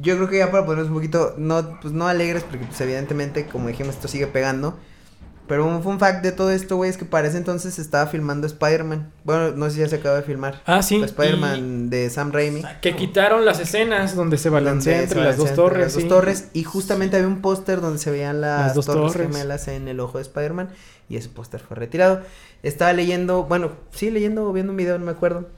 Yo 0.02 0.16
creo 0.16 0.30
que 0.30 0.38
ya 0.38 0.52
para 0.52 0.66
ponernos 0.66 0.90
un 0.90 0.96
poquito, 0.96 1.36
no, 1.38 1.80
pues 1.82 1.94
no 1.94 2.08
alegres, 2.08 2.44
porque 2.44 2.66
pues 2.66 2.80
evidentemente, 2.82 3.46
como 3.46 3.68
dijimos, 3.68 3.96
esto 3.96 4.08
sigue 4.08 4.28
pegando. 4.28 4.78
Pero 5.48 5.66
un 5.68 5.84
fun 5.84 6.00
fact 6.00 6.24
de 6.24 6.32
todo 6.32 6.50
esto, 6.52 6.78
güey, 6.78 6.90
es 6.90 6.96
que 6.96 7.04
para 7.04 7.28
ese 7.28 7.36
entonces 7.36 7.74
se 7.74 7.82
estaba 7.82 8.08
filmando 8.08 8.48
Spider-Man. 8.48 9.12
Bueno, 9.26 9.52
no 9.52 9.66
sé 9.66 9.72
si 9.74 9.80
ya 9.82 9.90
se 9.90 9.98
acaba 9.98 10.16
de 10.16 10.22
filmar. 10.22 10.62
Ah, 10.66 10.82
sí. 10.82 11.02
Spider-Man 11.04 11.90
de 11.90 12.10
Sam 12.10 12.32
Raimi. 12.32 12.64
Que 12.82 12.96
quitaron 12.96 13.44
las 13.44 13.60
escenas 13.60 14.16
donde 14.16 14.38
se 14.38 14.48
balancea 14.50 14.94
donde 14.94 15.04
entre 15.04 15.20
se 15.20 15.26
las 15.26 15.36
dos 15.36 15.50
entre 15.50 15.62
torres. 15.62 15.94
Dos 15.94 16.04
sí. 16.04 16.08
torres. 16.08 16.48
Y 16.54 16.64
justamente 16.64 17.18
había 17.18 17.28
un 17.28 17.42
póster 17.42 17.82
donde 17.82 18.00
se 18.00 18.12
veían 18.12 18.40
las, 18.40 18.68
Las 18.68 18.76
dos 18.76 18.86
torres, 18.86 19.12
torres. 19.12 19.28
gemelas 19.28 19.68
en 19.68 19.90
el 19.90 20.00
ojo 20.00 20.20
de 20.20 20.22
Spider-Man. 20.22 20.70
Y 21.12 21.18
ese 21.18 21.28
póster 21.30 21.60
fue 21.60 21.76
retirado. 21.76 22.22
Estaba 22.64 22.94
leyendo, 22.94 23.44
bueno, 23.44 23.72
sí, 23.92 24.10
leyendo 24.12 24.48
o 24.48 24.54
viendo 24.54 24.72
un 24.72 24.78
video, 24.78 24.98
no 24.98 25.04
me 25.06 25.12
acuerdo. 25.12 25.50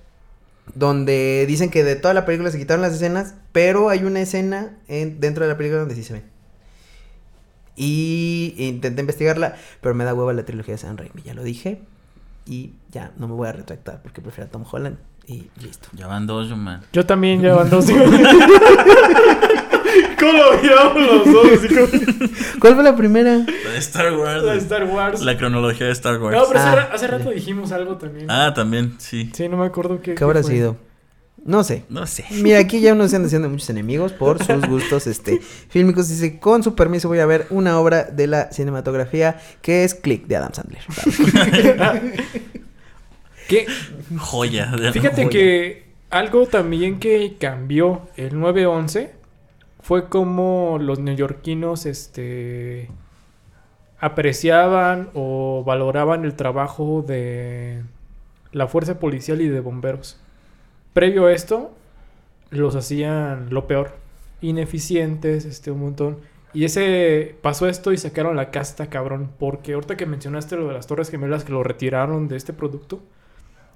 Donde 0.74 1.46
dicen 1.48 1.70
que 1.70 1.84
de 1.84 1.96
toda 1.96 2.14
la 2.16 2.26
película 2.26 2.50
se 2.50 2.58
quitaron 2.58 2.82
las 2.82 2.94
escenas. 2.94 3.36
Pero 3.52 3.90
hay 3.90 4.04
una 4.04 4.20
escena 4.22 4.78
en- 4.88 5.20
dentro 5.20 5.44
de 5.46 5.52
la 5.52 5.58
película 5.58 5.82
donde 5.82 5.94
sí 5.96 6.04
se 6.04 6.14
ven. 6.14 6.24
Y 7.76 8.54
intenté 8.58 9.02
investigarla, 9.02 9.56
pero 9.82 9.94
me 9.96 10.04
da 10.06 10.14
hueva 10.14 10.32
la 10.34 10.46
trilogía 10.46 10.74
de 10.76 10.78
Sam 10.80 10.98
Raimi, 10.98 11.22
ya 11.24 11.34
lo 11.34 11.44
dije. 11.44 11.82
Y 12.46 12.74
ya 12.92 13.12
no 13.18 13.28
me 13.28 13.34
voy 13.36 13.48
a 13.48 13.52
retractar 13.54 14.02
porque 14.02 14.22
prefiero 14.22 14.48
a 14.48 14.52
Tom 14.52 14.64
Holland. 14.70 14.98
Y 15.28 15.50
listo. 15.62 15.88
Ya 15.94 16.08
van 16.08 16.28
dos, 16.28 16.50
yo, 16.50 16.58
man. 16.58 16.82
Yo 16.92 17.06
también 17.06 17.42
llevan 17.42 17.70
dos. 17.70 17.86
¿Cómo 20.20 20.32
lo 20.34 20.62
miramos 20.62 21.02
los 21.26 21.26
dos? 21.26 21.60
¿Cuál 22.60 22.76
fue 22.76 22.84
la 22.84 22.96
primera? 22.96 23.38
La 23.66 23.72
de 23.72 23.78
Star 23.80 24.14
Wars. 24.18 24.44
La 24.44 24.54
de. 24.54 24.60
Star 24.60 24.84
Wars. 24.86 25.22
La 25.22 25.38
cronología 25.38 25.88
de 25.88 25.94
Star 25.94 26.20
Wars. 26.22 26.36
No, 26.36 26.44
pero 26.48 26.60
hace, 26.60 26.70
Ah, 26.80 26.90
hace 26.94 27.08
rato 27.08 27.30
dijimos 27.30 27.72
algo 27.72 27.98
también. 27.98 28.30
Ah, 28.30 28.54
también, 28.56 28.96
sí. 29.00 29.30
Sí, 29.34 29.48
no 29.50 29.58
me 29.58 29.66
acuerdo 29.66 30.02
qué. 30.02 30.16
¿Qué 30.16 30.24
habrá 30.24 30.42
fue. 30.42 30.52
sido? 30.52 30.78
No 31.46 31.64
sé. 31.66 31.84
No 31.90 32.08
sé. 32.08 32.24
Mira, 32.32 32.60
aquí 32.60 32.80
ya 32.80 32.94
uno 32.94 33.06
se 33.10 33.18
anda 33.18 33.28
haciendo 33.28 33.50
muchos 33.50 33.70
enemigos 33.70 34.14
por 34.14 34.42
sus 34.42 34.66
gustos 34.70 35.08
este 35.08 35.42
fílmicos. 35.70 36.08
Dice, 36.08 36.40
con 36.40 36.64
su 36.64 36.74
permiso 36.74 37.10
voy 37.10 37.20
a 37.20 37.26
ver 37.26 37.48
una 37.50 37.80
obra 37.80 38.04
de 38.06 38.28
la 38.28 38.50
cinematografía 38.54 39.42
que 39.62 39.84
es 39.84 39.94
Click 39.94 40.26
de 40.28 40.38
Adam 40.38 40.54
Sandler. 40.54 40.84
¿Qué? 43.50 43.66
Joya. 44.18 44.68
de- 44.68 44.92
Fíjate 44.94 45.24
joya. 45.24 45.30
que 45.30 45.84
algo 46.10 46.46
también 46.46 47.00
que 47.00 47.36
cambió 47.40 48.08
el 48.16 48.34
9-11 48.34 49.10
fue 49.84 50.08
como 50.08 50.78
los 50.80 51.00
neoyorquinos 51.00 51.86
este, 51.86 52.90
apreciaban 54.00 55.10
o 55.14 55.64
valoraban 55.66 56.24
el 56.24 56.36
trabajo 56.36 57.04
de 57.06 57.84
la 58.54 58.68
fuerza 58.68 58.98
policial 58.98 59.42
y 59.42 59.50
de 59.50 59.60
bomberos. 59.60 60.22
Previo 60.94 61.26
a 61.26 61.34
esto, 61.34 61.74
los 62.50 62.78
hacían 62.78 63.50
lo 63.50 63.68
peor, 63.68 63.98
ineficientes, 64.40 65.44
este, 65.44 65.70
un 65.70 65.82
montón. 65.82 66.18
Y 66.54 66.64
ese 66.64 67.36
pasó 67.42 67.68
esto 67.68 67.92
y 67.92 67.98
sacaron 67.98 68.38
la 68.38 68.52
casta, 68.52 68.90
cabrón. 68.90 69.32
Porque 69.38 69.74
ahorita 69.74 69.98
que 69.98 70.06
mencionaste 70.06 70.56
lo 70.56 70.68
de 70.70 70.76
las 70.76 70.88
Torres 70.88 71.10
Gemelas 71.10 71.44
que 71.44 71.52
lo 71.52 71.62
retiraron 71.62 72.30
de 72.30 72.38
este 72.38 72.54
producto, 72.54 73.02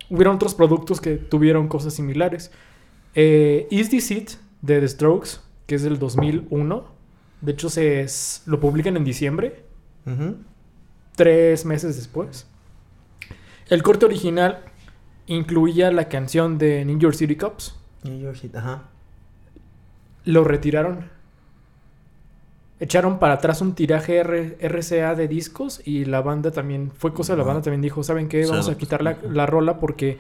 hubieron 0.10 0.38
otros 0.38 0.55
productos 0.55 1.01
que 1.01 1.18
tuvieron 1.18 1.68
cosas 1.68 1.95
similares. 1.95 2.49
Is 3.14 3.89
This 3.89 4.12
It 4.12 4.32
de 4.62 4.80
The 4.80 4.88
Strokes, 4.88 5.47
que 5.68 5.76
es 5.76 5.84
del 5.84 5.99
2001. 5.99 6.86
De 7.41 7.51
hecho, 7.51 7.70
se 7.70 8.01
es- 8.01 8.41
lo 8.47 8.59
publican 8.59 8.97
en 8.97 9.03
diciembre, 9.03 9.63
tres 11.15 11.65
meses 11.65 11.95
después. 11.97 12.47
El 13.70 13.84
corte 13.84 14.05
original 14.05 14.59
incluía 15.28 15.91
la 15.91 16.07
canción 16.07 16.57
de 16.57 16.86
New 16.86 16.97
York 16.97 17.15
City 17.15 17.36
Cops. 17.36 17.76
New 18.03 18.18
York 18.20 18.38
City, 18.38 18.57
ajá. 18.57 18.84
Lo 20.24 20.43
retiraron. 20.43 21.09
Echaron 22.80 23.18
para 23.20 23.34
atrás 23.36 23.61
un 23.61 23.74
tiraje 23.74 24.18
R- 24.20 24.57
RCA 24.61 25.15
de 25.15 25.28
discos 25.28 25.82
y 25.84 26.05
la 26.05 26.22
banda 26.22 26.51
también, 26.51 26.91
fue 26.95 27.11
cosa 27.13 27.34
de 27.34 27.38
la 27.39 27.43
banda 27.43 27.61
también 27.63 27.82
dijo, 27.82 28.03
¿saben 28.03 28.30
qué? 28.30 28.45
Vamos 28.45 28.70
a 28.70 28.78
quitar 28.78 29.01
la, 29.01 29.18
la 29.30 29.45
rola 29.47 29.80
porque 29.80 30.20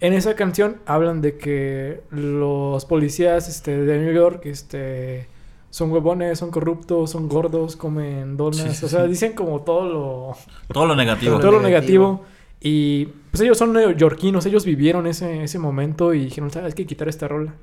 en 0.00 0.12
esa 0.12 0.34
canción 0.36 0.76
hablan 0.86 1.20
de 1.20 1.36
que 1.36 2.00
los 2.10 2.84
policías 2.84 3.48
este, 3.48 3.76
de 3.82 3.98
New 3.98 4.12
York 4.14 4.42
este, 4.46 5.26
son 5.70 5.90
huevones, 5.90 6.38
son 6.38 6.50
corruptos, 6.50 7.10
son 7.10 7.28
gordos, 7.28 7.76
comen 7.76 8.36
donas, 8.36 8.58
Sí, 8.58 8.74
sí, 8.74 8.84
o 8.86 8.88
sea, 8.88 9.02
sí. 9.04 9.08
dicen 9.10 9.32
como 9.32 9.60
todo 9.62 9.88
lo, 9.88 10.36
Todo 10.72 10.86
lo 10.86 10.94
negativo. 10.96 11.38
todo 11.40 11.52
lo 11.52 11.60
negativo. 11.62 12.04
negativo. 12.06 12.38
Y 12.60 13.06
pues 13.30 13.40
ellos 13.42 13.56
son 13.58 13.72
neoyorquinos, 13.72 14.44
ellos 14.46 14.64
vivieron 14.64 15.06
ese, 15.06 15.44
ese 15.44 15.58
momento 15.58 16.12
y 16.14 16.24
dijeron, 16.24 16.50
¿sabes? 16.50 16.68
Hay 16.68 16.72
que 16.74 16.86
quitar 16.86 17.08
esta 17.08 17.28
rola. 17.28 17.54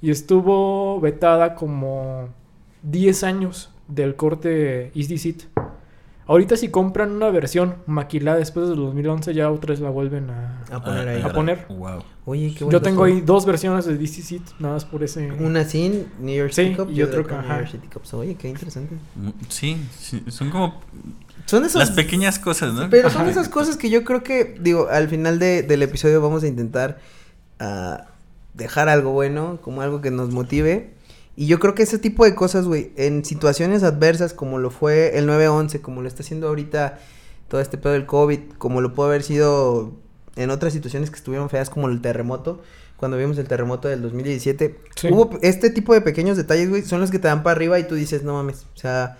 Y 0.00 0.10
estuvo 0.10 1.00
vetada 1.00 1.54
como 1.54 2.28
10 2.82 3.24
años 3.24 3.70
del 3.88 4.14
corte 4.16 4.90
Is 4.94 5.08
This 5.08 5.26
It. 5.26 5.42
Ahorita 6.26 6.56
si 6.56 6.68
compran 6.68 7.10
una 7.12 7.28
versión 7.30 7.74
maquilada 7.86 8.38
después 8.38 8.66
del 8.68 8.76
2011 8.76 9.34
ya 9.34 9.50
otras 9.50 9.80
la 9.80 9.90
vuelven 9.90 10.30
a... 10.30 10.62
A 10.72 10.82
poner 10.82 11.08
ahí. 11.08 11.22
A 11.22 11.32
poner. 11.32 11.66
Wow. 11.68 12.02
Oye, 12.24 12.54
qué 12.56 12.64
bueno. 12.64 12.78
Yo 12.78 12.82
tengo 12.82 13.04
ahí 13.04 13.20
dos 13.20 13.44
versiones 13.44 13.84
de 13.84 13.96
This 13.96 14.32
It, 14.32 14.42
nada 14.58 14.74
más 14.74 14.86
por 14.86 15.02
ese... 15.02 15.30
Una 15.32 15.64
sin 15.64 16.06
New 16.20 16.34
York 16.34 16.52
Sí, 16.52 16.62
City 16.64 16.76
Cup 16.76 16.90
y 16.90 17.02
otro 17.02 17.20
otra 17.20 17.34
con 17.36 17.42
que- 17.42 17.48
New 17.48 17.56
York 17.58 17.66
ajá. 17.68 17.72
City 17.72 17.88
Cups. 17.88 18.14
Oye, 18.14 18.34
qué 18.36 18.48
interesante. 18.48 18.94
Mm, 19.16 19.28
Sí, 19.48 19.76
sí, 19.98 20.22
son 20.28 20.48
como 20.50 20.80
Son 21.44 21.62
esas... 21.64 21.88
las 21.88 21.90
pequeñas 21.90 22.38
cosas, 22.38 22.72
¿no? 22.72 22.88
Pero 22.88 23.10
son 23.10 23.22
Ajá. 23.22 23.30
esas 23.30 23.50
cosas 23.50 23.76
que 23.76 23.90
yo 23.90 24.02
creo 24.04 24.22
que, 24.22 24.56
digo, 24.58 24.88
al 24.90 25.08
final 25.08 25.38
de- 25.38 25.62
del 25.62 25.82
episodio 25.82 26.22
vamos 26.22 26.42
a 26.42 26.46
intentar 26.46 27.00
ah, 27.60 28.06
dejar 28.54 28.88
algo 28.88 29.12
bueno, 29.12 29.58
como 29.60 29.82
algo 29.82 30.00
que 30.00 30.10
nos 30.10 30.30
motive. 30.30 30.93
Y 31.36 31.46
yo 31.46 31.58
creo 31.58 31.74
que 31.74 31.82
ese 31.82 31.98
tipo 31.98 32.24
de 32.24 32.34
cosas, 32.34 32.66
güey, 32.66 32.92
en 32.96 33.24
situaciones 33.24 33.82
adversas 33.82 34.32
como 34.32 34.58
lo 34.58 34.70
fue 34.70 35.18
el 35.18 35.28
9-11, 35.28 35.80
como 35.80 36.00
lo 36.00 36.08
está 36.08 36.22
haciendo 36.22 36.48
ahorita 36.48 36.98
todo 37.48 37.60
este 37.60 37.76
pedo 37.76 37.92
del 37.92 38.06
COVID, 38.06 38.40
como 38.58 38.80
lo 38.80 38.94
pudo 38.94 39.06
haber 39.06 39.22
sido 39.22 39.92
en 40.36 40.50
otras 40.50 40.72
situaciones 40.72 41.10
que 41.10 41.16
estuvieron 41.16 41.50
feas 41.50 41.70
como 41.70 41.88
el 41.88 42.00
terremoto, 42.00 42.62
cuando 42.96 43.16
vimos 43.16 43.36
el 43.38 43.48
terremoto 43.48 43.88
del 43.88 44.02
2017. 44.02 44.78
Sí. 44.94 45.08
Hubo 45.10 45.38
este 45.42 45.70
tipo 45.70 45.92
de 45.92 46.00
pequeños 46.00 46.36
detalles, 46.36 46.68
güey, 46.68 46.82
son 46.82 47.00
los 47.00 47.10
que 47.10 47.18
te 47.18 47.28
dan 47.28 47.42
para 47.42 47.56
arriba 47.56 47.78
y 47.78 47.84
tú 47.84 47.96
dices, 47.96 48.22
no 48.22 48.34
mames, 48.34 48.66
o 48.74 48.78
sea, 48.78 49.18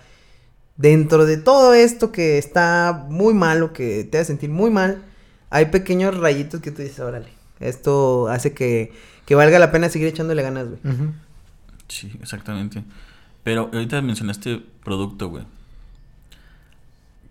dentro 0.77 1.25
de 1.25 1.37
todo 1.37 1.73
esto 1.73 2.11
que 2.11 2.37
está 2.37 3.05
muy 3.09 3.33
malo, 3.33 3.73
que 3.73 4.05
te 4.05 4.17
hace 4.17 4.27
sentir 4.27 4.49
muy 4.49 4.69
mal, 4.69 5.03
hay 5.49 5.67
pequeños 5.67 6.17
rayitos 6.17 6.61
que 6.61 6.71
tú 6.71 6.81
dices, 6.81 6.99
órale, 6.99 7.29
esto 7.59 8.27
hace 8.27 8.53
que, 8.53 8.91
que 9.25 9.35
valga 9.35 9.59
la 9.59 9.71
pena 9.71 9.89
seguir 9.89 10.07
echándole 10.07 10.41
ganas, 10.41 10.67
güey. 10.67 10.79
Ujú. 10.83 11.13
Sí, 11.87 12.11
exactamente. 12.21 12.83
Pero 13.43 13.69
ahorita 13.73 14.01
mencionaste 14.01 14.61
producto, 14.83 15.29
güey. 15.29 15.43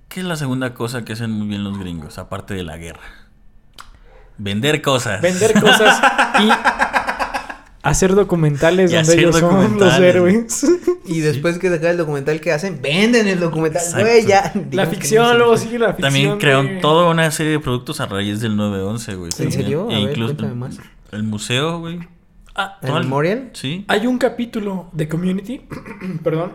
¿Qué 0.08 0.20
es 0.20 0.26
la 0.26 0.36
segunda 0.36 0.74
cosa 0.74 1.04
que 1.04 1.12
hacen 1.12 1.30
muy 1.32 1.48
bien 1.48 1.64
los 1.64 1.78
gringos, 1.78 2.18
aparte 2.18 2.54
de 2.54 2.62
la 2.62 2.76
guerra? 2.76 3.00
Vender 4.38 4.80
cosas. 4.82 5.20
Vender 5.20 5.60
cosas 5.60 6.00
y 6.40 6.48
hacer 7.82 8.14
documentales 8.14 8.90
Y 8.90 8.94
donde 8.94 9.10
hacer 9.12 9.18
ellos 9.18 9.36
son 9.38 9.54
los 9.54 9.62
documentales. 9.62 10.14
héroes. 10.14 10.66
Y 11.06 11.20
después 11.20 11.58
que 11.58 11.68
saca 11.68 11.90
el 11.90 11.98
documental 11.98 12.40
que 12.40 12.50
hacen, 12.50 12.80
venden 12.80 13.28
el 13.28 13.38
documental, 13.38 13.82
güey, 14.00 14.24
ya. 14.24 14.54
La 14.72 14.86
ficción, 14.86 15.26
no 15.28 15.34
luego 15.34 15.56
sigue 15.58 15.78
la 15.78 15.88
ficción. 15.88 16.02
También 16.10 16.38
crearon 16.38 16.80
toda 16.80 17.10
una 17.10 17.30
serie 17.30 17.52
de 17.52 17.60
productos 17.60 18.00
a 18.00 18.06
raíz 18.06 18.40
del 18.40 18.56
911, 18.56 19.14
güey. 19.16 19.30
¿En 19.30 19.36
también. 19.36 19.52
serio? 19.52 19.88
A 19.90 19.92
E 19.92 19.96
ver, 19.96 20.10
incluso 20.10 20.34
cuéntame 20.34 20.54
más. 20.58 20.78
el 21.12 21.22
museo, 21.24 21.80
güey. 21.80 21.98
Ah, 22.54 22.78
¿El 22.82 22.88
todo 22.88 22.98
el- 22.98 23.04
Memorial? 23.04 23.50
Sí. 23.52 23.84
Hay 23.88 24.06
un 24.06 24.18
capítulo 24.18 24.88
de 24.92 25.08
Community, 25.08 25.62
perdón. 26.22 26.52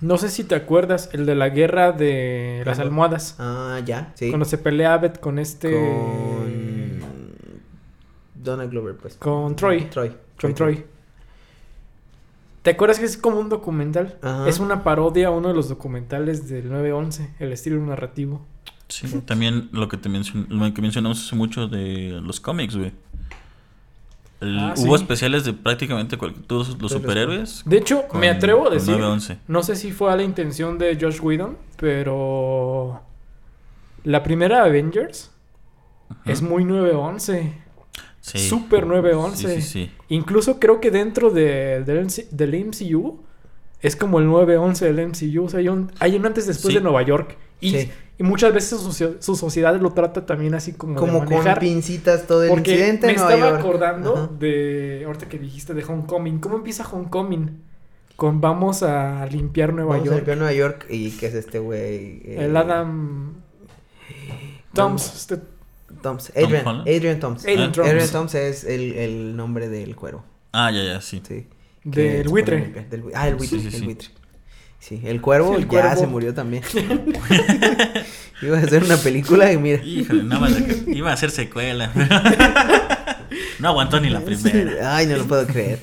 No 0.00 0.16
sé 0.16 0.28
si 0.28 0.44
te 0.44 0.54
acuerdas, 0.54 1.10
el 1.12 1.26
de 1.26 1.34
la 1.34 1.48
guerra 1.48 1.90
de 1.90 2.62
las 2.64 2.78
almohadas. 2.78 3.34
Ah, 3.40 3.80
ya, 3.84 4.12
sí. 4.14 4.28
Cuando 4.30 4.44
se 4.44 4.56
pelea 4.58 4.94
Abed 4.94 5.14
con 5.16 5.40
este. 5.40 5.72
Con... 5.72 6.98
Donald 8.36 8.70
Glover, 8.70 8.96
pues. 8.96 9.16
Con 9.16 9.56
Troy. 9.56 9.86
Troy. 9.86 10.12
Con 10.40 10.54
Troy. 10.54 10.84
¿Te 12.62 12.70
acuerdas 12.70 12.98
que 13.00 13.06
es 13.06 13.16
como 13.16 13.40
un 13.40 13.48
documental? 13.48 14.18
Ajá. 14.22 14.48
Es 14.48 14.58
una 14.60 14.84
parodia 14.84 15.28
a 15.28 15.30
uno 15.30 15.48
de 15.48 15.54
los 15.54 15.68
documentales 15.68 16.48
del 16.48 16.68
911, 16.70 17.30
el 17.40 17.52
estilo 17.52 17.80
narrativo. 17.84 18.44
Sí, 18.88 19.06
también 19.26 19.68
lo 19.72 19.88
que 19.88 19.96
te 19.96 20.08
mencion- 20.08 20.46
lo 20.48 20.72
que 20.72 20.80
mencionamos 20.82 21.24
hace 21.26 21.34
mucho 21.36 21.66
de 21.68 22.20
los 22.22 22.40
cómics, 22.40 22.76
güey. 22.76 22.92
El- 24.40 24.58
Ah, 24.58 24.74
hubo 24.76 24.96
sí. 24.96 25.02
especiales 25.02 25.44
de 25.44 25.52
prácticamente 25.52 26.16
todos 26.46 26.80
los 26.80 26.92
superhéroes. 26.92 27.62
De 27.66 27.78
hecho, 27.78 28.06
Con- 28.06 28.20
me 28.20 28.28
atrevo 28.28 28.68
a 28.68 28.70
decir. 28.70 28.90
911. 28.92 29.38
No 29.48 29.62
sé 29.62 29.74
si 29.76 29.90
fue 29.92 30.12
a 30.12 30.16
la 30.16 30.22
intención 30.22 30.78
de 30.78 30.96
Josh 31.00 31.20
Whedon, 31.20 31.56
pero. 31.76 33.02
La 34.04 34.22
primera 34.22 34.64
Avengers 34.64 35.30
es 36.24 36.40
muy 36.40 36.64
911. 36.64 37.52
Sí. 38.20 38.38
Super 38.38 38.86
911. 38.86 39.60
Sí, 39.60 39.62
sí. 39.62 39.90
Incluso 40.08 40.58
creo 40.60 40.80
que 40.80 40.90
dentro 40.90 41.30
de, 41.30 41.82
del, 41.84 42.04
MC 42.04 42.28
del 42.30 42.54
MCU 42.54 43.20
es 43.80 43.96
como 43.96 44.18
el 44.18 44.26
911 44.26 44.92
del 44.92 45.08
MCU. 45.08 45.44
O 45.44 45.48
sea, 45.48 45.60
hay 45.60 45.68
un, 45.68 45.90
hay 45.98 46.16
un 46.16 46.26
antes 46.26 46.46
después 46.46 46.74
de 46.74 46.80
Nueva 46.80 47.02
York. 47.02 47.36
Y, 47.60 47.70
Sí. 47.72 47.90
Y 48.18 48.22
muchas 48.24 48.52
veces 48.52 48.80
su, 48.80 48.92
su 49.20 49.36
sociedad 49.36 49.80
lo 49.80 49.92
trata 49.92 50.26
también 50.26 50.54
así 50.54 50.72
como, 50.72 50.94
de 50.94 50.98
Como 51.00 51.18
con 51.20 51.28
manejar. 51.30 51.60
pincitas 51.60 52.26
todo 52.26 52.42
el 52.42 52.50
Porque 52.50 52.72
incidente 52.72 53.06
me 53.06 53.14
Nueva 53.14 53.32
estaba 53.34 53.50
York. 53.52 53.60
acordando 53.60 54.14
Ajá. 54.16 54.30
de 54.38 55.02
ahorita 55.06 55.28
que 55.28 55.38
dijiste 55.38 55.72
de 55.74 55.84
Homecoming. 55.84 56.38
¿Cómo 56.40 56.56
empieza 56.56 56.88
Homecoming? 56.88 57.62
Con 58.16 58.40
vamos 58.40 58.82
a 58.82 59.24
limpiar 59.26 59.72
Nueva 59.72 59.90
Vamos 59.92 60.02
a 60.02 60.06
York. 60.06 60.16
limpiar 60.16 60.38
Nueva 60.38 60.52
York 60.52 60.86
y 60.90 61.10
que 61.12 61.26
es 61.26 61.34
este 61.34 61.60
güey. 61.60 62.20
eh, 62.24 62.36
El 62.40 62.56
Adam 62.56 63.34
Toms. 64.74 65.14
este- 65.14 65.40
Toms. 66.02 66.32
Tom 66.32 66.44
Adrian. 66.44 66.66
Holland. 66.66 66.88
Adrian 66.88 67.20
Toms. 67.20 67.42
Adrian 67.44 67.70
Ah. 67.70 67.72
Toms. 67.72 67.88
Adrian 67.88 68.08
Toms 68.10 68.34
es 68.34 68.64
el, 68.64 68.92
el 68.94 69.36
nombre 69.36 69.68
del 69.68 69.96
cuero. 69.96 70.22
Ah, 70.52 70.70
ya, 70.70 70.82
ya, 70.84 71.00
sí. 71.00 71.22
Sí. 71.26 71.46
Del 71.84 72.26
a 72.26 72.30
buitre. 72.30 72.86
del 72.90 73.04
ah, 73.14 73.28
el 73.28 73.36
buitre. 73.36 73.58
Sí, 73.58 73.70
sí, 73.70 73.76
el 73.78 73.84
buitre. 73.84 74.08
Sí, 74.08 74.12
el 74.90 75.20
cuervo 75.20 75.56
El 75.56 75.62
ya 75.62 75.68
cuervo. 75.68 76.00
se 76.00 76.06
murió 76.06 76.34
también. 76.34 76.62
Iba 78.42 78.58
a 78.58 78.60
hacer 78.60 78.84
una 78.84 78.96
película 78.96 79.52
y 79.52 79.58
mira. 79.58 79.82
Híjole, 79.84 80.24
iba 80.86 81.10
a 81.10 81.14
hacer 81.14 81.30
secuela. 81.30 81.90
no 83.58 83.68
aguantó 83.68 84.00
ni 84.00 84.10
la 84.10 84.20
primera. 84.20 84.96
Ay, 84.96 85.06
no 85.06 85.16
lo 85.16 85.24
puedo 85.24 85.46
creer. 85.46 85.80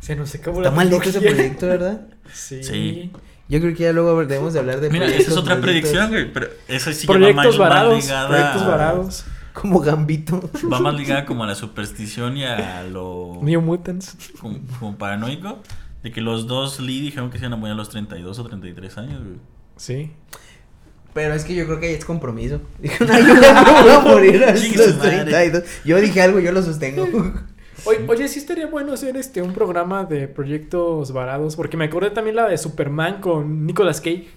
Se 0.00 0.14
nos 0.14 0.34
acabó 0.34 0.58
Está 0.58 0.70
la 0.70 0.76
maldito 0.76 1.02
ese 1.08 1.20
proyecto, 1.20 1.66
¿verdad? 1.66 2.02
Sí. 2.32 2.62
Sí. 2.62 3.10
Yo 3.48 3.60
creo 3.60 3.74
que 3.74 3.82
ya 3.82 3.92
luego 3.92 4.24
debemos 4.24 4.52
de 4.52 4.60
hablar 4.60 4.80
de 4.80 4.90
Mira, 4.90 5.06
esa 5.06 5.16
es 5.16 5.24
proyectos 5.24 5.42
otra 5.42 5.54
malditos 5.56 5.90
predicción, 5.90 6.10
güey. 6.10 6.32
Pero 6.32 6.46
esa 6.68 6.92
sí 6.92 7.06
va 7.08 7.14
Proyectos 7.14 7.44
más, 7.44 7.46
más 7.46 7.58
varados. 7.58 8.04
ligada. 8.04 8.28
Proyectos 8.28 8.66
varados. 8.66 9.24
Como 9.52 9.80
Gambito. 9.80 10.50
Va 10.72 10.78
más 10.78 10.94
ligada 10.94 11.26
como 11.26 11.42
a 11.42 11.48
la 11.48 11.56
superstición 11.56 12.36
y 12.36 12.44
a 12.44 12.84
lo. 12.84 13.40
New 13.42 13.60
Mutants. 13.60 14.16
como, 14.40 14.60
como 14.78 14.96
paranoico. 14.96 15.60
De 16.02 16.10
que 16.10 16.20
los 16.20 16.46
dos 16.46 16.80
Lee 16.80 17.00
dijeron 17.00 17.30
que 17.30 17.38
se 17.38 17.44
iban 17.44 17.52
a 17.52 17.56
morir 17.56 17.72
a 17.72 17.76
los 17.76 17.90
32 17.90 18.38
o 18.38 18.44
33 18.44 18.98
años, 18.98 19.22
güey. 19.22 19.36
Sí. 19.76 20.12
Pero 21.12 21.34
es 21.34 21.44
que 21.44 21.54
yo 21.54 21.66
creo 21.66 21.80
que 21.80 21.86
ahí 21.86 21.94
es 21.94 22.04
compromiso. 22.04 22.60
Dijo, 22.78 23.04
no, 23.04 23.18
yo 23.18 23.34
no 23.34 23.82
voy 23.82 23.90
a 23.90 24.00
morir 24.00 24.44
a 24.44 24.54
Chingue 24.54 24.78
los 24.78 24.86
su 24.86 24.96
madre. 24.98 25.24
32. 25.24 25.64
Yo 25.84 26.00
dije 26.00 26.22
algo, 26.22 26.40
yo 26.40 26.52
lo 26.52 26.62
sostengo. 26.62 27.06
Oye, 27.86 28.04
oye, 28.08 28.28
sí 28.28 28.38
estaría 28.38 28.66
bueno 28.66 28.92
hacer 28.92 29.16
este 29.16 29.40
un 29.40 29.54
programa 29.54 30.04
de 30.04 30.28
proyectos 30.28 31.12
varados. 31.12 31.56
Porque 31.56 31.78
me 31.78 31.86
acordé 31.86 32.10
también 32.10 32.36
la 32.36 32.46
de 32.46 32.58
Superman 32.58 33.22
con 33.22 33.64
Nicolas 33.64 34.02
Cage. 34.02 34.28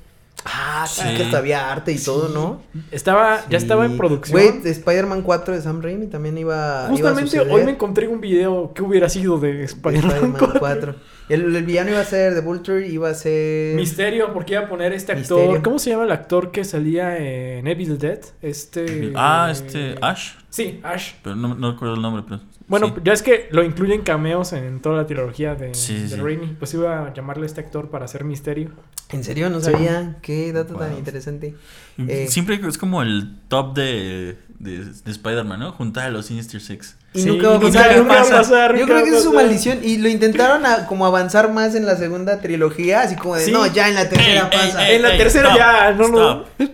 Ah, 0.46 0.86
sí. 0.88 1.02
Sí. 1.02 1.16
que 1.16 1.24
hasta 1.24 1.38
había 1.38 1.72
arte 1.72 1.92
y 1.92 1.98
todo, 1.98 2.28
¿no? 2.30 2.62
Estaba, 2.92 3.48
ya 3.50 3.58
estaba 3.58 3.86
en 3.86 3.98
producción. 3.98 4.34
Güey, 4.40 4.62
de 4.62 4.72
Spider-Man 4.72 5.22
4 5.22 5.56
de 5.56 5.62
Sam 5.62 5.82
Raimi 5.82 6.08
también 6.08 6.38
iba. 6.38 6.88
Justamente 6.90 7.38
iba 7.38 7.46
a 7.46 7.54
hoy 7.54 7.64
me 7.64 7.72
encontré 7.72 8.08
un 8.08 8.20
video 8.20 8.74
que 8.74 8.82
hubiera 8.82 9.08
sido 9.08 9.40
de 9.40 9.54
de 9.54 9.64
Spider-Man 9.64 10.12
Spider-Man 10.12 10.40
4. 10.40 10.60
4. 10.60 10.96
El, 11.30 11.56
el 11.56 11.64
villano 11.64 11.92
iba 11.92 12.02
a 12.02 12.06
ser 12.06 12.34
de 12.34 12.42
Vulture, 12.42 12.86
iba 12.88 13.10
a 13.10 13.14
ser. 13.14 13.76
Misterio, 13.76 14.34
porque 14.34 14.54
iba 14.54 14.64
a 14.64 14.70
poner 14.70 14.92
este 14.92 15.14
actor. 15.14 15.40
Misterio. 15.40 15.64
¿Cómo 15.64 15.80
se 15.80 15.92
llama 15.92 16.04
el 16.04 16.12
actor 16.12 16.52
que 16.52 16.66
salía 16.66 17.18
en 17.18 17.66
Evil 17.68 17.98
Dead? 17.98 18.20
Este. 18.42 19.14
Ah, 19.16 19.48
este. 19.50 19.96
Ash. 20.02 20.34
Sí, 20.50 20.82
Ash. 20.84 21.14
Pero 21.24 21.36
no, 21.36 21.56
no 21.56 21.72
recuerdo 21.72 21.96
el 21.96 22.02
nombre, 22.02 22.24
pero. 22.28 22.42
Bueno, 22.68 22.88
sí. 22.88 22.94
ya 23.04 23.14
es 23.14 23.22
que 23.22 23.50
lo 23.52 23.64
incluyen 23.64 24.02
cameos 24.04 24.54
en 24.54 24.82
toda 24.82 24.96
la 24.98 25.06
trilogía 25.06 25.54
de, 25.56 25.74
Sí, 25.76 25.96
de 26.04 26.10
sí. 26.10 26.16
Raimi. 26.16 26.56
Pues 26.58 26.74
iba 26.74 27.08
a 27.08 27.14
llamarle 27.14 27.44
a 27.44 27.48
este 27.48 27.60
actor 27.62 27.90
para 27.90 28.06
hacer 28.06 28.24
misterio. 28.24 28.72
En 29.10 29.24
serio, 29.24 29.50
no 29.50 29.60
Sí. 29.60 29.72
sabía. 29.72 30.16
Qué 30.22 30.52
dato 30.54 30.76
tan 30.76 30.98
interesante. 30.98 31.56
Eh, 31.98 32.28
Siempre 32.30 32.60
es 32.68 32.78
como 32.78 33.02
el 33.04 33.36
top 33.50 33.76
de, 33.76 34.38
de, 34.60 34.86
de 34.86 35.12
Spider-Man, 35.12 35.60
¿no? 35.60 35.72
Juntar 35.74 36.06
a 36.08 36.10
los 36.12 36.28
Sinister 36.28 36.62
Six. 36.62 36.96
Y 37.14 37.22
Sí, 37.22 37.28
nunca 37.28 37.50
va 37.50 37.56
a 37.58 37.60
pasar. 37.60 37.98
nunca 37.98 38.14
va 38.14 38.20
a 38.20 38.24
pasar, 38.24 38.38
pasar. 38.38 38.78
Yo 38.78 38.86
creo 38.86 39.04
que 39.04 39.10
es 39.12 39.24
su 39.24 39.34
maldición. 39.34 39.80
Y 39.84 39.98
lo 39.98 40.08
intentaron 40.10 40.66
a, 40.66 40.88
como 40.88 41.06
avanzar 41.06 41.52
más 41.52 41.76
en 41.76 41.86
la 41.86 41.96
segunda 41.98 42.40
trilogía. 42.42 43.02
Así 43.02 43.16
como 43.18 43.36
de, 43.36 43.46
Sí. 43.46 43.52
no, 43.52 43.68
ya 43.68 43.90
en 43.90 43.96
la 43.96 44.10
tercera 44.10 44.50
Ey, 44.52 44.58
pasa. 44.60 44.90
ey, 44.90 44.96
En 44.96 45.02
la 45.04 45.12
ey, 45.12 45.18
tercera 45.18 45.50
stop, 45.50 45.60
ya, 45.60 45.92
no, 45.92 46.08
no. 46.08 46.44
stop. 46.58 46.72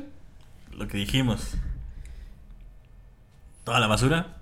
Lo 0.77 0.87
que 0.87 0.97
dijimos. 0.97 1.55
Toda 3.65 3.79
la 3.81 3.87
basura. 3.87 4.35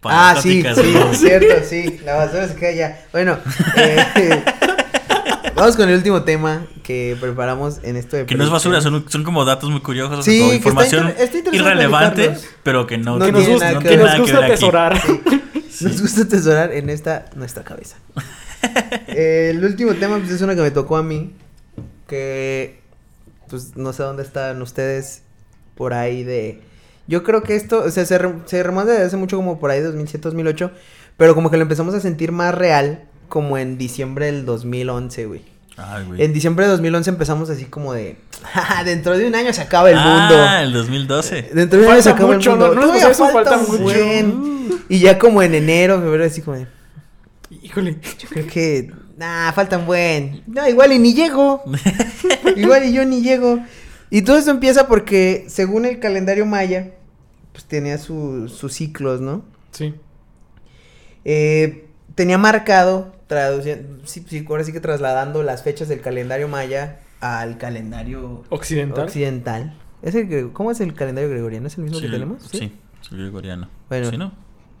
Para 0.00 0.30
Ah, 0.30 0.40
sí, 0.40 0.62
sí, 0.62 0.94
cierto, 1.14 1.54
sí. 1.68 2.00
La 2.04 2.14
basura 2.16 2.48
se 2.48 2.54
queda 2.54 2.72
ya. 2.72 3.04
Bueno, 3.12 3.38
eh, 3.76 4.44
vamos 5.54 5.76
con 5.76 5.88
el 5.88 5.96
último 5.96 6.22
tema 6.22 6.66
que 6.84 7.16
preparamos 7.20 7.80
en 7.82 7.96
esto 7.96 8.16
de 8.16 8.26
Que 8.26 8.34
no 8.34 8.44
es 8.44 8.50
basura, 8.50 8.80
son, 8.80 9.04
son 9.08 9.24
como 9.24 9.44
datos 9.44 9.70
muy 9.70 9.80
curiosos, 9.80 10.24
Sí, 10.24 10.38
como 10.38 10.50
que 10.50 10.56
está 10.56 10.68
información 10.68 11.08
inter- 11.10 11.22
está 11.24 11.56
irrelevante, 11.56 12.34
pero 12.62 12.86
que 12.86 12.98
no, 12.98 13.18
No 13.18 13.26
que 13.26 13.32
nos, 13.32 13.46
gusta, 13.48 13.64
nada 13.66 13.74
no 13.74 13.80
que 13.80 13.88
que 13.88 13.96
nos 13.96 14.04
nada 14.06 14.16
que 14.16 14.20
gusta 14.22 14.36
ver 14.40 14.44
aquí. 14.44 14.52
atesorar. 14.52 15.02
Nos 15.80 16.00
gusta 16.00 16.22
atesorar 16.22 16.72
en 16.72 16.90
esta 16.90 17.26
nuestra 17.36 17.62
cabeza. 17.64 17.96
Eh, 19.08 19.52
el 19.54 19.64
último 19.64 19.94
tema 19.94 20.18
pues, 20.18 20.30
es 20.30 20.40
uno 20.42 20.54
que 20.56 20.62
me 20.62 20.70
tocó 20.70 20.96
a 20.96 21.02
mí. 21.02 21.32
Que 22.08 22.80
pues 23.48 23.76
no 23.76 23.92
sé 23.92 24.02
dónde 24.02 24.22
están 24.22 24.60
ustedes 24.62 25.22
por 25.74 25.92
ahí 25.94 26.24
de... 26.24 26.60
Yo 27.08 27.24
creo 27.24 27.42
que 27.42 27.56
esto, 27.56 27.82
o 27.84 27.90
sea, 27.90 28.04
se, 28.06 28.18
re- 28.18 28.34
se 28.44 28.62
remonta 28.62 28.92
desde 28.92 29.06
hace 29.06 29.16
mucho 29.16 29.36
como 29.36 29.58
por 29.58 29.70
ahí 29.70 29.80
2007, 29.80 30.22
2008. 30.22 30.70
Pero 31.16 31.34
como 31.34 31.50
que 31.50 31.56
lo 31.56 31.62
empezamos 31.64 31.94
a 31.94 32.00
sentir 32.00 32.30
más 32.30 32.54
real 32.54 33.04
como 33.28 33.58
en 33.58 33.76
diciembre 33.78 34.26
del 34.26 34.44
2011, 34.44 35.26
güey. 35.26 35.42
Ay, 35.76 36.04
güey. 36.06 36.22
En 36.22 36.32
diciembre 36.32 36.66
de 36.66 36.72
2011 36.72 37.10
empezamos 37.10 37.50
así 37.50 37.64
como 37.64 37.92
de... 37.92 38.16
"Ja, 38.42 38.84
Dentro 38.84 39.16
de 39.18 39.26
un 39.26 39.34
año 39.34 39.52
se 39.52 39.62
acaba 39.62 39.90
el 39.90 39.96
Ah, 39.98 40.28
mundo. 40.28 40.44
el 40.62 40.72
2012. 40.74 41.50
Dentro 41.54 41.80
de 41.80 41.86
un 41.86 41.92
año 41.92 42.02
se 42.02 42.10
acaba 42.10 42.34
mucho, 42.34 42.52
el 42.52 42.58
mundo. 42.58 42.74
¿no? 42.74 42.80
No 42.82 42.86
Todavía 42.88 43.08
pasa 43.08 43.24
eso, 43.24 43.32
falta 43.32 43.58
mucho. 43.58 43.78
buen. 43.82 44.68
Y 44.88 44.98
ya 45.00 45.18
como 45.18 45.42
en 45.42 45.54
enero, 45.54 46.00
febrero, 46.00 46.24
así 46.24 46.42
como 46.42 46.56
de... 46.58 46.66
Híjole. 47.62 47.96
Yo 48.18 48.28
creo 48.28 48.46
que. 48.46 48.92
Nah, 49.16 49.52
faltan 49.52 49.86
buen. 49.86 50.42
No, 50.46 50.68
igual 50.68 50.92
y 50.92 50.98
ni 50.98 51.14
llego. 51.14 51.62
igual 52.56 52.84
y 52.84 52.92
yo 52.92 53.04
ni 53.04 53.22
llego. 53.22 53.58
Y 54.10 54.22
todo 54.22 54.36
esto 54.38 54.50
empieza 54.50 54.86
porque, 54.86 55.46
según 55.48 55.84
el 55.86 55.98
calendario 55.98 56.44
maya, 56.46 56.90
pues 57.52 57.64
tenía 57.64 57.98
su- 57.98 58.48
sus 58.48 58.72
ciclos, 58.72 59.20
¿no? 59.20 59.42
Sí. 59.72 59.94
Eh, 61.24 61.86
tenía 62.14 62.38
marcado, 62.38 63.12
traduciendo, 63.26 64.06
sí, 64.06 64.24
sí, 64.28 64.44
ahora 64.48 64.64
sí 64.64 64.72
que 64.72 64.80
trasladando 64.80 65.42
las 65.42 65.62
fechas 65.62 65.88
del 65.88 66.00
calendario 66.00 66.48
maya 66.48 67.00
al 67.20 67.58
calendario 67.58 68.44
Occidental. 68.50 69.04
occidental. 69.04 69.76
¿Es 70.02 70.14
el 70.14 70.52
¿Cómo 70.52 70.70
es 70.70 70.80
el 70.80 70.94
calendario 70.94 71.28
gregoriano? 71.28 71.66
¿Es 71.66 71.76
el 71.76 71.84
mismo 71.84 71.98
Sí, 71.98 72.06
que 72.06 72.12
tenemos? 72.12 72.42
Sí, 72.44 72.58
sí, 72.58 72.72
el 73.12 73.18
gregoriano. 73.18 73.68
Bueno. 73.88 74.10
¿Sí, 74.10 74.16
no? 74.16 74.32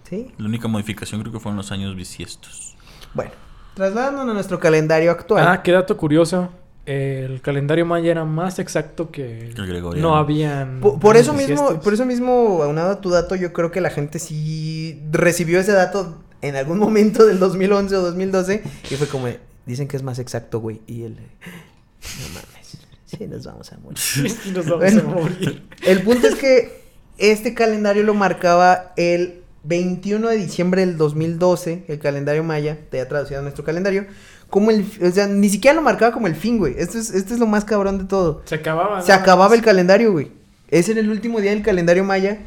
Sí. 0.08 0.32
La 0.38 0.46
única 0.46 0.68
modificación 0.68 1.20
creo 1.20 1.32
que 1.32 1.40
fueron 1.40 1.56
los 1.56 1.70
años 1.72 1.94
bisiestos. 1.96 2.76
Bueno, 3.14 3.32
trasladándonos 3.74 4.30
a 4.30 4.34
nuestro 4.34 4.58
calendario 4.60 5.10
actual. 5.10 5.46
Ah, 5.46 5.62
qué 5.62 5.72
dato 5.72 5.96
curioso. 5.96 6.48
El 6.90 7.40
calendario 7.42 7.84
maya 7.84 8.10
era 8.10 8.24
más 8.24 8.58
exacto 8.58 9.10
que 9.10 9.48
El 9.48 9.66
gregoriano. 9.66 10.08
no 10.08 10.16
habían. 10.16 10.80
Por, 10.80 10.98
por 10.98 11.16
eso 11.16 11.34
mismo, 11.34 11.80
por 11.80 11.92
eso 11.92 12.06
mismo, 12.06 12.62
aunado 12.62 12.90
a 12.92 13.00
tu 13.00 13.10
dato, 13.10 13.34
yo 13.34 13.52
creo 13.52 13.70
que 13.70 13.80
la 13.80 13.90
gente 13.90 14.18
sí 14.18 15.02
recibió 15.12 15.60
ese 15.60 15.72
dato 15.72 16.22
en 16.40 16.56
algún 16.56 16.78
momento 16.86 17.26
del 17.26 17.38
2011 17.38 17.94
o 17.96 18.00
2012 18.02 18.62
y 18.90 18.94
fue 18.94 19.06
como, 19.06 19.28
dicen 19.66 19.86
que 19.88 19.96
es 19.98 20.02
más 20.02 20.18
exacto, 20.18 20.60
güey. 20.60 20.80
Y 20.86 21.02
él, 21.02 21.16
no 21.16 22.28
mames, 22.28 22.78
sí 23.06 23.26
nos 23.26 23.44
vamos 23.44 23.72
a 23.72 23.78
morir. 23.78 23.98
Sí, 24.42 24.50
nos 24.52 24.64
vamos 24.66 24.78
Bueno. 24.78 25.00
a 25.00 25.14
morir. 25.20 25.62
El 25.84 26.02
punto 26.02 26.26
es 26.26 26.36
que 26.36 26.82
este 27.18 27.52
calendario 27.54 28.02
lo 28.04 28.14
marcaba 28.14 28.92
el 28.96 29.42
21 29.64 30.28
de 30.28 30.36
diciembre 30.36 30.86
del 30.86 30.96
2012, 30.96 31.84
el 31.88 31.98
calendario 31.98 32.44
maya, 32.44 32.78
te 32.90 33.00
ha 33.00 33.08
traducido 33.08 33.40
a 33.40 33.42
nuestro 33.42 33.64
calendario, 33.64 34.06
como 34.50 34.70
el, 34.70 34.86
o 35.02 35.10
sea, 35.10 35.26
ni 35.26 35.48
siquiera 35.48 35.74
lo 35.74 35.82
marcaba 35.82 36.12
como 36.12 36.26
el 36.26 36.34
fin, 36.34 36.58
güey. 36.58 36.74
Esto 36.78 36.98
es, 36.98 37.10
esto 37.10 37.34
es 37.34 37.40
lo 37.40 37.46
más 37.46 37.64
cabrón 37.64 37.98
de 37.98 38.04
todo. 38.04 38.42
Se 38.46 38.54
acababa. 38.54 39.02
Se 39.02 39.12
acababa 39.12 39.54
el 39.54 39.62
calendario, 39.62 40.12
güey. 40.12 40.32
Ese 40.70 40.92
era 40.92 41.00
el 41.00 41.10
último 41.10 41.40
día 41.40 41.50
del 41.50 41.62
calendario 41.62 42.04
maya. 42.04 42.38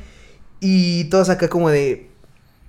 Y 0.60 1.06
todos 1.06 1.30
acá 1.30 1.48
como 1.48 1.70
de... 1.70 2.10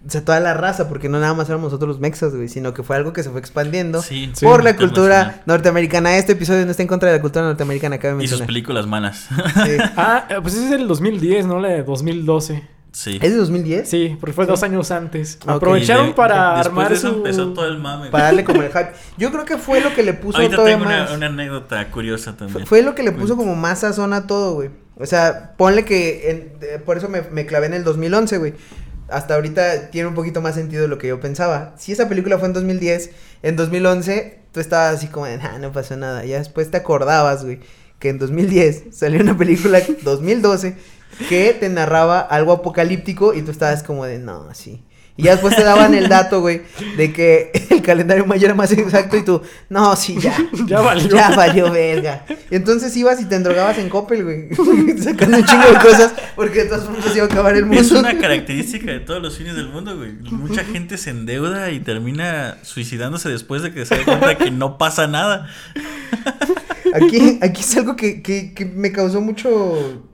O 0.04 0.10
sea, 0.10 0.24
toda 0.24 0.40
la 0.40 0.52
raza, 0.52 0.88
porque 0.88 1.09
no 1.09 1.20
nada 1.20 1.32
más 1.32 1.48
éramos 1.48 1.66
nosotros 1.66 1.88
los 1.88 2.00
mexas, 2.00 2.34
güey, 2.34 2.48
sino 2.48 2.74
que 2.74 2.82
fue 2.82 2.96
algo 2.96 3.12
que 3.12 3.22
se 3.22 3.30
fue 3.30 3.38
expandiendo 3.38 4.02
Sí, 4.02 4.32
Sí, 4.34 4.44
por 4.44 4.64
la 4.64 4.76
cultura 4.76 5.42
norteamericana. 5.46 6.16
Este 6.16 6.32
episodio 6.32 6.64
no 6.64 6.72
está 6.72 6.82
en 6.82 6.88
contra 6.88 7.09
de 7.10 7.18
la 7.18 7.22
cultura 7.22 7.44
norteamericana, 7.44 7.98
cabe 7.98 8.24
Y 8.24 8.26
sus 8.26 8.42
películas 8.42 8.86
malas. 8.88 9.28
Sí. 9.28 9.76
Ah, 9.96 10.26
eh, 10.28 10.38
pues 10.42 10.54
ese 10.54 10.66
es 10.66 10.72
el 10.72 10.88
2010, 10.88 11.46
no 11.46 11.60
la 11.60 11.68
de 11.68 11.84
2012. 11.84 12.62
Sí. 12.93 13.19
¿Es 13.20 13.32
de 13.32 13.36
2010? 13.39 13.89
Sí, 13.89 14.16
porque 14.20 14.32
fue 14.32 14.47
dos 14.47 14.62
años 14.62 14.90
antes. 14.90 15.39
Aprovecharon 15.47 16.09
de- 16.09 16.12
para 16.14 16.51
después 16.59 16.66
armar 16.66 16.89
de 16.90 16.94
eso 16.94 17.09
su. 17.10 17.16
empezó 17.16 17.52
todo 17.52 17.66
el 17.66 17.78
mame. 17.78 18.10
Para 18.10 18.24
darle 18.24 18.44
como 18.44 18.62
el 18.62 18.69
hype. 18.70 18.93
Yo 19.19 19.31
creo 19.32 19.44
que 19.44 19.56
fue 19.59 19.81
lo 19.81 19.93
que 19.94 20.02
le 20.02 20.12
puso 20.14 20.36
Ahorita 20.39 20.56
todavía 20.56 20.77
tengo 20.78 20.89
más... 20.90 21.09
una, 21.09 21.16
una 21.16 21.27
anécdota 21.27 21.90
curiosa 21.90 22.36
también. 22.36 22.52
Fue, 22.60 22.66
fue 22.66 22.82
lo 22.82 22.94
que 22.94 23.02
le 23.02 23.12
puso 23.12 23.36
como 23.36 23.55
más 23.56 23.81
sazón 23.81 24.12
a 24.12 24.27
todo, 24.27 24.55
güey. 24.55 24.70
O 24.97 25.06
sea, 25.06 25.55
ponle 25.56 25.85
que... 25.85 26.31
en- 26.31 26.52
eh, 26.60 26.78
por 26.85 26.97
eso 26.98 27.09
me, 27.09 27.23
me 27.23 27.47
clavé 27.47 27.66
en 27.66 27.74
el 27.74 27.85
2011, 27.85 28.39
güey. 28.39 28.55
Hasta 29.09 29.35
ahorita 29.35 29.90
tiene 29.90 30.09
un 30.09 30.14
poquito 30.14 30.40
más 30.40 30.55
sentido 30.55 30.82
de 30.82 30.89
lo 30.89 30.97
que 30.98 31.09
yo 31.09 31.20
pensaba. 31.20 31.74
Si 31.77 31.93
esa 31.93 32.09
película 32.09 32.39
fue 32.39 32.48
en 32.48 32.55
2010, 32.55 33.10
en 33.43 33.56
2011 33.56 34.39
tú 34.52 34.60
estabas 34.60 34.94
así 34.94 35.06
como 35.09 35.27
de, 35.27 35.35
ah, 35.35 35.59
no 35.60 35.73
pasó 35.73 35.97
nada. 35.97 36.24
Ya 36.24 36.39
después 36.39 36.70
te 36.70 36.77
acordabas, 36.78 37.44
güey, 37.44 37.60
que 37.98 38.09
en 38.10 38.19
2010 38.19 38.85
salió 38.93 39.20
una 39.20 39.36
película, 39.36 39.81
2012, 40.02 40.77
que 41.28 41.55
te 41.55 41.68
narraba 41.68 42.20
algo 42.20 42.52
apocalíptico 42.52 43.34
y 43.34 43.43
tú 43.43 43.51
estabas 43.51 43.82
como 43.82 44.05
de, 44.05 44.18
no, 44.18 44.52
sí. 44.55 44.82
Y 45.14 45.24
ya 45.24 45.32
después 45.32 45.55
te 45.55 45.62
daban 45.62 45.93
el 45.94 46.09
dato, 46.09 46.40
güey, 46.40 46.62
de 46.97 47.12
que 47.12 47.52
el 47.70 47.82
calendario 47.82 48.24
maya 48.24 48.47
era 48.47 48.55
más 48.55 48.72
exacto 48.72 49.16
y 49.16 49.24
tú, 49.24 49.43
no, 49.68 49.94
sí, 49.94 50.16
ya. 50.18 50.36
Ya 50.66 50.80
valió. 50.80 51.09
Ya 51.09 51.30
valió 51.30 51.70
verga. 51.70 52.24
Y 52.51 52.56
entonces 52.56 52.97
ibas 52.97 53.20
y 53.20 53.26
te 53.26 53.34
endrogabas 53.34 53.76
en 53.78 53.90
Coppel, 53.90 54.24
güey. 54.24 54.48
Sacando 54.98 55.36
un 55.36 55.44
chingo 55.44 55.66
de 55.66 55.78
cosas 55.78 56.14
porque 56.34 56.60
de 56.60 56.64
todas 56.66 56.84
formas 56.84 57.05
se 57.05 57.16
iba 57.16 57.24
a 57.24 57.26
acabar 57.26 57.55
el 57.56 57.66
mundo. 57.66 57.80
Es 57.80 57.90
una 57.90 58.16
característica 58.16 58.90
de 58.90 59.01
todos 59.01 59.20
los 59.20 59.36
fines 59.36 59.55
del 59.55 59.68
mundo, 59.68 59.97
güey. 59.97 60.12
Mucha 60.30 60.64
gente 60.64 60.97
se 60.97 61.10
endeuda 61.10 61.70
y 61.70 61.80
termina 61.80 62.59
suicidándose 62.62 63.28
después 63.28 63.62
de 63.62 63.72
que 63.72 63.84
se 63.84 63.97
da 63.97 64.05
cuenta 64.05 64.39
que 64.39 64.51
no 64.51 64.78
pasa 64.78 65.06
nada. 65.09 65.48
Aquí, 66.94 67.39
aquí 67.43 67.60
es 67.60 67.76
algo 67.76 67.97
que, 67.97 68.22
que, 68.22 68.55
que 68.55 68.64
me 68.64 68.93
causó 68.93 69.20
mucho... 69.20 70.09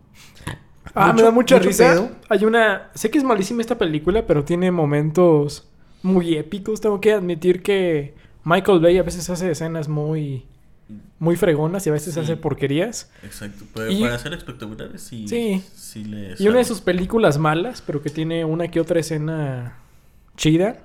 Ah, 0.99 1.13
me 1.13 1.23
da 1.23 1.31
mucha 1.31 1.59
risa. 1.59 1.93
pedo. 1.93 2.11
Hay 2.29 2.45
una. 2.45 2.91
Sé 2.95 3.11
que 3.11 3.19
es 3.19 3.25
malísima 3.25 3.61
esta 3.61 3.79
película, 3.79 4.27
pero 4.27 4.45
tiene 4.45 4.71
momentos 4.71 5.69
muy 6.03 6.37
épicos. 6.37 6.81
Tengo 6.81 7.01
que 7.01 7.13
admitir 7.13 7.63
que 7.63 8.15
Michael 8.45 8.81
Bay 8.81 8.99
a 8.99 9.03
veces 9.03 9.29
hace 9.31 9.51
escenas 9.51 9.89
muy. 9.89 10.47
Muy 11.19 11.37
fregonas 11.37 11.87
y 11.87 11.91
a 11.91 11.93
veces 11.93 12.15
Sí. 12.15 12.21
hace 12.21 12.37
porquerías. 12.37 13.11
Exacto. 13.23 13.65
Pero 13.75 13.91
Y- 13.91 14.01
para 14.01 14.19
ser 14.19 14.33
espectaculares, 14.33 15.03
sí. 15.03 15.27
Sí. 15.29 15.63
sí 15.75 16.05
le 16.05 16.35
Y 16.39 16.49
una 16.49 16.59
de 16.59 16.65
sus 16.65 16.81
películas 16.81 17.37
malas, 17.39 17.83
pero 17.85 18.01
que 18.01 18.09
tiene 18.09 18.45
una 18.47 18.69
que 18.69 18.81
otra 18.81 18.99
escena 19.01 19.77
chida 20.37 20.79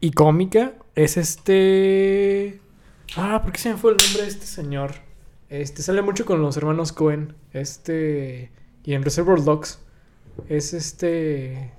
y 0.00 0.10
cómica, 0.10 0.72
es 0.96 1.16
este. 1.18 2.60
Ah, 3.16 3.40
¿por 3.42 3.52
qué 3.52 3.58
se 3.60 3.70
me 3.70 3.76
fue 3.76 3.92
el 3.92 3.98
nombre 3.98 4.22
de 4.22 4.28
este 4.28 4.46
señor? 4.46 4.94
Este 5.50 5.82
sale 5.82 6.02
mucho 6.02 6.24
con 6.24 6.40
los 6.42 6.56
hermanos 6.56 6.92
Cohen. 6.92 7.34
Este. 7.52 8.50
Y 8.84 8.94
en 8.94 9.02
Reservoir 9.02 9.42
Dogs. 9.42 9.78
Es 10.48 10.72
este. 10.74 11.72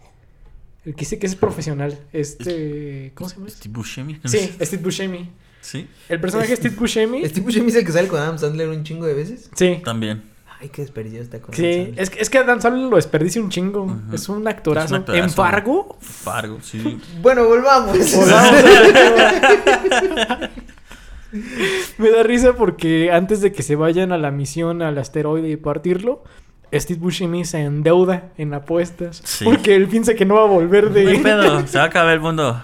El 0.86 0.94
que 0.96 1.00
dice 1.00 1.18
que 1.20 1.28
es 1.28 1.36
profesional. 1.36 1.98
Este. 2.14 3.12
¿Cómo 3.16 3.30
se 3.30 3.36
llama? 3.38 3.50
Steve 3.50 3.74
Buscemi. 3.74 4.20
Sí, 4.26 4.52
Steve 4.62 4.84
Buscemi. 4.84 5.30
Sí, 5.62 5.88
El 6.10 6.20
personaje 6.20 6.50
de 6.50 6.56
Steve 6.58 6.76
Buscemi. 6.78 7.26
Steve 7.26 7.42
Buscemi 7.46 7.70
es 7.70 7.76
el 7.76 7.86
que 7.86 7.92
sale 7.94 8.10
con 8.10 8.20
Adam 8.20 8.38
Sandler 8.38 8.68
un 8.68 8.84
chingo 8.84 9.06
de 9.06 9.14
veces. 9.14 9.50
Sí. 9.56 9.82
también. 9.84 10.24
Ay, 10.60 10.68
qué 10.70 10.82
desperdicio 10.82 11.22
está 11.22 11.40
con 11.40 11.54
Adam 11.56 11.66
Sí, 11.66 11.94
es, 11.96 12.10
que- 12.10 12.20
es 12.22 12.30
que 12.30 12.38
Adam 12.38 12.60
Sandler 12.62 12.90
lo 12.90 12.98
desperdicia 12.98 13.42
un 13.42 13.50
chingo. 13.50 13.98
Es 14.14 14.28
un 14.28 14.46
actorazo. 14.48 14.88
Es 14.88 14.92
un 14.92 14.98
actorazo. 14.98 15.24
En 15.24 15.30
Fargo, 15.30 15.98
Fargo, 16.02 16.60
sí. 16.62 17.00
Bueno, 17.22 17.46
volvamos. 17.48 17.98
Me 21.98 22.10
da 22.12 22.24
risa 22.24 22.56
porque 22.56 23.12
antes 23.12 23.42
de 23.42 23.52
que 23.52 23.64
se 23.64 23.76
vayan 23.76 24.12
a 24.12 24.18
la 24.18 24.32
misión 24.32 24.82
al 24.82 24.98
asteroide 24.98 25.50
y 25.50 25.58
partirlo, 25.58 26.24
Steve 26.80 27.00
Buscemi 27.00 27.46
se 27.46 27.60
endeuda 27.60 28.32
en 28.38 28.54
apuestas. 28.54 29.22
Sí. 29.24 29.46
Porque 29.46 29.76
él 29.76 29.88
piensa 29.88 30.14
que 30.16 30.26
no 30.26 30.36
va 30.36 30.42
a 30.44 30.48
volver 30.48 30.86
No 30.86 30.90
de... 30.92 31.20
pedo, 31.20 31.68
se 31.68 31.78
va 31.78 31.84
a 31.86 31.88
acabar 31.88 32.14
el 32.14 32.20
mundo. 32.20 32.64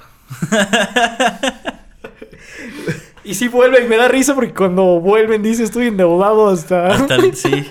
y 3.23 3.33
sí 3.35 3.47
vuelve 3.47 3.83
y 3.85 3.87
me 3.87 3.97
da 3.97 4.07
risa 4.07 4.33
porque 4.35 4.53
cuando 4.53 4.99
vuelven 4.99 5.43
dice 5.43 5.63
estoy 5.63 5.87
endeudado 5.87 6.49
hasta... 6.49 6.87
Hasta 6.87 7.15
el, 7.15 7.35
sí. 7.35 7.67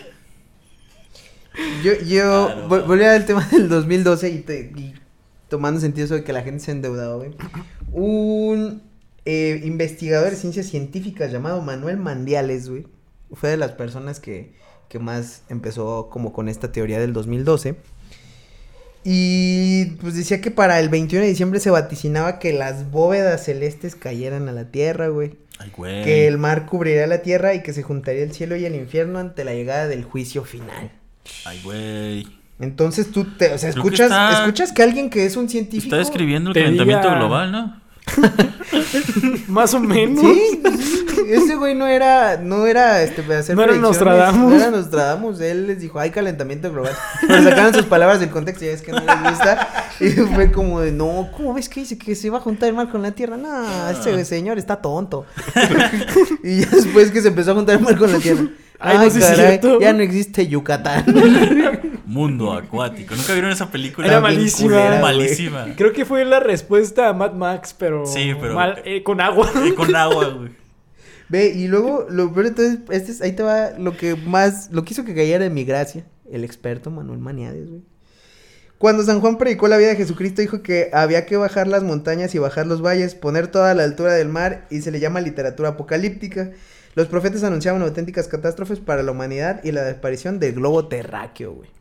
Yo, 1.83 1.93
yo 2.07 2.47
Claro. 2.47 2.69
vol- 2.69 2.87
volví 2.87 3.05
al 3.05 3.25
tema 3.27 3.47
del 3.51 3.69
2012 3.69 4.29
y, 4.31 4.39
te- 4.41 4.73
y 4.77 4.95
tomando 5.49 5.81
sentido 5.81 6.05
eso 6.05 6.15
de 6.15 6.23
que 6.25 6.33
la 6.33 6.43
gente 6.43 6.61
se 6.63 6.71
endeudaba, 6.71 7.17
güey. 7.17 7.31
Un 7.93 8.83
eh, 9.25 9.61
investigador 9.65 10.31
de 10.31 10.37
ciencias 10.37 10.67
científicas 10.67 11.33
llamado 11.33 11.61
Manuel 11.63 11.97
Mandiales, 11.97 12.69
güey, 12.69 12.87
fue 13.33 13.51
de 13.51 13.57
las 13.57 13.73
personas 13.73 14.21
que, 14.21 14.55
que 14.89 14.99
más 14.99 15.43
empezó 15.49 16.09
como 16.11 16.33
con 16.33 16.49
esta 16.49 16.73
teoría 16.73 16.99
del 16.99 17.13
2012. 17.13 17.77
Y 19.05 19.87
pues 20.01 20.15
decía 20.15 20.41
que 20.41 20.51
para 20.51 20.81
el 20.81 20.89
21 20.89 21.23
de 21.23 21.31
diciembre 21.31 21.61
se 21.61 21.71
vaticinaba 21.71 22.39
que 22.39 22.53
las 22.53 22.91
bóvedas 22.91 23.45
celestes 23.45 23.95
cayeran 23.95 24.49
a 24.49 24.53
la 24.53 24.65
tierra, 24.65 25.09
güey. 25.09 25.37
Ay, 25.59 25.71
güey. 25.77 26.05
Que 26.05 26.27
el 26.29 26.37
mar 26.39 26.67
cubriría 26.67 27.07
la 27.07 27.23
tierra 27.23 27.55
y 27.55 27.63
que 27.63 27.73
se 27.73 27.83
juntaría 27.83 28.23
el 28.23 28.33
cielo 28.33 28.57
y 28.57 28.65
el 28.65 28.75
infierno 28.75 29.19
ante 29.19 29.45
la 29.45 29.55
llegada 29.55 29.87
del 29.87 30.05
juicio 30.05 30.45
final. 30.45 30.91
Ay, 31.45 31.61
güey. 31.63 32.27
Entonces 32.61 33.11
tú 33.13 33.25
te, 33.25 33.53
o 33.55 33.59
sea, 33.59 33.71
Creo 33.71 33.85
que 33.85 33.89
escuchas, 33.91 34.07
está- 34.11 34.39
escuchas 34.41 34.73
que 34.73 34.83
alguien 34.83 35.11
que 35.11 35.25
es 35.27 35.37
un 35.37 35.49
científico. 35.49 35.95
Está 35.95 35.99
describiendo 35.99 36.51
el 36.51 36.55
calentamiento 36.55 37.09
diga- 37.09 37.19
global, 37.19 37.53
¿no? 37.53 37.81
Más 39.49 39.73
o 39.75 39.81
menos. 39.81 40.25
Sí, 40.25 40.61
ese 41.35 41.57
güey 41.57 41.75
no 41.75 41.87
era, 41.87 42.37
no 42.39 42.67
era, 42.67 43.03
este, 43.03 43.23
para 43.23 43.41
hacer 43.41 43.57
No 43.57 43.63
era 43.63 43.75
Nostradamus. 43.75 44.53
No 44.53 44.57
era 44.57 44.71
Nostradamus, 44.71 45.41
él 45.41 45.67
les 45.67 45.81
dijo, 45.81 45.99
hay 45.99 46.11
calentamiento 46.11 46.71
global. 46.73 46.93
Pero 47.27 47.43
sacaron 47.43 47.75
sus 47.75 47.85
palabras 47.85 48.21
del 48.21 48.31
contexto, 48.31 48.65
ya 48.65 48.73
es 48.73 48.83
que 48.83 48.93
no 48.93 49.01
les 49.01 49.23
gusta. 49.23 49.69
Y 50.01 50.11
fue 50.11 50.53
como 50.53 50.81
de, 50.81 50.93
no, 50.93 51.29
¿cómo 51.37 51.55
ves 51.55 51.69
que 51.69 51.81
dice 51.81 51.99
que 51.99 52.15
se 52.15 52.31
va 52.31 52.39
a 52.39 52.41
juntar 52.41 52.69
el 52.69 52.75
mar 52.75 52.89
con 52.91 53.03
la 53.03 53.13
tierra? 53.13 53.37
No, 53.37 53.89
ese 53.91 54.25
señor 54.25 54.59
está 54.59 54.77
tonto. 54.81 55.27
y 56.43 56.61
ya 56.61 56.71
después 56.71 57.11
que 57.11 57.21
se 57.21 57.29
empezó 57.29 57.53
a 57.53 57.55
juntar 57.55 57.77
el 57.77 57.83
mar 57.83 57.97
con 57.97 58.13
la 58.13 58.19
tierra. 58.19 58.43
Ay, 58.81 58.99
no, 58.99 59.11
sí 59.11 59.19
es 59.19 59.27
cierto. 59.35 59.81
ya 59.81 59.93
no 59.93 60.03
existe 60.03 60.47
Yucatán. 60.47 61.05
Mundo 62.07 62.53
acuático. 62.53 63.15
¿Nunca 63.15 63.33
vieron 63.33 63.51
esa 63.51 63.71
película? 63.71 64.07
Era 64.07 64.21
malísima. 64.21 64.71
culera. 64.71 65.01
Malísima. 65.01 65.67
Creo 65.77 65.93
que 65.93 66.05
fue 66.05 66.25
la 66.25 66.41
respuesta 66.41 67.09
a 67.09 67.13
Mad 67.13 67.33
Max, 67.33 67.75
pero, 67.77 68.07
Sí, 68.07 68.33
pero- 68.41 68.55
mal, 68.55 68.81
eh, 68.85 69.03
con 69.03 69.21
agua. 69.21 69.51
Eh, 69.57 69.75
con 69.75 69.95
agua, 69.95 70.29
güey. 70.29 70.51
Ve, 71.29 71.49
y 71.49 71.69
luego, 71.69 72.07
lo 72.09 72.33
peor 72.33 72.47
entonces, 72.47 72.79
este 72.91 73.13
es, 73.13 73.21
ahí 73.21 73.33
te 73.33 73.43
va 73.43 73.71
lo 73.79 73.97
que 73.97 74.17
más, 74.17 74.71
lo 74.73 74.85
que 74.85 74.95
hizo 74.95 75.05
que 75.05 75.15
cayera 75.15 75.45
en 75.45 75.55
mi 75.55 75.65
gracia, 75.65 76.07
el 76.31 76.43
experto 76.43 76.91
Manuel 76.91 77.19
Maniades, 77.19 77.69
güey. 77.69 77.83
Cuando 78.79 79.03
San 79.03 79.21
Juan 79.21 79.39
predicó 79.39 79.67
la 79.67 79.77
vida 79.77 79.89
de 79.89 79.97
Jesucristo, 79.97 80.41
dijo 80.41 80.63
que 80.63 80.89
había 80.93 81.27
que 81.27 81.37
bajar 81.37 81.67
las 81.67 81.83
montañas 81.83 82.35
y 82.35 82.39
bajar 82.39 82.67
los 82.67 82.81
valles, 82.81 83.17
poner 83.17 83.49
toda 83.49 83.75
la 83.75 83.83
altura 83.83 84.15
del 84.15 84.29
mar, 84.29 84.67
y 84.71 84.83
se 84.83 84.93
le 84.93 85.01
llama 85.01 85.21
literatura 85.21 85.71
apocalíptica. 85.71 86.53
Los 86.95 87.09
profetas 87.09 87.43
anunciaban 87.43 87.83
auténticas 87.83 88.29
catástrofes 88.29 88.79
para 88.79 89.03
la 89.03 89.11
humanidad 89.11 89.61
y 89.65 89.73
la 89.73 89.83
desaparición 89.83 90.39
del 90.39 90.55
globo 90.55 90.87
terráqueo, 90.87 91.55
güey. 91.55 91.78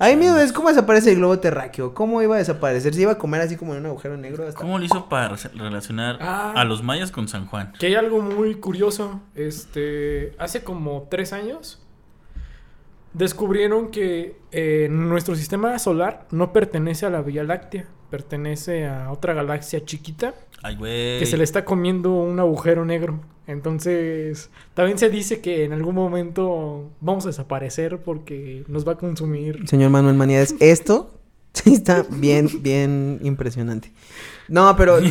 A 0.00 0.06
mí 0.08 0.16
mi 0.16 0.26
duda 0.26 0.42
es 0.42 0.52
cómo 0.52 0.68
desaparece 0.70 1.10
el 1.12 1.18
globo 1.18 1.38
terráqueo, 1.38 1.92
cómo 1.94 2.22
iba 2.22 2.34
a 2.34 2.38
desaparecer, 2.38 2.94
se 2.94 3.02
iba 3.02 3.12
a 3.12 3.18
comer 3.18 3.42
así 3.42 3.56
como 3.56 3.74
en 3.74 3.80
un 3.80 3.86
agujero 3.86 4.16
negro 4.16 4.48
hasta... 4.48 4.58
¿Cómo 4.60 4.78
lo 4.78 4.84
hizo 4.84 5.08
para 5.10 5.28
re- 5.28 5.50
relacionar 5.54 6.16
Ah. 6.22 6.54
a 6.56 6.64
los 6.64 6.82
mayas 6.82 7.12
con 7.12 7.28
San 7.28 7.46
Juan? 7.46 7.72
Que 7.78 7.86
hay 7.88 7.94
algo 7.96 8.20
muy 8.22 8.54
curioso. 8.54 9.20
Este, 9.34 10.32
hace 10.38 10.64
como 10.64 11.06
tres 11.10 11.32
años 11.34 11.86
descubrieron 13.12 13.90
que 13.90 14.38
eh, 14.52 14.88
nuestro 14.90 15.34
sistema 15.36 15.78
solar 15.78 16.26
no 16.30 16.52
pertenece 16.52 17.06
a 17.06 17.10
la 17.10 17.22
Vía 17.22 17.44
Láctea, 17.44 17.86
pertenece 18.08 18.86
a 18.86 19.10
otra 19.10 19.34
galaxia 19.34 19.84
chiquita 19.84 20.34
Ay, 20.62 20.76
güey. 20.76 21.18
que 21.18 21.26
se 21.26 21.36
le 21.36 21.44
está 21.44 21.64
comiendo 21.64 22.12
un 22.12 22.38
agujero 22.38 22.84
negro. 22.84 23.20
Entonces, 23.46 24.50
también 24.74 24.98
se 24.98 25.10
dice 25.10 25.40
que 25.40 25.64
en 25.64 25.72
algún 25.72 25.94
momento 25.94 26.90
vamos 27.00 27.24
a 27.24 27.30
desaparecer 27.30 27.98
porque 27.98 28.64
nos 28.68 28.86
va 28.86 28.92
a 28.92 28.98
consumir. 28.98 29.66
Señor 29.66 29.90
Manuel 29.90 30.14
Maniades, 30.14 30.54
esto 30.60 31.18
sí 31.52 31.74
está 31.74 32.04
bien, 32.08 32.48
bien 32.62 33.18
impresionante. 33.22 33.92
No, 34.48 34.74
pero... 34.76 34.98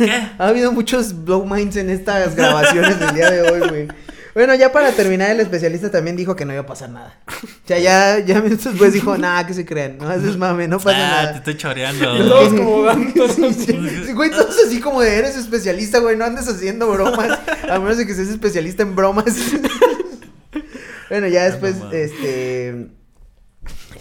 Ha 0.38 0.48
habido 0.48 0.72
muchos 0.72 1.24
blow 1.24 1.44
minds 1.44 1.76
en 1.76 1.90
estas 1.90 2.34
grabaciones 2.34 2.98
del 2.98 3.14
día 3.14 3.30
de 3.30 3.42
hoy, 3.42 3.68
güey. 3.68 3.88
Bueno, 4.34 4.54
ya 4.54 4.70
para 4.72 4.92
terminar, 4.92 5.30
el 5.32 5.40
especialista 5.40 5.90
también 5.90 6.16
dijo 6.16 6.36
que 6.36 6.44
no 6.44 6.52
iba 6.52 6.62
a 6.62 6.66
pasar 6.66 6.90
nada. 6.90 7.18
O 7.26 7.66
sea, 7.66 7.78
ya, 7.78 8.18
ya 8.20 8.40
después 8.40 8.92
dijo, 8.92 9.18
nada, 9.18 9.46
que 9.46 9.54
se 9.54 9.64
crean, 9.64 9.98
no 9.98 10.08
haces 10.08 10.36
mame, 10.36 10.68
no 10.68 10.78
pasa 10.78 10.90
Ah, 10.98 11.20
te 11.20 11.24
nada. 11.26 11.36
estoy 11.38 11.56
choreando. 11.56 12.28
Todos 12.28 12.48
como 12.54 12.82
datos 12.82 13.32
Sí, 13.34 13.44
así. 13.44 14.04
sí, 14.06 14.12
güey, 14.12 14.30
todos 14.30 14.56
así 14.66 14.80
como 14.80 15.00
de 15.00 15.16
eres 15.16 15.36
especialista, 15.36 15.98
güey, 15.98 16.16
no 16.16 16.24
andes 16.24 16.46
haciendo 16.48 16.88
bromas, 16.90 17.38
a 17.68 17.78
menos 17.80 17.96
de 17.98 18.06
que 18.06 18.14
seas 18.14 18.28
especialista 18.28 18.82
en 18.84 18.94
bromas. 18.94 19.24
bueno, 21.10 21.26
ya 21.28 21.44
después, 21.44 21.76
no 21.78 21.84
mames. 21.86 22.12
este, 22.12 22.86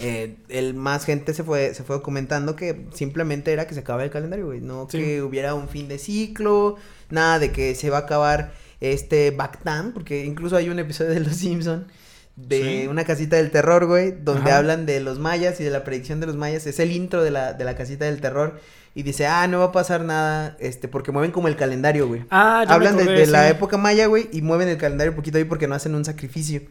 eh, 0.01 0.35
el 0.49 0.73
más 0.75 1.05
gente 1.05 1.33
se 1.33 1.43
fue, 1.43 1.73
se 1.73 1.83
fue 1.83 2.01
comentando 2.01 2.55
que 2.55 2.85
simplemente 2.93 3.51
era 3.51 3.67
que 3.67 3.73
se 3.73 3.79
acababa 3.81 4.03
el 4.03 4.11
calendario, 4.11 4.45
güey, 4.45 4.61
no 4.61 4.87
Sí. 4.89 4.97
que 4.99 5.21
hubiera 5.21 5.55
un 5.55 5.67
fin 5.69 5.87
de 5.87 5.97
ciclo, 5.97 6.77
nada 7.09 7.39
de 7.39 7.51
que 7.51 7.75
se 7.75 7.89
va 7.89 7.97
a 7.97 8.01
acabar 8.01 8.53
este 8.81 9.31
Bactan, 9.31 9.91
porque 9.93 10.25
incluso 10.25 10.55
hay 10.55 10.69
un 10.69 10.79
episodio 10.79 11.11
de 11.11 11.19
Los 11.19 11.35
Simpson 11.35 11.87
de 12.35 12.83
Sí. 12.83 12.87
una 12.87 13.03
casita 13.03 13.35
del 13.35 13.51
terror, 13.51 13.85
güey, 13.85 14.11
donde 14.11 14.49
Ajá. 14.51 14.59
hablan 14.59 14.85
de 14.85 15.01
los 15.01 15.19
mayas 15.19 15.59
y 15.59 15.63
de 15.65 15.71
la 15.71 15.83
predicción 15.83 16.19
de 16.21 16.27
los 16.27 16.37
mayas, 16.37 16.65
es 16.67 16.79
el 16.79 16.91
intro 16.93 17.21
de 17.21 17.31
la, 17.31 17.51
de 17.53 17.65
la 17.65 17.75
casita 17.75 18.05
del 18.05 18.21
terror 18.21 18.59
y 18.95 19.03
dice, 19.03 19.27
ah, 19.27 19.45
no 19.47 19.59
va 19.59 19.65
a 19.65 19.71
pasar 19.73 20.01
nada, 20.05 20.55
este, 20.59 20.87
porque 20.87 21.11
mueven 21.11 21.31
como 21.31 21.49
el 21.49 21.57
calendario, 21.57 22.07
güey. 22.07 22.23
Ah, 22.31 22.63
ya 22.67 22.73
Hablan 22.75 22.95
de, 22.95 23.03
acordé, 23.03 23.19
de 23.19 23.27
la 23.27 23.45
sí. 23.45 23.51
época 23.51 23.77
maya, 23.77 24.05
güey, 24.07 24.29
y 24.31 24.41
mueven 24.41 24.69
el 24.69 24.77
calendario 24.77 25.11
un 25.11 25.17
poquito 25.17 25.37
ahí 25.37 25.43
porque 25.43 25.67
no 25.67 25.75
hacen 25.75 25.93
un 25.95 26.05
sacrificio. 26.05 26.61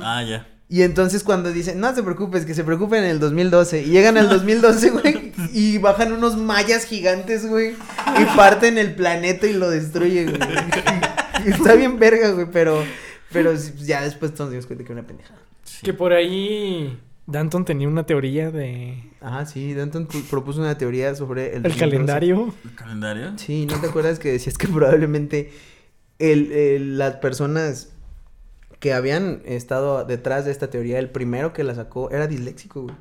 Ah, 0.00 0.22
ya. 0.24 0.48
Y 0.68 0.82
entonces 0.82 1.22
cuando 1.22 1.52
dicen, 1.52 1.78
no 1.78 1.94
te 1.94 2.02
preocupes, 2.02 2.44
que 2.44 2.52
se 2.52 2.64
preocupen 2.64 3.04
en 3.04 3.10
el 3.10 3.20
2012. 3.20 3.82
Y 3.82 3.90
llegan 3.90 4.18
al 4.18 4.28
2012, 4.28 4.90
güey, 4.90 5.32
y 5.52 5.78
bajan 5.78 6.12
unos 6.12 6.36
mayas 6.36 6.84
gigantes, 6.84 7.46
güey, 7.48 7.76
y 8.20 8.24
parten 8.36 8.76
el 8.76 8.96
planeta 8.96 9.46
y 9.46 9.52
lo 9.52 9.70
destruyen, 9.70 10.30
güey. 10.36 10.40
Está 11.54 11.74
bien 11.74 11.98
verga, 11.98 12.30
güey, 12.30 12.46
pero, 12.52 12.82
pero 13.32 13.52
ya 13.54 14.02
después 14.02 14.38
nos 14.38 14.50
dimos 14.50 14.66
cuenta 14.66 14.84
que 14.84 14.92
era 14.92 15.00
una 15.00 15.06
pendejada. 15.06 15.40
Sí. 15.64 15.80
Que 15.84 15.92
por 15.94 16.12
ahí 16.12 16.98
Danton 17.26 17.64
tenía 17.64 17.88
una 17.88 18.06
teoría 18.06 18.50
de 18.50 19.02
Ajá, 19.20 19.46
sí, 19.46 19.74
Danton 19.74 20.06
pu- 20.06 20.22
propuso 20.30 20.60
una 20.60 20.78
teoría 20.78 21.14
sobre 21.14 21.48
el, 21.50 21.56
el 21.56 21.62
2012. 21.64 21.78
calendario. 21.90 22.54
¿El 22.64 22.74
calendario? 22.76 23.32
Sí, 23.36 23.66
¿no 23.66 23.80
te 23.80 23.88
acuerdas 23.88 24.18
que 24.18 24.30
decías 24.32 24.56
que 24.58 24.68
probablemente 24.72 25.52
el, 26.18 26.52
el- 26.52 26.98
las 26.98 27.16
personas 27.16 27.92
que 28.78 28.92
habían 28.92 29.40
estado 29.46 30.04
detrás 30.04 30.44
de 30.44 30.50
esta 30.52 30.68
teoría, 30.70 30.98
el 30.98 31.08
primero 31.10 31.52
que 31.52 31.64
la 31.64 31.74
sacó 31.74 32.10
era 32.10 32.26
disléxico, 32.26 32.82
güey. 32.82 32.94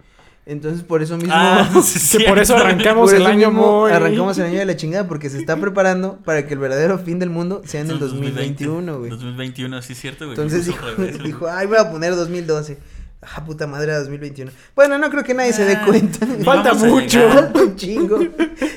Entonces, 0.45 0.83
por 0.83 1.01
eso 1.01 1.17
mismo... 1.17 1.33
Ah, 1.35 1.67
sí, 1.83 2.19
Que 2.19 2.25
por 2.25 2.37
eso 2.37 2.55
arrancamos 2.55 3.09
por 3.09 3.15
el 3.15 3.23
eso 3.23 3.31
año 3.31 3.51
muy... 3.51 3.91
Arrancamos 3.91 4.37
el 4.37 4.45
año 4.45 4.59
de 4.59 4.65
la 4.65 4.75
chingada 4.75 5.07
porque 5.07 5.29
se 5.29 5.39
está 5.39 5.55
preparando 5.59 6.17
para 6.23 6.45
que 6.45 6.53
el 6.53 6.59
verdadero 6.59 6.99
fin 6.99 7.17
del 7.17 7.31
mundo 7.31 7.63
sea 7.65 7.81
en 7.81 7.89
el 7.89 7.99
2020. 7.99 8.63
2021, 8.65 8.99
güey. 8.99 9.09
2021, 9.09 9.81
sí 9.81 9.93
es 9.93 9.99
cierto, 9.99 10.25
güey. 10.25 10.37
Entonces 10.37 10.65
dijo, 10.65 10.85
revés, 10.85 11.17
ay, 11.51 11.67
voy 11.67 11.77
a 11.77 11.89
poner 11.91 12.15
2012. 12.15 12.77
Ah, 13.21 13.43
puta 13.43 13.65
madre, 13.65 13.85
era 13.91 13.99
2021. 14.01 14.51
Bueno, 14.75 14.99
no 14.99 15.09
creo 15.09 15.23
que 15.23 15.33
nadie 15.33 15.51
se 15.51 15.65
dé 15.65 15.77
Ah, 15.77 15.85
cuenta. 15.85 16.27
Falta 16.43 16.75
mucho. 16.75 17.27
Falta 17.29 17.63
un 17.63 17.75
chingo. 17.75 18.19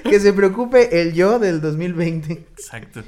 Que 0.04 0.20
se 0.20 0.32
preocupe 0.32 1.02
el 1.02 1.12
yo 1.12 1.38
del 1.38 1.60
2020. 1.60 2.32
Exacto. 2.32 3.02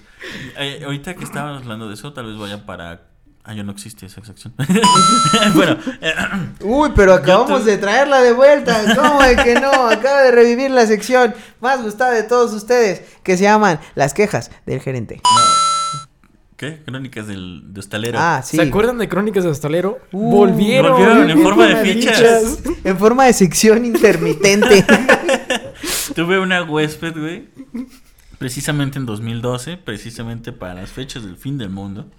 Eh, 0.59 0.83
ahorita 0.85 1.15
que 1.15 1.25
estábamos 1.25 1.63
hablando 1.63 1.89
de 1.89 1.95
eso, 1.95 2.13
tal 2.13 2.27
vez 2.27 2.37
vaya 2.37 2.67
para. 2.67 3.10
Ah, 3.43 3.55
yo 3.55 3.65
no 3.65 3.73
existe 3.73 4.07
esa 4.07 4.23
sección. 4.25 4.55
bueno, 5.55 5.77
eh, 6.03 6.13
Uy, 6.61 6.91
pero 6.95 7.15
acabamos 7.15 7.65
te- 7.65 7.71
de 7.73 7.79
traerla 7.79 8.21
de 8.21 8.33
vuelta. 8.33 8.95
¿Cómo 8.95 9.23
de 9.23 9.35
que 9.37 9.55
no? 9.55 9.71
Acaba 9.89 10.23
de 10.23 10.31
revivir 10.31 10.71
la 10.71 10.87
sección 10.87 11.35
más 11.61 11.83
gustada 11.83 12.13
de 12.13 12.23
todos 12.23 12.53
ustedes, 12.53 13.03
que 13.23 13.37
se 13.37 13.45
llaman 13.45 13.81
Las 13.95 14.13
quejas 14.15 14.51
del 14.67 14.81
gerente. 14.81 15.21
no. 15.25 15.41
¿Qué? 16.59 16.83
Crónicas 16.85 17.27
del, 17.27 17.73
de 17.73 17.81
hostalero. 17.81 18.19
Ah, 18.21 18.43
sí. 18.45 18.59
¿Se 18.59 18.63
acuerdan 18.65 18.99
de 18.99 19.09
Crónicas 19.09 19.45
de 19.45 19.49
Hostalero? 19.51 19.99
Uh, 20.13 20.31
volvieron. 20.31 20.93
volvieron 20.93 21.31
en 21.31 21.43
forma 21.43 21.65
de 21.67 21.77
fichas. 21.77 22.59
En 22.85 22.99
forma 22.99 23.25
de 23.25 23.33
sección 23.33 23.87
intermitente. 23.87 24.85
Tuve 26.15 26.39
una 26.39 26.63
huésped, 26.63 27.15
güey. 27.19 27.49
Precisamente 28.39 28.99
en 28.99 29.07
2012, 29.07 29.79
precisamente 29.79 30.53
para 30.53 30.75
las 30.75 30.91
fechas 30.91 31.25
del 31.25 31.39
fin 31.39 31.57
del 31.57 31.71
mundo. 31.71 32.11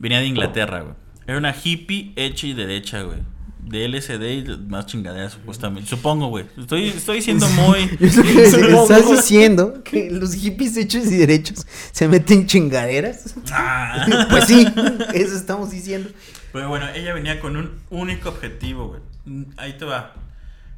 Venía 0.00 0.18
de 0.18 0.26
Inglaterra, 0.26 0.80
güey. 0.80 0.94
Era 1.28 1.38
una 1.38 1.54
hippie 1.54 2.12
hecha 2.16 2.48
y 2.48 2.54
derecha, 2.54 3.02
güey. 3.02 3.18
De 3.62 3.86
LSD 3.86 4.22
y 4.22 4.44
más 4.68 4.86
chingaderas, 4.86 5.34
supuestamente. 5.34 5.88
Supongo, 5.88 6.26
güey. 6.26 6.46
Estoy, 6.58 6.88
estoy 6.88 7.22
siendo 7.22 7.46
muy. 7.50 7.78
Estás 8.00 9.08
diciendo 9.08 9.82
que 9.84 10.10
los 10.10 10.34
hippies 10.34 10.76
hechos 10.76 11.06
y 11.06 11.16
derechos 11.16 11.64
se 11.92 12.08
meten 12.08 12.46
chingaderas. 12.46 13.36
Ah. 13.52 14.26
Pues 14.30 14.46
sí, 14.46 14.66
eso 15.14 15.36
estamos 15.36 15.70
diciendo. 15.70 16.10
Pero 16.52 16.68
bueno, 16.68 16.88
ella 16.94 17.14
venía 17.14 17.38
con 17.38 17.56
un 17.56 17.78
único 17.90 18.30
objetivo, 18.30 18.88
güey. 18.88 19.44
Ahí 19.56 19.74
te 19.78 19.84
va. 19.84 20.14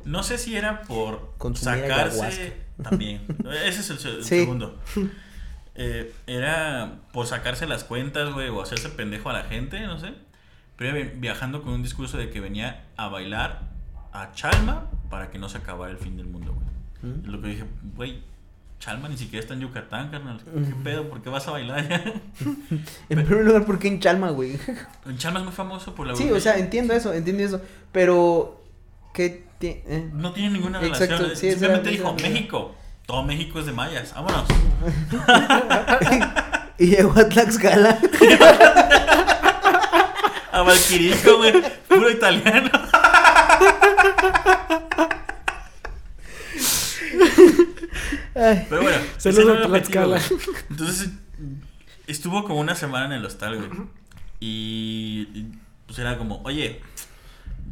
No 0.05 0.23
sé 0.23 0.37
si 0.37 0.55
era 0.57 0.83
por 0.83 1.33
Consumir 1.39 1.83
sacarse 1.83 2.21
ayahuasca. 2.21 2.89
también. 2.91 3.21
Ese 3.67 3.81
es 3.81 3.91
el, 4.05 4.17
el 4.17 4.25
Sí. 4.25 4.29
segundo. 4.41 4.79
Eh, 5.75 6.13
era 6.27 6.97
por 7.13 7.27
sacarse 7.27 7.67
las 7.67 7.85
cuentas, 7.85 8.33
güey, 8.33 8.49
o 8.49 8.61
hacerse 8.63 8.89
pendejo 8.91 9.31
a 9.31 9.33
la 9.33 9.45
gente, 9.45 9.81
no 9.87 9.99
sé. 9.99 10.13
pero 10.77 10.99
iba 10.99 11.11
viajando 11.17 11.63
con 11.63 11.73
un 11.73 11.83
discurso 11.83 12.19
de 12.19 12.29
que 12.31 12.41
venía 12.41 12.85
a 12.97 13.09
bailar 13.09 13.71
a 14.13 14.33
Chalma 14.33 14.91
para 15.09 15.31
que 15.31 15.39
no 15.39 15.49
se 15.49 15.59
acabara 15.59 15.91
el 15.93 15.99
fin 15.99 16.17
del 16.17 16.27
mundo, 16.27 16.55
güey. 16.55 17.13
¿Mm? 17.15 17.27
Lo 17.31 17.41
que 17.41 17.49
dije, 17.49 17.65
güey, 17.97 18.23
Chalma 18.79 19.09
ni 19.09 19.17
siquiera 19.17 19.41
está 19.41 19.55
en 19.55 19.61
Yucatán, 19.61 20.11
carnal. 20.11 20.41
¿Qué 20.45 20.75
pedo? 20.85 21.09
¿Por 21.09 21.23
qué 21.23 21.31
vas 21.31 21.47
a 21.49 21.53
bailar 21.53 21.79
allá? 21.79 22.03
En 23.09 23.25
primer 23.25 23.45
lugar, 23.45 23.65
¿por 23.65 23.79
qué 23.79 23.89
en 23.89 24.01
Chalma, 24.01 24.31
güey? 24.31 24.59
Chalma 25.17 25.39
es 25.39 25.45
muy 25.47 25.55
famoso 25.55 25.95
por 25.95 26.07
la 26.07 26.17
Sí, 26.17 26.31
o 26.31 26.41
sea, 26.41 26.59
entiendo 26.59 26.93
eso, 26.93 27.13
entiendo 27.15 27.43
eso. 27.45 27.63
Pero, 27.93 28.63
¿qué 29.15 29.45
eh? 29.63 30.11
No 30.13 30.33
tiene 30.33 30.51
ninguna 30.51 30.83
Exacto, 30.85 31.17
relación. 31.17 31.37
sí, 31.37 31.47
esa 31.49 31.59
Simplemente 31.59 31.91
dijo 31.91 32.15
México. 32.15 32.75
Todo 33.07 33.23
México 33.25 33.61
es 33.61 33.67
de 33.67 33.73
mayas. 33.73 34.15
Vámonos. 34.15 34.45
y 36.79 36.87
llegó 36.87 37.19
a 37.19 37.29
Tlaxcala. 37.29 37.99
A 40.53 40.63
Valquirico, 40.63 41.39
güey. 41.39 41.55
Puro 41.89 42.11
italiano. 42.11 42.71
Pero 48.35 48.83
bueno. 48.83 48.99
Saludos 49.17 49.47
a 49.47 49.67
objetivo, 49.67 49.69
Tlaxcala. 49.69 50.21
Entonces, 50.69 51.11
estuvo 52.07 52.45
como 52.45 52.61
una 52.61 52.75
semana 52.75 53.07
en 53.07 53.13
el 53.13 53.25
hostal, 53.25 53.57
güey. 53.57 53.71
Y, 54.41 55.29
y, 55.33 55.53
pues 55.87 55.99
era 55.99 56.19
como, 56.19 56.43
oye, 56.45 56.83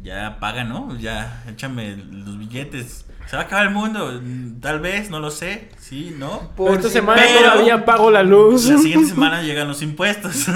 ya 0.01 0.39
paga, 0.39 0.63
¿no? 0.63 0.97
Ya, 0.97 1.43
échame 1.47 1.97
los 1.97 2.39
billetes. 2.39 3.05
Se 3.29 3.37
va 3.37 3.43
a 3.43 3.45
acabar 3.45 3.67
el 3.67 3.73
mundo. 3.73 4.21
Tal 4.61 4.79
vez, 4.81 5.09
no 5.09 5.19
lo 5.19 5.31
sé. 5.31 5.69
Sí, 5.79 6.13
¿no? 6.17 6.51
Por 6.55 6.75
esta 6.75 6.89
semana 6.89 7.21
pero- 7.25 7.51
todavía 7.51 7.85
pago 7.85 8.11
la 8.11 8.23
luz. 8.23 8.65
La 8.65 8.77
siguiente 8.77 9.09
semana 9.13 9.41
llegan 9.41 9.67
los 9.69 9.81
impuestos. 9.81 10.47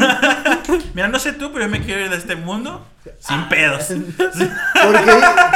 Mira, 0.94 1.08
no 1.08 1.20
sé 1.20 1.34
tú, 1.34 1.52
pero 1.54 1.66
yo 1.66 1.72
me 1.72 1.82
quiero 1.82 2.02
ir 2.02 2.10
de 2.10 2.18
este 2.18 2.36
mundo 2.36 2.86
sin 3.20 3.48
pedos. 3.48 3.86
Porque, 3.88 5.12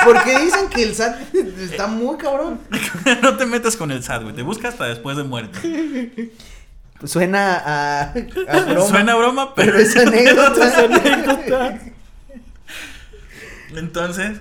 porque 0.06 0.40
dicen 0.40 0.69
que 0.69 0.84
el 0.84 0.95
SAT 0.95 1.18
está 1.60 1.88
muy 1.88 2.18
cabrón. 2.18 2.60
no 3.22 3.36
te 3.36 3.45
metas 3.45 3.76
con 3.76 3.91
el 3.91 4.02
SAT, 4.03 4.23
güey. 4.23 4.36
Te 4.36 4.41
busca 4.44 4.69
hasta 4.69 4.86
después 4.86 5.18
de 5.18 5.23
muerte. 5.23 6.31
Suena 7.06 7.56
a, 7.65 8.02
a 8.11 8.60
broma, 8.65 8.81
Suena 8.88 9.15
broma, 9.15 9.56
pero, 9.56 9.72
pero 9.73 9.84
es 9.84 9.95
anécdota. 9.98 10.68
Es 10.68 10.77
anécdota. 10.77 11.80
Entonces, 13.76 14.40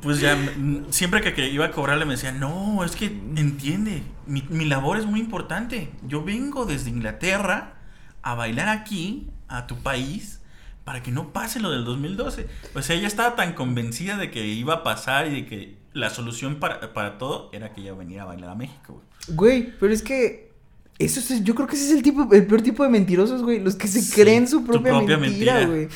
pues 0.00 0.20
ya, 0.20 0.36
mm, 0.36 0.86
siempre 0.90 1.20
que, 1.20 1.34
que 1.34 1.48
iba 1.48 1.66
a 1.66 1.70
cobrarle 1.70 2.04
me 2.04 2.12
decía, 2.12 2.32
no, 2.32 2.84
es 2.84 2.96
que 2.96 3.06
entiende, 3.06 4.02
mi, 4.26 4.44
mi 4.48 4.64
labor 4.64 4.98
es 4.98 5.06
muy 5.06 5.20
importante. 5.20 5.90
Yo 6.06 6.22
vengo 6.24 6.64
desde 6.66 6.90
Inglaterra 6.90 7.74
a 8.22 8.34
bailar 8.34 8.68
aquí, 8.68 9.28
a 9.48 9.66
tu 9.66 9.76
país, 9.82 10.40
para 10.84 11.02
que 11.02 11.10
no 11.10 11.32
pase 11.32 11.60
lo 11.60 11.70
del 11.70 11.84
2012. 11.84 12.46
O 12.74 12.82
sea, 12.82 12.96
ella 12.96 13.06
estaba 13.06 13.36
tan 13.36 13.52
convencida 13.54 14.16
de 14.16 14.30
que 14.30 14.46
iba 14.46 14.74
a 14.74 14.82
pasar 14.82 15.26
y 15.26 15.30
de 15.42 15.46
que 15.46 15.76
la 15.92 16.10
solución 16.10 16.56
para, 16.56 16.92
para 16.92 17.18
todo 17.18 17.50
era 17.52 17.72
que 17.72 17.82
ella 17.82 17.92
viniera 17.94 18.22
a 18.22 18.26
bailar 18.26 18.50
a 18.50 18.54
México, 18.54 18.94
güey. 18.94 19.36
Güey, 19.62 19.72
pero 19.78 19.92
es 19.92 20.02
que 20.02 20.50
eso 20.98 21.20
es, 21.20 21.44
yo 21.44 21.54
creo 21.54 21.66
que 21.66 21.76
ese 21.76 21.86
es 21.86 21.92
el 21.92 22.02
tipo, 22.02 22.28
el 22.32 22.46
peor 22.46 22.62
tipo 22.62 22.82
de 22.82 22.88
mentirosos, 22.88 23.42
güey, 23.42 23.60
los 23.60 23.74
que 23.76 23.88
se 23.88 24.00
Sí, 24.02 24.12
creen 24.14 24.48
su 24.48 24.64
propia, 24.64 24.92
propia 24.92 25.16
mentira, 25.18 25.54
mentira. 25.54 25.66
güey. 25.66 25.88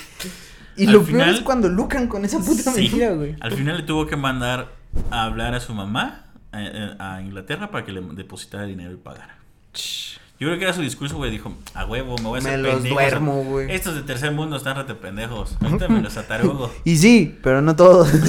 Y 0.77 0.87
Al 0.87 0.93
lo 0.93 0.99
peor 1.01 1.11
final- 1.13 1.35
es 1.35 1.41
cuando 1.41 1.69
lucran 1.69 2.07
con 2.09 2.25
esa 2.25 2.39
puta 2.39 2.73
Sí. 2.73 2.83
mentira, 2.83 3.11
güey. 3.13 3.37
Al 3.41 3.53
final 3.53 3.79
le 3.79 3.83
tuvo 3.85 4.07
que 4.07 4.17
mandar 4.17 4.69
a 5.11 5.25
hablar 5.25 5.55
a 5.55 5.61
su 5.61 5.73
mamá 5.75 6.25
eh, 6.53 6.71
eh, 6.73 6.95
a, 6.99 7.21
Inglaterra 7.23 7.71
para 7.71 7.85
que 7.85 7.93
le 7.93 8.01
depositara 8.01 8.65
dinero 8.65 8.93
y 8.93 8.97
pagara. 8.97 9.37
Yo 10.39 10.49
creo 10.49 10.59
que 10.59 10.65
era 10.65 10.73
su 10.75 10.83
discurso, 10.83 11.17
güey. 11.17 11.31
Dijo, 11.31 11.53
a 11.75 11.85
huevo, 11.87 12.17
me 12.19 12.25
voy 12.25 12.41
a 12.41 12.43
Me 12.43 12.49
hacer 12.51 12.61
los 12.61 12.75
pendejo. 12.75 12.95
duermo, 12.95 13.43
güey. 13.45 13.71
Estos 13.75 13.95
de 13.95 14.03
tercer 14.03 14.33
mundo 14.33 14.57
están 14.57 14.77
rete 14.77 14.95
pendejos. 14.95 15.57
Ahorita 15.63 15.89
me 15.89 16.01
los 16.03 16.17
atarugo. 16.17 16.71
Y 16.85 16.97
sí, 16.97 17.39
pero 17.43 17.61
no 17.63 17.75
todos. 17.77 18.09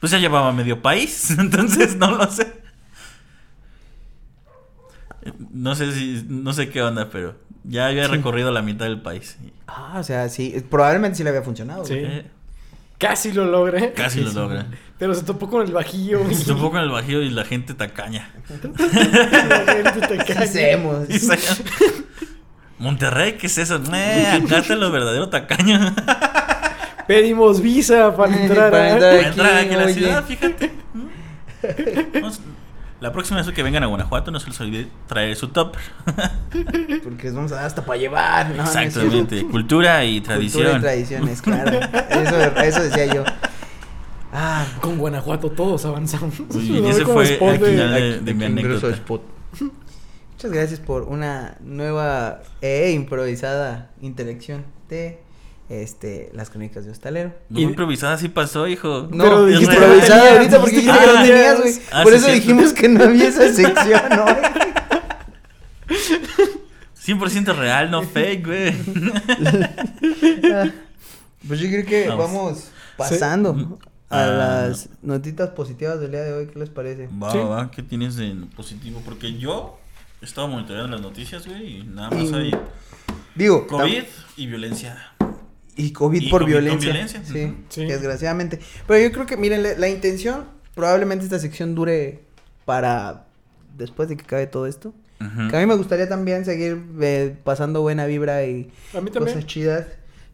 Pues 0.00 0.10
ya 0.12 0.18
llevaba 0.18 0.52
medio 0.52 0.82
país, 0.82 1.30
entonces 1.38 1.96
no 1.96 2.10
lo 2.10 2.30
sé. 2.30 2.63
No 5.52 5.74
sé 5.74 5.92
si, 5.92 6.24
no 6.28 6.52
sé 6.52 6.68
qué 6.68 6.82
onda, 6.82 7.08
pero 7.10 7.36
ya 7.64 7.86
había 7.86 8.08
recorrido 8.08 8.50
la 8.52 8.62
mitad 8.62 8.84
del 8.86 9.00
país. 9.02 9.38
ah, 9.66 9.96
o 9.98 10.02
sea, 10.02 10.28
sí, 10.28 10.54
probablemente 10.70 11.16
sí 11.18 11.24
le 11.24 11.30
había 11.30 11.42
funcionado. 11.42 11.84
Sí. 11.84 11.98
güey. 12.00 12.24
Casi 12.98 13.32
lo 13.32 13.44
logré. 13.44 13.92
casi 13.92 14.20
lo 14.20 14.32
logra. 14.32 14.66
Pero 14.98 15.14
se 15.14 15.24
topó 15.24 15.50
con 15.50 15.66
el 15.66 15.72
bajillo. 15.72 16.20
güey. 16.22 16.34
Se 16.34 16.44
topó 16.46 16.70
con 16.70 16.80
el 16.80 16.90
bajío 16.90 17.20
y 17.22 17.30
la 17.30 17.44
gente 17.44 17.74
tacaña. 17.74 18.30
La 18.78 19.72
gente 19.92 20.06
te 20.06 20.18
¿Qué 20.24 20.34
cae. 20.34 20.44
hacemos? 20.44 21.08
Monterrey, 22.78 23.32
¿qué 23.34 23.46
es 23.48 23.58
eso? 23.58 23.80
Eh, 23.92 24.26
acá 24.44 24.58
está 24.58 24.76
lo 24.76 24.90
verdadero 24.90 25.28
tacaño. 25.28 25.94
Pedimos 27.06 27.60
visa 27.60 28.16
para 28.16 28.34
entrar. 28.42 28.70
Para 28.70 28.88
¿eh? 28.88 28.92
entrar. 28.92 29.10
Para 29.10 29.18
aquí, 29.20 29.28
entrar 29.28 29.56
aquí 29.56 29.74
a 29.74 29.78
la 29.78 29.88
ciudad, 29.92 30.24
fíjate. 30.24 30.72
La 33.00 33.12
próxima 33.12 33.42
vez 33.42 33.52
que 33.54 33.62
vengan 33.62 33.82
a 33.82 33.86
Guanajuato, 33.86 34.30
no 34.30 34.40
se 34.40 34.48
les 34.48 34.60
olvide 34.60 34.86
traer 35.06 35.36
su 35.36 35.48
top. 35.48 35.76
Porque 37.04 37.24
les 37.24 37.34
vamos 37.34 37.52
a 37.52 37.56
dar 37.56 37.66
hasta 37.66 37.84
para 37.84 37.98
llevar, 37.98 38.50
¿no? 38.54 38.62
Exactamente. 38.62 39.42
Cultura 39.50 40.04
y 40.04 40.20
Cultura 40.20 40.34
tradición. 40.36 40.78
y 40.78 40.80
tradiciones, 40.80 41.42
claro. 41.42 41.80
Eso, 42.10 42.60
eso 42.62 42.82
decía 42.82 43.06
yo. 43.12 43.24
Ah, 44.32 44.64
Con 44.80 44.98
Guanajuato 44.98 45.50
todos 45.50 45.84
avanzamos. 45.84 46.40
Muy 46.40 46.62
bien, 46.62 46.82
¿No 46.82 46.88
ese 46.90 47.00
ve 47.00 47.04
cómo 47.04 47.14
fue 47.16 47.54
el 47.54 47.60
de- 47.60 47.70
final 47.70 48.24
de, 48.24 48.34
mi 48.34 48.44
anécdota. 48.44 48.88
spot. 48.90 49.22
Muchas 50.32 50.50
gracias 50.50 50.80
por 50.80 51.02
una 51.02 51.56
nueva 51.60 52.42
e 52.60 52.90
improvisada 52.92 53.90
interacción 54.00 54.64
de 54.88 55.20
este 55.68 56.30
las 56.34 56.50
crónicas 56.50 56.84
de 56.84 56.90
Hostalero. 56.92 57.34
No, 57.48 57.58
Y- 57.60 57.62
improvisada 57.62 58.18
sí 58.18 58.28
pasó, 58.28 58.66
hijo. 58.68 59.08
No, 59.10 59.24
Pero 59.24 59.46
dijiste 59.46 59.74
improvisada 59.74 60.20
tenías, 60.22 60.36
ahorita 60.38 60.60
porque 60.60 60.76
dijiste 60.76 60.98
que 60.98 61.06
no 61.06 61.12
que 61.22 61.28
tenías, 61.28 61.60
güey. 61.60 61.74
Ah, 61.92 62.02
Por 62.02 62.12
sí, 62.12 62.18
eso 62.18 62.28
dijimos 62.30 62.72
que 62.72 62.88
no 62.88 63.04
había 63.04 63.28
esa 63.28 63.52
sección, 63.52 64.02
¿no? 64.10 64.26
100% 67.06 67.54
real, 67.56 67.90
no 67.90 68.02
fake, 68.02 68.46
güey. 68.46 68.74
Ah, 70.52 70.70
Pues 71.46 71.60
yo 71.60 71.68
creo 71.68 71.84
que 71.84 72.08
Vamos. 72.08 72.32
vamos 72.32 72.70
pasando 72.96 73.78
a 74.08 74.24
Ah. 74.24 74.26
las 74.68 74.88
notitas 75.02 75.50
positivas 75.50 76.00
del 76.00 76.12
día 76.12 76.22
de 76.22 76.32
hoy. 76.32 76.46
¿Qué 76.46 76.58
les 76.58 76.70
parece? 76.70 77.06
Va, 77.22 77.30
Sí. 77.32 77.38
va, 77.38 77.70
¿qué 77.70 77.82
tienes 77.82 78.16
de 78.16 78.34
positivo? 78.56 79.02
Porque 79.04 79.34
yo 79.36 79.78
he 80.22 80.24
estado 80.24 80.48
monitoreando 80.48 80.92
las 80.92 81.02
noticias, 81.02 81.46
güey, 81.46 81.80
y 81.80 81.82
nada 81.82 82.08
más 82.10 82.30
Y- 82.30 82.34
hay 82.34 82.50
Digo, 83.34 83.66
COVID 83.66 84.04
y 84.38 84.46
violencia. 84.46 85.12
Y 85.76 85.92
COVID 85.92 86.22
Y 86.22 86.30
por 86.30 86.42
COVID 86.42 86.52
con 86.54 86.62
violencia. 86.62 86.92
violencia, 86.92 87.22
Sí. 87.24 87.54
Sí. 87.68 87.84
desgraciadamente. 87.86 88.60
Pero 88.86 89.00
yo 89.06 89.12
creo 89.12 89.26
que, 89.26 89.36
miren, 89.36 89.62
la, 89.62 89.74
la 89.76 89.88
intención, 89.88 90.44
probablemente 90.74 91.24
esta 91.24 91.38
sección 91.38 91.74
dure 91.74 92.22
para 92.64 93.26
después 93.76 94.08
de 94.08 94.16
que 94.16 94.22
acabe 94.24 94.46
todo 94.46 94.66
esto. 94.66 94.94
Ujú. 95.20 95.48
Que 95.50 95.56
a 95.56 95.60
mí 95.60 95.66
me 95.66 95.74
gustaría 95.76 96.08
también 96.08 96.44
seguir 96.44 96.82
eh, 97.00 97.36
pasando 97.44 97.80
buena 97.82 98.06
vibra 98.06 98.44
y 98.44 98.70
A 98.92 99.00
mí 99.00 99.10
también. 99.10 99.34
cosas 99.36 99.46
chidas. 99.46 99.86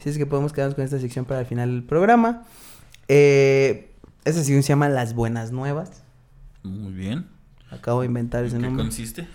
Si 0.03 0.09
es 0.09 0.17
que 0.19 0.27
podemos 0.27 0.53
quedarnos 0.53 0.75
con 0.75 0.85
esta 0.85 0.99
sección 0.99 1.25
para 1.27 1.41
el 1.41 1.47
final 1.47 1.71
del 1.71 1.83
programa. 1.85 2.45
Eh, 3.09 3.91
esta 4.25 4.41
sección 4.41 4.63
se 4.63 4.69
llama 4.69 4.89
Las 4.89 5.15
Buenas 5.15 5.53
Nuevas. 5.53 6.03
Muy 6.63 6.93
bien. 6.93 7.27
Acabo 7.71 8.01
de 8.01 8.07
inventar 8.07 8.45
ese 8.45 8.57
¿En 8.57 8.63
qué 8.63 8.67
nombre. 8.69 8.85
consiste? 8.85 9.27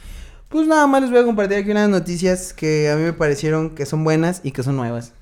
Pues 0.50 0.68
nada 0.68 0.86
más 0.88 1.02
les 1.02 1.12
voy 1.12 1.20
a 1.20 1.24
compartir 1.26 1.58
aquí 1.58 1.72
unas 1.72 1.90
noticias 1.90 2.54
que 2.54 2.90
a 2.90 2.96
mí 2.96 3.04
me 3.04 3.14
parecieron 3.14 3.72
que 3.76 3.86
son 3.86 4.04
buenas 4.04 4.42
y 4.44 4.52
que 4.52 4.64
son 4.64 4.76
nuevas. 4.76 5.14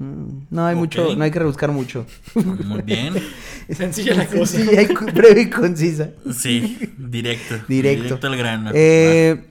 Mm, 0.00 0.46
No 0.48 0.66
hay 0.66 0.74
mucho, 0.74 1.14
no 1.14 1.22
hay 1.24 1.30
que 1.30 1.38
rebuscar 1.38 1.70
mucho. 1.72 2.06
Muy 2.34 2.80
bien. 2.82 3.14
Sencilla 3.70 4.14
la 4.14 4.26
cosa. 4.26 4.56
Sí, 4.58 4.68
hay 4.76 4.86
cu- 4.88 5.04
breve 5.12 5.42
y 5.42 5.50
concisa. 5.50 6.08
Sí, 6.34 6.78
directo. 6.96 7.56
Directo. 7.68 8.18
al 8.26 8.36
grano. 8.36 8.70
Eh, 8.74 9.44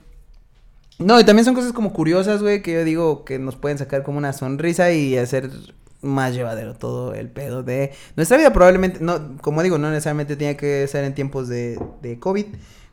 no, 0.98 1.18
y 1.20 1.24
también 1.24 1.44
son 1.44 1.54
cosas 1.54 1.72
como 1.72 1.92
curiosas, 1.92 2.42
güey, 2.42 2.62
que 2.62 2.72
yo 2.72 2.84
digo 2.84 3.24
que 3.24 3.38
nos 3.38 3.54
pueden 3.56 3.78
sacar 3.78 4.02
como 4.02 4.18
una 4.18 4.32
sonrisa 4.32 4.92
y 4.92 5.16
hacer 5.16 5.50
más 6.02 6.34
llevadero 6.34 6.74
todo 6.74 7.14
el 7.14 7.28
pedo 7.28 7.62
de 7.62 7.92
nuestra 8.16 8.36
vida. 8.36 8.52
Probablemente, 8.52 8.98
no, 9.00 9.36
como 9.40 9.62
digo, 9.62 9.78
no 9.78 9.88
necesariamente 9.90 10.34
tiene 10.36 10.56
que 10.56 10.86
ser 10.88 11.04
en 11.04 11.14
tiempos 11.14 11.48
de, 11.48 11.78
de 12.02 12.18
COVID. 12.18 12.46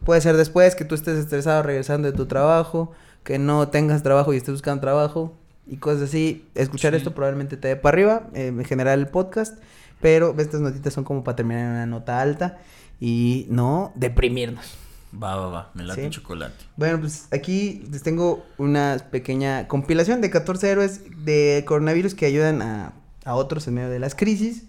Puede 0.05 0.21
ser 0.21 0.37
después 0.37 0.75
que 0.75 0.85
tú 0.85 0.93
estés 0.93 1.17
estresado 1.17 1.63
regresando 1.63 2.09
de 2.11 2.15
tu 2.15 2.27
trabajo, 2.27 2.91
que 3.23 3.39
no 3.39 3.67
tengas 3.69 4.03
trabajo 4.03 4.31
y 4.33 4.37
estés 4.37 4.51
buscando 4.53 4.79
trabajo 4.79 5.33
y 5.69 5.77
cosas 5.77 6.03
así. 6.09 6.45
Escuchar 6.55 6.93
Sí. 6.93 6.97
esto 6.97 7.13
probablemente 7.13 7.57
te 7.57 7.67
dé 7.69 7.75
para 7.75 7.93
arriba, 7.95 8.27
eh, 8.33 8.47
en 8.47 8.63
general 8.65 8.99
el 8.99 9.07
podcast. 9.07 9.57
Pero 10.01 10.35
estas 10.37 10.61
notitas 10.61 10.93
son 10.93 11.03
como 11.03 11.23
para 11.23 11.35
terminar 11.35 11.63
en 11.65 11.71
una 11.71 11.85
nota 11.87 12.21
alta 12.21 12.59
y 12.99 13.47
no 13.49 13.91
deprimirnos. 13.95 14.65
Va, 15.11 15.35
va, 15.35 15.47
va. 15.47 15.71
Me 15.73 15.83
late 15.83 16.03
Sí. 16.03 16.09
chocolate. 16.11 16.53
Bueno, 16.75 16.99
pues 16.99 17.27
aquí 17.31 17.83
les 17.91 18.03
tengo 18.03 18.45
una 18.57 18.97
pequeña 19.09 19.67
compilación 19.67 20.21
de 20.21 20.29
14 20.29 20.69
héroes 20.69 21.01
de 21.25 21.63
coronavirus 21.65 22.13
que 22.13 22.25
ayudan 22.27 22.61
a, 22.61 22.93
a 23.25 23.33
otros 23.35 23.67
en 23.67 23.73
medio 23.75 23.89
de 23.89 23.99
las 23.99 24.13
crisis. 24.13 24.63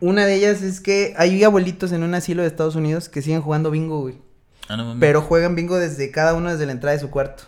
Una 0.00 0.26
de 0.26 0.34
ellas 0.34 0.62
es 0.62 0.80
que 0.80 1.14
hay 1.16 1.42
abuelitos 1.44 1.92
en 1.92 2.02
un 2.02 2.14
asilo 2.14 2.42
de 2.42 2.48
Estados 2.48 2.76
Unidos 2.76 3.08
que 3.08 3.22
siguen 3.22 3.40
jugando 3.42 3.70
bingo, 3.70 4.00
güey. 4.00 4.16
Ah, 4.68 4.76
no. 4.76 4.96
Pero 5.00 5.22
juegan 5.22 5.54
bingo 5.54 5.76
desde 5.78 6.10
cada 6.10 6.34
uno 6.34 6.50
desde 6.50 6.66
la 6.66 6.72
entrada 6.72 6.94
de 6.94 7.00
su 7.00 7.10
cuarto. 7.10 7.44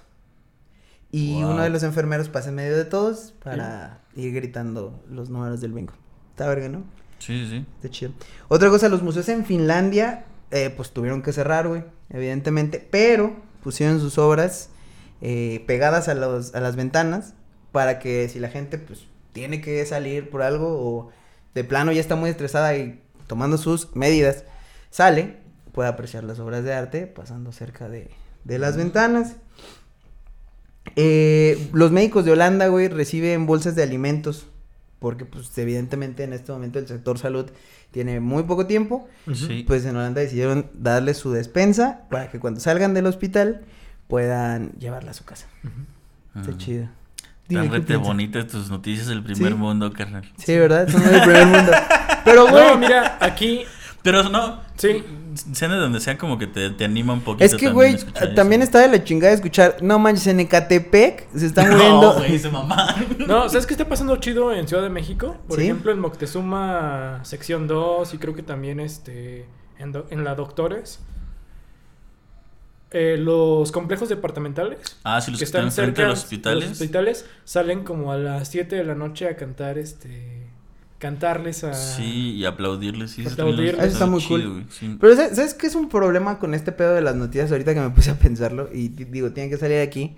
Y 1.12 1.34
Wow. 1.42 1.52
uno 1.52 1.62
de 1.62 1.70
los 1.70 1.82
enfermeros 1.82 2.28
pasa 2.28 2.50
en 2.50 2.54
medio 2.56 2.76
de 2.76 2.84
todos 2.84 3.32
para 3.42 4.00
ir 4.14 4.32
gritando 4.34 5.02
los 5.10 5.28
números 5.30 5.60
del 5.60 5.72
bingo. 5.72 5.92
Está 6.30 6.48
verga, 6.48 6.68
¿no? 6.68 6.84
Sí, 7.18 7.46
sí. 7.48 7.66
Está 7.76 7.90
chido. 7.90 8.12
Otra 8.48 8.70
cosa, 8.70 8.88
los 8.88 9.02
museos 9.02 9.28
en 9.28 9.44
Finlandia, 9.44 10.24
eh, 10.50 10.70
pues 10.74 10.90
tuvieron 10.92 11.22
que 11.22 11.32
cerrar, 11.32 11.68
güey, 11.68 11.84
evidentemente, 12.10 12.86
pero 12.90 13.36
pusieron 13.62 14.00
sus 14.00 14.18
obras 14.18 14.70
eh, 15.20 15.62
pegadas 15.66 16.08
a, 16.08 16.14
los, 16.14 16.54
a 16.54 16.60
las 16.60 16.76
ventanas 16.76 17.34
para 17.72 17.98
que 17.98 18.28
si 18.28 18.38
la 18.38 18.48
gente, 18.48 18.78
pues, 18.78 19.06
tiene 19.32 19.60
que 19.60 19.84
salir 19.86 20.30
por 20.30 20.42
algo 20.42 20.68
o 20.68 21.10
de 21.54 21.62
plano 21.64 21.92
ya 21.92 22.00
está 22.00 22.16
muy 22.16 22.30
estresada 22.30 22.74
y 22.76 23.00
tomando 23.26 23.58
sus 23.58 23.94
medidas, 23.94 24.44
sale, 24.90 25.36
pueda 25.72 25.90
apreciar 25.90 26.24
las 26.24 26.38
obras 26.40 26.64
de 26.64 26.72
arte 26.72 27.06
pasando 27.06 27.52
cerca 27.52 27.88
de, 27.88 28.10
de 28.44 28.58
las 28.58 28.76
ventanas. 28.76 29.36
Eh, 30.96 31.68
los 31.72 31.90
médicos 31.92 32.24
de 32.24 32.32
Holanda, 32.32 32.66
güey, 32.68 32.88
reciben 32.88 33.46
bolsas 33.46 33.74
de 33.76 33.82
alimentos. 33.82 34.46
Porque, 34.98 35.24
pues, 35.24 35.56
evidentemente 35.56 36.24
en 36.24 36.34
este 36.34 36.52
momento 36.52 36.78
el 36.78 36.86
sector 36.86 37.18
salud 37.18 37.46
tiene 37.90 38.20
muy 38.20 38.42
poco 38.42 38.66
tiempo. 38.66 39.08
Sí. 39.34 39.64
Pues 39.66 39.84
en 39.86 39.96
Holanda 39.96 40.20
decidieron 40.20 40.66
darles 40.74 41.16
su 41.16 41.32
despensa 41.32 42.02
para 42.10 42.30
que 42.30 42.38
cuando 42.38 42.60
salgan 42.60 42.92
del 42.92 43.06
hospital 43.06 43.62
puedan 44.08 44.72
llevarla 44.72 45.12
a 45.12 45.14
su 45.14 45.24
casa. 45.24 45.46
Está 46.36 46.50
Ujú. 46.50 46.58
chido. 46.58 46.88
Dime, 47.48 47.62
Tan 47.62 47.70
¿qué 47.70 47.78
rete 47.78 47.96
bonitas 47.96 48.46
tus 48.46 48.70
noticias 48.70 49.06
del 49.08 49.22
primer 49.24 49.52
Sí. 49.52 49.58
mundo, 49.58 49.90
carnal. 49.92 50.30
Sí, 50.36 50.56
¿verdad? 50.56 50.86
Son 50.88 51.02
del 51.02 51.20
primer 51.22 51.46
mundo. 51.46 51.72
Pero, 52.24 52.46
güey, 52.48 52.64
No, 52.68 52.76
mira, 52.78 53.16
aquí 53.22 53.62
Pero 54.02 54.22
no, 54.30 54.60
Sí. 54.76 55.04
sea 55.52 55.68
de 55.68 55.76
donde 55.76 56.00
sea 56.00 56.16
como 56.16 56.38
que 56.38 56.46
te, 56.46 56.70
te 56.70 56.84
anima 56.86 57.12
un 57.12 57.20
poquito. 57.20 57.44
es 57.44 57.54
que, 57.54 57.68
güey, 57.70 57.94
escuchar 57.94 58.34
también 58.34 58.62
está 58.62 58.78
de 58.78 58.88
la 58.88 59.04
chingada 59.04 59.32
escuchar, 59.34 59.76
no 59.82 59.98
manches, 59.98 60.26
en 60.28 60.40
Ecatepec 60.40 61.28
se 61.36 61.44
están 61.46 61.68
No, 61.68 61.76
muriendo. 61.76 62.12
güey, 62.14 62.38
se 62.38 62.50
mamá. 62.50 62.94
No, 63.26 63.48
¿sabes 63.50 63.66
qué 63.66 63.74
está 63.74 63.86
pasando 63.88 64.16
chido 64.16 64.52
en 64.54 64.66
Ciudad 64.66 64.82
de 64.82 64.88
México? 64.88 65.36
Por 65.46 65.58
¿Sí? 65.58 65.64
ejemplo, 65.64 65.92
en 65.92 66.00
Moctezuma, 66.00 67.20
sección 67.24 67.66
2, 67.68 68.14
y 68.14 68.18
creo 68.18 68.34
que 68.34 68.42
también 68.42 68.80
este, 68.80 69.46
en, 69.78 69.92
do- 69.92 70.06
en 70.10 70.24
la 70.24 70.34
Doctores. 70.34 71.00
Eh, 72.92 73.16
los 73.18 73.70
complejos 73.70 74.08
departamentales 74.08 74.96
Ah, 75.04 75.20
sí, 75.20 75.30
los 75.30 75.38
que 75.38 75.42
que 75.42 75.44
están 75.44 75.68
están 75.68 75.84
frente 75.84 75.96
cerca 76.00 76.06
a 76.06 76.10
los 76.10 76.24
hospitales. 76.24 76.64
los 76.64 76.72
hospitales 76.72 77.26
salen 77.44 77.84
como 77.84 78.10
a 78.10 78.16
las 78.16 78.48
7 78.48 78.74
de 78.74 78.82
la 78.82 78.96
noche 78.96 79.28
a 79.28 79.36
cantar, 79.36 79.78
este, 79.78 80.48
cantarles 81.00 81.64
a... 81.64 81.74
Sí, 81.74 82.34
y 82.36 82.44
aplaudirles. 82.44 83.10
Sí, 83.10 83.22
eso 83.22 83.32
Aplaudirles. 83.32 83.74
Eso 83.84 83.92
está 83.94 84.06
muy 84.06 84.20
chido, 84.20 84.50
cool. 84.52 84.66
sí. 84.70 84.96
Pero 85.00 85.16
¿sabes, 85.16 85.34
¿sabes 85.34 85.54
qué 85.54 85.66
es 85.66 85.74
un 85.74 85.88
problema 85.88 86.38
con 86.38 86.54
este 86.54 86.70
pedo 86.70 86.94
de 86.94 87.00
las 87.00 87.16
noticias 87.16 87.50
ahorita 87.50 87.74
que 87.74 87.80
me 87.80 87.90
puse 87.90 88.10
a 88.12 88.14
pensarlo? 88.18 88.68
Y 88.72 88.88
di- 88.88 89.04
digo, 89.06 89.32
tiene 89.32 89.50
que 89.50 89.56
salir 89.56 89.80
aquí. 89.80 90.14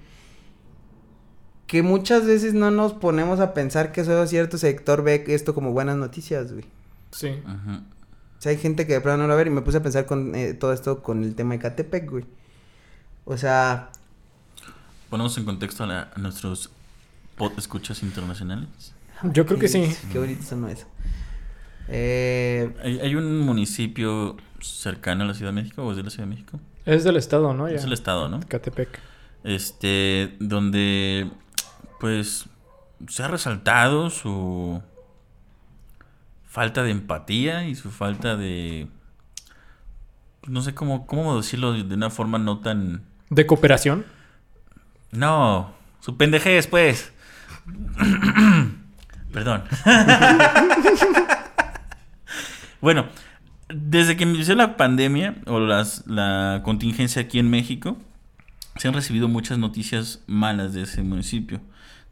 Que 1.67 1.83
muchas 1.83 2.27
veces 2.27 2.53
no 2.53 2.71
nos 2.71 2.93
ponemos 2.93 3.41
a 3.41 3.55
pensar 3.55 3.93
que 3.93 4.05
solo 4.05 4.27
cierto 4.27 4.59
sector 4.59 5.03
ve 5.03 5.25
esto 5.29 5.55
como 5.55 5.73
buenas 5.73 5.97
noticias, 5.97 6.53
güey. 6.53 6.67
Sí. 7.13 7.29
O 7.47 8.43
sea, 8.43 8.51
hay 8.51 8.59
gente 8.59 8.87
que 8.87 8.95
de 8.95 9.01
plano 9.01 9.19
no 9.19 9.23
lo 9.25 9.29
va 9.29 9.35
a 9.35 9.37
ver 9.39 9.47
y 9.47 9.51
me 9.51 9.63
puse 9.63 9.79
a 9.79 9.83
pensar 9.83 10.05
con 10.05 10.35
eh, 10.35 10.53
todo 10.53 10.73
esto 10.73 11.03
con 11.03 11.23
el 11.25 11.35
tema 11.35 11.55
de 11.55 11.61
Catepec, 11.61 12.11
güey. 12.11 12.25
O 13.25 13.37
sea, 13.39 13.91
Ponemos 15.09 15.37
en 15.39 15.45
contexto 15.45 15.85
a, 15.85 15.87
la- 15.87 16.11
a 16.15 16.19
nuestros 16.19 16.71
pod 17.37 17.53
escuchas 17.57 18.03
internacionales. 18.03 18.69
Yo 19.33 19.47
creo 19.47 19.59
que 19.59 19.69
sí. 19.69 19.95
Qué 20.11 20.19
bonito 20.19 20.43
sonó 20.43 20.69
eso. 20.69 20.87
Eh, 21.89 22.75
¿Hay, 22.83 23.01
hay 23.01 23.15
un 23.15 23.41
municipio 23.41 24.37
cercano 24.61 25.25
a 25.25 25.27
la 25.27 25.35
Ciudad 25.35 25.53
de 25.53 25.61
México 25.63 25.85
o 25.85 25.91
es 25.91 25.97
de 25.97 26.03
la 26.03 26.11
Ciudad 26.11 26.27
de 26.27 26.31
México? 26.35 26.61
Es 26.85 27.05
del 27.05 27.17
estado, 27.17 27.55
¿no? 27.55 27.69
Ya. 27.69 27.77
Es 27.77 27.85
el 27.85 27.93
estado, 27.93 28.29
¿no? 28.29 28.41
Catepec. 28.49 28.99
Este, 29.45 30.37
donde 30.41 31.31
pues 32.01 32.47
se 33.09 33.23
ha 33.23 33.29
resaltado 33.29 34.11
su 34.11 34.81
falta 36.47 36.83
de 36.83 36.91
empatía 36.91 37.67
y 37.67 37.75
su 37.75 37.91
falta 37.91 38.37
de 38.37 38.89
no 40.47 40.61
sé 40.63 40.75
cómo 40.75 41.07
cómo 41.07 41.37
decirlo 41.37 41.73
de 41.73 41.95
una 41.95 42.11
forma 42.11 42.39
no 42.39 42.61
tan 42.61 43.05
¿De 43.31 43.47
cooperación? 43.47 44.05
no, 45.11 45.73
su 46.01 46.17
pendejez 46.17 46.67
pues. 46.67 47.13
Perdón. 49.33 49.63
bueno, 52.81 53.07
desde 53.69 54.17
que 54.17 54.25
inició 54.25 54.55
la 54.55 54.77
pandemia 54.77 55.37
o 55.47 55.61
las, 55.61 56.07
la 56.07 56.61
contingencia 56.65 57.23
aquí 57.23 57.39
en 57.39 57.51
México, 57.51 57.97
se 58.77 58.89
han 58.89 58.95
recibido 58.95 59.29
muchas 59.29 59.59
noticias 59.59 60.23
malas 60.27 60.75
de 60.75 60.83
ese 60.83 61.03
municipio. 61.03 61.61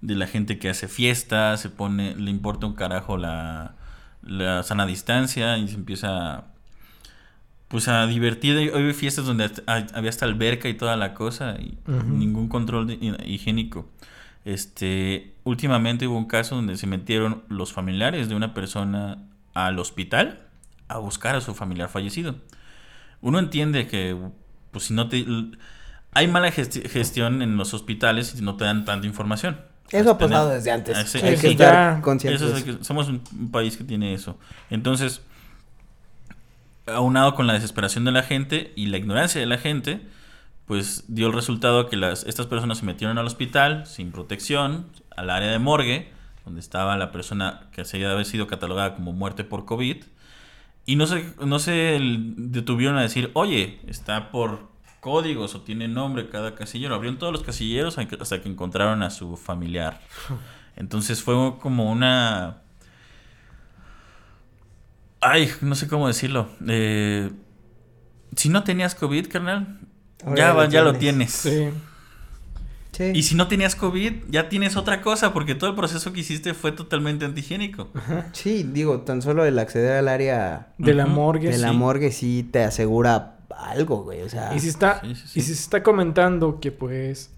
De 0.00 0.14
la 0.14 0.26
gente 0.26 0.58
que 0.58 0.70
hace 0.70 0.88
fiestas, 0.88 1.60
se 1.60 1.68
pone, 1.68 2.14
le 2.16 2.30
importa 2.30 2.66
un 2.66 2.74
carajo 2.74 3.18
la, 3.18 3.74
la 4.22 4.62
sana 4.62 4.86
distancia 4.86 5.58
y 5.58 5.68
se 5.68 5.74
empieza 5.74 6.44
pues 7.68 7.86
a 7.88 8.06
divertir. 8.06 8.56
Hoy 8.56 8.70
hay 8.82 8.92
fiestas 8.94 9.26
donde 9.26 9.50
había 9.66 10.08
hasta 10.10 10.24
alberca 10.24 10.68
y 10.70 10.74
toda 10.74 10.96
la 10.96 11.12
cosa 11.12 11.56
y 11.60 11.76
ningún 12.06 12.48
control 12.48 12.86
de- 12.86 12.94
higiénico. 13.26 13.90
Este, 14.44 15.34
últimamente 15.44 16.06
hubo 16.06 16.16
un 16.16 16.24
caso 16.26 16.54
donde 16.56 16.76
se 16.76 16.86
metieron 16.86 17.42
los 17.48 17.72
familiares 17.72 18.28
de 18.28 18.34
una 18.34 18.54
persona 18.54 19.18
al 19.54 19.78
hospital 19.78 20.40
a 20.88 20.98
buscar 20.98 21.36
a 21.36 21.40
su 21.40 21.54
familiar 21.54 21.88
fallecido. 21.88 22.36
Uno 23.20 23.38
entiende 23.38 23.86
que, 23.86 24.16
pues, 24.70 24.84
si 24.84 24.94
no 24.94 25.08
te. 25.08 25.24
Hay 26.12 26.26
mala 26.26 26.50
gesti- 26.50 26.88
gestión 26.88 27.42
en 27.42 27.56
los 27.56 27.74
hospitales 27.74 28.28
si 28.28 28.42
no 28.42 28.56
te 28.56 28.64
dan 28.64 28.84
tanta 28.84 29.06
información. 29.06 29.60
eso 29.92 30.10
ha 30.12 30.18
Tener- 30.18 30.30
pasado 30.30 30.50
desde 30.50 30.70
antes. 30.70 30.96
Sí, 31.10 31.18
hay 31.18 31.22
sí, 31.24 31.30
que 31.32 31.36
sí, 31.36 31.46
estar 31.48 31.96
ya. 31.96 32.02
conscientes. 32.02 32.40
Eso 32.42 32.50
de 32.52 32.58
es 32.60 32.66
eso. 32.66 32.78
que 32.78 32.84
somos 32.84 33.08
un 33.08 33.50
país 33.52 33.76
que 33.76 33.84
tiene 33.84 34.14
eso. 34.14 34.38
Entonces, 34.70 35.20
aunado 36.86 37.34
con 37.34 37.46
la 37.46 37.52
desesperación 37.52 38.04
de 38.04 38.12
la 38.12 38.22
gente 38.22 38.72
y 38.76 38.86
la 38.86 38.96
ignorancia 38.96 39.40
de 39.40 39.46
la 39.46 39.58
gente, 39.58 40.00
pues 40.70 41.02
dio 41.08 41.26
el 41.26 41.32
resultado 41.32 41.88
que 41.88 41.96
estas 42.26 42.46
personas 42.46 42.78
se 42.78 42.86
metieron 42.86 43.18
al 43.18 43.26
hospital 43.26 43.88
sin 43.88 44.12
protección, 44.12 44.86
al 45.16 45.30
área 45.30 45.50
de 45.50 45.58
morgue, 45.58 46.12
donde 46.44 46.60
estaba 46.60 46.96
la 46.96 47.10
persona 47.10 47.62
que 47.72 47.84
se 47.84 48.06
había 48.06 48.24
sido 48.24 48.46
catalogada 48.46 48.94
como 48.94 49.12
muerte 49.12 49.42
por 49.42 49.64
COVID, 49.64 49.96
y 50.86 50.94
no 50.94 51.08
se, 51.08 51.34
no 51.44 51.58
se 51.58 51.98
detuvieron 52.36 52.98
a 52.98 53.02
decir, 53.02 53.32
oye, 53.34 53.80
está 53.88 54.30
por 54.30 54.68
códigos 55.00 55.56
o 55.56 55.62
tiene 55.62 55.88
nombre 55.88 56.28
cada 56.28 56.54
casillero. 56.54 56.94
Abrieron 56.94 57.18
todos 57.18 57.32
los 57.32 57.42
casilleros 57.42 57.98
hasta 57.98 58.08
que- 58.08 58.22
hasta 58.22 58.40
que 58.40 58.48
encontraron 58.48 59.02
a 59.02 59.10
su 59.10 59.36
familiar. 59.36 60.00
Entonces 60.76 61.20
fue 61.20 61.58
como 61.58 61.90
una... 61.90 62.58
Ay, 65.20 65.50
no 65.62 65.74
sé 65.74 65.88
cómo 65.88 66.06
decirlo. 66.06 66.48
Eh, 66.68 67.28
si 68.36 68.50
no 68.50 68.62
tenías 68.62 68.94
COVID, 68.94 69.26
carnal, 69.26 69.80
Ahora 70.24 70.36
ya, 70.36 70.46
ya 70.48 70.54
lo 70.54 70.68
ya 70.70 70.82
lo 70.82 70.92
tienes. 70.94 71.30
Sí. 71.32 71.68
Sí. 72.92 73.12
Y 73.14 73.22
si 73.22 73.34
no 73.34 73.48
tenías 73.48 73.76
COVID, 73.76 74.12
ya 74.28 74.48
tienes 74.48 74.76
otra 74.76 75.00
cosa, 75.00 75.32
porque 75.32 75.54
todo 75.54 75.70
el 75.70 75.76
proceso 75.76 76.12
que 76.12 76.20
hiciste 76.20 76.52
fue 76.54 76.72
totalmente 76.72 77.24
antihigiénico. 77.24 77.88
Sí, 78.32 78.62
digo, 78.64 79.00
tan 79.02 79.22
solo 79.22 79.44
el 79.46 79.58
acceder 79.58 79.92
al 79.92 80.08
área 80.08 80.72
De 80.76 80.92
la 80.92 81.06
morgue. 81.06 81.50
de 81.50 81.58
la 81.58 81.70
sí. 81.70 81.76
morgue 81.76 82.10
sí 82.12 82.46
te 82.50 82.62
asegura 82.64 83.38
algo, 83.56 84.02
güey. 84.02 84.20
O 84.22 84.28
sea, 84.28 84.54
Y 84.54 84.60
si 84.60 84.68
está, 84.68 85.00
Sí, 85.02 85.14
sí, 85.14 85.22
sí. 85.28 85.38
y 85.38 85.42
si 85.42 85.54
se 85.54 85.62
está 85.62 85.82
comentando 85.82 86.60
que 86.60 86.72
pues 86.72 87.30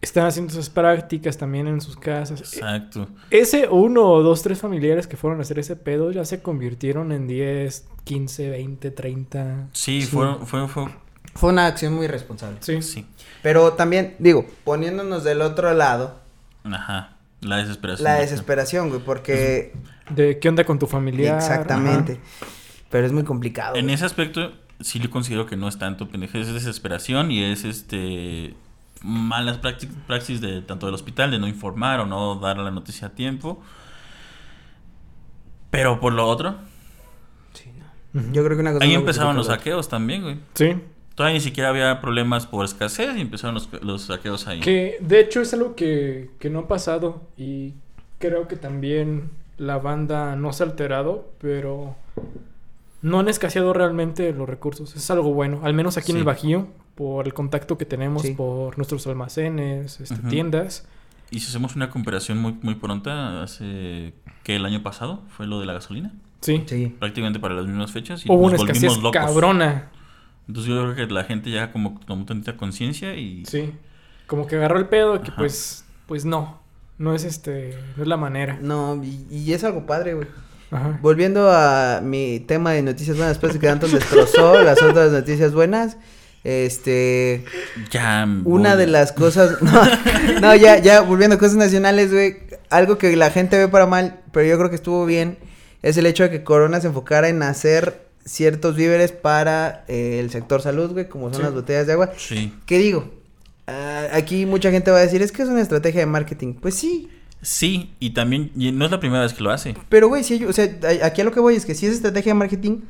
están 0.00 0.26
haciendo 0.26 0.52
esas 0.52 0.68
prácticas 0.68 1.38
también 1.38 1.66
en 1.68 1.80
sus 1.80 1.96
casas. 1.96 2.40
Exacto. 2.40 3.08
E- 3.30 3.38
Ese 3.40 3.68
uno 3.68 4.02
o 4.08 4.22
dos, 4.22 4.42
tres 4.42 4.60
familiares 4.60 5.06
que 5.06 5.16
fueron 5.16 5.38
a 5.38 5.42
hacer 5.42 5.58
ese 5.58 5.76
pedo 5.76 6.10
ya 6.10 6.24
se 6.24 6.42
convirtieron 6.42 7.12
en 7.12 7.26
10, 7.28 7.86
15, 8.04 8.50
20, 8.50 8.90
30. 8.90 9.68
Sí, 9.72 10.02
Sí. 10.02 10.08
Fue, 10.08 10.34
fue, 10.44 10.68
fue- 10.68 10.90
fue 11.34 11.50
una 11.50 11.66
acción 11.66 11.94
muy 11.94 12.06
responsable. 12.06 12.58
Sí. 12.60 12.82
sí. 12.82 13.06
Pero 13.42 13.72
también, 13.74 14.14
digo, 14.18 14.46
poniéndonos 14.64 15.24
del 15.24 15.42
otro 15.42 15.72
lado, 15.74 16.20
Ajá. 16.64 17.16
La 17.40 17.56
desesperación. 17.56 18.04
la 18.04 18.14
desesperación, 18.20 18.88
güey, 18.90 19.00
porque... 19.02 19.72
De 20.10 20.38
qué 20.38 20.48
onda 20.48 20.64
con 20.64 20.78
tu 20.78 20.86
familiar. 20.86 21.36
Exactamente. 21.36 22.20
Pero 22.90 23.06
es 23.06 23.12
muy 23.12 23.24
complicado. 23.24 23.74
En 23.76 23.86
güey. 23.86 23.94
ese 23.94 24.04
aspecto, 24.04 24.52
sí 24.80 24.98
le 25.00 25.10
considero 25.10 25.46
que 25.46 25.56
no 25.56 25.66
es 25.68 25.78
tanto 25.78 26.08
pendejez, 26.08 26.46
es 26.48 26.54
desesperación 26.54 27.30
y 27.32 27.42
es 27.42 27.64
este 27.64 28.54
malas 29.00 29.60
prácti- 29.60 29.88
praxis 30.06 30.40
de 30.40 30.60
tanto 30.62 30.86
del 30.86 30.94
hospital 30.94 31.32
de 31.32 31.40
no 31.40 31.48
informar 31.48 31.98
o 31.98 32.06
no 32.06 32.36
dar 32.36 32.58
la 32.58 32.70
noticia 32.70 33.08
a 33.08 33.10
tiempo. 33.10 33.60
Pero 35.70 35.98
por 36.00 36.12
lo 36.12 36.26
otro, 36.28 36.56
Sí, 37.54 37.70
no. 38.12 38.22
Yo 38.32 38.44
creo 38.44 38.56
que 38.56 38.60
una 38.60 38.72
cosa... 38.74 38.84
ahí 38.84 38.94
empezaron 38.94 39.34
los 39.36 39.46
saqueos 39.46 39.88
también, 39.88 40.22
güey. 40.22 40.38
Sí. 40.54 40.74
Todavía 41.14 41.34
ni 41.34 41.40
siquiera 41.40 41.68
había 41.68 42.00
problemas 42.00 42.46
por 42.46 42.64
escasez 42.64 43.16
y 43.16 43.20
empezaron 43.20 43.54
los, 43.54 43.68
los 43.82 44.02
saqueos 44.02 44.46
ahí. 44.48 44.60
Que 44.60 44.96
de 45.00 45.20
hecho 45.20 45.40
es 45.42 45.52
algo 45.52 45.74
que, 45.74 46.30
que 46.38 46.48
no 46.50 46.60
ha 46.60 46.68
pasado 46.68 47.22
y 47.36 47.74
creo 48.18 48.48
que 48.48 48.56
también 48.56 49.30
la 49.58 49.78
banda 49.78 50.36
no 50.36 50.52
se 50.52 50.62
ha 50.62 50.66
alterado, 50.66 51.30
pero 51.40 51.94
no 53.02 53.20
han 53.20 53.28
escaseado 53.28 53.72
realmente 53.72 54.32
los 54.32 54.48
recursos. 54.48 54.94
Es 54.96 55.10
algo 55.10 55.32
bueno, 55.34 55.60
al 55.64 55.74
menos 55.74 55.96
aquí 55.98 56.12
en 56.12 56.18
el 56.18 56.24
Bajío, 56.24 56.68
por 56.94 57.26
el 57.26 57.34
contacto 57.34 57.76
que 57.76 57.84
tenemos, 57.84 58.22
Sí. 58.22 58.32
por 58.34 58.76
nuestros 58.78 59.06
almacenes, 59.06 60.00
este, 60.00 60.16
tiendas. 60.28 60.86
Y 61.30 61.40
si 61.40 61.48
hacemos 61.48 61.76
una 61.76 61.90
comparación 61.90 62.38
muy, 62.38 62.56
muy 62.62 62.74
pronta, 62.74 63.42
hace 63.42 64.12
que 64.44 64.56
el 64.56 64.64
año 64.64 64.82
pasado 64.82 65.22
fue 65.36 65.46
lo 65.46 65.60
de 65.60 65.66
la 65.66 65.72
gasolina, 65.74 66.12
Sí. 66.40 66.62
Sí. 66.66 66.94
prácticamente 66.98 67.38
para 67.40 67.54
las 67.54 67.66
mismas 67.66 67.90
fechas 67.92 68.24
y 68.24 68.28
Hubo 68.30 68.36
una 68.46 68.52
nos 68.52 68.60
escasez 68.62 68.82
volvimos 68.90 69.02
locos. 69.14 69.26
cabrona. 69.32 69.90
Entonces 70.48 70.72
yo 70.72 70.82
creo 70.92 70.94
que 71.08 71.12
la 71.14 71.24
gente 71.24 71.50
ya 71.50 71.72
como 71.72 72.00
tomó 72.06 72.24
tantita 72.26 72.56
conciencia 72.56 73.14
y 73.14 73.44
Sí. 73.46 73.72
Como 74.26 74.46
que 74.46 74.56
agarró 74.56 74.78
el 74.78 74.88
pedo 74.88 75.20
que 75.22 75.28
Ajá. 75.28 75.36
pues, 75.38 75.84
pues 76.06 76.24
no. 76.24 76.60
No 76.98 77.14
es 77.14 77.24
este, 77.24 77.76
no 77.96 78.02
es 78.02 78.08
la 78.08 78.16
manera. 78.16 78.58
No, 78.60 79.02
y, 79.02 79.26
y 79.30 79.52
es 79.52 79.64
algo 79.64 79.86
padre, 79.86 80.14
güey. 80.14 80.28
Ajá. 80.70 80.98
Volviendo 81.02 81.50
a 81.50 82.00
mi 82.02 82.40
tema 82.40 82.72
de 82.72 82.82
noticias 82.82 83.16
buenas, 83.16 83.34
después 83.36 83.52
de 83.54 83.58
que 83.58 83.68
Anton 83.68 83.90
destrozó 83.92 84.62
las 84.62 84.80
otras 84.82 85.10
noticias 85.12 85.52
buenas, 85.52 85.96
este, 86.44 87.44
ya 87.90 88.26
una 88.44 88.70
voy- 88.70 88.78
de 88.78 88.86
las 88.86 89.12
cosas, 89.12 89.60
no, 89.62 89.82
no, 90.40 90.54
ya, 90.54 90.78
ya, 90.78 91.00
volviendo 91.02 91.36
a 91.36 91.38
cosas 91.38 91.56
nacionales, 91.56 92.12
güey, 92.12 92.38
algo 92.70 92.98
que 92.98 93.14
la 93.16 93.30
gente 93.30 93.58
ve 93.58 93.68
para 93.68 93.86
mal, 93.86 94.20
pero 94.32 94.46
yo 94.48 94.56
creo 94.58 94.70
que 94.70 94.76
estuvo 94.76 95.04
bien, 95.06 95.38
es 95.82 95.96
el 95.96 96.06
hecho 96.06 96.22
de 96.24 96.30
que 96.30 96.44
Corona 96.44 96.80
se 96.80 96.86
enfocara 96.88 97.28
en 97.28 97.42
hacer 97.42 98.06
ciertos 98.24 98.76
víveres 98.76 99.12
para 99.12 99.84
eh, 99.88 100.18
el 100.20 100.30
sector 100.30 100.60
salud, 100.62 100.90
güey, 100.92 101.08
como 101.08 101.26
son 101.30 101.36
Sí. 101.38 101.42
las 101.42 101.54
botellas 101.54 101.86
de 101.86 101.92
agua. 101.94 102.10
Sí. 102.16 102.52
¿Qué 102.66 102.78
digo? 102.78 103.12
Ah, 103.66 104.06
aquí 104.12 104.46
mucha 104.46 104.70
gente 104.70 104.90
va 104.90 104.98
a 104.98 105.02
decir, 105.02 105.22
es 105.22 105.32
que 105.32 105.42
es 105.42 105.48
una 105.48 105.60
estrategia 105.60 106.00
de 106.00 106.06
marketing. 106.06 106.54
Pues 106.54 106.74
sí, 106.74 107.08
Sí, 107.44 107.92
y 107.98 108.10
también 108.10 108.52
y 108.56 108.70
no 108.70 108.84
es 108.84 108.92
la 108.92 109.00
primera 109.00 109.22
vez 109.24 109.32
que 109.34 109.42
lo 109.42 109.50
hace. 109.50 109.74
Pero, 109.88 110.06
güey, 110.06 110.22
si 110.22 110.44
o 110.44 110.52
sea, 110.52 110.64
aquí 111.02 111.22
a 111.22 111.24
lo 111.24 111.32
que 111.32 111.40
voy 111.40 111.56
es 111.56 111.66
que 111.66 111.74
si 111.74 111.86
es 111.86 111.92
estrategia 111.94 112.30
de 112.34 112.38
marketing, 112.38 112.82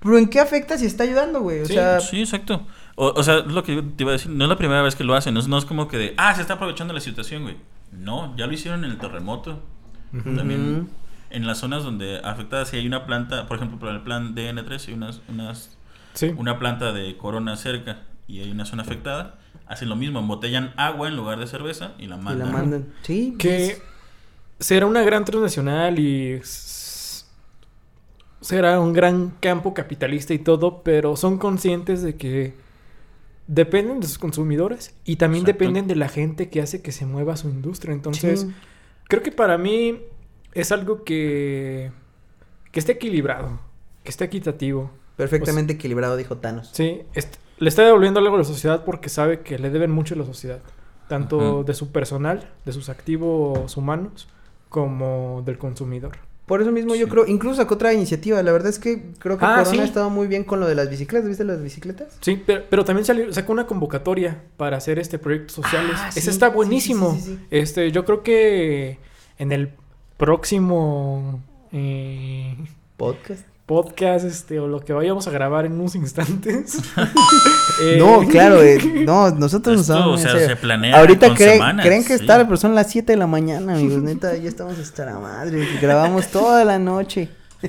pero 0.00 0.16
¿en 0.16 0.28
qué 0.30 0.40
afecta 0.40 0.78
si 0.78 0.86
está 0.86 1.04
ayudando, 1.04 1.42
güey? 1.42 1.60
O 1.60 1.66
Sí, 1.66 1.74
sea, 1.74 2.00
Sí, 2.00 2.20
exacto. 2.20 2.66
O, 2.94 3.08
o 3.14 3.22
sea, 3.22 3.40
es 3.40 3.46
lo 3.48 3.62
que 3.62 3.82
te 3.82 4.04
iba 4.04 4.12
a 4.12 4.14
decir, 4.14 4.30
no 4.30 4.44
es 4.44 4.48
la 4.48 4.56
primera 4.56 4.80
vez 4.80 4.94
que 4.94 5.04
lo 5.04 5.14
hacen, 5.14 5.34
no 5.34 5.40
es, 5.40 5.48
no 5.48 5.58
es 5.58 5.66
como 5.66 5.88
que 5.88 5.98
de, 5.98 6.14
ah, 6.16 6.34
se 6.34 6.40
está 6.40 6.54
aprovechando 6.54 6.94
la 6.94 7.00
situación, 7.00 7.42
güey. 7.42 7.56
No, 7.92 8.34
ya 8.38 8.46
lo 8.46 8.52
hicieron 8.54 8.82
en 8.84 8.92
el 8.92 8.98
terremoto. 8.98 9.60
También. 10.24 10.88
En 11.30 11.46
las 11.46 11.58
zonas 11.58 11.82
donde 11.84 12.18
afectadas, 12.24 12.68
si 12.68 12.76
hay 12.76 12.86
una 12.86 13.06
planta, 13.06 13.46
por 13.46 13.56
ejemplo, 13.58 13.78
para 13.78 13.92
el 13.92 14.02
plan 14.02 14.34
DN3, 14.34 14.88
hay 14.88 14.94
unas, 14.94 15.20
unas, 15.28 15.76
Sí. 16.14 16.32
una 16.36 16.58
planta 16.58 16.92
de 16.92 17.16
corona 17.16 17.56
cerca 17.56 18.02
y 18.26 18.40
hay 18.40 18.50
una 18.50 18.64
zona 18.64 18.82
afectada, 18.82 19.38
hacen 19.66 19.88
lo 19.88 19.96
mismo, 19.96 20.18
embotellan 20.18 20.72
agua 20.76 21.08
en 21.08 21.16
lugar 21.16 21.38
de 21.38 21.46
cerveza 21.46 21.92
y 21.98 22.06
la 22.06 22.16
y 22.16 22.20
mandan. 22.20 22.46
la 22.46 22.52
mandan. 22.52 22.86
Sí. 23.02 23.34
Que 23.38 23.80
será 24.58 24.86
una 24.86 25.02
gran 25.02 25.24
transnacional 25.24 25.98
y 25.98 26.40
será 28.40 28.80
un 28.80 28.92
gran 28.92 29.30
campo 29.40 29.74
capitalista 29.74 30.32
y 30.34 30.38
todo, 30.38 30.82
pero 30.82 31.16
son 31.16 31.38
conscientes 31.38 32.02
de 32.02 32.16
que 32.16 32.54
dependen 33.46 34.00
de 34.00 34.06
sus 34.06 34.18
consumidores 34.18 34.94
y 35.04 35.16
también 35.16 35.42
Exacto. 35.44 35.64
dependen 35.64 35.86
de 35.88 35.96
la 35.96 36.08
gente 36.08 36.48
que 36.50 36.60
hace 36.60 36.82
que 36.82 36.92
se 36.92 37.06
mueva 37.06 37.36
su 37.36 37.48
industria. 37.48 37.94
Entonces, 37.94 38.40
Sí. 38.42 38.52
creo 39.08 39.22
que 39.22 39.32
para 39.32 39.58
mí 39.58 39.98
es 40.62 40.72
algo 40.72 41.04
que, 41.04 41.90
que 42.72 42.80
esté 42.80 42.92
equilibrado, 42.92 43.58
que 44.04 44.10
esté 44.10 44.24
equitativo. 44.24 44.90
Perfectamente 45.16 45.72
equilibrado, 45.72 46.16
dijo 46.16 46.36
Thanos. 46.38 46.70
Sí, 46.72 47.02
est- 47.14 47.36
le 47.58 47.68
está 47.68 47.84
devolviendo 47.84 48.20
algo 48.20 48.36
a 48.36 48.38
la 48.38 48.44
sociedad 48.44 48.84
porque 48.84 49.08
sabe 49.08 49.40
que 49.40 49.58
le 49.58 49.70
deben 49.70 49.90
mucho 49.90 50.14
a 50.14 50.18
la 50.18 50.24
sociedad, 50.24 50.60
tanto 51.08 51.64
de 51.64 51.74
su 51.74 51.90
personal, 51.90 52.48
de 52.64 52.72
sus 52.72 52.88
activos 52.88 53.76
humanos, 53.76 54.28
como 54.68 55.42
del 55.44 55.58
consumidor. 55.58 56.12
Por 56.46 56.62
eso 56.62 56.70
mismo 56.72 56.94
yo 56.94 57.08
creo, 57.10 57.26
incluso 57.26 57.56
sacó 57.56 57.74
otra 57.74 57.92
iniciativa. 57.92 58.42
La 58.42 58.52
verdad 58.52 58.70
es 58.70 58.78
que 58.78 59.10
creo 59.18 59.36
que 59.36 59.44
Ah, 59.44 59.56
Corona 59.56 59.70
sí. 59.70 59.78
ha 59.80 59.84
estado 59.84 60.08
muy 60.08 60.28
bien 60.28 60.44
con 60.44 60.60
lo 60.60 60.66
de 60.66 60.74
las 60.74 60.88
bicicletas. 60.88 61.28
¿Viste 61.28 61.44
las 61.44 61.62
bicicletas? 61.62 62.16
Sí, 62.22 62.42
pero, 62.46 62.62
pero 62.70 62.84
también 62.86 63.04
salió, 63.04 63.30
sacó 63.34 63.52
una 63.52 63.66
convocatoria 63.66 64.44
para 64.56 64.78
hacer 64.78 64.98
este 64.98 65.18
proyectos 65.18 65.52
sociales. 65.56 65.96
Ah, 65.96 66.08
Ese 66.08 66.22
sí, 66.22 66.30
está 66.30 66.48
sí, 66.48 66.54
buenísimo. 66.54 67.12
sí, 67.16 67.20
sí, 67.20 67.34
sí. 67.36 67.46
Este, 67.50 67.90
yo 67.92 68.06
creo 68.06 68.22
que 68.22 68.98
en 69.36 69.52
el 69.52 69.74
próximo 70.18 71.40
eh, 71.72 72.54
Podcast. 72.98 73.42
podcast, 73.66 74.24
este, 74.26 74.58
o 74.60 74.66
lo 74.66 74.80
que 74.80 74.92
vayamos 74.92 75.26
a 75.28 75.30
grabar 75.30 75.64
en 75.64 75.72
unos 75.72 75.94
instantes. 75.94 76.78
eh, 77.82 77.96
No, 77.98 78.26
claro, 78.28 78.62
eh, 78.62 78.78
no, 79.06 79.30
nosotros 79.30 79.76
nos 79.76 79.88
Esto, 79.88 79.98
vamos 80.00 80.20
o 80.20 80.22
sea, 80.22 80.32
serio. 80.32 80.48
se 80.48 80.56
planea 80.56 80.98
Ahorita 80.98 81.28
con 81.28 81.36
creen, 81.36 81.52
semanas, 81.54 81.86
creen 81.86 82.02
que 82.04 82.16
sí. 82.18 82.22
está, 82.24 82.44
pero 82.44 82.56
son 82.56 82.74
las 82.74 82.90
7 82.90 83.12
de 83.12 83.16
la 83.18 83.26
mañana, 83.26 83.74
amigos. 83.74 84.02
Neta, 84.02 84.36
ya 84.36 84.48
estamos 84.48 84.78
hasta 84.78 85.04
la 85.06 85.18
madre. 85.18 85.66
Grabamos 85.80 86.26
toda 86.28 86.64
la 86.64 86.78
noche. 86.78 87.28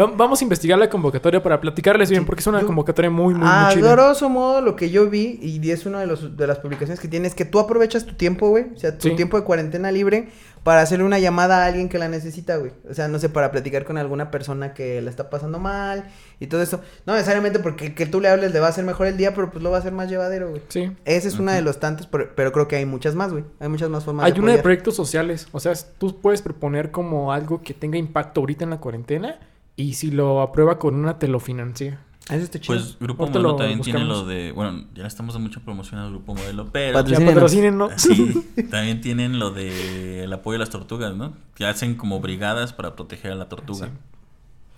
va- 0.00 0.06
vamos 0.16 0.40
a 0.40 0.44
investigar 0.44 0.78
la 0.78 0.88
convocatoria 0.88 1.42
para 1.42 1.60
platicarles 1.60 2.08
bien, 2.10 2.24
porque 2.24 2.40
es 2.40 2.46
una 2.46 2.60
yo- 2.60 2.66
convocatoria 2.66 3.10
muy, 3.10 3.34
muy, 3.34 3.46
A 3.48 3.66
muy 3.66 3.74
chida. 3.74 3.92
grosso 3.92 4.28
modo, 4.28 4.60
lo 4.62 4.74
que 4.74 4.90
yo 4.90 5.08
vi, 5.10 5.38
y 5.42 5.70
es 5.70 5.84
una 5.86 6.00
de, 6.00 6.06
los, 6.06 6.36
de 6.36 6.46
las 6.46 6.58
publicaciones 6.58 6.98
que 7.00 7.08
tienes, 7.08 7.34
que 7.34 7.44
tú 7.44 7.58
aprovechas 7.58 8.06
tu 8.06 8.14
tiempo, 8.14 8.48
güey, 8.48 8.66
o 8.74 8.78
sea, 8.78 8.96
tu 8.96 9.08
Sí. 9.10 9.16
tiempo 9.16 9.38
de 9.38 9.44
cuarentena 9.44 9.92
libre, 9.92 10.30
para 10.64 10.80
hacerle 10.80 11.04
una 11.04 11.18
llamada 11.18 11.62
a 11.62 11.66
alguien 11.66 11.90
que 11.90 11.98
la 11.98 12.08
necesita, 12.08 12.56
güey. 12.56 12.72
O 12.90 12.94
sea, 12.94 13.06
no 13.06 13.18
sé, 13.18 13.28
para 13.28 13.52
platicar 13.52 13.84
con 13.84 13.98
alguna 13.98 14.30
persona 14.30 14.72
que 14.72 15.00
la 15.02 15.10
está 15.10 15.28
pasando 15.28 15.58
mal 15.58 16.10
y 16.40 16.46
todo 16.46 16.62
eso. 16.62 16.80
No 17.06 17.12
necesariamente 17.12 17.58
porque 17.58 17.94
que 17.94 18.06
tú 18.06 18.20
le 18.20 18.28
hables 18.28 18.52
le 18.52 18.60
va 18.60 18.66
a 18.66 18.70
hacer 18.70 18.82
mejor 18.82 19.06
el 19.06 19.18
día, 19.18 19.34
pero 19.34 19.50
pues 19.50 19.62
lo 19.62 19.70
va 19.70 19.76
a 19.76 19.80
hacer 19.80 19.92
más 19.92 20.08
llevadero, 20.08 20.48
güey. 20.48 20.62
Sí. 20.68 20.90
Esa 21.04 21.28
es 21.28 21.38
una 21.38 21.52
de 21.52 21.60
los 21.60 21.80
tantos, 21.80 22.06
pero, 22.06 22.30
pero 22.34 22.50
creo 22.50 22.66
que 22.66 22.76
hay 22.76 22.86
muchas 22.86 23.14
más, 23.14 23.30
güey. 23.30 23.44
Hay 23.60 23.68
muchas 23.68 23.90
más 23.90 24.04
formas 24.04 24.24
Hay 24.24 24.32
de 24.32 24.40
una 24.40 24.52
de 24.52 24.62
proyectos 24.62 24.96
sociales. 24.96 25.48
O 25.52 25.60
sea, 25.60 25.74
tú 25.98 26.18
puedes 26.20 26.40
proponer 26.40 26.90
como 26.90 27.32
algo 27.32 27.62
que 27.62 27.74
tenga 27.74 27.98
impacto 27.98 28.40
ahorita 28.40 28.64
en 28.64 28.70
la 28.70 28.80
cuarentena 28.80 29.38
y 29.76 29.94
si 29.94 30.10
lo 30.10 30.40
aprueba 30.40 30.78
con 30.78 30.94
una 30.94 31.18
te 31.18 31.28
lo 31.28 31.40
financia. 31.40 32.00
Eso 32.30 32.36
está 32.44 32.58
chido. 32.58 32.74
Pues 32.78 32.96
Grupo 32.98 33.24
Ahorita 33.24 33.38
Modelo 33.38 33.52
lo 33.52 33.56
también 33.56 33.80
tiene 33.82 33.98
buscamos. 34.00 34.22
lo 34.22 34.26
de. 34.26 34.52
Bueno, 34.52 34.86
ya 34.94 35.02
le 35.02 35.08
estamos 35.08 35.34
dando 35.34 35.48
mucha 35.48 35.60
promoción 35.60 36.00
al 36.00 36.10
Grupo 36.10 36.34
Modelo, 36.34 36.70
pero. 36.72 36.94
Patrocinen, 36.94 37.76
¿no? 37.76 37.90
Sí, 37.98 38.42
también 38.70 39.00
tienen 39.02 39.38
lo 39.38 39.50
de 39.50 40.24
el 40.24 40.32
apoyo 40.32 40.56
a 40.56 40.60
las 40.60 40.70
tortugas, 40.70 41.14
¿no? 41.14 41.34
Que 41.54 41.66
hacen 41.66 41.96
como 41.96 42.20
brigadas 42.20 42.72
para 42.72 42.96
proteger 42.96 43.32
a 43.32 43.34
la 43.34 43.48
tortuga. 43.50 43.90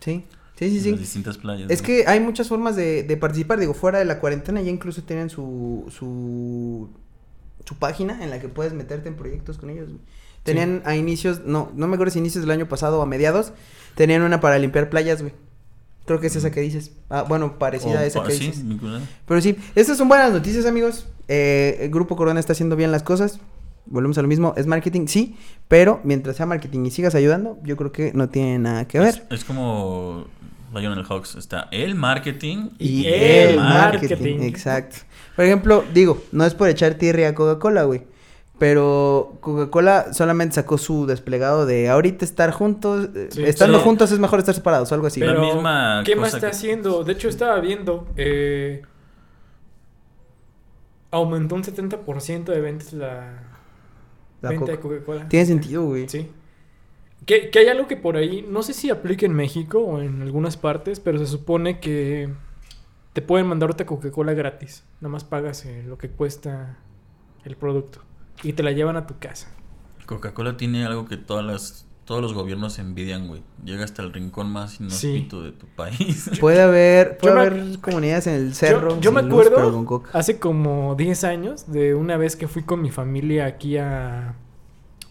Sí. 0.00 0.24
sí, 0.56 0.70
sí, 0.70 0.80
sí, 0.80 0.88
En 0.88 0.94
las 0.94 1.00
distintas 1.00 1.38
playas. 1.38 1.70
Es 1.70 1.82
¿no? 1.82 1.86
que 1.86 2.04
hay 2.08 2.18
muchas 2.18 2.48
formas 2.48 2.74
de, 2.74 3.04
de 3.04 3.16
participar. 3.16 3.60
Digo, 3.60 3.74
fuera 3.74 4.00
de 4.00 4.04
la 4.06 4.18
cuarentena 4.18 4.60
ya 4.60 4.70
incluso 4.70 5.02
tienen 5.04 5.30
su, 5.30 5.86
su, 5.96 6.90
su 7.64 7.74
página 7.76 8.22
en 8.24 8.30
la 8.30 8.40
que 8.40 8.48
puedes 8.48 8.72
meterte 8.72 9.08
en 9.08 9.14
proyectos 9.14 9.56
con 9.58 9.70
ellos. 9.70 9.88
güey. 9.88 10.00
Tenían 10.42 10.82
a 10.84 10.94
inicios, 10.94 11.42
no, 11.44 11.72
no 11.74 11.88
me 11.88 11.94
acuerdo 11.94 12.12
si 12.12 12.20
inicios 12.20 12.42
del 12.42 12.50
año 12.52 12.68
pasado 12.68 13.00
o 13.00 13.02
a 13.02 13.06
mediados, 13.06 13.52
tenían 13.96 14.22
una 14.22 14.40
para 14.40 14.58
limpiar 14.58 14.90
playas, 14.90 15.20
güey. 15.22 15.32
Creo 16.06 16.20
que 16.20 16.28
es 16.28 16.36
esa 16.36 16.50
que 16.50 16.60
dices. 16.60 16.92
Ah, 17.10 17.22
bueno, 17.28 17.58
parecida 17.58 17.94
O- 17.94 17.98
a 17.98 18.04
esa 18.06 18.22
que 18.22 18.32
sí, 18.32 18.46
dices. 18.46 18.64
Pero 19.26 19.40
sí, 19.40 19.56
estas 19.74 19.98
son 19.98 20.08
buenas 20.08 20.32
noticias, 20.32 20.64
amigos. 20.66 21.06
Eh, 21.28 21.78
el 21.80 21.90
Grupo 21.90 22.16
Corona 22.16 22.38
está 22.40 22.52
haciendo 22.52 22.76
bien 22.76 22.92
las 22.92 23.02
cosas. 23.02 23.40
Volvemos 23.86 24.16
a 24.18 24.22
lo 24.22 24.28
mismo, 24.28 24.52
es 24.56 24.66
marketing, 24.66 25.06
sí, 25.06 25.36
pero 25.68 26.00
mientras 26.02 26.36
sea 26.36 26.46
marketing 26.46 26.86
y 26.86 26.90
sigas 26.90 27.14
ayudando, 27.14 27.58
yo 27.62 27.76
creo 27.76 27.92
que 27.92 28.12
no 28.14 28.28
tiene 28.28 28.58
nada 28.58 28.88
que 28.88 28.98
ver. 28.98 29.08
Es, 29.30 29.38
es 29.40 29.44
como 29.44 30.26
Lionel 30.74 31.04
Hawks. 31.04 31.36
Está 31.36 31.68
el 31.70 31.94
marketing 31.94 32.70
Y 32.78 33.06
el 33.06 33.50
el 33.50 33.56
marketing. 33.56 34.08
marketing. 34.16 34.42
Exacto. 34.42 34.96
Por 35.36 35.44
ejemplo, 35.44 35.84
digo, 35.94 36.20
no 36.32 36.44
es 36.44 36.54
por 36.54 36.68
echar 36.68 36.94
tierra 36.94 37.28
a 37.28 37.34
Coca-Cola, 37.34 37.84
güey. 37.84 38.02
Pero 38.58 39.36
Coca-Cola 39.40 40.14
solamente 40.14 40.54
sacó 40.54 40.78
su 40.78 41.04
desplegado 41.06 41.66
de 41.66 41.90
ahorita 41.90 42.24
estar 42.24 42.50
juntos. 42.52 43.10
eh, 43.14 43.28
Sí, 43.30 43.44
estando 43.44 43.78
sí. 43.78 43.84
juntos 43.84 44.10
es 44.12 44.18
mejor 44.18 44.38
estar 44.38 44.54
separados, 44.54 44.90
algo 44.92 45.06
así. 45.08 45.20
La 45.20 45.26
Pero, 45.26 45.42
misma 45.54 46.02
¿qué 46.06 46.16
más 46.16 46.32
está 46.34 46.48
que- 46.48 46.56
haciendo? 46.56 47.04
De 47.04 47.12
hecho, 47.12 47.28
estaba 47.28 47.60
viendo. 47.60 48.06
eh, 48.16 48.82
aumentó 51.10 51.54
un 51.54 51.62
70% 51.64 52.44
de 52.52 52.60
ventas 52.60 52.92
la, 52.92 53.42
La 54.42 54.50
venta 54.50 54.72
de 54.72 54.80
Coca. 54.80 54.96
Coca-Cola. 54.96 55.28
Tiene 55.28 55.46
sentido, 55.46 55.84
güey. 55.84 56.08
Sí. 56.08 56.30
Que, 57.24 57.50
que 57.50 57.58
hay 57.60 57.68
algo 57.68 57.86
que 57.88 57.96
por 57.96 58.16
ahí, 58.16 58.44
no 58.48 58.62
sé 58.62 58.72
si 58.72 58.90
aplica 58.90 59.26
en 59.26 59.32
México 59.34 59.78
o 59.80 60.00
en 60.00 60.22
algunas 60.22 60.56
partes, 60.56 61.00
pero 61.00 61.18
se 61.18 61.26
supone 61.26 61.80
que 61.80 62.28
te 63.12 63.22
pueden 63.22 63.46
mandar 63.46 63.70
otra 63.70 63.86
Coca-Cola 63.86 64.34
gratis. 64.34 64.84
Nada 65.00 65.12
más 65.12 65.24
pagas 65.24 65.64
eh, 65.64 65.82
lo 65.86 65.96
que 65.98 66.08
cuesta 66.10 66.78
el 67.44 67.56
producto. 67.56 68.00
Y 68.42 68.52
te 68.52 68.62
la 68.62 68.72
llevan 68.72 68.96
a 68.96 69.06
tu 69.06 69.18
casa. 69.18 69.48
Coca-Cola 70.06 70.56
tiene 70.56 70.84
algo 70.86 71.06
que 71.06 71.16
todas 71.16 71.44
las, 71.44 71.86
todos 72.04 72.22
los 72.22 72.32
gobiernos 72.34 72.78
envidian, 72.78 73.26
güey. 73.28 73.42
Llega 73.64 73.84
hasta 73.84 74.02
el 74.02 74.12
rincón 74.12 74.50
más 74.50 74.80
inhóspito 74.80 75.42
de 75.42 75.52
tu 75.52 75.66
país. 75.66 76.30
Puede 76.40 76.62
haber, 76.62 77.18
puede 77.18 77.34
Yo 77.34 77.40
me- 77.40 77.46
haber 77.46 77.78
comunidades 77.80 78.26
en 78.28 78.34
el 78.34 78.54
cerro. 78.54 78.90
yo, 78.96 79.00
yo 79.00 79.12
me 79.12 79.22
luz, 79.22 79.46
acuerdo 79.46 80.02
hace 80.12 80.38
como 80.38 80.94
10 80.94 81.24
años 81.24 81.70
de 81.72 81.94
una 81.94 82.16
vez 82.16 82.36
que 82.36 82.46
fui 82.46 82.62
con 82.62 82.82
mi 82.82 82.90
familia 82.90 83.46
aquí 83.46 83.76
a 83.78 84.36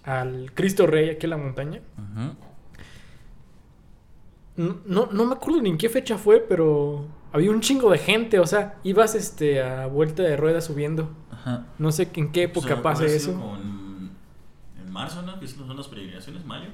al 0.04 0.52
Cristo 0.54 0.86
Rey, 0.86 1.10
aquí 1.10 1.26
a 1.26 1.30
la 1.30 1.38
montaña. 1.38 1.82
No, 4.58 4.78
no, 4.86 5.08
no 5.12 5.26
me 5.26 5.34
acuerdo 5.34 5.62
ni 5.62 5.70
en 5.72 5.78
qué 5.78 5.90
fecha 5.90 6.18
fue, 6.18 6.40
pero 6.40 7.06
había 7.34 7.52
un 7.52 7.60
chingo 7.60 7.90
de 7.92 7.98
gente, 7.98 8.40
o 8.40 8.48
sea, 8.48 8.76
ibas 8.84 9.14
este 9.16 9.62
a 9.62 9.88
vuelta 9.88 10.24
de 10.24 10.38
rueda 10.38 10.62
subiendo. 10.62 11.10
Ajá. 11.46 11.66
No 11.78 11.92
sé 11.94 12.10
en 12.16 12.32
qué 12.34 12.44
época 12.44 12.82
pase 12.82 13.06
habrá 13.06 13.20
sido 13.20 13.32
eso. 13.32 13.40
como 13.40 13.56
en, 13.56 14.12
en 14.84 14.92
marzo, 14.92 15.22
¿no? 15.22 15.40
Que 15.40 15.48
son 15.48 15.78
las 15.78 15.88
peregrinaciones, 15.88 16.46
mayo. 16.46 16.70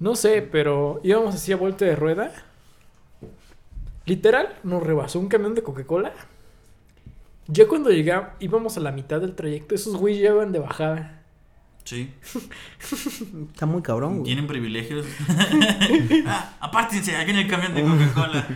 No 0.00 0.16
sé, 0.16 0.42
pero 0.42 1.00
íbamos 1.04 1.34
así 1.34 1.52
a 1.52 1.56
vuelta 1.56 1.84
de 1.84 1.96
rueda 1.96 2.32
Literal, 4.08 4.48
nos 4.62 4.82
rebasó 4.82 5.20
un 5.20 5.28
camión 5.28 5.54
de 5.54 5.62
Coca-Cola. 5.62 6.14
Ya 7.46 7.68
cuando 7.68 7.90
llegamos, 7.90 8.30
íbamos 8.40 8.78
a 8.78 8.80
la 8.80 8.90
mitad 8.90 9.20
del 9.20 9.34
trayecto, 9.34 9.74
esos 9.74 9.96
güeyes 9.96 10.22
ya 10.22 10.30
iban 10.30 10.50
de 10.50 10.60
bajada. 10.60 11.22
Sí. 11.84 12.14
Está 13.52 13.66
muy 13.66 13.82
cabrón, 13.82 14.14
güey. 14.14 14.24
Tienen 14.24 14.46
privilegios. 14.46 15.04
ah, 16.26 16.56
apártense, 16.58 17.16
aquí 17.16 17.32
en 17.32 17.36
el 17.36 17.48
camión 17.48 17.74
de 17.74 17.82
Coca-Cola. 17.82 18.48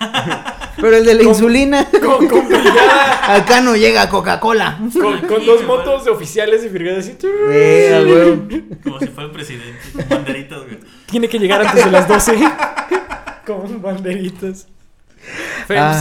Pero 0.76 0.94
el 0.96 1.04
de 1.06 1.14
la 1.14 1.20
Con- 1.20 1.28
insulina. 1.28 1.86
Con, 1.90 2.28
con 2.28 2.46
Acá 3.28 3.60
no 3.62 3.74
llega 3.76 4.08
Coca-Cola. 4.08 4.78
con, 4.92 5.20
con 5.20 5.46
dos 5.46 5.64
motos 5.64 6.04
de 6.04 6.10
oficiales 6.10 6.64
y 6.64 6.68
brigadas 6.68 7.04
así. 7.04 7.16
Eh. 7.50 8.62
Como 8.84 8.98
si 9.00 9.06
fuera 9.06 9.28
el 9.28 9.32
presidente. 9.32 9.78
con 9.94 10.08
Banderitas, 10.08 10.58
güey. 10.64 10.78
Tiene 11.06 11.28
que 11.28 11.38
llegar 11.38 11.66
antes 11.66 11.84
de 11.84 11.90
las 11.90 12.06
12. 12.06 12.36
con 13.46 13.80
banderitas. 13.80 14.66
Ah. 15.70 16.00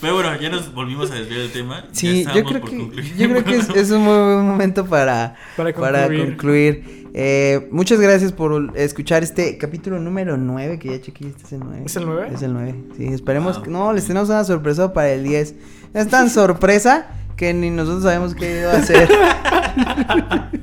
Pero 0.00 0.14
bueno, 0.14 0.36
ya 0.38 0.50
nos 0.50 0.74
volvimos 0.74 1.10
a 1.10 1.14
desviar 1.14 1.40
del 1.40 1.52
tema. 1.52 1.82
Ya 1.84 1.88
Sí, 1.92 2.24
yo 2.24 2.44
creo 2.44 2.60
por 2.60 2.70
que, 2.70 2.76
concluir. 2.76 3.16
yo 3.16 3.28
creo 3.30 3.44
que 3.44 3.56
es, 3.56 3.68
es 3.70 3.90
un 3.92 4.02
muy 4.02 4.12
buen 4.34 4.46
momento 4.46 4.84
para, 4.84 5.36
Para 5.56 5.72
para 5.72 6.06
concluir. 6.08 7.05
Eh, 7.18 7.66
muchas 7.70 7.98
gracias 7.98 8.30
por 8.30 8.72
escuchar 8.76 9.22
este 9.22 9.56
capítulo 9.56 9.98
número 9.98 10.36
9, 10.36 10.78
que 10.78 10.90
ya 10.90 11.00
chequeé, 11.00 11.28
este 11.28 11.44
es 11.44 11.52
el 11.54 11.60
9. 11.60 11.82
¿Es 11.86 11.96
el 11.96 12.04
nueve? 12.04 12.28
Es 12.34 12.42
el 12.42 12.52
9. 12.52 12.74
Sí, 12.98 13.06
esperemos 13.06 13.54
Wow. 13.56 13.64
que... 13.64 13.70
No, 13.70 13.92
les 13.94 14.06
tenemos 14.06 14.28
una 14.28 14.44
sorpresa 14.44 14.92
para 14.92 15.08
el 15.12 15.24
10. 15.24 15.54
Es 15.94 16.08
tan 16.08 16.28
sorpresa 16.28 17.06
que 17.36 17.54
ni 17.54 17.70
nosotros 17.70 18.02
sabemos 18.02 18.34
qué 18.34 18.60
iba 18.60 18.72
a 18.72 18.76
hacer. 18.76 19.08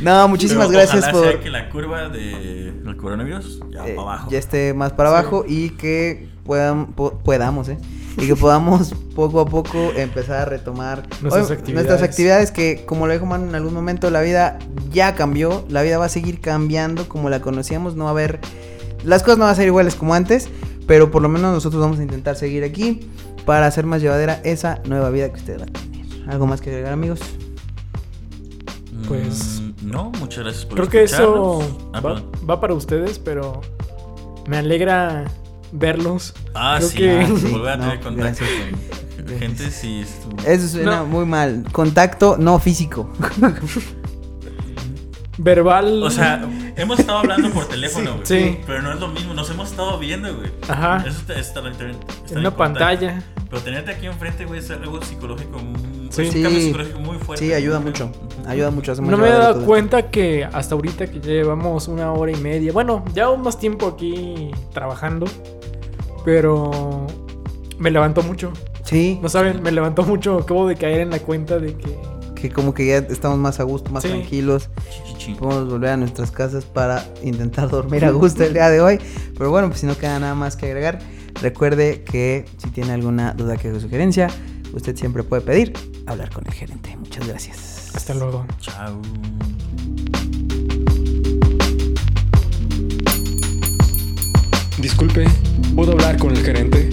no, 0.00 0.28
muchísimas 0.28 0.68
Pero 0.68 0.78
gracias 0.78 1.02
ojalá 1.04 1.12
por... 1.12 1.30
sea 1.32 1.40
que 1.40 1.50
la 1.50 1.68
curva 1.68 2.08
de- 2.08 2.72
del 2.82 2.96
coronavirus 2.96 3.60
ya 3.70 3.86
eh, 3.86 3.90
para 3.94 4.00
abajo. 4.08 4.30
ya 4.30 4.38
esté 4.38 4.72
más 4.72 4.92
para 4.94 5.10
abajo 5.10 5.44
y 5.46 5.70
que 5.70 6.26
puedan, 6.44 6.86
po- 6.92 7.18
podamos, 7.18 7.68
¿eh? 7.68 7.76
Y 8.22 8.26
que 8.28 8.36
podamos 8.36 8.94
poco 9.14 9.40
a 9.40 9.46
poco 9.46 9.90
empezar 9.96 10.40
a 10.42 10.44
retomar 10.44 11.02
Nuestras 11.20 11.50
actividades. 11.50 11.74
nuestras 11.88 12.02
actividades 12.02 12.50
que, 12.52 12.84
como 12.86 13.06
lo 13.06 13.12
dijo 13.12 13.26
Manu 13.26 13.48
en 13.48 13.54
algún 13.54 13.74
momento, 13.74 14.08
la 14.10 14.20
vida 14.20 14.58
ya 14.92 15.14
cambió, 15.14 15.64
la 15.68 15.82
vida 15.82 15.98
va 15.98 16.04
a 16.06 16.08
seguir 16.08 16.40
cambiando 16.40 17.08
como 17.08 17.28
la 17.30 17.40
conocíamos, 17.40 17.96
no 17.96 18.04
va 18.04 18.10
a 18.10 18.12
haber, 18.12 18.38
las 19.04 19.22
cosas 19.22 19.38
no 19.38 19.44
van 19.44 19.52
a 19.52 19.56
ser 19.56 19.66
iguales 19.66 19.94
como 19.96 20.14
antes, 20.14 20.48
pero 20.86 21.10
por 21.10 21.22
lo 21.22 21.28
menos 21.28 21.52
nosotros 21.52 21.80
vamos 21.82 21.98
a 21.98 22.02
intentar 22.02 22.36
seguir 22.36 22.62
aquí 22.64 23.00
para 23.44 23.66
hacer 23.66 23.84
más 23.86 24.00
llevadera 24.00 24.40
esa 24.44 24.80
nueva 24.86 25.10
vida 25.10 25.28
que 25.30 25.36
ustedes 25.40 25.60
van 25.60 25.70
a 25.70 25.72
tener. 25.72 26.28
¿Algo 26.30 26.46
más 26.46 26.60
que 26.60 26.70
agregar, 26.70 26.92
amigos? 26.92 27.20
Pues- 29.08 29.60
Mm, 29.60 29.90
no, 29.90 30.10
muchas 30.18 30.44
gracias 30.44 30.64
por 30.64 30.76
creo 30.76 30.88
que 30.88 31.02
eso. 31.02 31.60
Ah, 31.92 32.00
va, 32.00 32.22
va 32.48 32.60
para 32.60 32.72
ustedes, 32.74 33.18
pero 33.18 33.60
me 34.46 34.56
alegra 34.56 35.24
verlos. 35.74 36.32
Ah, 36.54 36.76
creo 36.78 36.88
sí, 36.88 36.96
que- 36.96 37.20
ah, 37.20 37.26
Sí, 37.40 37.46
volver 37.48 37.72
a 37.72 37.76
no, 37.76 37.82
tener 37.84 38.00
contacto 38.00 38.44
gracias. 38.44 39.26
con 39.28 39.38
gente, 39.38 39.70
sí. 39.70 40.00
estuvo- 40.00 40.42
Eso 40.46 40.68
suena 40.68 40.96
No. 40.98 41.06
muy 41.06 41.26
mal. 41.26 41.64
Contacto 41.72 42.36
no 42.38 42.58
físico. 42.58 43.12
Verbal. 45.36 46.02
O 46.02 46.10
sea, 46.10 46.48
hemos 46.76 47.00
estado 47.00 47.18
hablando 47.18 47.50
por 47.50 47.66
teléfono, 47.66 48.12
güey. 48.14 48.24
Sí. 48.26 48.58
Pero 48.66 48.82
no 48.82 48.92
es 48.92 49.00
lo 49.00 49.08
mismo, 49.08 49.34
nos 49.34 49.50
hemos 49.50 49.70
estado 49.70 49.98
viendo, 49.98 50.32
güey. 50.34 50.50
Ajá. 50.68 50.98
Eso 51.06 51.18
está, 51.18 51.34
está, 51.34 51.68
está- 51.68 51.70
está 51.70 51.84
en 52.34 52.38
una 52.38 52.50
contacto. 52.50 52.56
pantalla. 52.56 53.22
Pero 53.50 53.62
tenerte 53.62 53.90
aquí 53.90 54.06
enfrente, 54.06 54.44
güey, 54.44 54.60
es 54.60 54.70
algo 54.70 55.02
psicológico. 55.02 55.58
muy- 55.58 55.93
Sí. 56.10 56.22
Es 56.22 56.34
un 56.34 56.42
cambio 56.42 56.60
Sí. 56.60 56.66
psicológico 56.66 57.00
muy 57.00 57.18
fuerte. 57.18 57.44
Sí, 57.44 57.52
ayuda 57.52 57.80
mucho. 57.80 58.10
Ayuda 58.46 58.70
mucho. 58.70 58.92
hace 58.92 59.02
No 59.02 59.16
me 59.16 59.28
he 59.28 59.32
dado 59.32 59.64
cuenta 59.64 60.10
que 60.10 60.44
hasta 60.44 60.74
ahorita 60.74 61.06
que 61.06 61.20
llevamos 61.20 61.88
una 61.88 62.12
hora 62.12 62.32
y 62.32 62.36
media, 62.36 62.72
bueno, 62.72 63.04
ya 63.14 63.30
más 63.36 63.58
tiempo 63.58 63.86
aquí 63.86 64.50
trabajando, 64.72 65.26
pero 66.24 67.06
me 67.78 67.90
levantó 67.90 68.22
mucho. 68.22 68.52
Sí, 68.84 69.18
No 69.22 69.28
saben, 69.28 69.62
me 69.62 69.72
levantó 69.72 70.02
mucho. 70.02 70.38
Acabo 70.38 70.68
de 70.68 70.76
caer 70.76 71.00
en 71.00 71.10
la 71.10 71.18
cuenta 71.18 71.58
de 71.58 71.74
que 71.76 72.14
que 72.34 72.50
como 72.50 72.74
que 72.74 72.86
ya 72.86 72.98
estamos 72.98 73.38
más 73.38 73.58
a 73.58 73.62
gusto, 73.62 73.90
más 73.90 74.02
Sí. 74.02 74.10
tranquilos. 74.10 74.68
Podemos 75.38 75.66
volver 75.70 75.90
a 75.92 75.96
nuestras 75.96 76.30
casas 76.30 76.66
para 76.66 77.02
intentar 77.22 77.70
dormir 77.70 78.04
a 78.04 78.10
gusto 78.10 78.44
el 78.44 78.52
día 78.52 78.68
de 78.68 78.82
hoy. 78.82 78.98
Pero 79.38 79.48
bueno, 79.50 79.68
pues 79.68 79.80
si 79.80 79.86
no 79.86 79.96
queda 79.96 80.18
nada 80.18 80.34
más 80.34 80.54
que 80.54 80.66
agregar, 80.66 80.98
recuerde 81.40 82.02
que 82.04 82.44
si 82.58 82.68
tiene 82.68 82.92
alguna 82.92 83.32
duda 83.32 83.56
que 83.56 83.70
o 83.72 83.80
sugerencia, 83.80 84.28
usted 84.74 84.96
siempre 84.96 85.22
puede 85.22 85.42
pedir 85.42 85.72
hablar 86.06 86.30
con 86.30 86.46
el 86.46 86.52
gerente. 86.52 86.96
Muchas 86.96 87.26
gracias. 87.26 87.92
hasta 87.94 88.14
luego. 88.14 88.46
Chao. 88.60 89.00
Disculpe, 94.78 95.26
¿puedo 95.74 95.92
hablar 95.92 96.18
con 96.18 96.36
el 96.36 96.44
gerente? 96.44 96.90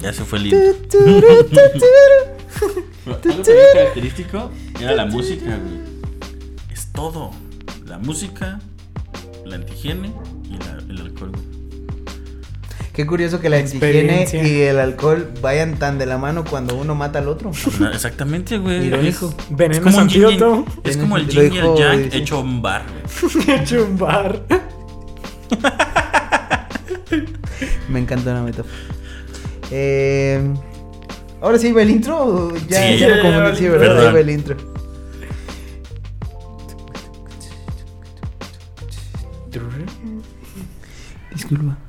Ya 0.00 0.12
se 0.12 0.24
fue. 0.24 0.40
Pero 0.90 1.54
Algo 3.24 3.42
característico 3.72 4.50
era 4.78 4.94
la 4.94 5.06
música, 5.06 5.56
güey. 5.56 5.83
Todo. 6.94 7.30
La 7.86 7.98
música, 7.98 8.60
la 9.44 9.56
antihigiene 9.56 10.12
y 10.48 10.52
la- 10.64 10.78
el 10.88 11.00
alcohol. 11.00 11.32
Qué 12.92 13.04
curioso 13.06 13.40
que 13.40 13.48
la 13.50 13.56
antihigiene 13.56 14.22
Experiencia. 14.22 14.46
y 14.46 14.60
el 14.62 14.78
alcohol 14.78 15.32
vayan 15.42 15.76
tan 15.78 15.98
de 15.98 16.06
la 16.06 16.16
mano 16.16 16.44
cuando 16.44 16.76
uno 16.76 16.94
mata 16.94 17.18
al 17.18 17.28
otro. 17.28 17.50
No, 17.80 17.90
Exactamente, 17.90 18.56
güey. 18.58 18.86
Irónico. 18.86 19.34
Es- 19.36 19.56
Veneno 19.56 19.74
Es 19.74 19.80
como, 19.80 19.90
es 20.84 20.96
como 20.96 21.16
el 21.16 21.28
y 21.28 21.32
yang 21.34 22.10
sí. 22.12 22.18
hecho 22.18 22.38
un 22.40 22.62
bar, 22.62 22.84
hecho 23.48 23.84
un 23.84 23.98
bar. 23.98 24.40
Me 27.88 28.00
encanta 28.00 28.34
la 28.34 28.42
metáfora. 28.42 28.74
Eh, 29.70 30.52
Ahora 31.40 31.58
sí 31.58 31.68
iba 31.68 31.82
el 31.82 31.90
intro. 31.90 32.52
Ya, 32.68 32.82
Sí, 32.92 32.98
ya 32.98 33.08
ya, 33.08 33.14
me 33.16 33.20
confundí, 33.22 33.50
ya, 33.50 33.56
sí, 33.56 33.68
¿verdad? 33.68 33.86
perdón. 33.96 34.16
El 34.16 34.30
intro. 34.30 34.73
Disculpa. 41.44 41.83